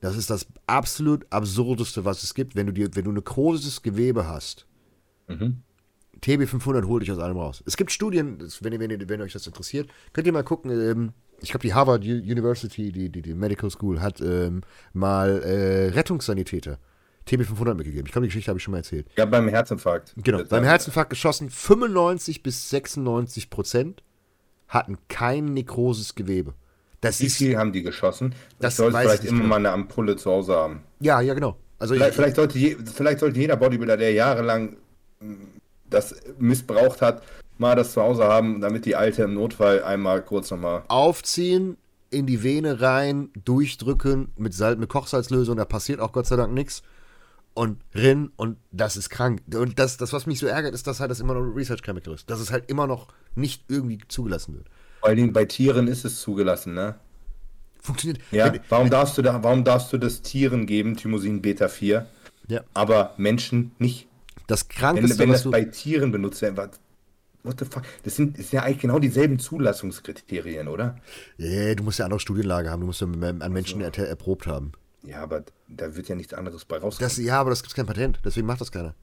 Das 0.00 0.16
ist 0.16 0.28
das 0.28 0.46
absolut 0.66 1.26
absurdeste, 1.30 2.04
was 2.04 2.22
es 2.22 2.34
gibt, 2.34 2.56
wenn 2.56 2.66
du 2.66 2.72
dir, 2.72 2.94
wenn 2.94 3.04
du 3.04 3.12
ein 3.12 3.24
großes 3.24 3.82
Gewebe 3.82 4.28
hast. 4.28 4.66
Mhm. 5.28 5.62
TB500 6.22 6.86
holt 6.86 7.02
dich 7.02 7.12
aus 7.12 7.18
allem 7.18 7.36
raus. 7.36 7.62
Es 7.66 7.76
gibt 7.76 7.92
Studien, 7.92 8.38
wenn, 8.60 8.72
ihr, 8.72 8.80
wenn, 8.80 8.90
ihr, 8.90 9.08
wenn 9.08 9.20
euch 9.20 9.32
das 9.32 9.46
interessiert, 9.46 9.90
könnt 10.12 10.26
ihr 10.26 10.32
mal 10.32 10.44
gucken. 10.44 10.70
Ähm, 10.70 11.12
ich 11.40 11.50
glaube, 11.50 11.62
die 11.62 11.74
Harvard 11.74 12.04
University, 12.04 12.92
die, 12.92 13.10
die, 13.10 13.20
die 13.20 13.34
Medical 13.34 13.70
School, 13.70 14.00
hat 14.00 14.20
ähm, 14.20 14.62
mal 14.92 15.42
äh, 15.42 15.88
Rettungssanitäter 15.88 16.78
TB500 17.28 17.74
mitgegeben. 17.74 18.06
Ich 18.06 18.12
glaube, 18.12 18.26
die 18.26 18.28
Geschichte 18.28 18.48
habe 18.48 18.58
ich 18.58 18.62
schon 18.62 18.72
mal 18.72 18.78
erzählt. 18.78 19.06
Ja, 19.16 19.24
beim 19.24 19.48
Herzinfarkt. 19.48 20.14
Genau, 20.16 20.42
beim 20.44 20.64
Herzinfarkt 20.64 21.10
geschossen. 21.10 21.50
95 21.50 22.42
bis 22.42 22.70
96 22.70 23.50
Prozent 23.50 24.02
hatten 24.68 24.98
kein 25.08 25.46
nekroses 25.46 26.14
Gewebe. 26.14 26.54
Das 27.00 27.20
Wie 27.20 27.26
ist, 27.26 27.36
viel 27.36 27.56
haben 27.56 27.72
die 27.72 27.82
geschossen? 27.82 28.34
Das 28.60 28.76
sollte 28.76 28.98
vielleicht 28.98 29.24
immer 29.24 29.38
genau. 29.38 29.48
mal 29.48 29.56
eine 29.56 29.72
Ampulle 29.72 30.16
zu 30.16 30.30
Hause 30.30 30.54
haben. 30.54 30.82
Ja, 31.00 31.20
ja, 31.20 31.34
genau. 31.34 31.58
Also 31.78 31.94
vielleicht, 31.94 32.10
ich, 32.10 32.16
vielleicht, 32.16 32.36
sollte 32.36 32.58
je, 32.58 32.76
vielleicht 32.76 33.18
sollte 33.18 33.38
jeder 33.38 33.56
Bodybuilder, 33.56 33.96
der 33.96 34.12
jahrelang 34.12 34.76
das 35.88 36.14
missbraucht 36.38 37.02
hat, 37.02 37.22
mal 37.58 37.76
das 37.76 37.92
zu 37.92 38.02
Hause 38.02 38.24
haben, 38.24 38.60
damit 38.60 38.84
die 38.84 38.96
Alte 38.96 39.22
im 39.22 39.34
Notfall 39.34 39.82
einmal 39.82 40.22
kurz 40.22 40.50
nochmal. 40.50 40.82
Aufziehen, 40.88 41.76
in 42.10 42.26
die 42.26 42.42
Vene 42.42 42.80
rein, 42.80 43.30
durchdrücken 43.44 44.32
mit, 44.36 44.54
Salz, 44.54 44.78
mit 44.78 44.88
Kochsalzlösung, 44.88 45.56
da 45.56 45.64
passiert 45.64 46.00
auch 46.00 46.12
Gott 46.12 46.26
sei 46.26 46.36
Dank 46.36 46.52
nichts. 46.52 46.82
Und 47.56 47.80
rin 47.94 48.32
und 48.34 48.56
das 48.72 48.96
ist 48.96 49.10
krank. 49.10 49.40
Und 49.54 49.78
das, 49.78 49.96
das, 49.96 50.12
was 50.12 50.26
mich 50.26 50.40
so 50.40 50.46
ärgert, 50.46 50.74
ist, 50.74 50.88
dass 50.88 50.98
halt 50.98 51.12
das 51.12 51.20
immer 51.20 51.34
noch 51.34 51.42
Research 51.54 51.82
Chemical 51.82 52.12
ist. 52.12 52.28
Dass 52.28 52.40
es 52.40 52.50
halt 52.50 52.68
immer 52.68 52.88
noch 52.88 53.08
nicht 53.36 53.62
irgendwie 53.68 53.98
zugelassen 54.08 54.54
wird. 54.56 54.66
Vor 54.98 55.08
allen 55.08 55.18
Dingen 55.18 55.32
bei 55.32 55.44
Tieren 55.44 55.86
ist 55.86 56.04
es 56.04 56.20
zugelassen, 56.20 56.74
ne? 56.74 56.96
Funktioniert. 57.80 58.20
Ja, 58.32 58.52
warum 58.70 58.90
darfst 58.90 59.18
du 59.18 59.22
da, 59.22 59.42
warum 59.42 59.62
darfst 59.62 59.92
du 59.92 59.98
das 59.98 60.22
Tieren 60.22 60.66
geben, 60.66 60.96
Thymosin 60.96 61.42
Beta 61.42 61.68
4, 61.68 62.06
ja. 62.48 62.60
aber 62.72 63.14
Menschen 63.18 63.72
nicht? 63.78 64.08
Das 64.46 64.68
Krankeste, 64.68 65.18
wenn, 65.18 65.28
wenn 65.28 65.32
das 65.32 65.50
bei 65.50 65.64
Tieren 65.64 66.12
benutzt 66.12 66.42
wird, 66.42 66.80
what 67.44 67.58
the 67.58 67.64
fuck? 67.64 67.82
Das 68.02 68.16
sind, 68.16 68.38
das 68.38 68.50
sind 68.50 68.58
ja 68.58 68.62
eigentlich 68.64 68.80
genau 68.80 68.98
dieselben 68.98 69.38
Zulassungskriterien, 69.38 70.68
oder? 70.68 70.96
Yeah, 71.38 71.74
du 71.74 71.84
musst 71.84 71.98
ja 71.98 72.04
andere 72.04 72.20
Studienlage 72.20 72.70
haben, 72.70 72.80
du 72.80 72.86
musst 72.86 73.00
ja 73.00 73.06
an 73.06 73.52
Menschen 73.52 73.82
also. 73.82 74.02
erprobt 74.02 74.46
haben. 74.46 74.72
Ja, 75.02 75.22
aber 75.22 75.44
da 75.68 75.94
wird 75.96 76.08
ja 76.08 76.14
nichts 76.14 76.32
anderes 76.34 76.64
bei 76.64 76.78
rauskommen. 76.78 77.08
Das, 77.08 77.18
ja, 77.18 77.40
aber 77.40 77.50
das 77.50 77.62
gibt 77.62 77.74
kein 77.74 77.86
Patent, 77.86 78.20
deswegen 78.24 78.46
macht 78.46 78.60
das 78.60 78.72
keiner. 78.72 78.94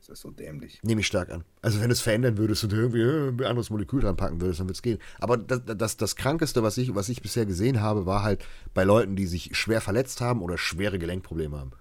Das 0.00 0.10
ist 0.10 0.22
so 0.22 0.30
dämlich. 0.30 0.80
Nehme 0.82 1.00
ich 1.00 1.06
stark 1.06 1.30
an. 1.30 1.44
Also 1.60 1.80
wenn 1.80 1.88
du 1.88 1.92
es 1.92 2.00
verändern 2.00 2.38
würdest 2.38 2.64
und 2.64 2.72
irgendwie 2.72 3.02
äh, 3.02 3.28
ein 3.28 3.44
anderes 3.44 3.68
Molekül 3.68 4.00
dran 4.00 4.16
packen 4.16 4.40
würdest, 4.40 4.60
dann 4.60 4.68
wird 4.68 4.76
es 4.76 4.82
gehen. 4.82 4.98
Aber 5.18 5.36
das, 5.36 5.60
das, 5.66 5.96
das 5.96 6.16
Krankeste, 6.16 6.62
was 6.62 6.78
ich, 6.78 6.94
was 6.94 7.10
ich 7.10 7.20
bisher 7.20 7.44
gesehen 7.44 7.80
habe, 7.80 8.06
war 8.06 8.22
halt 8.22 8.44
bei 8.74 8.84
Leuten, 8.84 9.16
die 9.16 9.26
sich 9.26 9.56
schwer 9.56 9.80
verletzt 9.80 10.20
haben 10.20 10.40
oder 10.40 10.56
schwere 10.56 10.98
Gelenkprobleme 10.98 11.58
haben. 11.58 11.72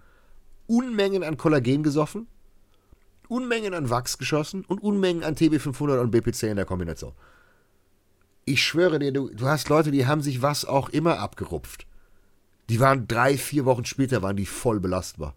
Unmengen 0.66 1.24
an 1.24 1.38
Kollagen 1.38 1.84
gesoffen, 1.84 2.28
Unmengen 3.30 3.74
an 3.74 3.90
Wachs 3.90 4.18
geschossen 4.18 4.66
und 4.66 4.82
Unmengen 4.82 5.24
an 5.24 5.36
TB500 5.36 6.00
und 6.00 6.12
BPC 6.12 6.44
in 6.44 6.56
der 6.56 6.66
Kombination. 6.66 7.14
Ich 8.46 8.64
schwöre 8.64 9.00
dir, 9.00 9.12
du, 9.12 9.30
du 9.30 9.46
hast 9.48 9.70
Leute, 9.70 9.92
die 9.92 10.08
haben 10.08 10.22
sich 10.22 10.42
was 10.42 10.66
auch 10.66 10.90
immer 10.90 11.20
abgerupft. 11.20 11.86
Die 12.70 12.80
waren 12.80 13.08
drei, 13.08 13.38
vier 13.38 13.66
Wochen 13.66 13.86
später, 13.86 14.22
waren 14.22 14.38
die 14.38 14.46
voll 14.46 14.80
belastbar. 14.80 15.36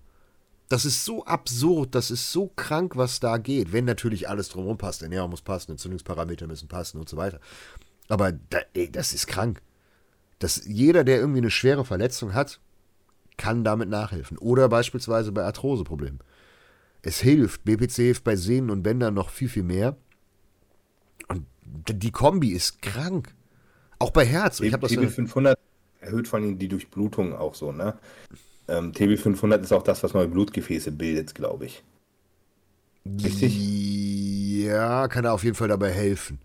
Das 0.68 0.84
ist 0.84 1.05
so 1.05 1.24
absurd, 1.24 1.97
das 1.97 2.12
ist 2.12 2.30
so 2.30 2.47
krank, 2.55 2.97
was 2.97 3.18
da 3.18 3.38
geht. 3.38 3.72
Wenn 3.72 3.84
natürlich 3.84 4.28
alles 4.28 4.49
drumherum 4.49 4.78
passt, 4.78 5.03
Ernährung 5.03 5.30
muss 5.30 5.43
passen, 5.43 5.72
Entzündungsparameter 5.72 6.47
müssen 6.47 6.68
passen 6.68 6.99
und 6.99 7.09
so 7.09 7.16
weiter. 7.16 7.41
Aber 8.09 8.32
da, 8.32 8.61
ey, 8.74 8.91
das 8.91 9.12
ist 9.12 9.26
krank. 9.26 9.62
Das, 10.38 10.62
jeder, 10.66 11.03
der 11.03 11.18
irgendwie 11.18 11.41
eine 11.41 11.51
schwere 11.51 11.84
Verletzung 11.84 12.34
hat, 12.34 12.61
kann 13.36 13.64
damit 13.64 13.88
nachhelfen. 13.88 14.38
Oder 14.38 14.68
beispielsweise 14.68 15.32
bei 15.32 15.43
Arthroseproblemen. 15.43 16.20
Es 17.03 17.20
hilft. 17.20 17.64
BPC 17.64 17.92
hilft 17.92 18.24
bei 18.24 18.36
Sehnen 18.36 18.70
und 18.70 18.82
Bändern 18.82 19.14
noch 19.14 19.30
viel, 19.30 19.48
viel 19.48 19.62
mehr. 19.62 19.96
Und 21.28 21.46
die 21.62 22.11
Kombi 22.11 22.51
ist 22.51 22.82
krank. 22.82 23.34
Auch 23.98 24.11
bei 24.11 24.24
Herz. 24.24 24.61
Ich 24.61 24.72
TB 24.72 25.11
500 25.11 25.59
erhöht 26.01 26.28
vor 26.28 26.38
allem 26.38 26.59
die 26.59 26.68
Durchblutung 26.68 27.34
auch 27.34 27.55
so, 27.55 27.72
ne? 27.72 27.98
Ähm, 28.68 28.92
TB500 28.92 29.62
ist 29.62 29.72
auch 29.72 29.82
das, 29.82 30.03
was 30.03 30.14
neue 30.14 30.28
Blutgefäße 30.28 30.92
bildet, 30.92 31.34
glaube 31.34 31.66
ich. 31.66 31.82
Richtig? 33.05 33.59
Ja, 34.64 35.09
kann 35.09 35.24
er 35.24 35.32
auf 35.32 35.44
jeden 35.44 35.57
Fall 35.57 35.68
dabei 35.68 35.90
helfen. 35.90 36.38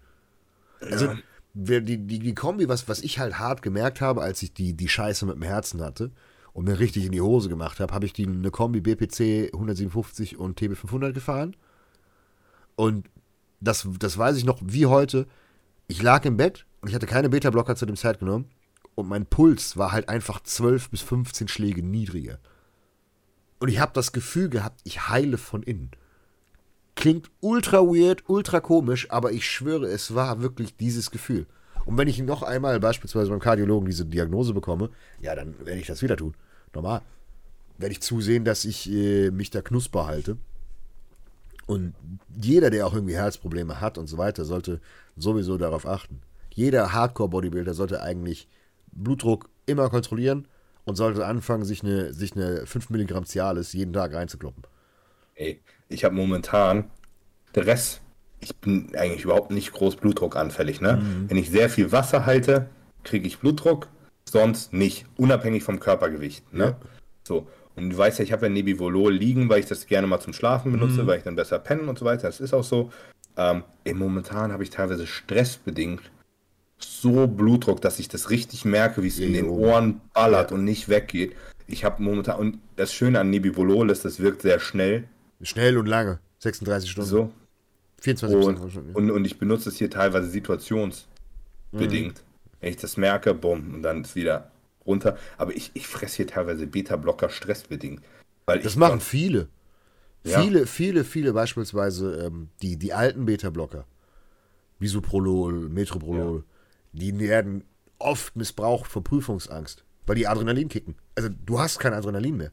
Also, 0.81 1.05
ja. 1.05 1.15
die, 1.53 1.97
die, 1.97 2.19
die 2.19 2.33
Kombi, 2.33 2.67
was, 2.67 2.89
was 2.89 3.01
ich 3.01 3.19
halt 3.19 3.39
hart 3.39 3.61
gemerkt 3.61 4.01
habe, 4.01 4.21
als 4.21 4.41
ich 4.41 4.53
die, 4.53 4.73
die 4.73 4.89
Scheiße 4.89 5.25
mit 5.25 5.35
dem 5.35 5.43
Herzen 5.43 5.81
hatte 5.81 6.11
und 6.55 6.63
mir 6.63 6.79
richtig 6.79 7.05
in 7.05 7.11
die 7.11 7.19
Hose 7.19 7.49
gemacht 7.49 7.81
habe, 7.81 7.93
habe 7.93 8.05
ich 8.05 8.13
die 8.13 8.25
eine 8.25 8.49
Kombi 8.49 8.79
BPC 8.79 9.53
157 9.53 10.39
und 10.39 10.57
TB500 10.57 11.11
gefahren. 11.11 11.53
Und 12.77 13.09
das, 13.59 13.85
das 13.99 14.17
weiß 14.17 14.37
ich 14.37 14.45
noch 14.45 14.59
wie 14.63 14.85
heute. 14.85 15.27
Ich 15.87 16.01
lag 16.01 16.23
im 16.23 16.37
Bett 16.37 16.65
und 16.79 16.87
ich 16.87 16.95
hatte 16.95 17.07
keine 17.07 17.27
Beta-Blocker 17.27 17.75
zu 17.75 17.85
dem 17.85 17.97
Zeit 17.97 18.19
genommen 18.19 18.45
und 18.95 19.09
mein 19.09 19.25
Puls 19.25 19.75
war 19.75 19.91
halt 19.91 20.07
einfach 20.07 20.41
12 20.41 20.91
bis 20.91 21.01
15 21.01 21.49
Schläge 21.49 21.83
niedriger. 21.83 22.39
Und 23.59 23.67
ich 23.67 23.79
habe 23.79 23.91
das 23.93 24.13
Gefühl 24.13 24.47
gehabt, 24.47 24.79
ich 24.85 25.09
heile 25.09 25.37
von 25.37 25.61
innen. 25.61 25.91
Klingt 26.95 27.29
ultra 27.41 27.79
weird, 27.79 28.23
ultra 28.29 28.61
komisch, 28.61 29.11
aber 29.11 29.33
ich 29.33 29.45
schwöre, 29.45 29.87
es 29.87 30.15
war 30.15 30.41
wirklich 30.41 30.77
dieses 30.77 31.11
Gefühl. 31.11 31.47
Und 31.83 31.97
wenn 31.97 32.07
ich 32.07 32.19
noch 32.19 32.43
einmal 32.43 32.79
beispielsweise 32.79 33.29
beim 33.29 33.41
Kardiologen 33.41 33.87
diese 33.87 34.05
Diagnose 34.05 34.53
bekomme, 34.53 34.89
ja, 35.19 35.35
dann 35.35 35.59
werde 35.65 35.81
ich 35.81 35.87
das 35.87 36.01
wieder 36.01 36.15
tun. 36.15 36.33
Normal. 36.75 37.01
Werde 37.77 37.91
ich 37.91 38.01
zusehen, 38.01 38.45
dass 38.45 38.65
ich 38.65 38.89
äh, 38.91 39.31
mich 39.31 39.49
da 39.49 39.61
knusper 39.61 40.05
halte. 40.05 40.37
Und 41.65 41.95
jeder, 42.35 42.69
der 42.69 42.85
auch 42.85 42.93
irgendwie 42.93 43.15
Herzprobleme 43.15 43.81
hat 43.81 43.97
und 43.97 44.07
so 44.07 44.17
weiter, 44.17 44.45
sollte 44.45 44.81
sowieso 45.17 45.57
darauf 45.57 45.87
achten. 45.87 46.21
Jeder 46.53 46.93
Hardcore-Bodybuilder 46.93 47.73
sollte 47.73 48.01
eigentlich 48.01 48.47
Blutdruck 48.91 49.49
immer 49.65 49.89
kontrollieren 49.89 50.47
und 50.85 50.95
sollte 50.95 51.25
anfangen, 51.25 51.65
sich 51.65 51.83
eine, 51.83 52.13
sich 52.13 52.35
eine 52.35 52.65
5 52.65 52.91
Milligramm 52.91 53.25
Cialis 53.25 53.73
jeden 53.73 53.93
Tag 53.93 54.13
reinzukloppen. 54.13 54.63
Ey, 55.33 55.59
ich 55.89 56.05
habe 56.05 56.15
momentan 56.15 56.91
der 57.55 57.65
Rest, 57.65 58.01
ich 58.39 58.55
bin 58.57 58.95
eigentlich 58.95 59.23
überhaupt 59.23 59.51
nicht 59.51 59.71
groß 59.71 59.95
blutdruckanfällig. 59.97 60.81
Ne? 60.81 60.97
Mhm. 60.97 61.29
Wenn 61.29 61.37
ich 61.37 61.49
sehr 61.49 61.69
viel 61.69 61.91
Wasser 61.91 62.25
halte, 62.25 62.69
kriege 63.03 63.27
ich 63.27 63.39
Blutdruck, 63.39 63.87
sonst 64.29 64.73
nicht, 64.73 65.05
unabhängig 65.17 65.63
vom 65.63 65.79
Körpergewicht. 65.79 66.53
Ne? 66.53 66.63
Ja. 66.63 66.77
So. 67.23 67.47
Und 67.75 67.89
du 67.89 67.97
weißt 67.97 68.19
ja, 68.19 68.23
ich 68.23 68.31
habe 68.31 68.45
ja 68.45 68.49
Nebivolol 68.49 69.13
liegen, 69.13 69.49
weil 69.49 69.59
ich 69.59 69.65
das 69.65 69.85
gerne 69.85 70.07
mal 70.07 70.19
zum 70.19 70.33
Schlafen 70.33 70.71
benutze, 70.71 71.03
mhm. 71.03 71.07
weil 71.07 71.17
ich 71.17 71.23
dann 71.23 71.35
besser 71.35 71.59
pennen 71.59 71.89
und 71.89 71.99
so 71.99 72.05
weiter. 72.05 72.23
Das 72.23 72.39
ist 72.39 72.53
auch 72.53 72.63
so. 72.63 72.91
Ähm, 73.37 73.63
momentan 73.93 74.53
habe 74.53 74.63
ich 74.63 74.69
teilweise 74.69 75.05
stressbedingt 75.05 76.01
so 76.77 77.27
Blutdruck, 77.27 77.81
dass 77.81 77.99
ich 77.99 78.07
das 78.07 78.29
richtig 78.29 78.65
merke, 78.65 79.03
wie 79.03 79.07
es 79.07 79.19
in 79.19 79.33
den 79.33 79.47
Ohren 79.49 80.01
ballert 80.13 80.51
ja. 80.51 80.57
und 80.57 80.63
nicht 80.63 80.89
weggeht. 80.89 81.35
Ich 81.67 81.83
habe 81.83 82.01
momentan, 82.01 82.37
und 82.37 82.59
das 82.75 82.93
Schöne 82.93 83.19
an 83.19 83.29
Nebivolol 83.29 83.89
ist, 83.89 84.05
das 84.05 84.19
wirkt 84.19 84.41
sehr 84.41 84.59
schnell. 84.59 85.05
Schnell 85.41 85.77
und 85.77 85.87
lange, 85.87 86.19
36 86.39 86.91
Stunden. 86.91 87.09
So. 87.09 87.31
24 88.01 88.37
und, 88.37 88.95
und, 88.95 89.11
und, 89.11 89.25
ich 89.25 89.39
benutze 89.39 89.69
es 89.69 89.77
hier 89.77 89.89
teilweise 89.89 90.29
situationsbedingt. 90.29 91.07
Mhm. 91.73 92.24
Wenn 92.65 92.71
ich 92.71 92.77
das 92.81 92.97
merke, 92.97 93.35
bumm, 93.35 93.75
und 93.75 93.83
dann 93.83 94.01
ist 94.01 94.15
wieder 94.15 94.49
runter. 94.87 95.19
Aber 95.37 95.55
ich, 95.55 95.69
ich 95.75 95.85
fresse 95.85 96.15
hier 96.15 96.25
teilweise 96.25 96.65
Beta-Blocker 96.65 97.29
stressbedingt. 97.29 98.01
Weil 98.47 98.59
das 98.59 98.75
machen 98.75 99.01
viele. 99.01 99.49
Ja. 100.23 100.41
Viele, 100.41 100.65
viele, 100.65 101.03
viele 101.03 101.33
beispielsweise 101.33 102.25
ähm, 102.25 102.49
die, 102.63 102.77
die 102.77 102.91
alten 102.91 103.27
Beta-Blocker, 103.27 103.85
Bisoprolol, 104.79 105.69
Metroprolol, 105.69 106.43
ja. 106.93 106.99
die 106.99 107.19
werden 107.19 107.65
oft 107.99 108.35
missbraucht 108.35 108.89
vor 108.89 109.03
Prüfungsangst, 109.03 109.85
weil 110.07 110.15
die 110.15 110.25
Adrenalin 110.25 110.67
kicken. 110.67 110.95
Also 111.13 111.29
du 111.45 111.59
hast 111.59 111.77
kein 111.77 111.93
Adrenalin 111.93 112.35
mehr. 112.35 112.51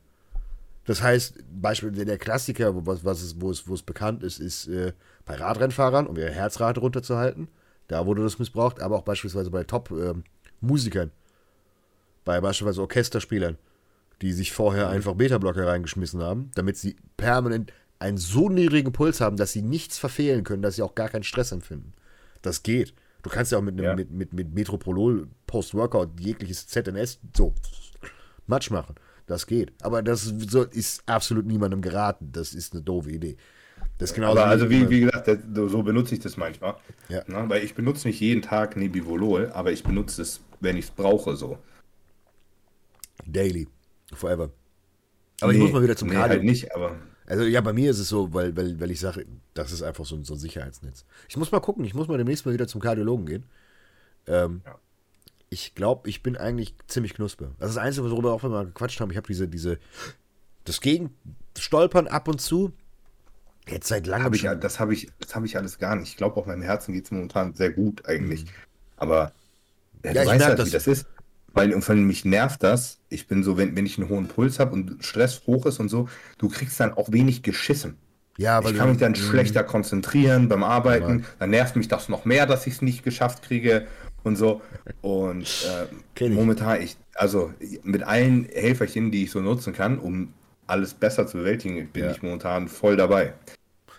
Das 0.84 1.00
heißt, 1.00 1.42
Beispiel 1.58 1.90
der 1.90 2.18
Klassiker, 2.18 2.84
was, 2.84 3.02
was 3.02 3.22
es, 3.22 3.40
wo, 3.40 3.50
es, 3.50 3.66
wo 3.66 3.72
es 3.72 3.82
bekannt 3.82 4.22
ist, 4.24 4.40
ist 4.40 4.68
äh, 4.68 4.92
bei 5.24 5.36
Radrennfahrern, 5.36 6.06
um 6.06 6.18
ihre 6.18 6.32
Herzrate 6.32 6.80
runterzuhalten. 6.80 7.48
Da 7.88 8.06
wurde 8.06 8.22
das 8.22 8.38
missbraucht, 8.38 8.80
aber 8.80 8.96
auch 8.96 9.02
beispielsweise 9.02 9.50
bei 9.50 9.64
Top-Musikern. 9.64 11.08
Ähm, 11.08 11.14
bei 12.24 12.40
beispielsweise 12.40 12.82
Orchesterspielern, 12.82 13.58
die 14.20 14.32
sich 14.32 14.52
vorher 14.52 14.86
mhm. 14.86 14.92
einfach 14.92 15.14
Beta-Blocker 15.14 15.66
reingeschmissen 15.66 16.22
haben, 16.22 16.50
damit 16.54 16.76
sie 16.76 16.96
permanent 17.16 17.72
einen 17.98 18.18
so 18.18 18.48
niedrigen 18.48 18.92
Puls 18.92 19.20
haben, 19.20 19.36
dass 19.36 19.52
sie 19.52 19.62
nichts 19.62 19.98
verfehlen 19.98 20.44
können, 20.44 20.62
dass 20.62 20.76
sie 20.76 20.82
auch 20.82 20.94
gar 20.94 21.08
keinen 21.08 21.22
Stress 21.22 21.52
empfinden. 21.52 21.92
Das 22.42 22.62
geht. 22.62 22.94
Du 23.22 23.30
kannst 23.30 23.52
ja 23.52 23.58
auch 23.58 23.62
mit, 23.62 23.74
einem, 23.74 23.84
ja. 23.84 23.94
mit, 23.94 24.10
mit, 24.10 24.32
mit 24.32 24.54
Metroprolol 24.54 25.28
Post-Workout 25.46 26.18
jegliches 26.20 26.66
ZNS 26.66 27.20
so 27.36 27.54
Matsch 28.46 28.70
machen. 28.70 28.96
Das 29.26 29.46
geht. 29.46 29.72
Aber 29.82 30.02
das 30.02 30.26
ist 30.72 31.02
absolut 31.06 31.46
niemandem 31.46 31.80
geraten. 31.80 32.30
Das 32.32 32.54
ist 32.54 32.72
eine 32.72 32.82
doofe 32.82 33.10
Idee. 33.10 33.36
Das 33.98 34.12
genau 34.14 34.32
Aber 34.32 34.46
also 34.46 34.68
wie, 34.68 34.88
wie 34.90 35.00
gesagt, 35.00 35.28
so 35.54 35.82
benutze 35.82 36.14
ich 36.14 36.20
das 36.20 36.36
manchmal. 36.36 36.76
Ja. 37.08 37.22
Na, 37.26 37.48
weil 37.48 37.62
ich 37.64 37.74
benutze 37.74 38.08
nicht 38.08 38.20
jeden 38.20 38.42
Tag 38.42 38.76
Nebivolol, 38.76 39.50
aber 39.52 39.70
ich 39.70 39.84
benutze 39.84 40.22
es, 40.22 40.40
wenn 40.60 40.76
ich 40.76 40.86
es 40.86 40.90
brauche, 40.90 41.36
so. 41.36 41.58
Daily. 43.26 43.68
Forever. 44.12 44.50
Aber 45.40 45.52
nee, 45.52 45.58
ich 45.58 45.64
muss 45.64 45.72
mal 45.72 45.82
wieder 45.82 45.96
zum 45.96 46.08
nee, 46.08 46.14
Cardio. 46.14 46.36
Halt 46.36 46.44
nicht, 46.44 46.74
aber. 46.74 46.96
Also 47.26 47.44
ja, 47.44 47.60
bei 47.60 47.72
mir 47.72 47.90
ist 47.90 47.98
es 47.98 48.08
so, 48.08 48.34
weil, 48.34 48.56
weil, 48.56 48.78
weil 48.80 48.90
ich 48.90 49.00
sage, 49.00 49.24
das 49.54 49.72
ist 49.72 49.82
einfach 49.82 50.04
so, 50.04 50.22
so 50.24 50.34
ein 50.34 50.38
Sicherheitsnetz. 50.38 51.04
Ich 51.28 51.36
muss 51.36 51.52
mal 51.52 51.60
gucken, 51.60 51.84
ich 51.84 51.94
muss 51.94 52.08
mal 52.08 52.18
demnächst 52.18 52.44
mal 52.44 52.52
wieder 52.52 52.66
zum 52.66 52.80
Kardiologen 52.80 53.26
gehen. 53.26 53.44
Ähm, 54.26 54.62
ja 54.66 54.78
ich 55.52 55.74
glaube, 55.74 56.08
ich 56.08 56.22
bin 56.22 56.38
eigentlich 56.38 56.74
ziemlich 56.86 57.12
knusper. 57.12 57.50
Das 57.58 57.68
ist 57.68 57.76
das 57.76 57.84
Einzige, 57.84 58.10
worüber 58.10 58.32
auch 58.32 58.42
wir 58.42 58.48
mal 58.48 58.64
gequatscht 58.64 59.00
haben. 59.00 59.10
Ich 59.10 59.18
habe 59.18 59.26
diese, 59.26 59.48
diese, 59.48 59.78
das 60.64 60.80
Gegenstolpern 60.80 62.06
ab 62.06 62.26
und 62.26 62.40
zu. 62.40 62.72
Jetzt 63.68 63.88
seit 63.88 64.06
langem. 64.06 64.24
Hab 64.24 64.34
ich, 64.34 64.48
das 64.60 64.80
habe 64.80 64.92
ich, 64.92 65.08
hab 65.32 65.44
ich 65.44 65.56
alles 65.56 65.78
gar 65.78 65.96
nicht. 65.96 66.08
Ich 66.08 66.16
glaube, 66.16 66.36
auch 66.36 66.46
meinem 66.46 66.62
Herzen 66.62 66.92
geht 66.92 67.04
es 67.04 67.10
momentan 67.10 67.54
sehr 67.54 67.70
gut 67.70 68.06
eigentlich. 68.06 68.44
Mhm. 68.44 68.50
Aber 68.96 69.32
ja, 70.04 70.12
ja, 70.12 70.22
du 70.22 70.30
weißt 70.30 70.44
halt, 70.44 70.58
das. 70.58 70.68
wie 70.68 70.72
das 70.72 70.86
ist. 70.86 71.06
Weil 71.54 71.80
von 71.82 72.02
mich 72.04 72.24
nervt 72.24 72.62
das. 72.62 72.98
Ich 73.08 73.26
bin 73.26 73.42
so, 73.42 73.58
wenn, 73.58 73.76
wenn 73.76 73.84
ich 73.84 73.98
einen 73.98 74.08
hohen 74.08 74.26
Puls 74.26 74.58
habe 74.58 74.72
und 74.72 75.04
Stress 75.04 75.42
hoch 75.46 75.66
ist 75.66 75.80
und 75.80 75.90
so, 75.90 76.08
du 76.38 76.48
kriegst 76.48 76.80
dann 76.80 76.94
auch 76.94 77.12
wenig 77.12 77.42
geschissen. 77.42 77.98
Ja, 78.38 78.60
ich 78.62 78.74
kann 78.74 78.88
mich 78.88 78.98
dann 78.98 79.14
schlechter 79.14 79.62
konzentrieren 79.62 80.48
beim 80.48 80.64
Arbeiten. 80.64 81.20
Ja. 81.20 81.24
Dann 81.38 81.50
nervt 81.50 81.76
mich 81.76 81.88
das 81.88 82.08
noch 82.08 82.24
mehr, 82.24 82.46
dass 82.46 82.66
ich 82.66 82.74
es 82.74 82.82
nicht 82.82 83.04
geschafft 83.04 83.42
kriege 83.42 83.86
und 84.22 84.36
so. 84.36 84.62
Und 85.02 85.66
äh, 86.18 86.28
momentan, 86.30 86.80
ich, 86.80 86.96
also 87.14 87.52
mit 87.82 88.02
allen 88.02 88.48
Helferchen, 88.50 89.10
die 89.10 89.24
ich 89.24 89.30
so 89.30 89.40
nutzen 89.40 89.74
kann, 89.74 89.98
um 89.98 90.32
alles 90.72 90.94
besser 90.94 91.26
zu 91.26 91.38
bewältigen, 91.38 91.86
bin 91.88 92.04
ja. 92.04 92.10
ich 92.10 92.22
momentan 92.22 92.66
voll 92.66 92.96
dabei. 92.96 93.34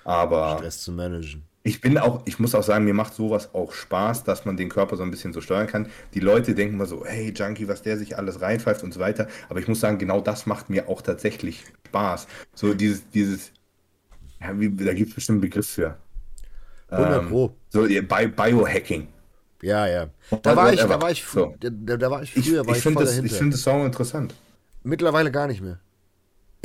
Aber 0.03 0.57
Stress 0.57 0.82
zu 0.82 0.91
managen. 0.91 1.43
Ich 1.65 1.80
bin 1.80 1.97
auch, 1.97 2.24
ich 2.26 2.39
muss 2.39 2.55
auch 2.55 2.63
sagen, 2.63 2.84
mir 2.84 2.93
macht 2.93 3.13
sowas 3.13 3.53
auch 3.53 3.71
Spaß, 3.71 4.26
dass 4.26 4.43
man 4.43 4.57
den 4.57 4.67
Körper 4.67 4.97
so 4.97 5.03
ein 5.03 5.11
bisschen 5.11 5.32
so 5.32 5.39
steuern 5.39 5.67
kann. 5.67 5.88
Die 6.13 6.19
Leute 6.19 6.55
denken 6.55 6.76
mal 6.76 6.88
so, 6.88 7.05
hey 7.05 7.32
Junkie, 7.34 7.69
was 7.69 7.84
der 7.84 7.97
sich 7.97 8.17
alles 8.17 8.41
reinpfeift 8.41 8.84
und 8.84 8.93
so 8.93 8.99
weiter. 8.99 9.28
Aber 9.47 9.59
ich 9.59 9.67
muss 9.69 9.80
sagen, 9.80 9.97
genau 9.97 10.19
das 10.19 10.45
macht 10.45 10.69
mir 10.69 10.89
auch 10.89 11.01
tatsächlich 11.01 11.63
Spaß. 11.88 12.28
So 12.53 12.74
dieses, 12.74 13.09
dieses, 13.11 13.51
ja, 14.41 14.59
wie, 14.59 14.76
da 14.76 14.93
gibt 14.93 15.09
es 15.09 15.15
bestimmt 15.15 15.38
einen 15.38 15.41
Begriff 15.41 15.69
für. 15.69 15.95
100 16.89 17.21
ähm, 17.21 17.30
Pro. 17.30 17.55
So 17.69 17.84
Biohacking. 17.84 19.07
Ja, 19.61 19.88
ja. 19.88 20.07
Da 20.41 20.55
war 20.57 20.74
ich, 20.74 20.82
da 20.82 21.01
war 21.01 21.11
ich, 21.11 21.24
so. 21.24 21.55
da, 21.61 21.69
da, 21.69 22.11
war 22.11 22.24
ich 22.24 22.34
früher, 22.34 22.61
ich, 22.61 22.67
war 22.67 22.76
ich, 22.76 22.78
ich 22.78 22.84
voll 22.84 22.95
das, 22.95 23.09
dahinter. 23.11 23.26
Ich 23.26 23.38
finde 23.38 23.51
das 23.51 23.61
Song 23.61 23.86
interessant. 23.86 24.36
Mittlerweile 24.84 25.32
gar 25.32 25.47
nicht 25.47 25.61
mehr. 25.61 25.80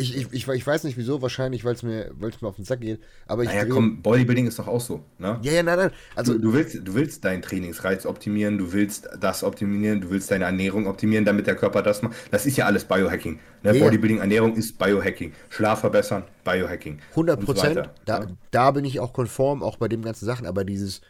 Ich, 0.00 0.16
ich, 0.16 0.32
ich, 0.32 0.48
ich 0.48 0.66
weiß 0.66 0.84
nicht 0.84 0.96
wieso, 0.96 1.20
wahrscheinlich, 1.22 1.64
weil 1.64 1.74
es 1.74 1.82
mir, 1.82 2.12
mir 2.18 2.48
auf 2.48 2.56
den 2.56 2.64
Sack 2.64 2.80
geht. 2.80 3.00
Aber 3.26 3.42
ich 3.42 3.48
naja, 3.48 3.66
komm, 3.66 4.00
Bodybuilding 4.00 4.46
ist 4.46 4.58
doch 4.58 4.68
auch 4.68 4.80
so, 4.80 5.04
ne? 5.18 5.38
Ja, 5.42 5.52
ja, 5.52 5.62
nein, 5.62 5.76
nein. 5.76 5.90
Also, 6.14 6.34
du, 6.34 6.38
du, 6.38 6.52
willst, 6.52 6.80
du 6.84 6.94
willst 6.94 7.24
deinen 7.24 7.42
Trainingsreiz 7.42 8.06
optimieren, 8.06 8.58
du 8.58 8.72
willst 8.72 9.08
das 9.20 9.42
optimieren, 9.42 10.00
du 10.00 10.10
willst 10.10 10.30
deine 10.30 10.44
Ernährung 10.44 10.86
optimieren, 10.86 11.24
damit 11.24 11.48
der 11.48 11.56
Körper 11.56 11.82
das 11.82 12.02
macht. 12.02 12.14
Das 12.30 12.46
ist 12.46 12.56
ja 12.56 12.66
alles 12.66 12.84
Biohacking. 12.84 13.40
Ne? 13.64 13.76
Ja, 13.76 13.84
Bodybuilding, 13.84 14.18
Ernährung 14.18 14.54
ist 14.54 14.78
Biohacking. 14.78 15.32
Schlaf 15.48 15.80
verbessern, 15.80 16.22
Biohacking. 16.44 17.00
100 17.10 17.44
Prozent. 17.44 17.74
So 17.74 17.82
da, 18.04 18.20
ja. 18.20 18.26
da 18.52 18.70
bin 18.70 18.84
ich 18.84 19.00
auch 19.00 19.12
konform, 19.12 19.62
auch 19.62 19.78
bei 19.78 19.88
den 19.88 20.02
ganzen 20.02 20.26
Sachen. 20.26 20.46
Aber 20.46 20.64
dieses, 20.64 21.00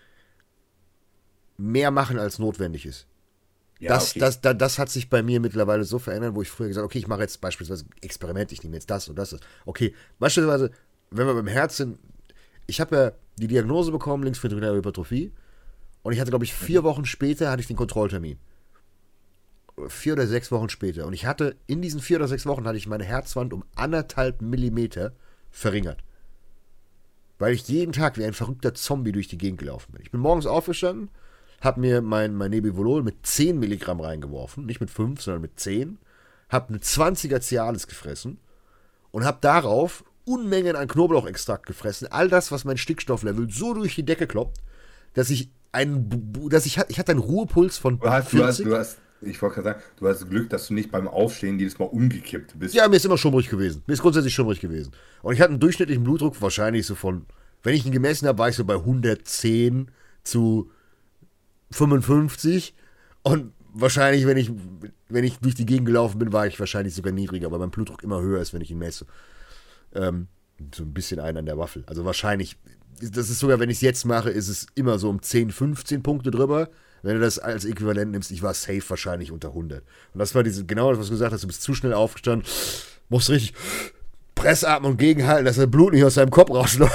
mehr 1.59 1.91
machen, 1.91 2.19
als 2.19 2.39
notwendig 2.39 2.87
ist. 2.87 3.07
Ja, 3.81 3.91
das, 3.91 4.11
okay. 4.11 4.21
das, 4.21 4.41
das, 4.41 4.59
das 4.59 4.79
hat 4.79 4.91
sich 4.91 5.09
bei 5.09 5.23
mir 5.23 5.41
mittlerweile 5.41 5.85
so 5.85 5.99
verändert, 5.99 6.35
wo 6.35 6.43
ich 6.43 6.51
früher 6.51 6.69
gesagt 6.69 6.83
habe, 6.83 6.87
okay, 6.87 6.99
ich 6.99 7.07
mache 7.07 7.21
jetzt 7.21 7.41
beispielsweise 7.41 7.85
Experiment, 8.01 8.51
ich 8.51 8.63
nehme 8.63 8.75
jetzt 8.75 8.91
das 8.91 9.09
und 9.09 9.17
das. 9.17 9.37
Okay, 9.67 9.95
beispielsweise, 10.19 10.73
wenn 11.11 11.27
wir 11.27 11.35
beim 11.35 11.47
Herz 11.47 11.77
sind, 11.77 11.99
ich 12.67 12.81
habe 12.81 12.97
ja 12.97 13.13
die 13.37 13.47
Diagnose 13.47 13.93
bekommen, 13.93 14.25
linksventrikuläre 14.25 14.77
Hypertrophie, 14.77 15.33
und 16.03 16.13
ich 16.13 16.21
hatte, 16.21 16.31
glaube 16.31 16.45
ich, 16.45 16.55
vier 16.55 16.81
mhm. 16.81 16.85
Wochen 16.87 17.05
später 17.05 17.51
hatte 17.51 17.61
ich 17.61 17.67
den 17.67 17.77
Kontrolltermin. 17.77 18.39
Vier 19.89 20.15
oder 20.15 20.27
sechs 20.27 20.51
Wochen 20.51 20.69
später. 20.69 21.07
Und 21.07 21.13
ich 21.13 21.27
hatte, 21.27 21.57
in 21.67 21.83
diesen 21.83 22.01
vier 22.01 22.17
oder 22.17 22.29
sechs 22.29 22.47
Wochen 22.47 22.67
hatte 22.67 22.79
ich 22.79 22.87
meine 22.87 23.05
Herzwand 23.05 23.53
um 23.53 23.65
anderthalb 23.77 24.43
Millimeter 24.43 25.13
verringert. 25.51 26.03
Weil 27.39 27.55
ich 27.55 27.69
jeden 27.69 27.93
Tag 27.93 28.17
wie 28.17 28.25
ein 28.25 28.33
verrückter 28.33 28.75
Zombie 28.75 29.13
durch 29.13 29.29
die 29.29 29.39
Gegend 29.39 29.61
gelaufen 29.61 29.93
bin. 29.93 30.03
Ich 30.03 30.11
bin 30.11 30.21
morgens 30.21 30.47
aufgestanden, 30.47 31.11
habe 31.61 31.81
mir 31.81 32.01
mein, 32.03 32.35
mein 32.35 32.51
Nebivolol 32.51 33.03
mit 33.03 33.27
10 33.27 33.59
Milligramm 33.59 34.01
reingeworfen, 34.01 34.67
nicht 34.67 34.81
mit 34.81 34.91
5, 34.91 35.21
sondern 35.21 35.43
mit 35.43 35.59
10, 35.59 35.99
habe 36.49 36.69
eine 36.69 36.79
20er 36.79 37.41
Cialis 37.41 37.87
gefressen 37.87 38.39
und 39.11 39.25
habe 39.25 39.39
darauf 39.41 40.05
Unmengen 40.25 40.77
an 40.77 40.89
Knoblauchextrakt 40.89 41.67
gefressen. 41.67 42.09
All 42.11 42.29
das, 42.29 42.53
was 42.53 42.65
mein 42.65 42.77
Stickstofflevel 42.77 43.49
so 43.51 43.75
durch 43.75 43.95
die 43.95 44.05
Decke 44.05 44.27
kloppt, 44.27 44.59
dass 45.15 45.31
ich 45.31 45.51
einen, 45.73 46.09
dass 46.51 46.67
ich, 46.67 46.79
ich 46.89 46.99
hatte 46.99 47.13
einen 47.13 47.21
Ruhepuls 47.21 47.79
von 47.79 47.99
du 47.99 48.09
hast, 48.09 48.29
40. 48.29 48.39
Du 48.39 48.45
hast, 48.47 48.61
du 48.61 48.79
hast, 48.79 48.99
ich 49.23 49.41
wollte 49.41 49.57
gerade 49.57 49.69
sagen, 49.71 49.83
du 49.99 50.09
hast 50.09 50.29
Glück, 50.29 50.51
dass 50.51 50.69
du 50.69 50.75
nicht 50.75 50.91
beim 50.91 51.09
Aufstehen 51.09 51.59
jedes 51.59 51.79
Mal 51.79 51.87
umgekippt 51.87 52.59
bist. 52.59 52.75
Ja, 52.75 52.87
mir 52.89 52.97
ist 52.97 53.07
immer 53.07 53.19
schummrig 53.19 53.49
gewesen. 53.49 53.83
Mir 53.87 53.95
ist 53.95 54.03
grundsätzlich 54.03 54.35
schummrig 54.35 54.61
gewesen. 54.61 54.93
Und 55.23 55.35
ich 55.35 55.41
hatte 55.41 55.51
einen 55.51 55.61
durchschnittlichen 55.61 56.05
Blutdruck 56.05 56.41
wahrscheinlich 56.41 56.87
so 56.87 56.95
von, 56.95 57.27
wenn 57.63 57.75
ich 57.75 57.85
ihn 57.87 57.93
gemessen 57.93 58.29
habe, 58.29 58.39
war 58.39 58.49
ich 58.49 58.57
so 58.57 58.65
bei 58.65 58.75
110 58.75 59.91
zu 60.25 60.71
55 61.71 62.75
und 63.23 63.53
wahrscheinlich, 63.73 64.27
wenn 64.27 64.37
ich, 64.37 64.51
wenn 65.09 65.25
ich 65.25 65.39
durch 65.39 65.55
die 65.55 65.67
Gegend 65.67 65.87
gelaufen 65.87 66.19
bin, 66.19 66.33
war 66.33 66.47
ich 66.47 66.59
wahrscheinlich 66.59 66.95
sogar 66.95 67.13
niedriger, 67.13 67.51
weil 67.51 67.59
mein 67.59 67.71
Blutdruck 67.71 68.03
immer 68.03 68.21
höher 68.21 68.41
ist, 68.41 68.53
wenn 68.55 68.61
ich 68.61 68.71
ihn 68.71 68.79
messe. 68.79 69.07
Ähm, 69.95 70.29
so 70.75 70.83
ein 70.83 70.93
bisschen 70.93 71.21
ein 71.21 71.37
an 71.37 71.47
der 71.47 71.59
Waffel. 71.59 71.85
Also 71.87 72.05
wahrscheinlich, 72.05 72.57
das 73.01 73.31
ist 73.31 73.39
sogar, 73.39 73.61
wenn 73.61 73.71
ich 73.71 73.79
es 73.79 73.83
jetzt 73.83 74.05
mache, 74.05 74.31
ist 74.31 74.49
es 74.49 74.67
immer 74.75 74.99
so 74.99 75.09
um 75.09 75.23
10, 75.23 75.51
15 75.51 76.03
Punkte 76.03 76.31
drüber. 76.31 76.69
Wenn 77.03 77.15
du 77.15 77.21
das 77.21 77.39
als 77.39 77.65
Äquivalent 77.65 78.11
nimmst, 78.11 78.33
ich 78.33 78.43
war 78.43 78.55
safe 78.55 78.83
wahrscheinlich 78.89 79.31
unter 79.31 79.49
100. 79.49 79.85
Und 80.15 80.19
das 80.19 80.35
war 80.35 80.43
diese, 80.43 80.65
genau 80.65 80.91
das, 80.91 80.99
was 80.99 81.07
du 81.07 81.13
gesagt 81.13 81.33
hast, 81.33 81.45
du 81.45 81.47
bist 81.47 81.63
zu 81.63 81.75
schnell 81.75 81.93
aufgestanden, 81.95 82.49
musst 83.09 83.31
richtig 83.31 83.55
Pressatmen 84.35 84.93
und 84.93 84.99
gegenhalten, 84.99 85.45
dass 85.45 85.57
das 85.57 85.71
Blut 85.71 85.93
nicht 85.93 86.05
aus 86.05 86.15
deinem 86.15 86.31
Kopf 86.31 86.51
rausläuft, 86.51 86.93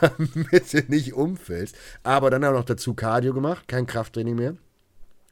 damit 0.00 0.72
du 0.72 0.84
nicht 0.88 1.14
umfällst. 1.14 1.76
Aber 2.02 2.30
dann 2.30 2.44
haben 2.44 2.54
wir 2.54 2.58
noch 2.58 2.64
dazu 2.64 2.94
Cardio 2.94 3.34
gemacht, 3.34 3.68
kein 3.68 3.86
Krafttraining 3.86 4.34
mehr. 4.34 4.56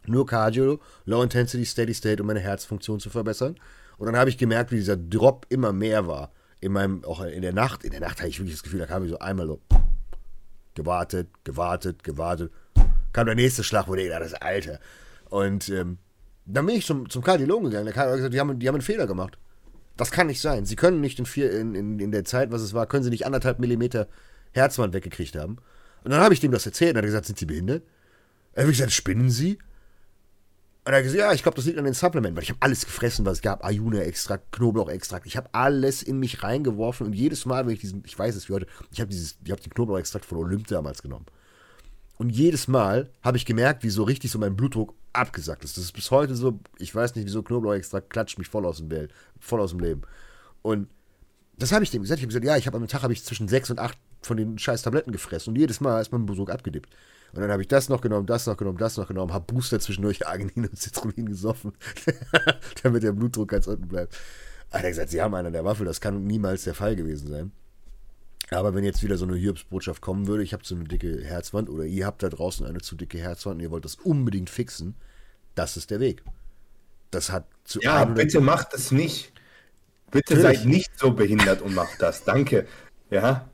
Nur 0.07 0.27
Cardio, 0.27 0.81
Low 1.05 1.23
Intensity, 1.23 1.65
Steady 1.65 1.95
State, 1.95 2.23
um 2.23 2.27
meine 2.27 2.41
Herzfunktion 2.41 3.01
zu 3.01 3.11
verbessern. 3.11 3.57
Und 3.99 4.07
dann 4.07 4.17
habe 4.17 4.31
ich 4.31 4.39
gemerkt, 4.39 4.73
wie 4.73 4.77
dieser 4.77 4.97
Drop 4.97 5.47
immer 5.51 5.73
mehr 5.73 6.07
war. 6.07 6.33
In 6.61 6.73
meinem, 6.73 7.05
auch 7.05 7.23
in 7.23 7.43
der 7.43 7.53
Nacht. 7.53 7.85
In 7.85 7.91
der 7.91 8.01
Nacht 8.01 8.19
hatte 8.19 8.29
ich 8.29 8.39
wirklich 8.39 8.55
das 8.55 8.63
Gefühl, 8.63 8.81
da 8.81 8.87
kam 8.87 9.05
ich 9.05 9.11
so 9.11 9.19
einmal 9.19 9.47
so 9.47 9.61
gewartet, 10.75 11.29
gewartet, 11.45 12.03
gewartet. 12.03 12.51
Kam 13.13 13.27
der 13.27 13.35
nächste 13.35 13.63
Schlag, 13.63 13.89
wo 13.89 13.95
ich 13.95 14.09
dachte, 14.09 14.25
das 14.25 14.35
Alter. 14.35 14.79
Und 15.29 15.69
ähm, 15.69 15.99
dann 16.47 16.67
bin 16.67 16.77
ich 16.77 16.87
zum, 16.87 17.09
zum 17.09 17.23
Kardiologen 17.23 17.71
gegangen. 17.71 17.87
Der 17.87 17.95
hat 17.95 18.15
gesagt, 18.15 18.35
die 18.35 18.41
haben, 18.41 18.59
die 18.59 18.69
haben 18.69 18.77
einen 18.77 18.83
Fehler 18.83 19.07
gemacht. 19.07 19.39
Das 19.97 20.11
kann 20.11 20.29
nicht 20.29 20.41
sein. 20.41 20.65
Sie 20.65 20.77
können 20.77 21.01
nicht 21.01 21.19
in, 21.19 21.27
vier, 21.27 21.53
in, 21.53 21.75
in, 21.75 22.01
in 22.01 22.11
der 22.11 22.25
Zeit, 22.25 22.51
was 22.51 22.63
es 22.63 22.73
war, 22.73 22.87
können 22.87 23.05
sie 23.05 23.11
nicht 23.11 23.27
anderthalb 23.27 23.59
Millimeter 23.59 24.09
Herzwand 24.53 24.95
weggekriegt 24.95 25.37
haben. 25.37 25.59
Und 26.05 26.11
dann 26.11 26.21
habe 26.21 26.35
ich 26.35 26.41
dem 26.41 26.53
das 26.53 26.67
erzählt 26.67 26.93
und 26.93 26.97
er 26.97 27.03
hat 27.03 27.07
gesagt, 27.07 27.27
sind 27.27 27.39
Sie 27.39 27.47
behindert? 27.47 27.85
Er 28.53 28.65
hat 28.65 28.71
gesagt, 28.71 28.93
spinnen 28.93 29.31
Sie? 29.31 29.59
Und 30.85 30.93
er 30.93 30.99
hat 30.99 31.03
gesagt, 31.03 31.21
ja, 31.21 31.33
ich 31.33 31.43
glaube, 31.43 31.57
das 31.57 31.67
liegt 31.67 31.79
an 31.79 31.85
den 31.85 31.95
Supplementen, 31.95 32.37
weil 32.37 32.43
ich 32.43 32.51
habe 32.51 32.63
alles 32.63 32.87
gefressen, 32.87 33.27
was 33.27 33.35
es 33.35 33.43
gab. 33.43 33.65
Ayuna-Extrakt, 33.65 34.51
Knoblauch-Extrakt. 34.53 35.27
Ich 35.27 35.37
habe 35.37 35.49
alles 35.53 36.03
in 36.03 36.19
mich 36.19 36.43
reingeworfen 36.43 37.07
und 37.07 37.13
jedes 37.13 37.45
Mal, 37.45 37.67
wenn 37.67 37.75
ich 37.75 37.81
diesen, 37.81 38.03
ich 38.07 38.19
weiß 38.19 38.35
es 38.35 38.49
wie 38.49 38.55
heute, 38.55 38.67
ich 38.91 39.01
habe 39.01 39.11
dieses, 39.11 39.37
ich 39.45 39.51
habe 39.51 39.61
den 39.61 39.73
Knoblauch-Extrakt 39.73 40.25
von 40.25 40.39
Olymp 40.39 40.67
damals 40.69 41.03
genommen. 41.03 41.27
Und 42.17 42.31
jedes 42.31 42.67
Mal 42.67 43.11
habe 43.23 43.37
ich 43.37 43.47
gemerkt, 43.47 43.83
wie 43.83 43.91
so 43.91 44.03
richtig 44.03 44.31
so 44.31 44.39
mein 44.39 44.57
Blutdruck 44.57 44.95
abgesackt 45.13 45.65
ist. 45.65 45.77
Das 45.77 45.85
ist 45.85 45.93
bis 45.93 46.11
heute 46.11 46.35
so, 46.35 46.61
ich 46.79 46.95
weiß 46.95 47.15
nicht, 47.15 47.27
wieso 47.27 47.43
Knoblauch-Extrakt 47.43 48.11
klatscht 48.11 48.39
mich 48.39 48.49
voll 48.49 48.65
aus 48.65 48.79
dem 48.79 48.91
Welt, 48.91 49.13
voll 49.39 49.61
aus 49.61 49.71
dem 49.71 49.81
Leben. 49.81 50.03
Und 50.63 50.89
das 51.59 51.73
habe 51.73 51.85
ich 51.85 51.91
dem 51.91 52.03
gesagt. 52.03 52.19
Ich 52.19 52.25
habe 52.25 52.29
gesagt, 52.29 52.45
ja, 52.45 52.57
ich 52.57 52.67
habe 52.67 52.79
am 52.79 52.89
Tag 52.89 53.03
habe 53.03 53.13
ich 53.13 53.23
zwischen 53.23 53.49
sechs 53.49 53.71
und 53.71 53.79
acht 53.79 53.99
von 54.23 54.37
den 54.37 54.59
scheiß 54.59 54.83
Tabletten 54.83 55.13
gefressen 55.13 55.51
und 55.51 55.59
jedes 55.59 55.81
Mal 55.81 56.01
ist 56.01 56.13
mein 56.13 56.27
Blutdruck 56.27 56.51
abgedippt. 56.51 56.91
Und 57.33 57.41
dann 57.41 57.51
habe 57.51 57.63
ich 57.63 57.69
das 57.69 57.89
noch 57.89 58.01
genommen, 58.01 58.27
das 58.27 58.47
noch 58.47 58.57
genommen, 58.57 58.79
das 58.79 58.97
noch 58.97 59.07
genommen, 59.07 59.33
habe 59.33 59.53
Booster 59.53 59.79
zwischendurch 59.81 60.27
Arginin 60.27 60.69
und 60.69 60.79
Citrullin 60.79 61.27
gesoffen, 61.27 61.73
damit 62.83 63.03
der 63.03 63.13
Blutdruck 63.13 63.49
ganz 63.49 63.67
unten 63.67 63.89
bleibt. 63.89 64.17
Er 64.71 64.81
hat 64.81 64.87
gesagt, 64.87 65.11
sie 65.11 65.21
haben 65.23 65.35
einen 65.35 65.49
an 65.49 65.53
der 65.53 65.65
Waffel, 65.65 65.87
das 65.87 66.01
kann 66.01 66.27
niemals 66.27 66.65
der 66.65 66.75
Fall 66.75 66.97
gewesen 66.97 67.29
sein. 67.29 67.53
Aber 68.51 68.75
wenn 68.75 68.85
jetzt 68.85 69.03
wieder 69.03 69.17
so 69.17 69.25
eine 69.25 69.37
Hiobsbotschaft 69.37 70.03
kommen 70.03 70.27
würde, 70.27 70.43
ich 70.43 70.53
habe 70.53 70.65
zu 70.65 70.75
eine 70.75 70.85
dicke 70.85 71.23
Herzwand 71.23 71.69
oder 71.69 71.85
ihr 71.85 72.05
habt 72.05 72.23
da 72.23 72.29
draußen 72.29 72.67
eine 72.67 72.81
zu 72.81 72.97
dicke 72.97 73.19
Herzwand 73.19 73.57
und 73.57 73.61
ihr 73.61 73.71
wollt 73.71 73.85
das 73.85 73.95
unbedingt 73.95 74.51
fixen, 74.51 74.97
das 75.55 75.77
ist 75.77 75.91
der 75.91 76.01
Weg. 76.01 76.23
Das 77.13 77.31
hat 77.31 77.47
zu 77.65 77.81
Ja, 77.81 78.05
bitte 78.05 78.41
macht 78.41 78.75
es 78.75 78.91
nicht. 78.91 79.33
Bitte 80.11 80.35
Natürlich. 80.35 80.59
seid 80.59 80.69
nicht 80.69 80.99
so 80.99 81.13
behindert 81.13 81.63
und 81.63 81.75
macht 81.75 82.03
das. 82.03 82.25
Danke. 82.25 82.67
Ja. 83.11 83.49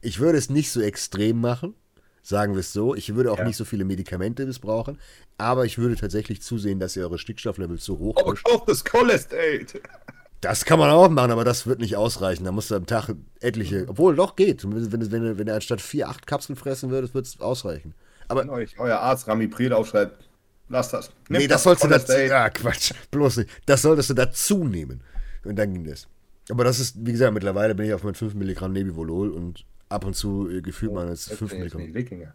Ich 0.00 0.18
würde 0.18 0.38
es 0.38 0.50
nicht 0.50 0.70
so 0.70 0.80
extrem 0.80 1.40
machen, 1.40 1.74
sagen 2.22 2.54
wir 2.54 2.60
es 2.60 2.72
so. 2.72 2.94
Ich 2.94 3.14
würde 3.14 3.32
auch 3.32 3.38
ja. 3.38 3.44
nicht 3.44 3.56
so 3.56 3.64
viele 3.64 3.84
Medikamente 3.84 4.46
missbrauchen, 4.46 4.98
aber 5.38 5.64
ich 5.64 5.78
würde 5.78 5.96
tatsächlich 5.96 6.42
zusehen, 6.42 6.80
dass 6.80 6.96
ihr 6.96 7.02
eure 7.02 7.18
Stickstofflevels 7.18 7.84
so 7.84 7.98
hoch 7.98 8.16
Aber 8.16 8.34
auch 8.44 8.64
das 8.64 8.84
Cholesterol. 8.84 9.66
Das 10.40 10.64
kann 10.64 10.78
man 10.78 10.90
auch 10.90 11.08
machen, 11.08 11.30
aber 11.30 11.44
das 11.44 11.66
wird 11.66 11.80
nicht 11.80 11.96
ausreichen. 11.96 12.44
Da 12.44 12.52
musst 12.52 12.70
du 12.70 12.74
am 12.74 12.86
Tag 12.86 13.10
etliche, 13.40 13.86
obwohl 13.88 14.14
doch 14.14 14.36
geht. 14.36 14.64
Wenn, 14.64 14.92
wenn, 14.92 15.10
wenn, 15.10 15.38
wenn 15.38 15.48
er 15.48 15.56
anstatt 15.56 15.80
vier, 15.80 16.08
acht 16.08 16.26
Kapseln 16.26 16.56
fressen 16.56 16.90
würde, 16.90 17.12
wird 17.14 17.26
es 17.26 17.40
ausreichen. 17.40 17.94
Aber 18.28 18.42
wenn 18.42 18.50
euch 18.50 18.78
euer 18.78 18.98
Arzt 18.98 19.28
Ramipril 19.28 19.72
aufschreibt, 19.72 20.28
lasst 20.68 20.92
das. 20.92 21.10
Nehmt 21.28 21.42
nee, 21.42 21.48
das, 21.48 21.62
das 21.62 21.80
sollst 21.80 21.84
du 21.84 21.88
dazu. 21.88 22.12
Ja, 22.12 22.50
Quatsch. 22.50 22.92
Bloß 23.10 23.38
nicht. 23.38 23.50
Das 23.66 23.82
solltest 23.82 24.10
du 24.10 24.14
dazu 24.14 24.64
nehmen. 24.64 25.02
Und 25.44 25.56
dann 25.56 25.72
ging 25.72 25.84
das. 25.84 26.06
Aber 26.48 26.64
das 26.64 26.78
ist, 26.78 27.04
wie 27.04 27.12
gesagt, 27.12 27.34
mittlerweile 27.34 27.74
bin 27.74 27.86
ich 27.86 27.94
auf 27.94 28.04
mein 28.04 28.14
5 28.14 28.34
Milligramm 28.34 28.72
Nebivolol 28.72 29.30
und 29.30 29.64
ab 29.88 30.04
und 30.04 30.14
zu 30.14 30.48
äh, 30.48 30.62
gefühlt 30.62 30.92
oh, 30.92 30.94
man 30.94 31.08
jetzt 31.08 31.32
5 31.32 31.52
Milligramm. 31.52 31.94
Wikinger. 31.94 32.34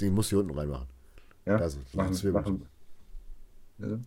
Den 0.00 0.14
muss 0.14 0.28
hier 0.28 0.38
unten 0.38 0.56
reinmachen. 0.56 0.86
Ja, 1.44 1.56
also, 1.56 1.78
machen, 1.92 2.32
machen. 2.32 2.68
Also? 3.80 4.00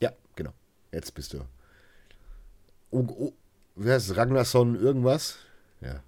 Ja, 0.00 0.12
genau. 0.34 0.52
Jetzt 0.92 1.14
bist 1.14 1.32
du. 1.32 1.40
Oh, 2.90 3.06
oh, 3.08 3.32
wer 3.74 3.96
ist 3.96 4.16
Ragnarsson 4.16 4.76
irgendwas? 4.76 5.38
Ja. 5.80 6.02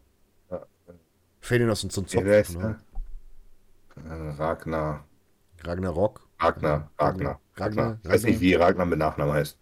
ja. 0.50 0.66
Fällt 1.40 1.62
dir 1.62 1.66
noch 1.66 1.76
so 1.76 1.88
ein 1.88 1.90
Zopf 1.90 2.14
ne? 2.14 2.78
Ragnar. 4.04 5.04
Ragnarok? 5.64 6.28
Ragnar, 6.38 6.90
Ragnar. 6.98 7.40
Ragnar. 7.56 7.98
Ich 8.02 8.10
weiß 8.10 8.22
nicht, 8.24 8.40
wie 8.40 8.54
Ragnar 8.54 8.86
mit 8.86 8.98
Nachnamen 8.98 9.34
heißt. 9.34 9.58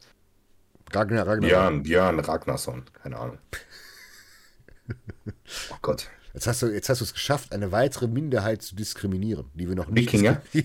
Ragnar, 0.93 1.27
Ragnar. 1.27 1.49
Björn, 1.49 1.83
Björn 1.83 2.21
Ragnarsson, 2.21 2.85
keine 3.03 3.19
Ahnung. 3.19 3.39
oh 5.71 5.77
Gott. 5.83 6.09
Jetzt 6.35 6.47
hast 6.47 6.63
du 6.63 6.67
jetzt 6.67 6.89
hast 6.89 7.01
du 7.01 7.05
es 7.05 7.15
geschafft, 7.15 7.53
eine 7.53 7.73
weitere 7.73 8.07
Minderheit 8.09 8.63
zu 8.63 8.77
diskriminieren, 8.77 9.47
die 9.55 9.69
wir 9.69 9.75
noch 9.75 9.89
nicht. 9.89 10.13
Wikinger? 10.13 10.43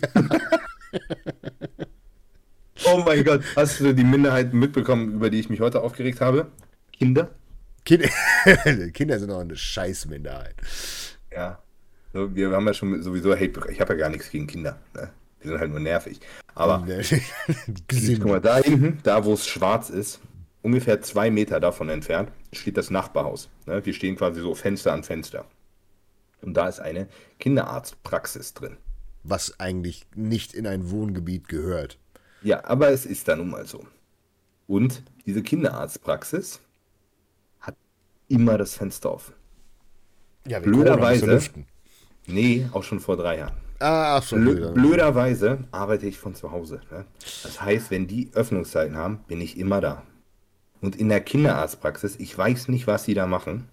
oh 2.85 2.97
mein 3.05 3.23
Gott, 3.23 3.41
hast 3.55 3.79
du 3.79 3.93
die 3.93 4.03
Minderheit 4.03 4.53
mitbekommen, 4.53 5.13
über 5.13 5.29
die 5.29 5.39
ich 5.39 5.49
mich 5.49 5.61
heute 5.61 5.81
aufgeregt 5.81 6.19
habe? 6.19 6.51
Kinder? 6.91 7.29
Kinder, 7.85 8.09
Kinder 8.93 9.17
sind 9.17 9.31
auch 9.31 9.39
eine 9.39 9.55
Scheißminderheit. 9.55 10.55
Ja. 11.31 11.63
So, 12.13 12.35
wir 12.35 12.51
haben 12.51 12.67
ja 12.67 12.73
schon 12.73 13.01
sowieso 13.01 13.33
Hate. 13.33 13.61
Ich 13.71 13.79
habe 13.79 13.93
ja 13.93 13.99
gar 13.99 14.09
nichts 14.09 14.29
gegen 14.29 14.47
Kinder. 14.47 14.77
Ne? 14.93 15.09
Die 15.43 15.47
sind 15.47 15.59
halt 15.59 15.71
nur 15.71 15.79
nervig. 15.79 16.19
Aber 16.53 16.85
guck 17.87 18.25
mal, 18.25 18.41
da 18.41 18.57
hinten, 18.57 18.99
da 19.03 19.25
wo 19.25 19.33
es 19.33 19.47
schwarz 19.47 19.89
ist, 19.89 20.19
ungefähr 20.61 21.01
zwei 21.01 21.31
Meter 21.31 21.59
davon 21.59 21.89
entfernt, 21.89 22.31
steht 22.53 22.77
das 22.77 22.89
Nachbarhaus. 22.89 23.49
Ne? 23.65 23.83
Wir 23.85 23.93
stehen 23.93 24.15
quasi 24.15 24.41
so 24.41 24.53
Fenster 24.55 24.93
an 24.93 25.03
Fenster. 25.03 25.45
Und 26.41 26.55
da 26.55 26.67
ist 26.67 26.79
eine 26.79 27.07
Kinderarztpraxis 27.39 28.53
drin. 28.53 28.77
Was 29.23 29.59
eigentlich 29.59 30.05
nicht 30.15 30.53
in 30.53 30.65
ein 30.65 30.89
Wohngebiet 30.89 31.47
gehört. 31.47 31.97
Ja, 32.41 32.65
aber 32.65 32.89
es 32.89 33.05
ist 33.05 33.27
da 33.27 33.35
nun 33.35 33.49
mal 33.49 33.67
so. 33.67 33.85
Und 34.67 35.03
diese 35.25 35.43
Kinderarztpraxis 35.43 36.59
hat 37.59 37.75
immer 38.27 38.57
das 38.57 38.75
Fenster 38.75 39.13
offen. 39.13 39.35
Ja, 40.47 40.59
Blöderweise. 40.59 41.39
Nee, 42.25 42.67
auch 42.71 42.83
schon 42.83 42.99
vor 42.99 43.17
drei 43.17 43.37
Jahren. 43.37 43.55
Ah, 43.81 44.17
ach. 44.17 44.29
Blö 44.29 44.71
blöderweise 44.71 45.65
arbeite 45.71 46.05
ich 46.05 46.19
von 46.19 46.35
zu 46.35 46.51
Hause. 46.51 46.81
Ne? 46.91 47.05
Das 47.43 47.61
heißt, 47.61 47.91
wenn 47.91 48.07
die 48.07 48.29
Öffnungszeiten 48.33 48.95
haben, 48.95 49.19
bin 49.27 49.41
ich 49.41 49.57
immer 49.57 49.81
da. 49.81 50.03
Und 50.81 50.95
in 50.95 51.09
der 51.09 51.21
Kinderarztpraxis, 51.21 52.15
ich 52.19 52.37
weiß 52.37 52.67
nicht, 52.67 52.87
was 52.87 53.03
sie 53.03 53.13
da 53.13 53.27
machen. 53.27 53.67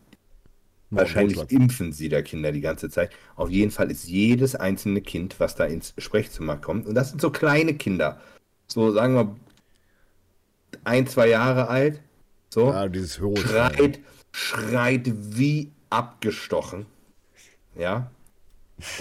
Wahrscheinlich 0.91 1.51
impfen 1.51 1.93
sie 1.93 2.09
da 2.09 2.23
Kinder 2.23 2.51
die 2.51 2.63
ganze 2.63 2.89
Zeit. 2.89 3.11
Auf 3.37 3.51
jeden 3.51 3.71
Fall 3.71 3.91
ist 3.91 4.09
jedes 4.09 4.55
einzelne 4.55 5.03
Kind, 5.03 5.39
was 5.39 5.55
da 5.55 5.65
ins 5.67 5.93
Sprechzimmer 5.99 6.57
kommt, 6.57 6.87
und 6.87 6.95
das 6.95 7.11
sind 7.11 7.21
so 7.21 7.31
kleine 7.31 7.75
Kinder, 7.75 8.21
so 8.67 8.91
sagen 8.93 9.15
wir 9.15 9.37
ein, 10.85 11.07
zwei 11.07 11.29
Jahre 11.29 11.69
alt, 11.69 12.01
so, 12.49 12.71
ja, 12.71 12.89
dieses 12.89 13.17
schreit, 13.17 14.01
schreit 14.33 15.13
wie 15.15 15.71
abgestochen. 15.91 16.87
Ja, 17.77 18.11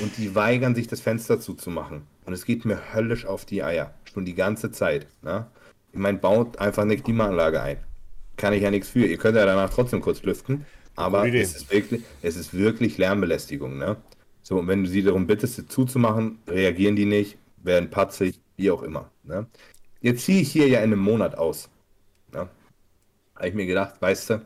und 0.02 0.18
die 0.18 0.34
weigern 0.36 0.76
sich, 0.76 0.88
das 0.88 1.02
Fenster 1.02 1.40
zuzumachen. 1.40 2.04
Und 2.26 2.34
es 2.34 2.46
geht 2.46 2.66
mir 2.66 2.94
höllisch 2.94 3.26
auf 3.26 3.46
die 3.46 3.64
Eier. 3.64 3.94
Schon 4.12 4.26
die 4.26 4.34
ganze 4.34 4.72
Zeit. 4.72 5.08
Ne? 5.22 5.48
Ich 5.94 6.00
meine, 6.00 6.18
baut 6.18 6.58
einfach 6.58 6.84
eine 6.84 6.98
Klimaanlage 6.98 7.62
ein. 7.62 7.78
Kann 8.38 8.54
ich 8.54 8.64
ja 8.64 8.72
nichts 8.72 8.90
für. 8.90 9.06
Ihr 9.06 9.18
könnt 9.18 9.38
ja 9.38 9.46
danach 9.46 9.70
trotzdem 9.70 10.02
kurz 10.02 10.24
lüften. 10.24 10.66
Aber 10.96 11.32
es 11.32 11.56
ist, 11.56 11.72
wirklich, 11.72 12.04
es 12.24 12.36
ist 12.36 12.56
wirklich 12.56 12.98
Lärmbelästigung. 12.98 13.78
Ne? 13.78 13.98
So, 14.42 14.58
und 14.58 14.68
wenn 14.68 14.84
du 14.84 14.90
sie 14.90 15.04
darum 15.04 15.28
bittest, 15.28 15.56
sie 15.56 15.68
zuzumachen, 15.68 16.40
reagieren 16.48 16.96
die 16.96 17.06
nicht, 17.06 17.38
werden 17.58 17.90
patzig, 17.92 18.40
wie 18.56 18.72
auch 18.72 18.82
immer. 18.82 19.12
Ne? 19.24 19.46
Jetzt 20.02 20.26
ziehe 20.26 20.42
ich 20.42 20.52
hier 20.52 20.68
ja 20.68 20.80
in 20.80 20.86
einem 20.86 21.00
Monat 21.00 21.38
aus. 21.38 21.70
Ne? 22.34 22.50
Habe 23.36 23.48
ich 23.48 23.54
mir 23.54 23.68
gedacht, 23.68 24.02
weißt 24.02 24.32
du, 24.32 24.46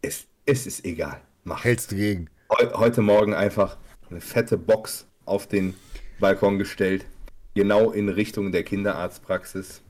es, 0.00 0.26
es 0.46 0.66
ist 0.66 0.84
egal. 0.86 1.20
Mach. 1.44 1.64
Hältst 1.64 1.92
du 1.92 1.96
gegen? 1.96 2.30
Heute 2.50 3.02
Morgen 3.02 3.34
einfach 3.34 3.76
eine 4.10 4.20
fette 4.20 4.56
Box 4.56 5.06
auf 5.24 5.46
den 5.46 5.74
Balkon 6.20 6.58
gestellt, 6.58 7.06
genau 7.54 7.90
in 7.90 8.08
Richtung 8.08 8.52
der 8.52 8.62
Kinderarztpraxis. 8.62 9.82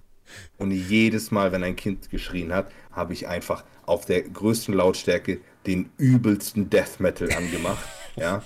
Und 0.57 0.71
jedes 0.71 1.31
Mal, 1.31 1.53
wenn 1.53 1.63
ein 1.63 1.77
Kind 1.77 2.11
geschrien 2.11 2.53
hat, 2.53 2.71
habe 2.91 3.13
ich 3.13 3.29
einfach 3.29 3.65
auf 3.85 4.07
der 4.07 4.23
größten 4.23 4.75
Lautstärke 4.75 5.41
den 5.67 5.91
übelsten 5.99 6.71
Death 6.71 6.99
Metal 6.99 7.31
angemacht. 7.33 7.87
ja. 8.17 8.43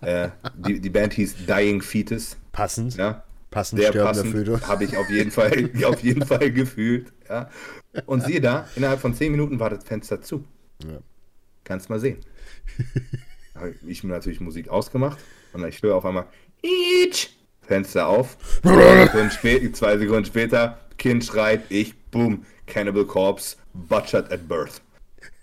Äh, 0.00 0.30
die, 0.56 0.80
die 0.80 0.90
Band 0.90 1.14
hieß 1.14 1.46
Dying 1.46 1.82
Fetus. 1.82 2.36
Passend. 2.52 2.96
Ja. 2.96 3.24
Passend 3.50 3.80
Sehr 3.80 3.92
passend 3.92 4.34
habe 4.66 4.84
ich 4.84 4.96
auf 4.96 5.08
jeden 5.08 5.30
Fall, 5.30 5.70
auf 5.84 6.02
jeden 6.02 6.26
Fall 6.26 6.52
gefühlt. 6.52 7.12
Ja. 7.28 7.48
Und 8.04 8.22
siehe 8.24 8.40
da, 8.40 8.68
innerhalb 8.76 9.00
von 9.00 9.14
zehn 9.14 9.32
Minuten 9.32 9.58
war 9.58 9.70
das 9.70 9.84
Fenster 9.84 10.20
zu. 10.20 10.44
Ja. 10.84 10.98
Kannst 11.64 11.88
mal 11.88 11.98
sehen. 11.98 12.18
Ich 13.86 14.04
mir 14.04 14.12
natürlich 14.12 14.40
Musik 14.40 14.68
ausgemacht 14.68 15.18
und 15.52 15.66
ich 15.66 15.82
höre 15.82 15.96
auf 15.96 16.04
einmal 16.04 16.26
Each! 16.62 17.30
Fenster 17.62 18.06
auf. 18.06 18.38
Zwei 18.62 19.04
Sekunden, 19.04 19.74
zwei 19.74 19.98
Sekunden 19.98 20.24
später, 20.24 20.78
Kind 20.96 21.24
schreit, 21.24 21.62
ich, 21.68 21.94
boom, 22.10 22.46
Cannibal 22.66 23.04
Corpse, 23.04 23.56
butchered 23.74 24.32
at 24.32 24.48
birth. 24.48 24.80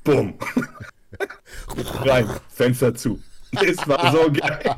Boom. 0.04 0.34
Rein, 2.04 2.28
Fenster 2.50 2.96
zu. 2.96 3.22
Es 3.64 3.88
war 3.88 4.12
so 4.12 4.32
geil. 4.32 4.76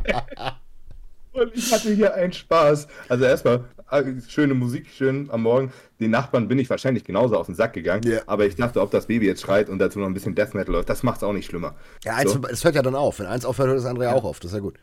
Und 1.37 1.55
ich 1.55 1.71
hatte 1.71 1.93
hier 1.93 2.13
einen 2.15 2.33
Spaß. 2.33 2.87
Also 3.09 3.25
erstmal 3.25 3.65
äh, 3.91 4.03
schöne 4.27 4.55
Musik, 4.55 4.87
schön 4.87 5.29
am 5.29 5.43
Morgen. 5.43 5.71
Den 5.99 6.11
Nachbarn 6.11 6.47
bin 6.47 6.57
ich 6.57 6.69
wahrscheinlich 6.69 7.03
genauso 7.03 7.37
auf 7.37 7.45
den 7.45 7.55
Sack 7.55 7.73
gegangen. 7.73 8.03
Yeah. 8.05 8.23
Aber 8.25 8.45
ich 8.45 8.55
dachte, 8.55 8.81
ob 8.81 8.89
das 8.89 9.05
Baby 9.05 9.27
jetzt 9.27 9.41
schreit 9.41 9.69
und 9.69 9.77
dazu 9.79 9.99
noch 9.99 10.07
ein 10.07 10.13
bisschen 10.13 10.33
Death 10.33 10.55
Metal 10.55 10.73
läuft, 10.73 10.89
das 10.89 11.03
macht 11.03 11.17
es 11.17 11.23
auch 11.23 11.33
nicht 11.33 11.45
schlimmer. 11.45 11.75
Ja, 12.03 12.15
eins, 12.15 12.33
so. 12.33 12.41
es 12.49 12.63
hört 12.63 12.75
ja 12.75 12.81
dann 12.81 12.95
auf. 12.95 13.19
Wenn 13.19 13.27
eins 13.27 13.45
aufhört, 13.45 13.69
hört 13.69 13.77
das 13.77 13.85
andere 13.85 14.05
ja 14.05 14.13
auch 14.13 14.23
auf. 14.23 14.39
Das 14.39 14.51
ist 14.51 14.55
ja 14.55 14.61
gut. 14.61 14.75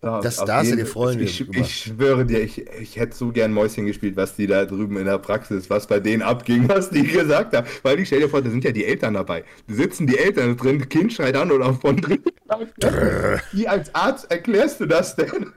Das, 0.00 0.36
das 0.36 0.44
da 0.44 0.58
hast 0.58 0.70
du 0.70 0.76
dir 0.76 0.86
freuen. 0.86 1.20
Ich, 1.20 1.40
ich, 1.40 1.56
ich, 1.56 1.74
schwöre 1.74 2.24
dir, 2.24 2.40
ich, 2.40 2.64
ich 2.68 2.96
hätte 2.96 3.16
so 3.16 3.32
gern 3.32 3.52
Mäuschen 3.52 3.84
gespielt, 3.84 4.16
was 4.16 4.36
die 4.36 4.46
da 4.46 4.64
drüben 4.64 4.96
in 4.96 5.06
der 5.06 5.18
Praxis, 5.18 5.68
was 5.70 5.88
bei 5.88 5.98
denen 5.98 6.22
abging, 6.22 6.68
was 6.68 6.90
die 6.90 7.02
gesagt 7.06 7.56
haben. 7.56 7.66
Weil 7.82 7.98
ich 7.98 8.06
stell 8.06 8.20
dir 8.20 8.28
vor, 8.28 8.40
da 8.40 8.48
sind 8.48 8.62
ja 8.62 8.70
die 8.70 8.84
Eltern 8.84 9.14
dabei. 9.14 9.44
Da 9.66 9.74
sitzen 9.74 10.06
die 10.06 10.16
Eltern 10.16 10.56
drin, 10.56 10.88
Kind 10.88 11.12
schreit 11.12 11.36
an 11.36 11.50
oder 11.50 11.74
von 11.74 11.96
drin. 11.96 12.22
Wie 13.52 13.66
als 13.66 13.92
Arzt 13.92 14.30
erklärst 14.30 14.80
du 14.80 14.86
das 14.86 15.16
denn? 15.16 15.52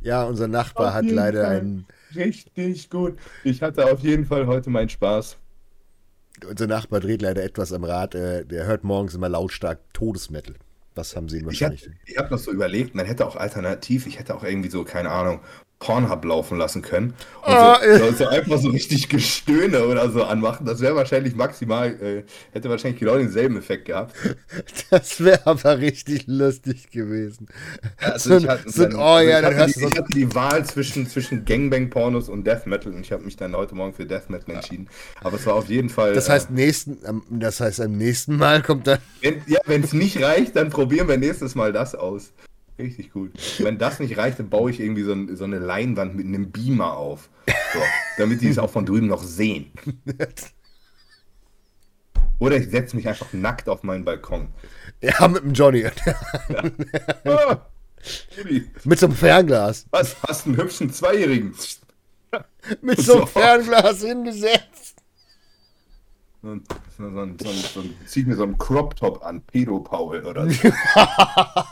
Ja, 0.00 0.22
unser 0.22 0.46
Nachbar 0.46 0.90
auf 0.90 0.94
hat 0.94 1.06
leider 1.06 1.42
Fall. 1.42 1.56
einen. 1.56 1.86
Richtig 2.14 2.90
gut. 2.90 3.18
Ich 3.42 3.60
hatte 3.60 3.90
auf 3.92 4.00
jeden 4.00 4.24
Fall 4.24 4.46
heute 4.46 4.70
meinen 4.70 4.88
Spaß. 4.88 5.36
Unser 6.48 6.68
Nachbar 6.68 7.00
dreht 7.00 7.22
leider 7.22 7.42
etwas 7.42 7.72
am 7.72 7.82
Rad. 7.82 8.14
Äh, 8.14 8.44
der 8.44 8.66
hört 8.66 8.84
morgens 8.84 9.14
immer 9.14 9.28
lautstark 9.28 9.80
Todesmetal. 9.92 10.54
Was 10.96 11.14
haben 11.14 11.28
Sie 11.28 11.44
wahrscheinlich? 11.44 11.88
Ich 12.06 12.16
habe 12.16 12.24
hab 12.24 12.30
noch 12.32 12.38
so 12.38 12.50
überlegt, 12.50 12.94
man 12.94 13.06
hätte 13.06 13.26
auch 13.26 13.36
alternativ, 13.36 14.06
ich 14.06 14.18
hätte 14.18 14.34
auch 14.34 14.42
irgendwie 14.42 14.70
so, 14.70 14.82
keine 14.82 15.10
Ahnung, 15.10 15.40
Pornhub 15.78 16.24
laufen 16.24 16.56
lassen 16.56 16.80
können. 16.80 17.14
Und 17.42 17.54
oh, 17.54 17.74
so, 17.98 18.12
so, 18.12 18.26
einfach 18.28 18.58
so 18.58 18.70
richtig 18.70 19.10
Gestöhne 19.10 19.86
oder 19.86 20.10
so 20.10 20.24
anmachen. 20.24 20.64
Das 20.64 20.80
wäre 20.80 20.96
wahrscheinlich 20.96 21.36
maximal, 21.36 21.88
äh, 22.02 22.24
hätte 22.52 22.70
wahrscheinlich 22.70 22.98
genau 22.98 23.16
denselben 23.18 23.58
Effekt 23.58 23.86
gehabt. 23.86 24.14
Das 24.90 25.22
wäre 25.22 25.40
aber 25.46 25.80
richtig 25.80 26.24
lustig 26.26 26.90
gewesen. 26.90 27.48
Ja, 28.00 28.12
also 28.12 28.38
so, 28.38 28.48
hatte, 28.48 28.70
so 28.70 28.84
dann, 28.84 28.94
oh 28.94 29.18
ja, 29.18 29.42
dann 29.42 29.54
hörst 29.54 29.76
du. 29.76 29.88
Ich 29.88 29.98
hatte 29.98 30.12
die 30.14 30.32
Wahl 30.32 30.64
zwischen, 30.64 31.08
zwischen 31.08 31.44
Gangbang-Pornos 31.44 32.28
und 32.28 32.46
Death 32.46 32.66
Metal 32.66 32.92
und 32.92 33.00
ich 33.00 33.10
habe 33.10 33.24
mich 33.24 33.36
dann 33.36 33.54
heute 33.56 33.74
Morgen 33.74 33.92
für 33.92 34.06
Death 34.06 34.30
Metal 34.30 34.54
entschieden. 34.54 34.88
Aber 35.22 35.36
es 35.36 35.46
war 35.46 35.54
auf 35.54 35.68
jeden 35.68 35.88
Fall. 35.88 36.14
Das 36.14 36.28
heißt, 36.28 36.50
äh, 36.50 36.52
nächsten, 36.52 36.98
das 37.30 37.60
heißt, 37.60 37.80
am 37.80 37.92
nächsten 37.92 38.36
Mal 38.36 38.62
kommt 38.62 38.86
dann. 38.86 38.98
Wenn, 39.20 39.42
ja, 39.46 39.58
wenn 39.66 39.82
es 39.82 39.92
nicht 39.92 40.22
reicht, 40.22 40.54
dann 40.54 40.70
probieren 40.70 41.08
wir 41.08 41.16
nächstes 41.16 41.54
Mal 41.56 41.72
das 41.72 41.94
aus. 41.96 42.32
Richtig 42.78 43.12
gut. 43.12 43.32
Wenn 43.58 43.78
das 43.78 44.00
nicht 44.00 44.18
reicht, 44.18 44.38
dann 44.38 44.50
baue 44.50 44.70
ich 44.70 44.80
irgendwie 44.80 45.02
so, 45.02 45.12
ein, 45.12 45.34
so 45.34 45.44
eine 45.44 45.58
Leinwand 45.58 46.14
mit 46.14 46.26
einem 46.26 46.50
Beamer 46.50 46.96
auf. 46.96 47.30
So, 47.72 47.80
damit 48.18 48.42
die 48.42 48.48
es 48.48 48.58
auch 48.58 48.70
von 48.70 48.84
drüben 48.84 49.06
noch 49.06 49.22
sehen. 49.22 49.70
Oder 52.38 52.56
ich 52.56 52.68
setze 52.68 52.96
mich 52.96 53.08
einfach 53.08 53.32
nackt 53.32 53.68
auf 53.68 53.82
meinen 53.82 54.04
Balkon. 54.04 54.48
Ja, 55.00 55.26
mit 55.28 55.42
dem 55.42 55.52
Johnny. 55.52 55.86
Ja. 57.24 57.66
mit 58.84 59.00
so 59.00 59.06
einem 59.06 59.16
Fernglas. 59.16 59.86
Was? 59.90 60.16
Hast 60.22 60.46
du 60.46 60.50
einen 60.50 60.58
hübschen 60.58 60.92
Zweijährigen? 60.92 61.54
mit 62.82 63.00
so 63.00 63.16
einem 63.16 63.26
Fernglas 63.26 64.02
hingesetzt. 64.02 64.95
So, 66.46 66.60
so, 66.96 67.10
so, 67.42 67.50
so, 67.50 67.82
zieh 68.06 68.20
ich 68.20 68.26
mir 68.26 68.36
so 68.36 68.44
einen 68.44 68.56
Crop-Top 68.56 69.24
an, 69.24 69.42
Pedo-Paul 69.42 70.24
oder 70.24 70.48
so. 70.48 70.70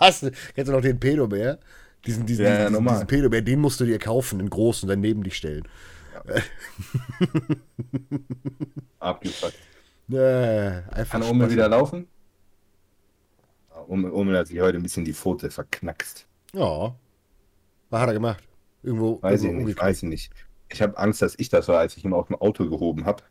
Hast 0.01 0.25
du, 0.25 0.33
kennst 0.53 0.69
du 0.69 0.73
noch 0.73 0.81
den 0.81 0.99
Pedo-Bär? 0.99 1.61
Diesen, 2.05 2.27
diesen, 2.27 2.45
ja, 2.45 2.69
diesen, 2.69 2.85
diesen 2.85 3.07
Pedo-Bär, 3.07 3.43
den 3.43 3.61
musst 3.61 3.79
du 3.79 3.85
dir 3.85 4.01
kaufen, 4.01 4.41
in 4.41 4.51
groß 4.51 4.83
und 4.83 4.89
dann 4.89 5.01
neben 5.01 5.23
dich 5.23 5.37
stellen. 5.37 5.69
Ja. 6.15 6.43
Abgefuckt. 8.99 9.55
Ja, 10.07 10.83
Kann 11.05 11.23
Ome 11.23 11.51
wieder 11.51 11.67
laufen? 11.67 12.07
Ome, 13.89 14.13
Ome 14.13 14.37
hat 14.37 14.49
sich 14.49 14.61
heute 14.61 14.77
ein 14.77 14.83
bisschen 14.83 15.07
die 15.07 15.15
Pfote 15.15 15.51
verknackst. 15.51 16.27
Ja. 16.53 16.95
Was 17.89 18.01
hat 18.03 18.09
er 18.09 18.13
gemacht? 18.13 18.45
Irgendwo. 18.83 19.23
Weiß 19.23 19.45
irgendwo 19.45 19.61
ich 19.63 19.67
nicht, 19.69 19.81
weiß 19.81 20.03
ich 20.03 20.09
nicht. 20.11 20.33
Ich 20.69 20.83
habe 20.83 20.99
Angst, 20.99 21.23
dass 21.23 21.39
ich 21.39 21.49
das 21.49 21.69
war, 21.69 21.79
als 21.79 21.97
ich 21.97 22.05
ihn 22.05 22.13
aus 22.13 22.27
dem 22.27 22.37
Auto 22.37 22.69
gehoben 22.69 23.07
habe. 23.07 23.23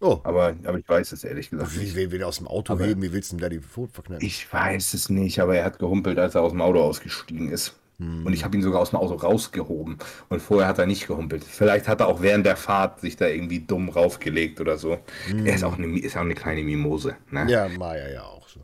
Oh. 0.00 0.20
Aber, 0.24 0.54
aber 0.64 0.78
ich 0.78 0.88
weiß 0.88 1.12
es 1.12 1.24
ehrlich 1.24 1.50
gesagt 1.50 1.78
wie, 1.78 2.10
will 2.10 2.20
er 2.20 2.28
aus 2.28 2.38
dem 2.38 2.48
Auto 2.48 2.72
aber 2.72 2.86
heben? 2.86 3.02
Wie 3.02 3.12
willst 3.12 3.32
du 3.32 3.36
denn 3.36 3.42
da 3.42 3.48
die 3.50 3.60
Foto 3.60 3.92
verknallen? 3.92 4.24
Ich 4.24 4.50
weiß 4.50 4.94
es 4.94 5.10
nicht, 5.10 5.40
aber 5.40 5.56
er 5.56 5.64
hat 5.64 5.78
gehumpelt, 5.78 6.18
als 6.18 6.34
er 6.34 6.42
aus 6.42 6.52
dem 6.52 6.62
Auto 6.62 6.80
ausgestiegen 6.80 7.50
ist. 7.50 7.74
Hm. 7.98 8.24
Und 8.24 8.32
ich 8.32 8.42
habe 8.42 8.56
ihn 8.56 8.62
sogar 8.62 8.80
aus 8.80 8.90
dem 8.90 8.98
Auto 8.98 9.14
rausgehoben. 9.14 9.98
Und 10.30 10.40
vorher 10.40 10.68
hat 10.68 10.78
er 10.78 10.86
nicht 10.86 11.06
gehumpelt. 11.06 11.44
Vielleicht 11.44 11.86
hat 11.86 12.00
er 12.00 12.08
auch 12.08 12.22
während 12.22 12.46
der 12.46 12.56
Fahrt 12.56 13.00
sich 13.00 13.16
da 13.16 13.26
irgendwie 13.26 13.60
dumm 13.60 13.90
raufgelegt 13.90 14.60
oder 14.60 14.78
so. 14.78 14.98
Hm. 15.26 15.44
Er 15.44 15.54
ist 15.54 15.64
auch, 15.64 15.76
eine, 15.76 15.98
ist 15.98 16.16
auch 16.16 16.22
eine 16.22 16.34
kleine 16.34 16.62
Mimose. 16.62 17.16
Ne? 17.30 17.46
Ja, 17.50 17.68
Maya 17.68 18.08
ja 18.08 18.22
auch 18.22 18.48
so. 18.48 18.60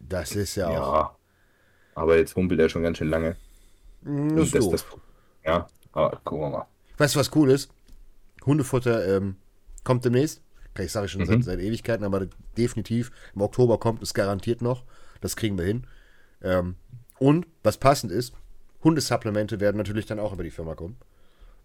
Das 0.00 0.34
ist 0.34 0.56
ja, 0.56 0.72
ja 0.72 0.82
auch. 0.82 1.10
Aber 1.94 2.16
jetzt 2.16 2.34
humpelt 2.36 2.58
er 2.58 2.68
schon 2.70 2.82
ganz 2.82 2.98
schön 2.98 3.08
lange. 3.08 3.36
Hm, 4.04 4.34
das, 4.36 4.50
das, 4.50 4.68
das, 4.68 4.86
ja, 5.44 5.66
aber 5.92 6.20
gucken 6.24 6.46
wir 6.46 6.50
mal. 6.50 6.66
Weißt 6.98 7.14
du, 7.14 7.20
was 7.20 7.30
cool 7.34 7.50
ist? 7.50 7.70
Hundefutter 8.44 9.16
ähm, 9.16 9.36
Kommt 9.84 10.04
demnächst. 10.04 10.40
Ich 10.78 10.92
sage 10.92 11.08
schon 11.08 11.22
mhm. 11.22 11.26
seit, 11.26 11.44
seit, 11.44 11.60
Ewigkeiten, 11.60 12.04
aber 12.04 12.26
definitiv 12.56 13.10
im 13.34 13.42
Oktober 13.42 13.78
kommt 13.78 14.02
es 14.02 14.14
garantiert 14.14 14.62
noch. 14.62 14.84
Das 15.20 15.36
kriegen 15.36 15.58
wir 15.58 15.66
hin. 15.66 15.86
Ähm, 16.42 16.76
und 17.18 17.46
was 17.62 17.76
passend 17.76 18.10
ist, 18.10 18.34
Hundesupplemente 18.82 19.60
werden 19.60 19.76
natürlich 19.76 20.06
dann 20.06 20.18
auch 20.18 20.32
über 20.32 20.42
die 20.42 20.50
Firma 20.50 20.74
kommen. 20.74 20.96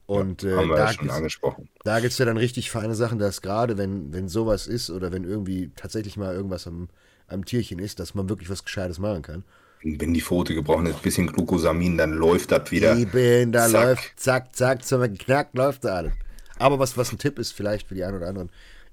Und 0.06 0.44
ja, 0.44 0.62
äh, 0.62 0.68
da, 0.68 0.94
schon 0.94 1.10
angesprochen. 1.10 1.68
da 1.84 2.00
gibt 2.00 2.14
es 2.14 2.18
ja 2.18 2.26
dann 2.26 2.38
richtig 2.38 2.72
feine 2.72 2.96
Sachen, 2.96 3.20
dass 3.20 3.42
gerade 3.42 3.78
wenn, 3.78 4.14
wenn 4.14 4.30
sowas 4.30 4.66
ist 4.66 4.90
oder 4.90 5.12
wenn 5.12 5.26
irgendwie 5.26 5.72
tatsächlich 5.76 6.16
mal 6.16 6.34
irgendwas 6.34 6.66
am, 6.66 6.88
am 7.28 7.44
Tierchen 7.44 7.80
ist, 7.80 8.00
dass 8.00 8.16
man 8.16 8.30
wirklich 8.30 8.50
was 8.50 8.64
Gescheites 8.64 9.00
machen 9.00 9.22
kann. 9.22 9.44
Wenn 9.84 10.14
die 10.14 10.22
Pfote 10.22 10.56
gebrochen 10.56 10.86
ist, 10.86 10.96
ein 10.96 11.02
bisschen 11.02 11.28
Glucosamin, 11.28 11.98
dann 11.98 12.14
läuft 12.14 12.52
das 12.52 12.72
wieder. 12.72 12.96
Eben, 12.98 13.52
da 13.52 13.68
zack. 13.68 13.84
läuft, 13.84 14.20
zack, 14.20 14.56
zack, 14.56 14.86
zum 14.86 15.02
Knack 15.18 15.50
läuft 15.54 15.84
da 15.84 15.96
alles. 15.96 16.14
Aber 16.60 16.80
was, 16.80 16.98
was 16.98 17.12
ein 17.12 17.18
Tipp 17.18 17.40
ist, 17.40 17.52
vielleicht 17.52 17.88
für 17.88 17.96
die 17.96 18.04
einen 18.04 18.18
oder 18.18 18.28
anderen, 18.28 18.50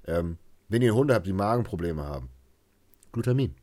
ähm, 0.07 0.37
wenn 0.69 0.81
ihr 0.81 0.95
Hunde 0.95 1.13
habt, 1.13 1.27
die 1.27 1.33
Magenprobleme 1.33 2.03
haben, 2.03 2.29
Glutamin. 3.11 3.55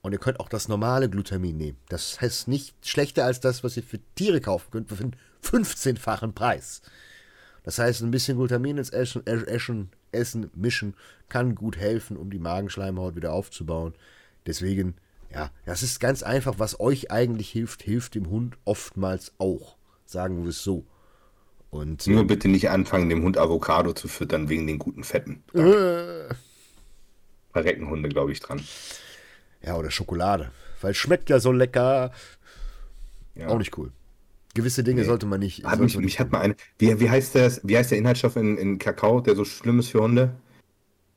Und 0.00 0.12
ihr 0.12 0.18
könnt 0.18 0.40
auch 0.40 0.48
das 0.48 0.68
normale 0.68 1.10
Glutamin 1.10 1.56
nehmen. 1.56 1.78
Das 1.88 2.20
heißt 2.20 2.48
nicht 2.48 2.74
schlechter 2.86 3.24
als 3.24 3.40
das, 3.40 3.64
was 3.64 3.76
ihr 3.76 3.82
für 3.82 3.98
Tiere 4.14 4.40
kaufen 4.40 4.70
könnt, 4.70 4.88
für 4.88 5.02
einen 5.02 5.16
15-fachen 5.42 6.34
Preis. 6.34 6.82
Das 7.64 7.78
heißt, 7.78 8.02
ein 8.02 8.10
bisschen 8.10 8.38
Glutamin 8.38 8.78
ins 8.78 8.90
Essen, 8.90 9.26
Essen, 9.26 9.90
Essen 10.12 10.50
mischen 10.54 10.94
kann 11.28 11.54
gut 11.54 11.76
helfen, 11.76 12.16
um 12.16 12.30
die 12.30 12.38
Magenschleimhaut 12.38 13.16
wieder 13.16 13.32
aufzubauen. 13.32 13.94
Deswegen, 14.46 14.94
ja, 15.30 15.50
das 15.66 15.82
ist 15.82 16.00
ganz 16.00 16.22
einfach. 16.22 16.58
Was 16.58 16.80
euch 16.80 17.10
eigentlich 17.10 17.50
hilft, 17.50 17.82
hilft 17.82 18.14
dem 18.14 18.30
Hund 18.30 18.56
oftmals 18.64 19.32
auch. 19.38 19.76
Sagen 20.06 20.44
wir 20.44 20.50
es 20.50 20.62
so. 20.62 20.86
Und, 21.70 22.06
Nur 22.06 22.26
bitte 22.26 22.48
nicht 22.48 22.70
anfangen, 22.70 23.10
dem 23.10 23.22
Hund 23.22 23.36
Avocado 23.36 23.92
zu 23.92 24.08
füttern 24.08 24.48
wegen 24.48 24.66
den 24.66 24.78
guten 24.78 25.04
Fetten. 25.04 25.42
Äh. 25.52 26.34
Verrecken 27.52 27.90
Hunde, 27.90 28.08
glaube 28.08 28.32
ich, 28.32 28.40
dran. 28.40 28.60
Ja, 29.62 29.76
oder 29.76 29.90
Schokolade. 29.90 30.50
Weil 30.80 30.92
es 30.92 30.96
schmeckt 30.96 31.28
ja 31.28 31.40
so 31.40 31.52
lecker. 31.52 32.12
Ja. 33.34 33.48
Auch 33.48 33.58
nicht 33.58 33.76
cool. 33.76 33.92
Gewisse 34.54 34.82
Dinge 34.82 35.02
nee. 35.02 35.06
sollte 35.06 35.26
man 35.26 35.40
nicht. 35.40 35.64
Hat 35.64 35.78
mich, 35.78 35.96
mich 35.98 36.18
hat 36.18 36.32
mal 36.32 36.40
eine. 36.40 36.56
Wie, 36.78 36.98
wie, 37.00 37.10
heißt 37.10 37.34
das, 37.34 37.60
wie 37.64 37.76
heißt 37.76 37.90
der 37.90 37.98
Inhaltsstoff 37.98 38.36
in, 38.36 38.56
in 38.56 38.78
Kakao, 38.78 39.20
der 39.20 39.36
so 39.36 39.44
schlimm 39.44 39.78
ist 39.78 39.88
für 39.88 40.00
Hunde? 40.00 40.34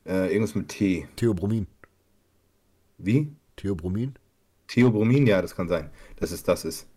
Äh, 0.05 0.33
irgendwas 0.33 0.55
mit 0.55 0.67
T. 0.67 1.07
Theobromin. 1.15 1.67
Wie? 2.97 3.31
Theobromin? 3.55 4.15
Theobromin, 4.67 5.27
ja, 5.27 5.41
das 5.41 5.55
kann 5.55 5.67
sein, 5.67 5.89
dass 6.17 6.31
es 6.31 6.43
das 6.43 6.65
ist. 6.65 6.87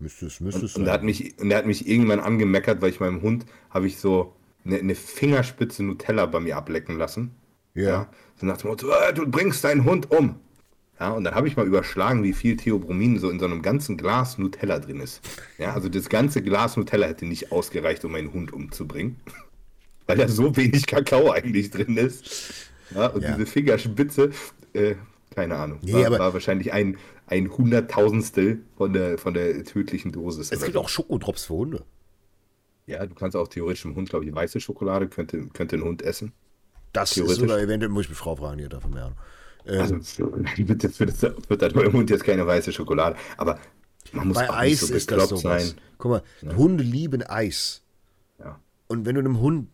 Müsste 0.00 0.26
es, 0.26 0.40
müsste 0.40 0.66
es 0.66 0.76
und, 0.76 0.82
und, 0.82 0.88
er 0.88 0.94
hat 0.94 1.02
mich, 1.02 1.38
und 1.38 1.50
er 1.50 1.58
hat 1.58 1.66
mich 1.66 1.88
irgendwann 1.88 2.20
angemeckert, 2.20 2.80
weil 2.80 2.90
ich 2.90 3.00
meinem 3.00 3.22
Hund 3.22 3.46
habe 3.70 3.86
ich 3.86 3.98
so 3.98 4.34
eine, 4.64 4.78
eine, 4.78 4.94
Fingerspitze 4.94 5.82
Nutella 5.82 6.26
bei 6.26 6.40
mir 6.40 6.56
ablecken 6.56 6.96
lassen. 6.96 7.32
Ja. 7.74 7.84
ja 7.84 8.08
so 8.36 8.46
nach 8.46 8.58
dem 8.58 8.70
Motto, 8.70 8.88
äh, 8.88 9.12
du 9.12 9.28
bringst 9.28 9.64
deinen 9.64 9.84
Hund 9.84 10.10
um. 10.10 10.36
Ja, 11.00 11.10
und 11.10 11.24
dann 11.24 11.34
habe 11.34 11.46
ich 11.46 11.56
mal 11.56 11.66
überschlagen, 11.66 12.24
wie 12.24 12.32
viel 12.32 12.56
Theobromin 12.56 13.18
so 13.18 13.30
in 13.30 13.38
so 13.38 13.44
einem 13.44 13.62
ganzen 13.62 13.96
Glas 13.96 14.36
Nutella 14.36 14.80
drin 14.80 15.00
ist. 15.00 15.20
Ja, 15.56 15.72
also 15.74 15.88
das 15.88 16.08
ganze 16.08 16.42
Glas 16.42 16.76
Nutella 16.76 17.06
hätte 17.06 17.24
nicht 17.24 17.52
ausgereicht, 17.52 18.04
um 18.04 18.12
meinen 18.12 18.32
Hund 18.32 18.52
umzubringen. 18.52 19.20
Weil 20.06 20.16
da 20.16 20.28
so 20.28 20.56
wenig 20.56 20.86
Kakao 20.86 21.30
eigentlich 21.30 21.70
drin 21.70 21.96
ist. 21.96 22.70
Ja, 22.94 23.08
und 23.08 23.22
ja. 23.22 23.32
diese 23.32 23.46
Fingerspitze, 23.46 24.30
äh, 24.72 24.94
keine 25.38 25.54
Ahnung, 25.54 25.78
nee, 25.82 25.92
war, 25.92 26.18
war 26.18 26.34
wahrscheinlich 26.34 26.72
ein, 26.72 26.98
ein 27.28 27.48
Hunderttausendstel 27.56 28.58
von 28.76 28.92
der, 28.92 29.18
von 29.18 29.34
der 29.34 29.62
tödlichen 29.64 30.10
Dosis. 30.10 30.50
Es 30.50 30.64
gibt 30.64 30.76
auch 30.76 30.88
Schokodrops 30.88 31.44
für 31.44 31.54
Hunde. 31.54 31.84
Ja, 32.86 33.06
du 33.06 33.14
kannst 33.14 33.36
auch 33.36 33.46
theoretisch 33.46 33.84
im 33.84 33.94
Hund, 33.94 34.10
glaube 34.10 34.24
ich, 34.24 34.34
weiße 34.34 34.60
Schokolade 34.60 35.06
könnte, 35.06 35.46
könnte 35.52 35.76
ein 35.76 35.82
Hund 35.82 36.02
essen. 36.02 36.32
Das 36.92 37.16
ist 37.16 37.36
sogar 37.36 37.60
eventuell, 37.60 37.88
muss 37.88 38.04
ich 38.04 38.08
mit 38.08 38.18
Frau 38.18 38.34
fragen, 38.34 38.58
hier 38.58 38.68
davon 38.68 38.92
mehr. 38.92 39.12
Ähm, 39.64 39.80
also, 39.80 39.96
wird, 40.56 40.82
jetzt, 40.82 40.98
wird, 40.98 41.22
wird 41.22 41.62
da 41.62 41.66
im 41.68 41.92
Hund 41.92 42.10
jetzt 42.10 42.24
keine 42.24 42.44
weiße 42.44 42.72
Schokolade. 42.72 43.14
Aber 43.36 43.60
man 44.10 44.26
muss 44.26 44.38
bei 44.38 44.50
auch 44.50 44.56
Eis 44.56 44.80
so 44.80 44.92
ist 44.92 45.08
das 45.08 45.28
sowas. 45.28 45.42
sein. 45.42 45.74
Guck 45.98 46.10
mal, 46.10 46.22
ja. 46.42 46.56
Hunde 46.56 46.82
lieben 46.82 47.22
Eis. 47.22 47.82
Ja. 48.40 48.58
Und 48.88 49.06
wenn 49.06 49.14
du 49.14 49.20
einem 49.20 49.38
Hund 49.38 49.68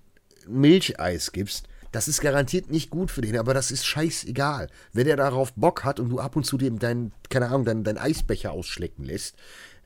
Milcheis 0.46 1.32
gibst, 1.32 1.68
das 1.94 2.08
ist 2.08 2.20
garantiert 2.20 2.70
nicht 2.70 2.90
gut 2.90 3.10
für 3.10 3.20
den, 3.20 3.36
aber 3.38 3.54
das 3.54 3.70
ist 3.70 3.86
scheißegal. 3.86 4.68
Wenn 4.92 5.06
er 5.06 5.16
darauf 5.16 5.52
Bock 5.54 5.84
hat 5.84 6.00
und 6.00 6.08
du 6.10 6.18
ab 6.18 6.34
und 6.36 6.44
zu 6.44 6.58
dem 6.58 6.78
deinen, 6.78 7.12
keine 7.30 7.46
Ahnung, 7.46 7.64
deinen, 7.64 7.84
deinen 7.84 7.98
Eisbecher 7.98 8.50
ausschlecken 8.52 9.04
lässt, 9.04 9.36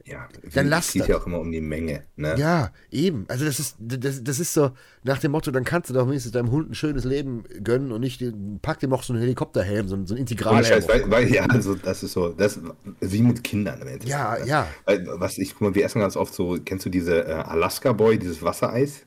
ja, 0.07 0.27
dann 0.55 0.69
lass 0.69 0.87
es 0.87 0.93
geht 0.95 1.03
das. 1.03 1.09
ja 1.09 1.19
auch 1.19 1.27
immer 1.27 1.39
um 1.39 1.53
die 1.53 1.61
Menge. 1.61 2.05
Ne? 2.17 2.35
Ja, 2.39 2.73
eben. 2.91 3.27
Also 3.29 3.45
das 3.45 3.59
ist, 3.59 3.77
das, 3.79 4.25
das 4.25 4.41
ist 4.41 4.55
so 4.55 4.71
nach 5.03 5.19
dem 5.19 5.33
Motto, 5.33 5.51
dann 5.51 5.65
kannst 5.65 5.91
du 5.91 5.95
doch 5.95 6.07
wenigstens 6.09 6.33
deinem 6.33 6.51
Hund 6.51 6.71
ein 6.71 6.75
schönes 6.75 7.05
Leben 7.05 7.45
gönnen 7.63 7.93
und 7.93 8.01
nicht, 8.01 8.25
pack 8.63 8.81
dem 8.81 8.95
auch 8.95 9.03
so 9.03 9.13
einen 9.13 9.21
Helikopterhelm, 9.21 9.87
so, 9.87 9.99
so 10.07 10.15
ein 10.15 10.19
Integralhelm. 10.19 10.65
Scheiß, 10.65 10.89
weil, 10.89 11.11
weil, 11.11 11.31
ja, 11.31 11.45
also 11.45 11.75
das 11.75 12.03
ist 12.03 12.13
so, 12.13 12.31
das 12.31 12.59
wie 13.01 13.21
mit 13.23 13.45
Kindern. 13.45 13.83
Im 13.83 14.09
Ja, 14.09 14.39
ne? 14.39 14.47
ja. 14.47 14.67
Weil, 14.87 15.07
was 15.21 15.37
ich, 15.37 15.53
guck 15.53 15.61
mal, 15.61 15.75
wir 15.75 15.85
essen 15.85 16.01
ganz 16.01 16.17
oft 16.17 16.33
so, 16.33 16.57
kennst 16.65 16.87
du 16.87 16.91
diese 16.91 17.27
äh, 17.27 17.33
Alaska 17.33 17.93
Boy, 17.93 18.19
dieses 18.19 18.43
Wassereis? 18.43 19.03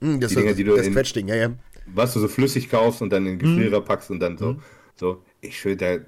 Hm, 0.00 0.20
das 0.20 0.30
Die 0.30 0.36
Dinger, 0.36 0.52
die 0.54 0.62
du 0.62 0.76
das 0.76 0.86
in- 0.86 0.92
Quetschding, 0.92 1.26
ja, 1.26 1.34
ja. 1.34 1.50
Was 1.94 2.14
du 2.14 2.20
so 2.20 2.28
flüssig 2.28 2.68
kaufst 2.68 3.02
und 3.02 3.10
dann 3.10 3.26
in 3.26 3.38
den 3.38 3.48
Mhm. 3.50 3.56
Gefrierer 3.56 3.80
packst 3.82 4.10
und 4.10 4.20
dann 4.20 4.36
so, 4.38 4.60
so, 4.96 5.22
ich 5.40 5.58
schwöre, 5.58 5.76
der 5.76 6.04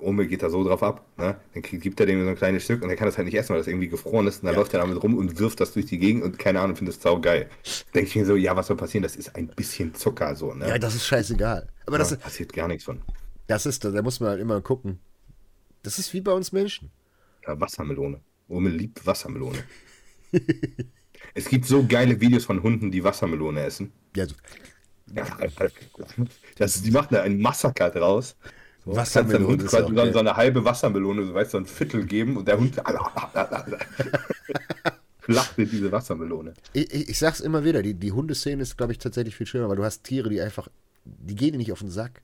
Ome 0.00 0.26
geht 0.26 0.42
da 0.42 0.50
so 0.50 0.62
drauf 0.64 0.82
ab, 0.82 1.06
ne? 1.16 1.36
Dann 1.54 1.62
gibt 1.62 1.98
er 2.00 2.06
dem 2.06 2.22
so 2.22 2.28
ein 2.28 2.36
kleines 2.36 2.64
Stück 2.64 2.82
und 2.82 2.90
er 2.90 2.96
kann 2.96 3.06
das 3.06 3.16
halt 3.16 3.24
nicht 3.26 3.36
essen, 3.36 3.50
weil 3.50 3.58
das 3.58 3.66
irgendwie 3.68 3.88
gefroren 3.88 4.26
ist 4.26 4.42
und 4.42 4.46
dann 4.46 4.54
Ja. 4.54 4.60
läuft 4.60 4.74
er 4.74 4.80
damit 4.80 5.02
rum 5.02 5.16
und 5.16 5.38
wirft 5.38 5.60
das 5.60 5.72
durch 5.72 5.86
die 5.86 5.98
Gegend 5.98 6.22
und 6.24 6.38
keine 6.38 6.60
Ahnung, 6.60 6.76
findet 6.76 6.96
das 6.96 7.02
saugeil. 7.02 7.48
Denke 7.94 8.08
ich 8.08 8.16
mir 8.16 8.26
so, 8.26 8.36
ja, 8.36 8.54
was 8.54 8.66
soll 8.66 8.76
passieren? 8.76 9.02
Das 9.02 9.16
ist 9.16 9.34
ein 9.34 9.46
bisschen 9.48 9.94
Zucker 9.94 10.34
so, 10.36 10.52
ne? 10.52 10.68
Ja, 10.68 10.78
das 10.78 10.94
ist 10.94 11.06
scheißegal. 11.06 11.68
Aber 11.86 11.98
das, 11.98 12.10
Da 12.10 12.16
passiert 12.16 12.52
gar 12.52 12.68
nichts 12.68 12.84
von. 12.84 13.00
das 13.46 13.64
ist, 13.66 13.84
da 13.84 14.02
muss 14.02 14.20
man 14.20 14.30
halt 14.30 14.40
immer 14.40 14.60
gucken. 14.60 14.98
Das 15.82 15.98
ist 15.98 16.12
wie 16.12 16.20
bei 16.20 16.32
uns 16.32 16.52
Menschen. 16.52 16.90
Ja, 17.46 17.58
Wassermelone. 17.58 18.20
Ome 18.48 18.70
liebt 18.70 19.06
Wassermelone. 19.06 19.58
es 21.34 21.48
gibt 21.48 21.66
so 21.66 21.86
geile 21.86 22.20
Videos 22.20 22.44
von 22.44 22.62
Hunden, 22.62 22.90
die 22.90 23.02
Wassermelone 23.04 23.60
essen. 23.62 23.92
Ja, 24.16 24.26
so, 24.26 24.34
Ja, 24.34 24.40
das, 26.58 26.82
die 26.82 26.90
machen 26.90 27.08
da 27.10 27.22
ein 27.22 27.40
Massaker 27.40 27.90
draus. 27.90 28.36
So, 28.84 28.92
kannst 28.92 29.14
Wassermelone 29.16 29.46
Hund 29.46 29.70
geil. 29.70 30.12
so 30.12 30.18
eine 30.18 30.36
halbe 30.36 30.64
Wassermelone, 30.64 31.26
so 31.26 31.34
weißt 31.34 31.54
du, 31.54 31.58
so 31.58 31.62
ein 31.62 31.66
Viertel 31.66 32.04
geben 32.04 32.36
und 32.36 32.46
der 32.46 32.58
Hund 32.58 32.74
flachtet 35.20 35.72
diese 35.72 35.90
Wassermelone. 35.90 36.52
ich, 36.74 36.92
ich, 36.92 37.08
ich 37.08 37.18
sag's 37.18 37.40
immer 37.40 37.64
wieder, 37.64 37.82
die, 37.82 37.94
die 37.94 38.12
Hundeszene 38.12 38.62
ist, 38.62 38.76
glaube 38.76 38.92
ich, 38.92 38.98
tatsächlich 38.98 39.36
viel 39.36 39.46
schöner, 39.46 39.70
weil 39.70 39.76
du 39.76 39.84
hast 39.84 40.04
Tiere, 40.04 40.28
die 40.28 40.40
einfach, 40.40 40.68
die 41.04 41.34
gehen 41.34 41.52
dir 41.52 41.58
nicht 41.58 41.72
auf 41.72 41.78
den 41.78 41.90
Sack. 41.90 42.20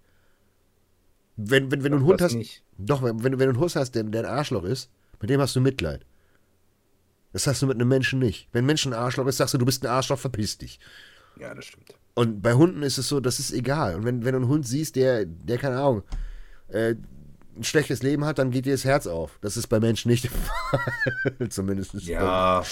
Wenn, 1.37 1.71
wenn, 1.71 1.83
wenn 1.83 1.93
du 1.93 1.99
einen 1.99 2.07
Hund 2.07 2.21
hast, 2.21 2.35
nicht. 2.35 2.63
doch, 2.77 3.03
wenn, 3.03 3.23
wenn 3.23 3.33
du 3.33 3.43
einen 3.43 3.59
Hund 3.59 3.75
hast, 3.75 3.95
der, 3.95 4.03
der 4.03 4.25
ein 4.25 4.31
Arschloch 4.31 4.65
ist, 4.65 4.91
mit 5.21 5.31
dem 5.31 5.41
hast 5.41 5.57
du 5.57 5.63
Mitleid. 5.63 6.05
Das 7.33 7.47
hast 7.47 7.63
du 7.63 7.67
mit 7.67 7.77
einem 7.77 7.89
Menschen 7.89 8.19
nicht. 8.19 8.49
Wenn 8.53 8.65
ein 8.65 8.67
Mensch 8.67 8.85
ein 8.85 8.93
Arschloch 8.93 9.27
ist, 9.27 9.39
sagst 9.39 9.55
du, 9.55 9.59
du 9.59 9.65
bist 9.65 9.83
ein 9.83 9.91
Arschloch, 9.91 10.19
verpiss 10.19 10.59
dich. 10.59 10.79
Ja, 11.39 11.55
das 11.55 11.65
stimmt. 11.65 11.95
Und 12.15 12.43
bei 12.43 12.55
Hunden 12.55 12.83
ist 12.83 12.99
es 12.99 13.09
so, 13.09 13.21
das 13.21 13.39
ist 13.41 13.53
egal. 13.53 13.95
Und 13.97 14.05
wenn, 14.05 14.25
wenn 14.25 14.33
du 14.33 14.39
einen 14.41 14.49
Hund 14.49 14.67
siehst, 14.67 14.97
der, 14.97 15.25
der 15.27 15.59
keine 15.59 15.77
Ahnung, 15.79 16.03
äh, 16.69 16.95
ein 17.57 17.65
schlechtes 17.65 18.03
Leben 18.03 18.25
hat, 18.25 18.39
dann 18.39 18.51
geht 18.51 18.67
dir 18.67 18.73
das 18.73 18.85
Herz 18.85 19.07
auf. 19.07 19.39
Das 19.43 19.57
ist 19.57 19.67
bei 19.69 19.81
Menschen 19.81 20.11
nicht 20.11 20.25
der 20.25 20.31
Fall. 21.39 21.49
Zumindest. 21.49 21.95
Ja, 22.03 22.65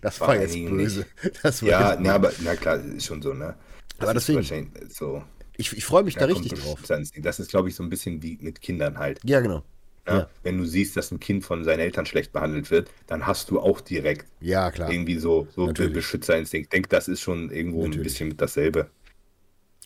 das 0.00 0.18
bei 0.18 0.26
war 0.26 0.36
jetzt 0.36 0.54
böse. 0.54 1.06
Das 1.42 1.62
war 1.62 1.68
ja, 1.68 1.96
na, 2.00 2.14
aber 2.14 2.32
na 2.42 2.56
klar, 2.56 2.76
ist 2.76 3.06
schon 3.06 3.22
so, 3.22 3.32
ne? 3.34 3.54
Das 3.98 4.08
Aber 4.08 4.18
ist 4.18 4.28
deswegen- 4.28 4.70
So, 4.90 5.22
ich 5.56 5.72
ich 5.76 5.84
freue 5.84 6.02
mich 6.02 6.14
da 6.14 6.20
da 6.26 6.26
richtig 6.26 6.54
drauf. 6.60 6.80
Das 6.86 7.38
ist, 7.38 7.50
glaube 7.50 7.68
ich, 7.68 7.74
so 7.74 7.82
ein 7.82 7.88
bisschen 7.88 8.22
wie 8.22 8.38
mit 8.40 8.60
Kindern 8.60 8.98
halt. 8.98 9.20
Ja, 9.24 9.40
genau. 9.40 9.62
Ja? 10.06 10.18
Ja. 10.18 10.30
Wenn 10.42 10.58
du 10.58 10.64
siehst, 10.66 10.96
dass 10.96 11.10
ein 11.12 11.20
Kind 11.20 11.44
von 11.44 11.64
seinen 11.64 11.80
Eltern 11.80 12.06
schlecht 12.06 12.32
behandelt 12.32 12.70
wird, 12.70 12.90
dann 13.06 13.26
hast 13.26 13.50
du 13.50 13.60
auch 13.60 13.80
direkt 13.80 14.26
Ja, 14.40 14.70
klar. 14.70 14.90
irgendwie 14.90 15.18
so, 15.18 15.46
so 15.54 15.66
Natürlich. 15.66 15.92
Beschützerinstinkt. 15.94 16.66
Ich 16.66 16.70
denke, 16.70 16.88
das 16.88 17.08
ist 17.08 17.20
schon 17.20 17.50
irgendwo 17.50 17.88
ein 17.88 17.90
Natürlich. 17.90 18.04
bisschen 18.04 18.28
mit 18.28 18.40
dasselbe. 18.40 18.90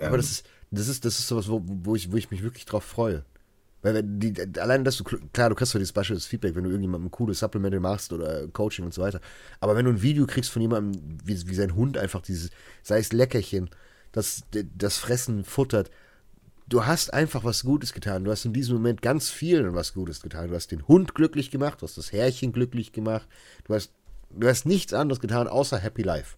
Aber 0.01 0.16
Ähm, 0.16 0.16
das 0.16 0.30
ist, 0.30 0.47
das 0.70 0.88
ist, 0.88 1.05
das 1.05 1.18
ist 1.18 1.28
sowas, 1.28 1.48
wo, 1.48 1.62
wo, 1.64 1.94
ich, 1.97 2.10
wo 2.12 2.16
ich 2.16 2.30
mich 2.30 2.43
wirklich 2.43 2.64
drauf 2.64 2.84
freue. 2.84 3.24
Weil 3.82 4.02
die, 4.05 4.34
allein, 4.60 4.84
dass 4.84 4.97
du, 4.98 5.05
klar, 5.05 5.51
du 5.51 5.56
kriegst 5.56 5.72
so 5.72 5.78
dieses 5.78 5.93
Beispiel, 5.93 6.16
das 6.16 6.26
Feedback, 6.26 6.55
wenn 6.56 6.64
du 6.64 6.70
irgendjemandem 6.70 7.10
coole 7.10 7.34
Supplemente 7.34 7.80
machst 7.80 8.12
oder 8.12 8.48
Coaching 8.48 8.84
und 8.84 8.94
so 8.94 9.02
weiter. 9.02 9.20
Aber 9.60 9.76
wenn 9.76 9.86
du 9.86 9.93
ein 9.93 10.02
Video 10.02 10.26
kriegst 10.26 10.51
von 10.51 10.62
jemandem, 10.62 11.18
wie, 11.24 11.48
wie 11.48 11.55
sein 11.55 11.74
Hund 11.76 11.98
einfach 11.98 12.22
dieses, 12.22 12.51
sei 12.82 12.98
es 12.98 13.12
Leckerchen, 13.12 13.70
das, 14.12 14.44
das 14.76 14.98
Fressen 14.98 15.44
futtert, 15.44 15.90
du 16.68 16.84
hast 16.84 17.12
einfach 17.12 17.44
was 17.44 17.62
Gutes 17.62 17.93
getan. 17.93 18.24
Du 18.24 18.30
hast 18.30 18.44
in 18.44 18.52
diesem 18.52 18.76
Moment 18.76 19.02
ganz 19.02 19.30
vielen 19.30 19.74
was 19.74 19.94
Gutes 19.94 20.20
getan. 20.20 20.48
Du 20.48 20.55
hast 20.55 20.70
den 20.70 20.86
Hund 20.86 21.14
glücklich 21.14 21.51
gemacht, 21.51 21.80
du 21.80 21.86
hast 21.86 21.97
das 21.97 22.12
Härchen 22.12 22.52
glücklich 22.52 22.93
gemacht. 22.93 23.28
Du 23.64 23.74
hast, 23.74 23.93
du 24.30 24.48
hast 24.48 24.66
nichts 24.66 24.93
anderes 24.93 25.20
getan, 25.20 25.48
außer 25.48 25.78
Happy 25.78 26.02
Life. 26.02 26.36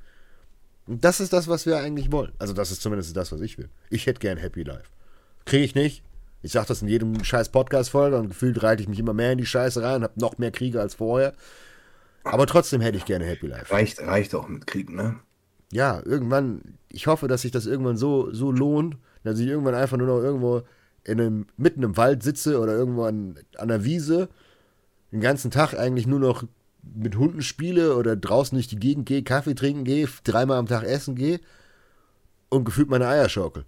Und 0.87 1.05
das 1.05 1.21
ist 1.21 1.33
das, 1.33 1.49
was 1.49 1.67
wir 1.67 1.79
eigentlich 1.79 2.11
wollen. 2.13 2.33
Also 2.39 2.55
das 2.55 2.71
ist 2.71 2.83
zumindest 2.83 3.17
das, 3.17 3.33
was 3.33 3.41
ich 3.41 3.59
will. 3.59 3.69
Ich 3.91 4.07
hätte 4.07 4.21
gern 4.21 4.39
Happy 4.39 4.63
Life. 4.63 4.91
Kriege 5.45 5.65
ich 5.65 5.75
nicht. 5.75 6.03
Ich 6.41 6.53
sage 6.53 6.69
das 6.69 6.83
in 6.83 6.89
jedem 6.89 7.25
scheiß 7.25 7.49
Podcast-Folge 7.49 8.17
und 8.17 8.29
gefühlt 8.29 8.63
reite 8.63 8.83
ich 8.83 8.89
mich 8.89 8.99
immer 8.99 9.13
mehr 9.13 9.33
in 9.33 9.39
die 9.39 9.47
Scheiße 9.47 9.83
rein 9.83 9.97
und 9.97 10.03
habe 10.05 10.21
noch 10.21 10.39
mehr 10.39 10.53
Kriege 10.53 10.81
als 10.81 10.95
vorher. 10.95 11.35
Aber 12.23 12.47
trotzdem 12.47 12.81
hätte 12.81 12.97
ich 12.97 13.05
gerne 13.05 13.25
Happy 13.25 13.47
Life. 13.47 13.73
reicht, 13.73 14.01
reicht 14.01 14.35
auch 14.35 14.49
mit 14.49 14.67
Krieg, 14.67 14.91
ne? 14.91 15.17
Ja, 15.73 16.01
irgendwann, 16.05 16.79
ich 16.89 17.07
hoffe, 17.07 17.29
dass 17.29 17.43
sich 17.43 17.51
das 17.51 17.67
irgendwann 17.67 17.97
so, 17.97 18.33
so 18.33 18.53
lohnt, 18.53 18.97
dass 19.25 19.39
ich 19.39 19.47
irgendwann 19.47 19.75
einfach 19.75 19.97
nur 19.97 20.07
noch 20.07 20.23
irgendwo 20.23 20.63
in 21.05 21.21
einem, 21.21 21.47
mitten 21.57 21.83
im 21.83 21.97
Wald 21.97 22.23
sitze 22.23 22.61
oder 22.61 22.73
irgendwo 22.73 23.05
an, 23.05 23.39
an 23.57 23.69
der 23.69 23.85
Wiese, 23.85 24.29
den 25.13 25.21
ganzen 25.21 25.51
Tag 25.51 25.75
eigentlich 25.75 26.07
nur 26.07 26.21
noch 26.21 26.45
mit 26.83 27.17
Hunden 27.17 27.43
spiele 27.43 27.97
oder 27.97 28.17
draußen 28.17 28.57
durch 28.57 28.69
die 28.69 28.79
Gegend 28.79 29.07
gehe, 29.07 29.23
Kaffee 29.23 29.55
trinken 29.55 29.85
gehe, 29.85 30.09
dreimal 30.25 30.59
am 30.59 30.67
Tag 30.67 30.85
essen 30.85 31.15
gehe 31.15 31.41
und 32.49 32.65
gefühlt 32.65 32.89
meine 32.89 33.09
Eier 33.09 33.29
schaukel. 33.29 33.65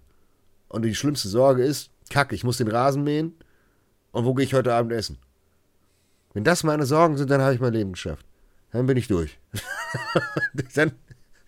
Und 0.69 0.83
die 0.83 0.95
schlimmste 0.95 1.27
Sorge 1.27 1.63
ist, 1.63 1.91
kack, 2.09 2.31
ich 2.33 2.43
muss 2.43 2.57
den 2.57 2.69
Rasen 2.69 3.03
mähen 3.03 3.33
und 4.11 4.25
wo 4.25 4.33
gehe 4.33 4.45
ich 4.45 4.53
heute 4.53 4.73
Abend 4.73 4.93
essen? 4.93 5.17
Wenn 6.33 6.43
das 6.43 6.63
meine 6.63 6.85
Sorgen 6.85 7.17
sind, 7.17 7.29
dann 7.29 7.41
habe 7.41 7.53
ich 7.53 7.59
mein 7.59 7.73
Leben 7.73 7.93
geschafft. 7.93 8.25
Dann 8.71 8.85
bin 8.85 8.95
ich 8.95 9.07
durch. 9.07 9.37
dann 10.75 10.93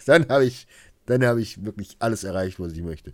dann 0.06 0.28
habe 0.30 0.46
ich, 0.46 0.68
dann 1.06 1.26
habe 1.26 1.42
ich 1.42 1.64
wirklich 1.64 1.96
alles 2.00 2.24
erreicht, 2.24 2.60
was 2.60 2.74
ich 2.74 2.82
möchte. 2.82 3.14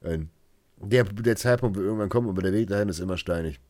Und 0.00 0.30
der, 0.78 1.04
der 1.04 1.36
Zeitpunkt 1.36 1.76
wird 1.76 1.86
irgendwann 1.86 2.08
kommen, 2.08 2.28
aber 2.28 2.42
der 2.42 2.52
Weg 2.52 2.68
dahin 2.68 2.88
ist 2.88 3.00
immer 3.00 3.16
steinig. 3.16 3.60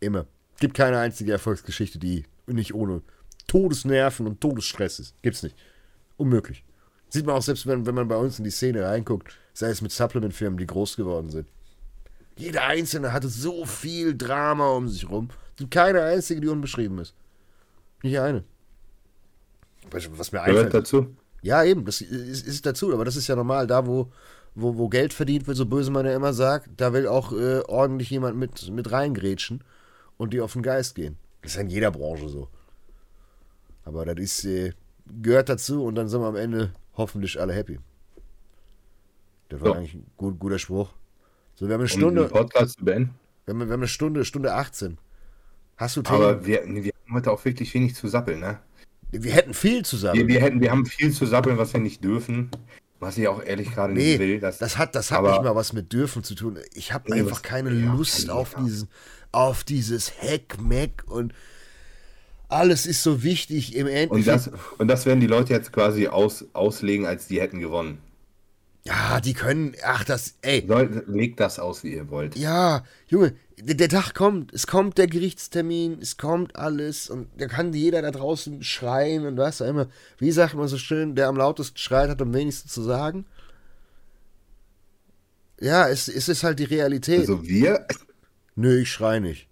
Immer. 0.00 0.26
Gibt 0.60 0.76
keine 0.76 0.98
einzige 0.98 1.32
Erfolgsgeschichte, 1.32 1.98
die 1.98 2.24
nicht 2.46 2.74
ohne 2.74 3.02
Todesnerven 3.46 4.26
und 4.26 4.40
Todesstress 4.40 4.98
ist. 4.98 5.14
Gibt's 5.22 5.42
nicht. 5.42 5.56
Unmöglich. 6.16 6.64
Sieht 7.08 7.26
man 7.26 7.36
auch 7.36 7.42
selbst, 7.42 7.66
wenn, 7.66 7.86
wenn 7.86 7.94
man 7.94 8.08
bei 8.08 8.16
uns 8.16 8.38
in 8.38 8.44
die 8.44 8.50
Szene 8.50 8.84
reinguckt, 8.84 9.36
sei 9.52 9.70
es 9.70 9.82
mit 9.82 9.92
Supplement-Firmen, 9.92 10.58
die 10.58 10.66
groß 10.66 10.96
geworden 10.96 11.30
sind. 11.30 11.46
Jeder 12.36 12.64
Einzelne 12.64 13.12
hatte 13.12 13.28
so 13.28 13.64
viel 13.64 14.16
Drama 14.16 14.70
um 14.70 14.88
sich 14.88 15.08
rum. 15.08 15.28
Es 15.52 15.58
gibt 15.58 15.70
keine 15.70 16.02
einzige, 16.02 16.40
die 16.40 16.48
unbeschrieben 16.48 16.98
ist. 16.98 17.14
Nicht 18.02 18.18
eine. 18.18 18.44
Was 19.90 20.32
mir 20.32 20.40
Gehört 20.40 20.48
einfällt. 20.48 20.74
dazu? 20.74 21.16
Ja, 21.42 21.62
eben, 21.62 21.84
das 21.84 22.00
ist, 22.00 22.46
ist 22.46 22.66
dazu, 22.66 22.92
aber 22.92 23.04
das 23.04 23.16
ist 23.16 23.28
ja 23.28 23.36
normal. 23.36 23.66
Da, 23.66 23.86
wo, 23.86 24.10
wo, 24.54 24.76
wo 24.78 24.88
Geld 24.88 25.12
verdient 25.12 25.46
wird, 25.46 25.56
so 25.56 25.66
böse 25.66 25.90
man 25.90 26.06
ja 26.06 26.14
immer 26.14 26.32
sagt, 26.32 26.68
da 26.76 26.92
will 26.92 27.06
auch 27.06 27.32
äh, 27.32 27.60
ordentlich 27.66 28.10
jemand 28.10 28.36
mit, 28.36 28.70
mit 28.70 28.92
reingrätschen 28.92 29.62
und 30.16 30.32
die 30.32 30.40
auf 30.40 30.52
den 30.52 30.62
Geist 30.62 30.94
gehen. 30.94 31.16
Das 31.42 31.52
ist 31.52 31.56
ja 31.56 31.62
in 31.62 31.68
jeder 31.68 31.90
Branche 31.90 32.28
so. 32.28 32.48
Aber 33.84 34.04
das 34.04 34.16
ist, 34.18 34.44
äh, 34.44 34.72
gehört 35.22 35.48
dazu 35.48 35.84
und 35.84 35.94
dann 35.96 36.08
sind 36.08 36.20
wir 36.20 36.28
am 36.28 36.36
Ende 36.36 36.72
hoffentlich 36.96 37.40
alle 37.40 37.52
happy. 37.52 37.78
Das 39.48 39.60
war 39.60 39.68
So. 39.68 39.74
eigentlich 39.74 39.94
ein 39.94 40.06
gut, 40.16 40.38
guter 40.38 40.58
Spruch. 40.58 40.90
So, 41.54 41.66
wir 41.66 41.74
haben 41.74 41.82
eine 41.82 41.90
Um 41.90 41.98
Stunde, 41.98 42.22
den 42.22 42.30
Podcast 42.30 42.78
zu 42.78 42.84
beenden. 42.84 43.14
wir 43.44 43.54
haben, 43.54 43.60
wir 43.60 43.72
haben 43.72 43.80
eine 43.80 43.88
Stunde, 43.88 44.24
Stunde 44.24 44.54
18. 44.54 44.98
Hast 45.76 45.96
du 45.96 46.02
Themen? 46.02 46.16
Aber 46.16 46.46
wir, 46.46 46.62
wir 46.64 46.92
haben 47.06 47.14
heute 47.14 47.30
auch 47.32 47.44
wirklich 47.44 47.74
wenig 47.74 47.94
zu 47.94 48.08
sappeln, 48.08 48.40
ne? 48.40 48.60
wir 49.22 49.32
hätten 49.32 49.54
viel 49.54 49.84
zusammen. 49.84 50.18
Wir, 50.18 50.28
wir, 50.28 50.40
hätten, 50.40 50.60
wir 50.60 50.70
haben 50.70 50.86
viel 50.86 51.12
zu 51.12 51.26
sappeln, 51.26 51.56
was 51.58 51.72
wir 51.72 51.80
nicht 51.80 52.02
dürfen. 52.02 52.50
Was 53.04 53.18
ich 53.18 53.28
auch 53.28 53.42
ehrlich 53.42 53.72
gerade 53.72 53.92
Nee, 53.92 54.10
nicht 54.12 54.18
will. 54.18 54.40
Das, 54.40 54.58
das 54.58 54.78
hat, 54.78 54.94
das 54.94 55.10
hat 55.10 55.22
nicht 55.22 55.42
mal 55.42 55.54
was 55.54 55.72
mit 55.72 55.92
dürfen 55.92 56.24
zu 56.24 56.34
tun. 56.34 56.58
Ich 56.74 56.92
habe 56.92 57.12
Nee, 57.12 57.20
einfach 57.20 57.42
keine 57.42 57.70
ja, 57.70 57.92
Lust 57.92 58.26
keine 58.28 58.38
auf 58.38 58.54
diesen, 58.54 58.88
auf 59.32 59.64
dieses 59.64 60.12
Heck-Meck 60.20 61.04
und 61.06 61.32
alles 62.48 62.86
ist 62.86 63.02
so 63.02 63.22
wichtig 63.22 63.74
im 63.74 63.86
und, 63.86 63.92
Endeffekt. 63.92 64.26
das, 64.26 64.50
und 64.78 64.88
das 64.88 65.06
werden 65.06 65.20
die 65.20 65.26
Leute 65.26 65.52
jetzt 65.52 65.72
quasi 65.72 66.08
aus, 66.08 66.44
auslegen, 66.52 67.06
als 67.06 67.26
die 67.26 67.40
hätten 67.40 67.58
gewonnen. 67.60 67.98
Ja, 68.86 69.20
die 69.20 69.32
können, 69.32 69.74
ach 69.82 70.04
das, 70.04 70.36
ey, 70.42 70.60
Leute, 70.60 71.04
legt 71.06 71.40
das 71.40 71.58
aus, 71.58 71.84
wie 71.84 71.94
ihr 71.94 72.10
wollt. 72.10 72.36
ja, 72.36 72.84
Junge, 73.06 73.34
der, 73.58 73.76
der 73.76 73.88
Tag 73.88 74.14
kommt, 74.14 74.52
es 74.52 74.66
kommt 74.66 74.98
der 74.98 75.06
Gerichtstermin, 75.06 75.98
es 76.00 76.16
kommt 76.16 76.56
alles 76.56 77.08
und 77.08 77.28
da 77.38 77.46
kann 77.46 77.72
jeder 77.72 78.02
da 78.02 78.10
draußen 78.10 78.62
schreien 78.62 79.26
und 79.26 79.38
weißt 79.38 79.60
du 79.60 79.64
immer, 79.64 79.88
wie 80.18 80.32
sagt 80.32 80.54
man 80.54 80.68
so 80.68 80.76
schön, 80.76 81.14
der 81.14 81.28
am 81.28 81.36
lautesten 81.36 81.78
schreit, 81.78 82.10
hat 82.10 82.20
am 82.20 82.34
wenigsten 82.34 82.68
zu 82.68 82.82
sagen. 82.82 83.24
Ja, 85.60 85.88
es, 85.88 86.08
es 86.08 86.28
ist 86.28 86.44
halt 86.44 86.58
die 86.58 86.64
Realität. 86.64 87.20
Also 87.20 87.46
wir, 87.46 87.86
Nö, 88.56 88.80
ich 88.80 88.92
schrei 88.92 89.18
nicht. 89.18 89.48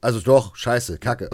Also 0.00 0.20
doch, 0.20 0.56
scheiße, 0.56 0.98
kacke. 0.98 1.28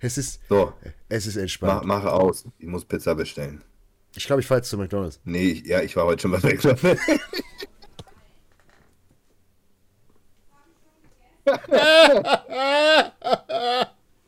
es 0.00 0.18
ist, 0.18 0.40
so, 0.48 0.72
es 1.08 1.26
ist 1.26 1.36
mach, 1.36 1.42
entspannt. 1.42 1.84
mache 1.84 2.12
aus. 2.12 2.44
Ich 2.58 2.66
muss 2.66 2.84
Pizza 2.84 3.14
bestellen. 3.14 3.62
Ich 4.16 4.26
glaube, 4.26 4.40
ich 4.40 4.46
fahre 4.46 4.58
jetzt 4.60 4.68
zu 4.70 4.76
McDonalds. 4.76 5.20
Nee, 5.24 5.50
ich, 5.50 5.66
ja, 5.66 5.82
ich 5.82 5.94
war 5.96 6.04
heute 6.04 6.22
schon 6.22 6.32
mal 6.32 6.42
weg. 6.42 6.60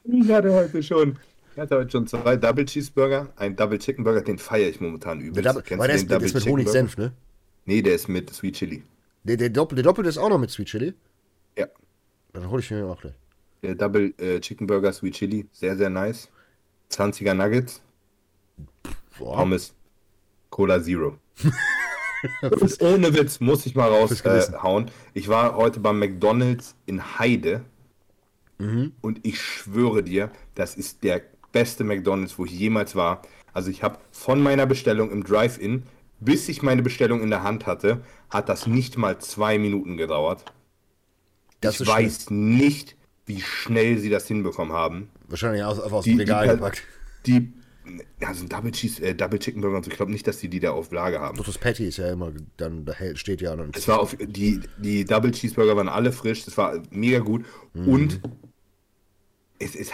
ich 0.05 0.31
hatte 0.31 0.53
heute 0.53 0.83
schon. 0.83 1.19
Ich 1.55 1.59
hatte 1.59 1.77
heute 1.77 1.91
schon 1.91 2.07
zwei 2.07 2.37
Double 2.37 2.65
Cheeseburger, 2.65 3.29
ein 3.37 3.55
Double 3.57 3.79
Chicken 3.79 4.05
Burger, 4.05 4.23
den 4.23 4.39
feiere 4.39 4.71
ich 4.71 4.81
momentan 4.81 5.21
übelst. 5.21 5.45
Der 5.45 5.53
Double, 5.53 5.75
aber 5.75 5.87
der 5.87 5.97
ist, 5.97 6.11
der 6.11 6.21
ist 6.23 6.35
mit 6.35 6.47
Honig-Senf, 6.47 6.97
ne? 6.97 7.13
Nee, 7.67 7.83
der 7.83 7.95
ist 7.95 8.09
mit 8.09 8.31
Sweet 8.33 8.55
Chili. 8.57 8.83
Der, 9.25 9.37
der, 9.37 9.51
Doppel, 9.51 9.77
der 9.77 9.85
Doppelte 9.85 10.09
ist 10.09 10.19
auch 10.19 10.31
noch 10.31 10.39
mit 10.39 10.51
Sweet 10.51 10.69
Chili? 10.69 10.95
Ja. 11.57 11.67
Dann 12.33 12.49
hole 12.51 12.61
ich 12.61 12.71
mir 12.71 12.87
auch 12.87 13.01
gleich. 13.01 13.15
Der 13.63 13.75
Double 13.75 14.15
äh, 14.19 14.41
Chicken 14.41 14.67
Burger 14.67 14.93
Sweet 14.93 15.15
Chili, 15.15 15.47
sehr, 15.53 15.77
sehr 15.77 15.91
nice. 15.91 16.29
20er 16.91 17.35
Nuggets. 17.35 17.83
Boah. 19.19 19.37
Pommes. 19.37 19.75
Cola 20.51 20.83
Zero. 20.83 21.19
Ohne 22.81 23.15
Witz, 23.15 23.41
muss 23.41 23.67
ich 23.67 23.75
mal 23.75 23.89
raushauen. 23.89 24.87
Äh, 24.87 24.91
ich 25.15 25.29
war 25.29 25.57
heute 25.57 25.81
beim 25.81 25.99
McDonalds 25.99 26.77
in 26.87 27.19
Heide 27.19 27.65
mhm. 28.59 28.93
und 29.01 29.21
ich 29.27 29.41
schwöre 29.41 30.03
dir, 30.03 30.31
das 30.55 30.77
ist 30.77 31.03
der 31.03 31.23
beste 31.51 31.85
McDonalds, 31.85 32.39
wo 32.39 32.45
ich 32.45 32.53
jemals 32.53 32.95
war. 32.95 33.23
Also 33.53 33.71
ich 33.71 33.83
habe 33.83 33.99
von 34.11 34.41
meiner 34.41 34.67
Bestellung 34.67 35.11
im 35.11 35.25
Drive-In, 35.25 35.83
bis 36.21 36.49
ich 36.49 36.63
meine 36.63 36.83
Bestellung 36.83 37.23
in 37.23 37.31
der 37.31 37.43
Hand 37.43 37.67
hatte, 37.67 38.03
hat 38.31 38.49
das 38.49 38.67
nicht 38.67 38.97
mal 38.97 39.19
zwei 39.19 39.59
Minuten 39.59 39.97
gedauert. 39.97 40.45
Das 41.61 41.81
ich 41.81 41.87
weiß 41.87 42.25
schlimm. 42.25 42.57
nicht, 42.57 42.97
wie 43.27 43.41
schnell 43.41 43.99
sie 43.99 44.11
das 44.11 44.27
hinbekommen 44.27 44.73
haben. 44.73 45.11
Wahrscheinlich 45.29 45.63
aus, 45.63 45.79
aus 45.81 46.05
dem 46.05 46.19
Regal 46.19 46.49
gepackt. 46.49 46.83
Die 47.27 47.53
ja, 48.21 48.33
so 48.35 48.45
ein 48.45 48.49
Double 48.49 48.71
Cheese, 48.71 49.03
äh, 49.03 49.15
Double 49.15 49.39
Chicken 49.39 49.61
Burger 49.61 49.77
und 49.77 49.85
so. 49.85 49.91
Ich 49.91 49.97
glaube 49.97 50.13
nicht, 50.13 50.27
dass 50.27 50.39
die 50.39 50.49
die 50.49 50.61
da 50.61 50.71
auf 50.73 50.91
Lager 50.93 51.21
haben. 51.21 51.37
Doch 51.37 51.45
das 51.45 51.59
Patty 51.59 51.87
ist 51.87 51.99
ja 51.99 52.13
immer, 52.13 52.33
dann 52.57 52.85
da 52.85 52.95
steht 53.15 53.41
ja 53.41 53.55
dann. 53.57 53.71
Es 53.75 53.89
war 53.89 54.01
auf, 54.01 54.17
die, 54.19 54.61
die 54.79 55.05
Double 55.05 55.33
Cheeseburger 55.33 55.77
waren 55.77 55.89
alle 55.89 56.13
frisch, 56.13 56.45
das 56.45 56.57
war 56.57 56.81
mega 56.91 57.19
gut. 57.19 57.45
Mhm. 57.75 57.89
Und 57.89 58.21
es, 59.59 59.75
es, 59.75 59.93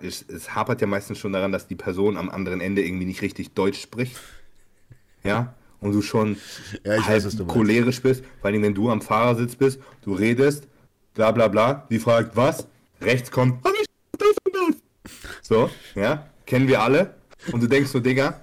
es, 0.00 0.24
es 0.28 0.54
hapert 0.54 0.80
ja 0.80 0.86
meistens 0.86 1.18
schon 1.18 1.32
daran, 1.32 1.52
dass 1.52 1.66
die 1.66 1.74
Person 1.74 2.16
am 2.16 2.30
anderen 2.30 2.60
Ende 2.60 2.82
irgendwie 2.82 3.06
nicht 3.06 3.22
richtig 3.22 3.52
Deutsch 3.52 3.80
spricht. 3.80 4.16
Ja, 5.22 5.54
und 5.80 5.92
du 5.92 6.02
schon 6.02 6.36
ja, 6.84 7.06
halb 7.06 7.24
weiß, 7.24 7.36
cholerisch 7.46 8.00
bist, 8.00 8.24
vor 8.40 8.50
allem 8.50 8.62
wenn 8.62 8.74
du 8.74 8.90
am 8.90 9.02
Fahrersitz 9.02 9.56
bist, 9.56 9.80
du 10.02 10.14
redest, 10.14 10.68
bla 11.14 11.32
bla 11.32 11.48
bla, 11.48 11.86
die 11.90 11.98
fragt 11.98 12.36
was, 12.36 12.66
rechts 13.00 13.30
kommt, 13.30 13.62
so, 15.42 15.70
ja, 15.94 16.29
kennen 16.50 16.68
wir 16.68 16.82
alle. 16.82 17.14
Und 17.52 17.62
du 17.62 17.68
denkst 17.68 17.90
so, 17.90 18.00
Digga, 18.00 18.42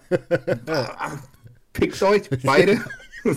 pickt 1.74 2.02
euch, 2.02 2.24
beide. 2.42 2.82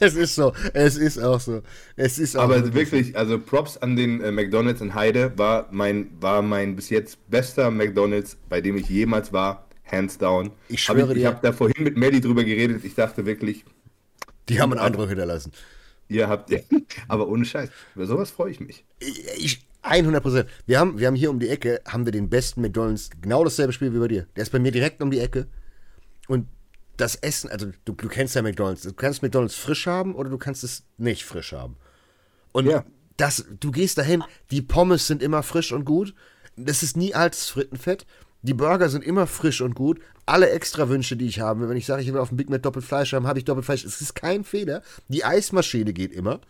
es 0.00 0.16
ist 0.16 0.34
so, 0.34 0.52
es 0.74 0.96
ist 0.96 1.18
auch 1.18 1.40
so. 1.40 1.62
Es 1.96 2.18
ist 2.18 2.36
Aber 2.36 2.74
wirklich, 2.74 3.16
also 3.16 3.38
Props 3.38 3.78
an 3.78 3.96
den 3.96 4.20
äh, 4.20 4.32
McDonalds 4.32 4.82
in 4.82 4.94
Heide 4.94 5.32
war 5.38 5.68
mein, 5.70 6.10
war 6.20 6.42
mein 6.42 6.76
bis 6.76 6.90
jetzt 6.90 7.18
bester 7.30 7.70
McDonalds, 7.70 8.36
bei 8.48 8.60
dem 8.60 8.76
ich 8.76 8.88
jemals 8.88 9.32
war, 9.32 9.66
hands 9.90 10.18
down. 10.18 10.50
Ich 10.68 10.82
schwöre 10.82 11.02
hab 11.02 11.08
ich, 11.10 11.14
dir. 11.14 11.20
Ich 11.20 11.26
habe 11.26 11.38
da 11.40 11.52
vorhin 11.52 11.84
mit 11.84 11.96
Melly 11.96 12.20
drüber 12.20 12.44
geredet, 12.44 12.84
ich 12.84 12.94
dachte 12.96 13.24
wirklich. 13.24 13.64
Die 14.48 14.60
haben 14.60 14.72
einen 14.72 14.80
Eindruck 14.80 15.08
hinterlassen. 15.08 15.52
Ihr 16.08 16.28
habt, 16.28 16.52
aber 17.08 17.28
ohne 17.28 17.44
Scheiß, 17.44 17.70
über 17.94 18.06
sowas 18.06 18.30
freue 18.32 18.50
ich 18.50 18.58
mich. 18.58 18.84
Ich, 18.98 19.24
ich 19.38 19.69
100 19.82 20.22
Prozent. 20.22 20.48
Wir 20.66 20.78
haben, 20.78 20.98
wir 20.98 21.06
haben 21.06 21.14
hier 21.14 21.30
um 21.30 21.38
die 21.38 21.48
Ecke, 21.48 21.80
haben 21.86 22.04
wir 22.04 22.12
den 22.12 22.28
besten 22.28 22.60
McDonalds, 22.60 23.10
genau 23.20 23.44
dasselbe 23.44 23.72
Spiel 23.72 23.94
wie 23.94 23.98
bei 23.98 24.08
dir. 24.08 24.26
Der 24.36 24.42
ist 24.42 24.50
bei 24.50 24.58
mir 24.58 24.72
direkt 24.72 25.02
um 25.02 25.10
die 25.10 25.20
Ecke. 25.20 25.46
Und 26.28 26.46
das 26.96 27.16
Essen, 27.16 27.50
also 27.50 27.66
du, 27.84 27.92
du 27.92 28.08
kennst 28.08 28.34
ja 28.34 28.42
McDonalds. 28.42 28.82
Du 28.82 28.92
kannst 28.92 29.22
McDonalds 29.22 29.54
frisch 29.54 29.86
haben 29.86 30.14
oder 30.14 30.30
du 30.30 30.38
kannst 30.38 30.64
es 30.64 30.84
nicht 30.98 31.24
frisch 31.24 31.52
haben. 31.52 31.76
Und 32.52 32.66
ja. 32.66 32.84
das, 33.16 33.46
du 33.58 33.70
gehst 33.70 33.98
dahin, 33.98 34.22
die 34.50 34.62
Pommes 34.62 35.06
sind 35.06 35.22
immer 35.22 35.42
frisch 35.42 35.72
und 35.72 35.84
gut. 35.84 36.14
Das 36.56 36.82
ist 36.82 36.96
nie 36.96 37.14
altes 37.14 37.48
Frittenfett. 37.48 38.06
Die 38.42 38.54
Burger 38.54 38.88
sind 38.88 39.04
immer 39.04 39.26
frisch 39.26 39.60
und 39.60 39.74
gut. 39.74 40.00
Alle 40.26 40.50
extra 40.50 40.88
Wünsche, 40.88 41.16
die 41.16 41.26
ich 41.26 41.40
habe, 41.40 41.68
wenn 41.68 41.76
ich 41.76 41.86
sage, 41.86 42.02
ich 42.02 42.12
will 42.12 42.20
auf 42.20 42.28
dem 42.28 42.36
Big 42.36 42.50
Mac 42.50 42.62
Doppelfleisch 42.62 43.12
haben, 43.12 43.26
habe 43.26 43.38
ich 43.38 43.44
Doppelfleisch. 43.44 43.84
Es 43.84 44.00
ist 44.00 44.14
kein 44.14 44.44
Fehler. 44.44 44.82
Die 45.08 45.24
Eismaschine 45.24 45.92
geht 45.92 46.12
immer. 46.12 46.40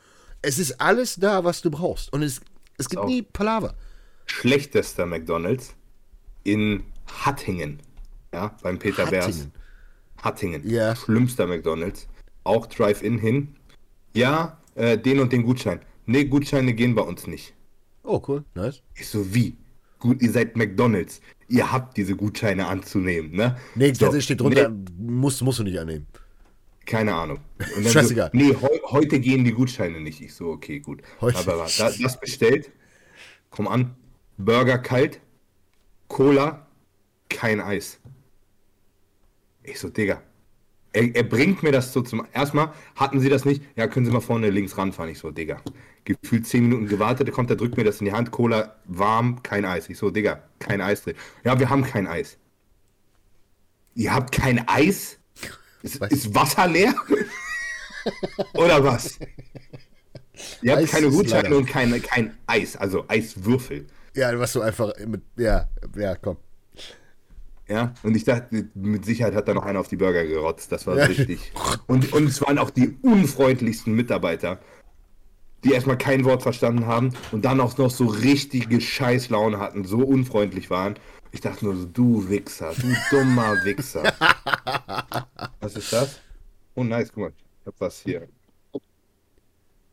Es 0.43 0.59
ist 0.59 0.81
alles 0.81 1.16
da, 1.16 1.44
was 1.44 1.62
du 1.62 1.70
brauchst. 1.70 2.12
Und 2.12 2.23
es 2.23 2.40
es 2.81 2.89
gibt 2.89 3.05
nie 3.05 3.23
Palaver. 3.23 3.74
Schlechtester 4.27 5.07
McDonalds 5.07 5.74
in 6.44 6.82
Hattingen. 7.07 7.81
Ja, 8.32 8.57
beim 8.62 8.78
Peter. 8.78 9.07
Bärs. 9.07 9.48
Hattingen. 10.23 10.69
Ja. 10.69 10.97
Schlimmster 10.97 11.47
McDonalds. 11.47 12.09
Auch 12.44 12.66
Drive-In 12.66 13.19
hin. 13.19 13.57
Ja, 14.15 14.59
äh, 14.74 14.97
den 14.98 15.20
und 15.20 15.32
den 15.32 15.43
Gutschein. 15.43 15.81
Nee, 16.07 16.24
Gutscheine 16.24 16.74
gehen 16.74 16.94
bei 16.94 17.02
uns 17.02 17.27
nicht. 17.27 17.55
Oh, 18.02 18.23
cool. 18.28 18.44
Nice. 18.55 18.82
Ich 18.94 19.09
so, 19.09 19.35
wie? 19.35 19.57
Gut, 19.98 20.23
ihr 20.23 20.32
seid 20.32 20.57
McDonalds. 20.57 21.20
Ihr 21.48 21.70
habt 21.70 21.97
diese 21.97 22.16
Gutscheine 22.16 22.66
anzunehmen, 22.66 23.32
ne? 23.32 23.57
Nee, 23.74 23.93
so, 23.93 24.19
steht 24.20 24.40
drunter, 24.40 24.70
nee. 24.70 24.85
musst, 24.98 25.43
musst 25.43 25.59
du 25.59 25.65
nicht 25.65 25.78
annehmen. 25.78 26.07
Keine 26.90 27.14
Ahnung. 27.14 27.38
Scheißegal. 27.86 28.30
So, 28.32 28.36
nee, 28.36 28.52
heu, 28.52 28.80
heute 28.90 29.20
gehen 29.20 29.44
die 29.44 29.52
Gutscheine 29.52 30.00
nicht. 30.00 30.20
Ich 30.20 30.34
so, 30.34 30.48
okay, 30.48 30.80
gut. 30.80 31.02
Heute. 31.20 31.38
Aber 31.38 31.58
das, 31.58 31.98
das 31.98 32.18
bestellt. 32.18 32.72
Komm 33.50 33.68
an. 33.68 33.94
Burger 34.38 34.76
kalt. 34.78 35.20
Cola. 36.08 36.66
Kein 37.28 37.60
Eis. 37.60 38.00
Ich 39.62 39.78
so, 39.78 39.88
Digga. 39.88 40.20
Er, 40.92 41.14
er, 41.14 41.22
bringt 41.22 41.62
mir 41.62 41.70
das 41.70 41.92
so 41.92 42.02
zum. 42.02 42.26
Erstmal 42.32 42.72
hatten 42.96 43.20
sie 43.20 43.28
das 43.28 43.44
nicht. 43.44 43.62
Ja, 43.76 43.86
können 43.86 44.04
Sie 44.04 44.10
mal 44.10 44.20
vorne 44.20 44.50
links 44.50 44.76
ranfahren. 44.76 45.12
Ich 45.12 45.18
so, 45.20 45.30
Digga. 45.30 45.62
Gefühlt 46.02 46.48
10 46.48 46.64
Minuten 46.64 46.88
gewartet. 46.88 47.28
Der 47.28 47.32
kommt, 47.32 47.50
der 47.50 47.56
drückt 47.56 47.76
mir 47.76 47.84
das 47.84 48.00
in 48.00 48.06
die 48.06 48.12
Hand. 48.12 48.32
Cola 48.32 48.74
warm, 48.86 49.44
kein 49.44 49.64
Eis. 49.64 49.88
Ich 49.88 49.98
so, 49.98 50.10
Digga, 50.10 50.42
kein 50.58 50.80
Eis 50.80 51.04
drin. 51.04 51.14
Ja, 51.44 51.60
wir 51.60 51.70
haben 51.70 51.84
kein 51.84 52.08
Eis. 52.08 52.36
Ihr 53.94 54.12
habt 54.12 54.32
kein 54.32 54.66
Eis? 54.66 55.19
Ist, 55.82 55.97
ist 55.97 56.35
Wasser 56.35 56.66
leer? 56.66 56.94
Oder 58.55 58.82
was? 58.82 59.19
Ihr 60.62 60.73
habt 60.73 60.82
Eis 60.82 60.90
keine 60.90 61.11
Gutscheine 61.11 61.57
und 61.57 61.66
kein, 61.66 62.02
kein 62.02 62.36
Eis, 62.47 62.77
also 62.77 63.05
Eiswürfel. 63.09 63.86
Ja, 64.15 64.39
was 64.39 64.52
du 64.52 64.62
einfach 64.62 64.93
mit. 65.07 65.23
Ja, 65.36 65.69
ja, 65.97 66.16
komm. 66.16 66.36
Ja, 67.69 67.94
und 68.02 68.16
ich 68.16 68.24
dachte, 68.24 68.69
mit 68.74 69.05
Sicherheit 69.05 69.35
hat 69.35 69.47
da 69.47 69.55
noch 69.55 69.65
einer 69.65 69.78
auf 69.78 69.86
die 69.86 69.97
Burger 69.97 70.24
gerotzt. 70.27 70.73
Das 70.73 70.89
war 70.89 70.97
ja. 70.97 71.05
richtig. 71.05 71.52
Und, 71.86 72.12
und 72.12 72.24
es 72.27 72.40
waren 72.43 72.59
auch 72.59 72.70
die 72.70 72.98
unfreundlichsten 73.02 73.94
Mitarbeiter, 73.94 74.59
die 75.65 75.73
erstmal 75.73 75.99
kein 75.99 76.24
Wort 76.24 76.43
verstanden 76.43 76.87
haben 76.87 77.12
und 77.32 77.45
dann 77.45 77.61
auch 77.61 77.77
noch 77.78 77.91
so 77.91 78.07
richtige 78.07 78.81
Scheißlaune 78.81 79.59
hatten, 79.59 79.85
so 79.85 79.99
unfreundlich 79.99 80.70
waren. 80.70 80.95
Ich 81.32 81.41
dachte 81.41 81.65
nur 81.65 81.77
so, 81.77 81.87
du 81.87 82.28
Wichser, 82.28 82.73
du 82.74 82.95
dummer 83.11 83.55
Wichser. 83.65 84.03
was 85.61 85.77
ist 85.77 85.93
das? 85.93 86.20
Oh, 86.74 86.82
nice, 86.82 87.12
guck 87.12 87.24
mal. 87.24 87.32
Ich 87.61 87.66
hab 87.66 87.74
was 87.78 88.01
hier. 88.01 88.27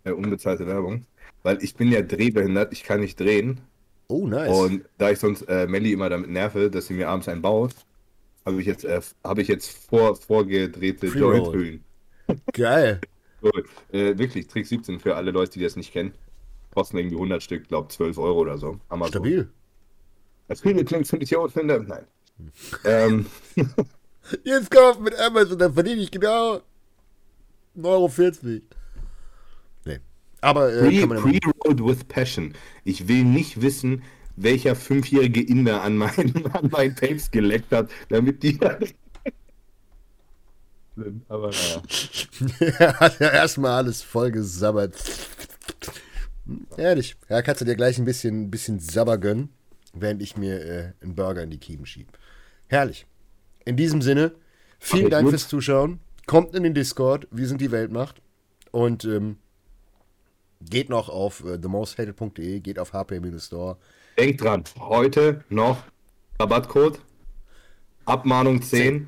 Ja, 0.05 0.13
unbezahlte 0.13 0.65
Werbung. 0.65 1.05
Weil 1.43 1.61
ich 1.63 1.75
bin 1.75 1.91
ja 1.91 2.01
drehbehindert, 2.01 2.73
ich 2.73 2.83
kann 2.83 3.01
nicht 3.01 3.19
drehen. 3.19 3.59
Oh, 4.07 4.25
nice. 4.25 4.49
Und 4.49 4.85
da 4.97 5.11
ich 5.11 5.19
sonst 5.19 5.43
äh, 5.43 5.67
Melly 5.67 5.91
immer 5.91 6.09
damit 6.09 6.29
nerve, 6.29 6.71
dass 6.71 6.87
sie 6.87 6.93
mir 6.93 7.09
abends 7.09 7.27
einen 7.27 7.41
baut, 7.41 7.75
habe 8.45 8.61
ich 8.61 8.67
jetzt, 8.67 8.85
äh, 8.85 9.01
hab 9.23 9.37
ich 9.37 9.49
jetzt 9.49 9.69
vor, 9.89 10.15
vorgedrehte 10.15 11.07
Joint-Hüllen. 11.07 11.83
Geil. 12.53 13.01
So, 13.41 13.51
äh, 13.91 14.17
wirklich, 14.17 14.47
Trick 14.47 14.65
17 14.65 14.99
für 14.99 15.15
alle 15.15 15.31
Leute, 15.31 15.53
die 15.53 15.63
das 15.63 15.75
nicht 15.75 15.93
kennen. 15.93 16.13
Kosten 16.73 16.97
irgendwie 16.97 17.15
100 17.15 17.41
Stück, 17.41 17.67
glaube 17.67 17.89
12 17.89 18.17
Euro 18.17 18.39
oder 18.39 18.57
so. 18.57 18.79
Amazon. 18.89 19.11
Stabil. 19.11 19.49
Das 20.47 20.59
Spiel 20.59 20.83
klingt 20.85 21.07
für 21.07 21.17
Idiot, 21.17 21.51
finde 21.51 21.85
Nein. 21.87 22.05
ähm. 22.85 23.25
Jetzt 24.43 24.71
kaufen 24.71 25.03
mit 25.03 25.17
Amazon, 25.19 25.57
dann 25.57 25.73
verdiene 25.73 26.01
ich 26.01 26.11
genau 26.11 26.61
1,40 27.77 27.85
Euro. 27.85 28.61
Nee. 29.85 29.99
Aber 30.41 30.73
äh, 30.73 31.07
Pre-Rolled 31.07 31.85
with 31.85 32.03
Passion. 32.05 32.53
Ich 32.83 33.07
will 33.07 33.23
nicht 33.23 33.61
wissen, 33.61 34.03
welcher 34.35 34.75
fünfjährige 34.75 35.41
Inder 35.41 35.81
an 35.81 35.97
meinen, 35.97 36.45
an 36.53 36.69
meinen 36.69 36.95
Tapes 36.95 37.31
geleckt 37.31 37.71
hat, 37.71 37.89
damit 38.09 38.43
die 38.43 38.57
sind. 40.97 41.25
Aber 41.29 41.51
naja. 41.51 41.81
er 42.79 42.99
hat 42.99 43.19
ja 43.19 43.29
erstmal 43.29 43.71
alles 43.71 44.01
voll 44.01 44.31
gesabbert. 44.31 44.95
Ehrlich. 46.77 47.15
Ja, 47.29 47.41
kannst 47.41 47.61
du 47.61 47.65
dir 47.65 47.75
gleich 47.75 47.97
ein 47.97 48.05
bisschen, 48.05 48.51
bisschen 48.51 48.79
Sabber 48.79 49.17
gönnen 49.17 49.49
während 50.01 50.21
ich 50.21 50.37
mir 50.37 50.65
äh, 50.65 50.91
einen 51.01 51.15
Burger 51.15 51.43
in 51.43 51.49
die 51.49 51.57
Kiemen 51.57 51.85
schiebe. 51.85 52.11
Herrlich. 52.67 53.05
In 53.65 53.77
diesem 53.77 54.01
Sinne, 54.01 54.33
vielen 54.79 55.05
okay, 55.05 55.11
Dank 55.11 55.25
gut. 55.25 55.31
fürs 55.31 55.47
Zuschauen. 55.47 55.99
Kommt 56.25 56.55
in 56.55 56.63
den 56.63 56.73
Discord, 56.73 57.27
wir 57.31 57.47
sind 57.47 57.61
die 57.61 57.71
Weltmacht. 57.71 58.21
Und 58.71 59.05
ähm, 59.05 59.37
geht 60.61 60.89
noch 60.89 61.09
auf 61.09 61.43
äh, 61.45 61.57
themosthated.de, 61.57 62.59
geht 62.59 62.79
auf 62.79 62.93
hp-store. 62.93 63.77
Denkt 64.17 64.41
dran, 64.41 64.63
heute 64.79 65.43
noch 65.49 65.83
Rabattcode, 66.39 66.99
Abmahnung 68.05 68.61
10. 68.61 69.07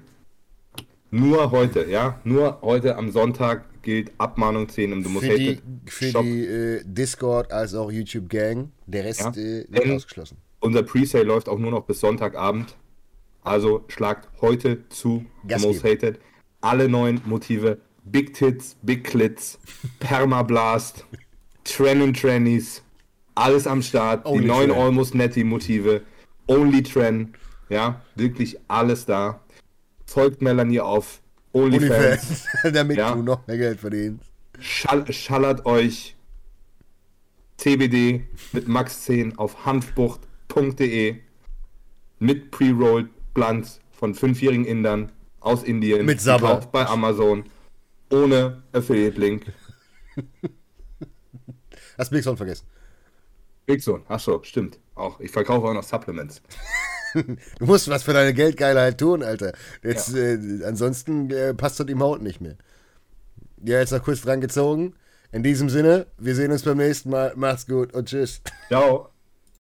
Nur 1.11 1.52
heute, 1.52 1.90
ja. 1.90 2.19
Nur 2.23 2.60
heute 2.61 2.95
am 2.95 3.11
Sonntag 3.11 3.65
gilt 3.81 4.11
Abmahnung 4.18 4.69
10 4.69 4.94
und 4.94 5.03
du 5.03 5.10
musst 5.10 5.26
für 5.26 5.38
die, 5.38 5.60
für 5.86 6.11
die 6.22 6.45
äh, 6.45 6.81
Discord 6.86 7.52
als 7.52 7.73
auch 7.73 7.91
YouTube 7.91 8.30
Gang. 8.30 8.72
Der 8.86 9.06
Rest 9.06 9.22
ja. 9.22 9.31
äh, 9.31 9.65
wird 9.69 9.90
ausgeschlossen. 9.90 10.38
Unser 10.60 10.84
Presale 10.84 11.23
läuft 11.23 11.49
auch 11.49 11.57
nur 11.57 11.72
noch 11.72 11.86
bis 11.86 11.99
Sonntagabend. 11.99 12.76
Also 13.41 13.86
schlagt 13.88 14.30
heute 14.41 14.88
zu 14.90 15.26
Gas 15.48 15.64
Most 15.64 15.84
geben. 15.84 15.95
Hated. 15.95 16.19
Alle 16.61 16.90
neuen 16.90 17.22
Motive. 17.26 17.80
Big 18.03 18.34
Tits, 18.34 18.76
Big 18.81 19.03
Clits, 19.03 19.60
Permablast, 19.99 21.06
Tren 21.64 22.02
und 22.02 22.19
Trannies. 22.19 22.84
Alles 23.36 23.68
am 23.68 23.81
Start. 23.81 24.26
Only 24.26 24.41
die 24.41 24.48
neuen. 24.48 24.72
Almost 24.72 25.15
Netty 25.15 25.44
Motive. 25.44 26.02
Only 26.48 26.84
Tren. 26.84 27.34
Ja, 27.69 28.02
wirklich 28.15 28.57
alles 28.68 29.06
da. 29.06 29.40
Folgt 30.10 30.41
Melanie 30.41 30.80
auf 30.80 31.22
OnlyFans. 31.53 32.48
Only 32.64 32.73
damit 32.73 32.98
ja. 32.98 33.14
du 33.14 33.22
noch 33.22 33.45
mehr 33.45 33.57
Geld 33.60 33.80
verdienst. 33.80 34.26
Schall, 34.60 35.14
schallert 35.14 35.68
euch 35.68 36.15
TBD 37.57 38.23
mit 38.52 38.68
Max 38.68 39.03
10 39.03 39.38
auf 39.38 39.68
hanfbucht.de 39.68 41.18
mit 42.18 42.49
Pre-Rolled 42.49 43.10
Blunts 43.36 43.80
von 43.91 44.15
fünfjährigen 44.15 44.65
Indern 44.65 45.11
aus 45.41 45.61
Indien. 45.61 46.07
Mit 46.07 46.22
Sabber. 46.22 46.68
bei 46.72 46.88
Amazon. 46.88 47.44
Ohne 48.10 48.64
Affiliate-Link. 48.73 49.53
Hast 51.99 52.10
Big 52.10 52.23
Son 52.23 52.36
vergessen. 52.36 52.65
Big 53.68 53.84
Son, 53.84 54.02
achso, 54.07 54.41
stimmt. 54.41 54.80
Auch. 54.95 55.19
Ich 55.19 55.30
verkaufe 55.30 55.68
auch 55.68 55.73
noch 55.73 55.84
Supplements. 55.84 56.41
du 57.14 57.65
musst 57.65 57.90
was 57.90 58.03
für 58.03 58.14
deine 58.14 58.34
Geldgeilheit 58.34 58.98
tun, 58.98 59.23
Alter. 59.23 59.53
Jetzt, 59.84 60.10
ja. 60.14 60.19
äh, 60.19 60.64
ansonsten 60.65 61.30
äh, 61.31 61.53
passt 61.53 61.80
das 61.80 61.88
im 61.88 62.02
Haut 62.02 62.22
nicht 62.22 62.41
mehr. 62.41 62.56
Ja, 63.64 63.80
jetzt 63.80 63.91
noch 63.91 64.03
kurz 64.03 64.22
dran 64.22 64.41
gezogen. 64.41 64.94
In 65.31 65.44
diesem 65.44 65.69
Sinne, 65.69 66.07
wir 66.18 66.36
sehen 66.36 66.52
uns 66.52 66.64
beim 66.64 66.77
nächsten 66.77 67.10
Mal. 67.10 67.34
Macht's 67.36 67.68
gut 67.68 67.94
und 67.94 68.10
tschüss. 68.10 68.41
Ciao. 68.68 69.10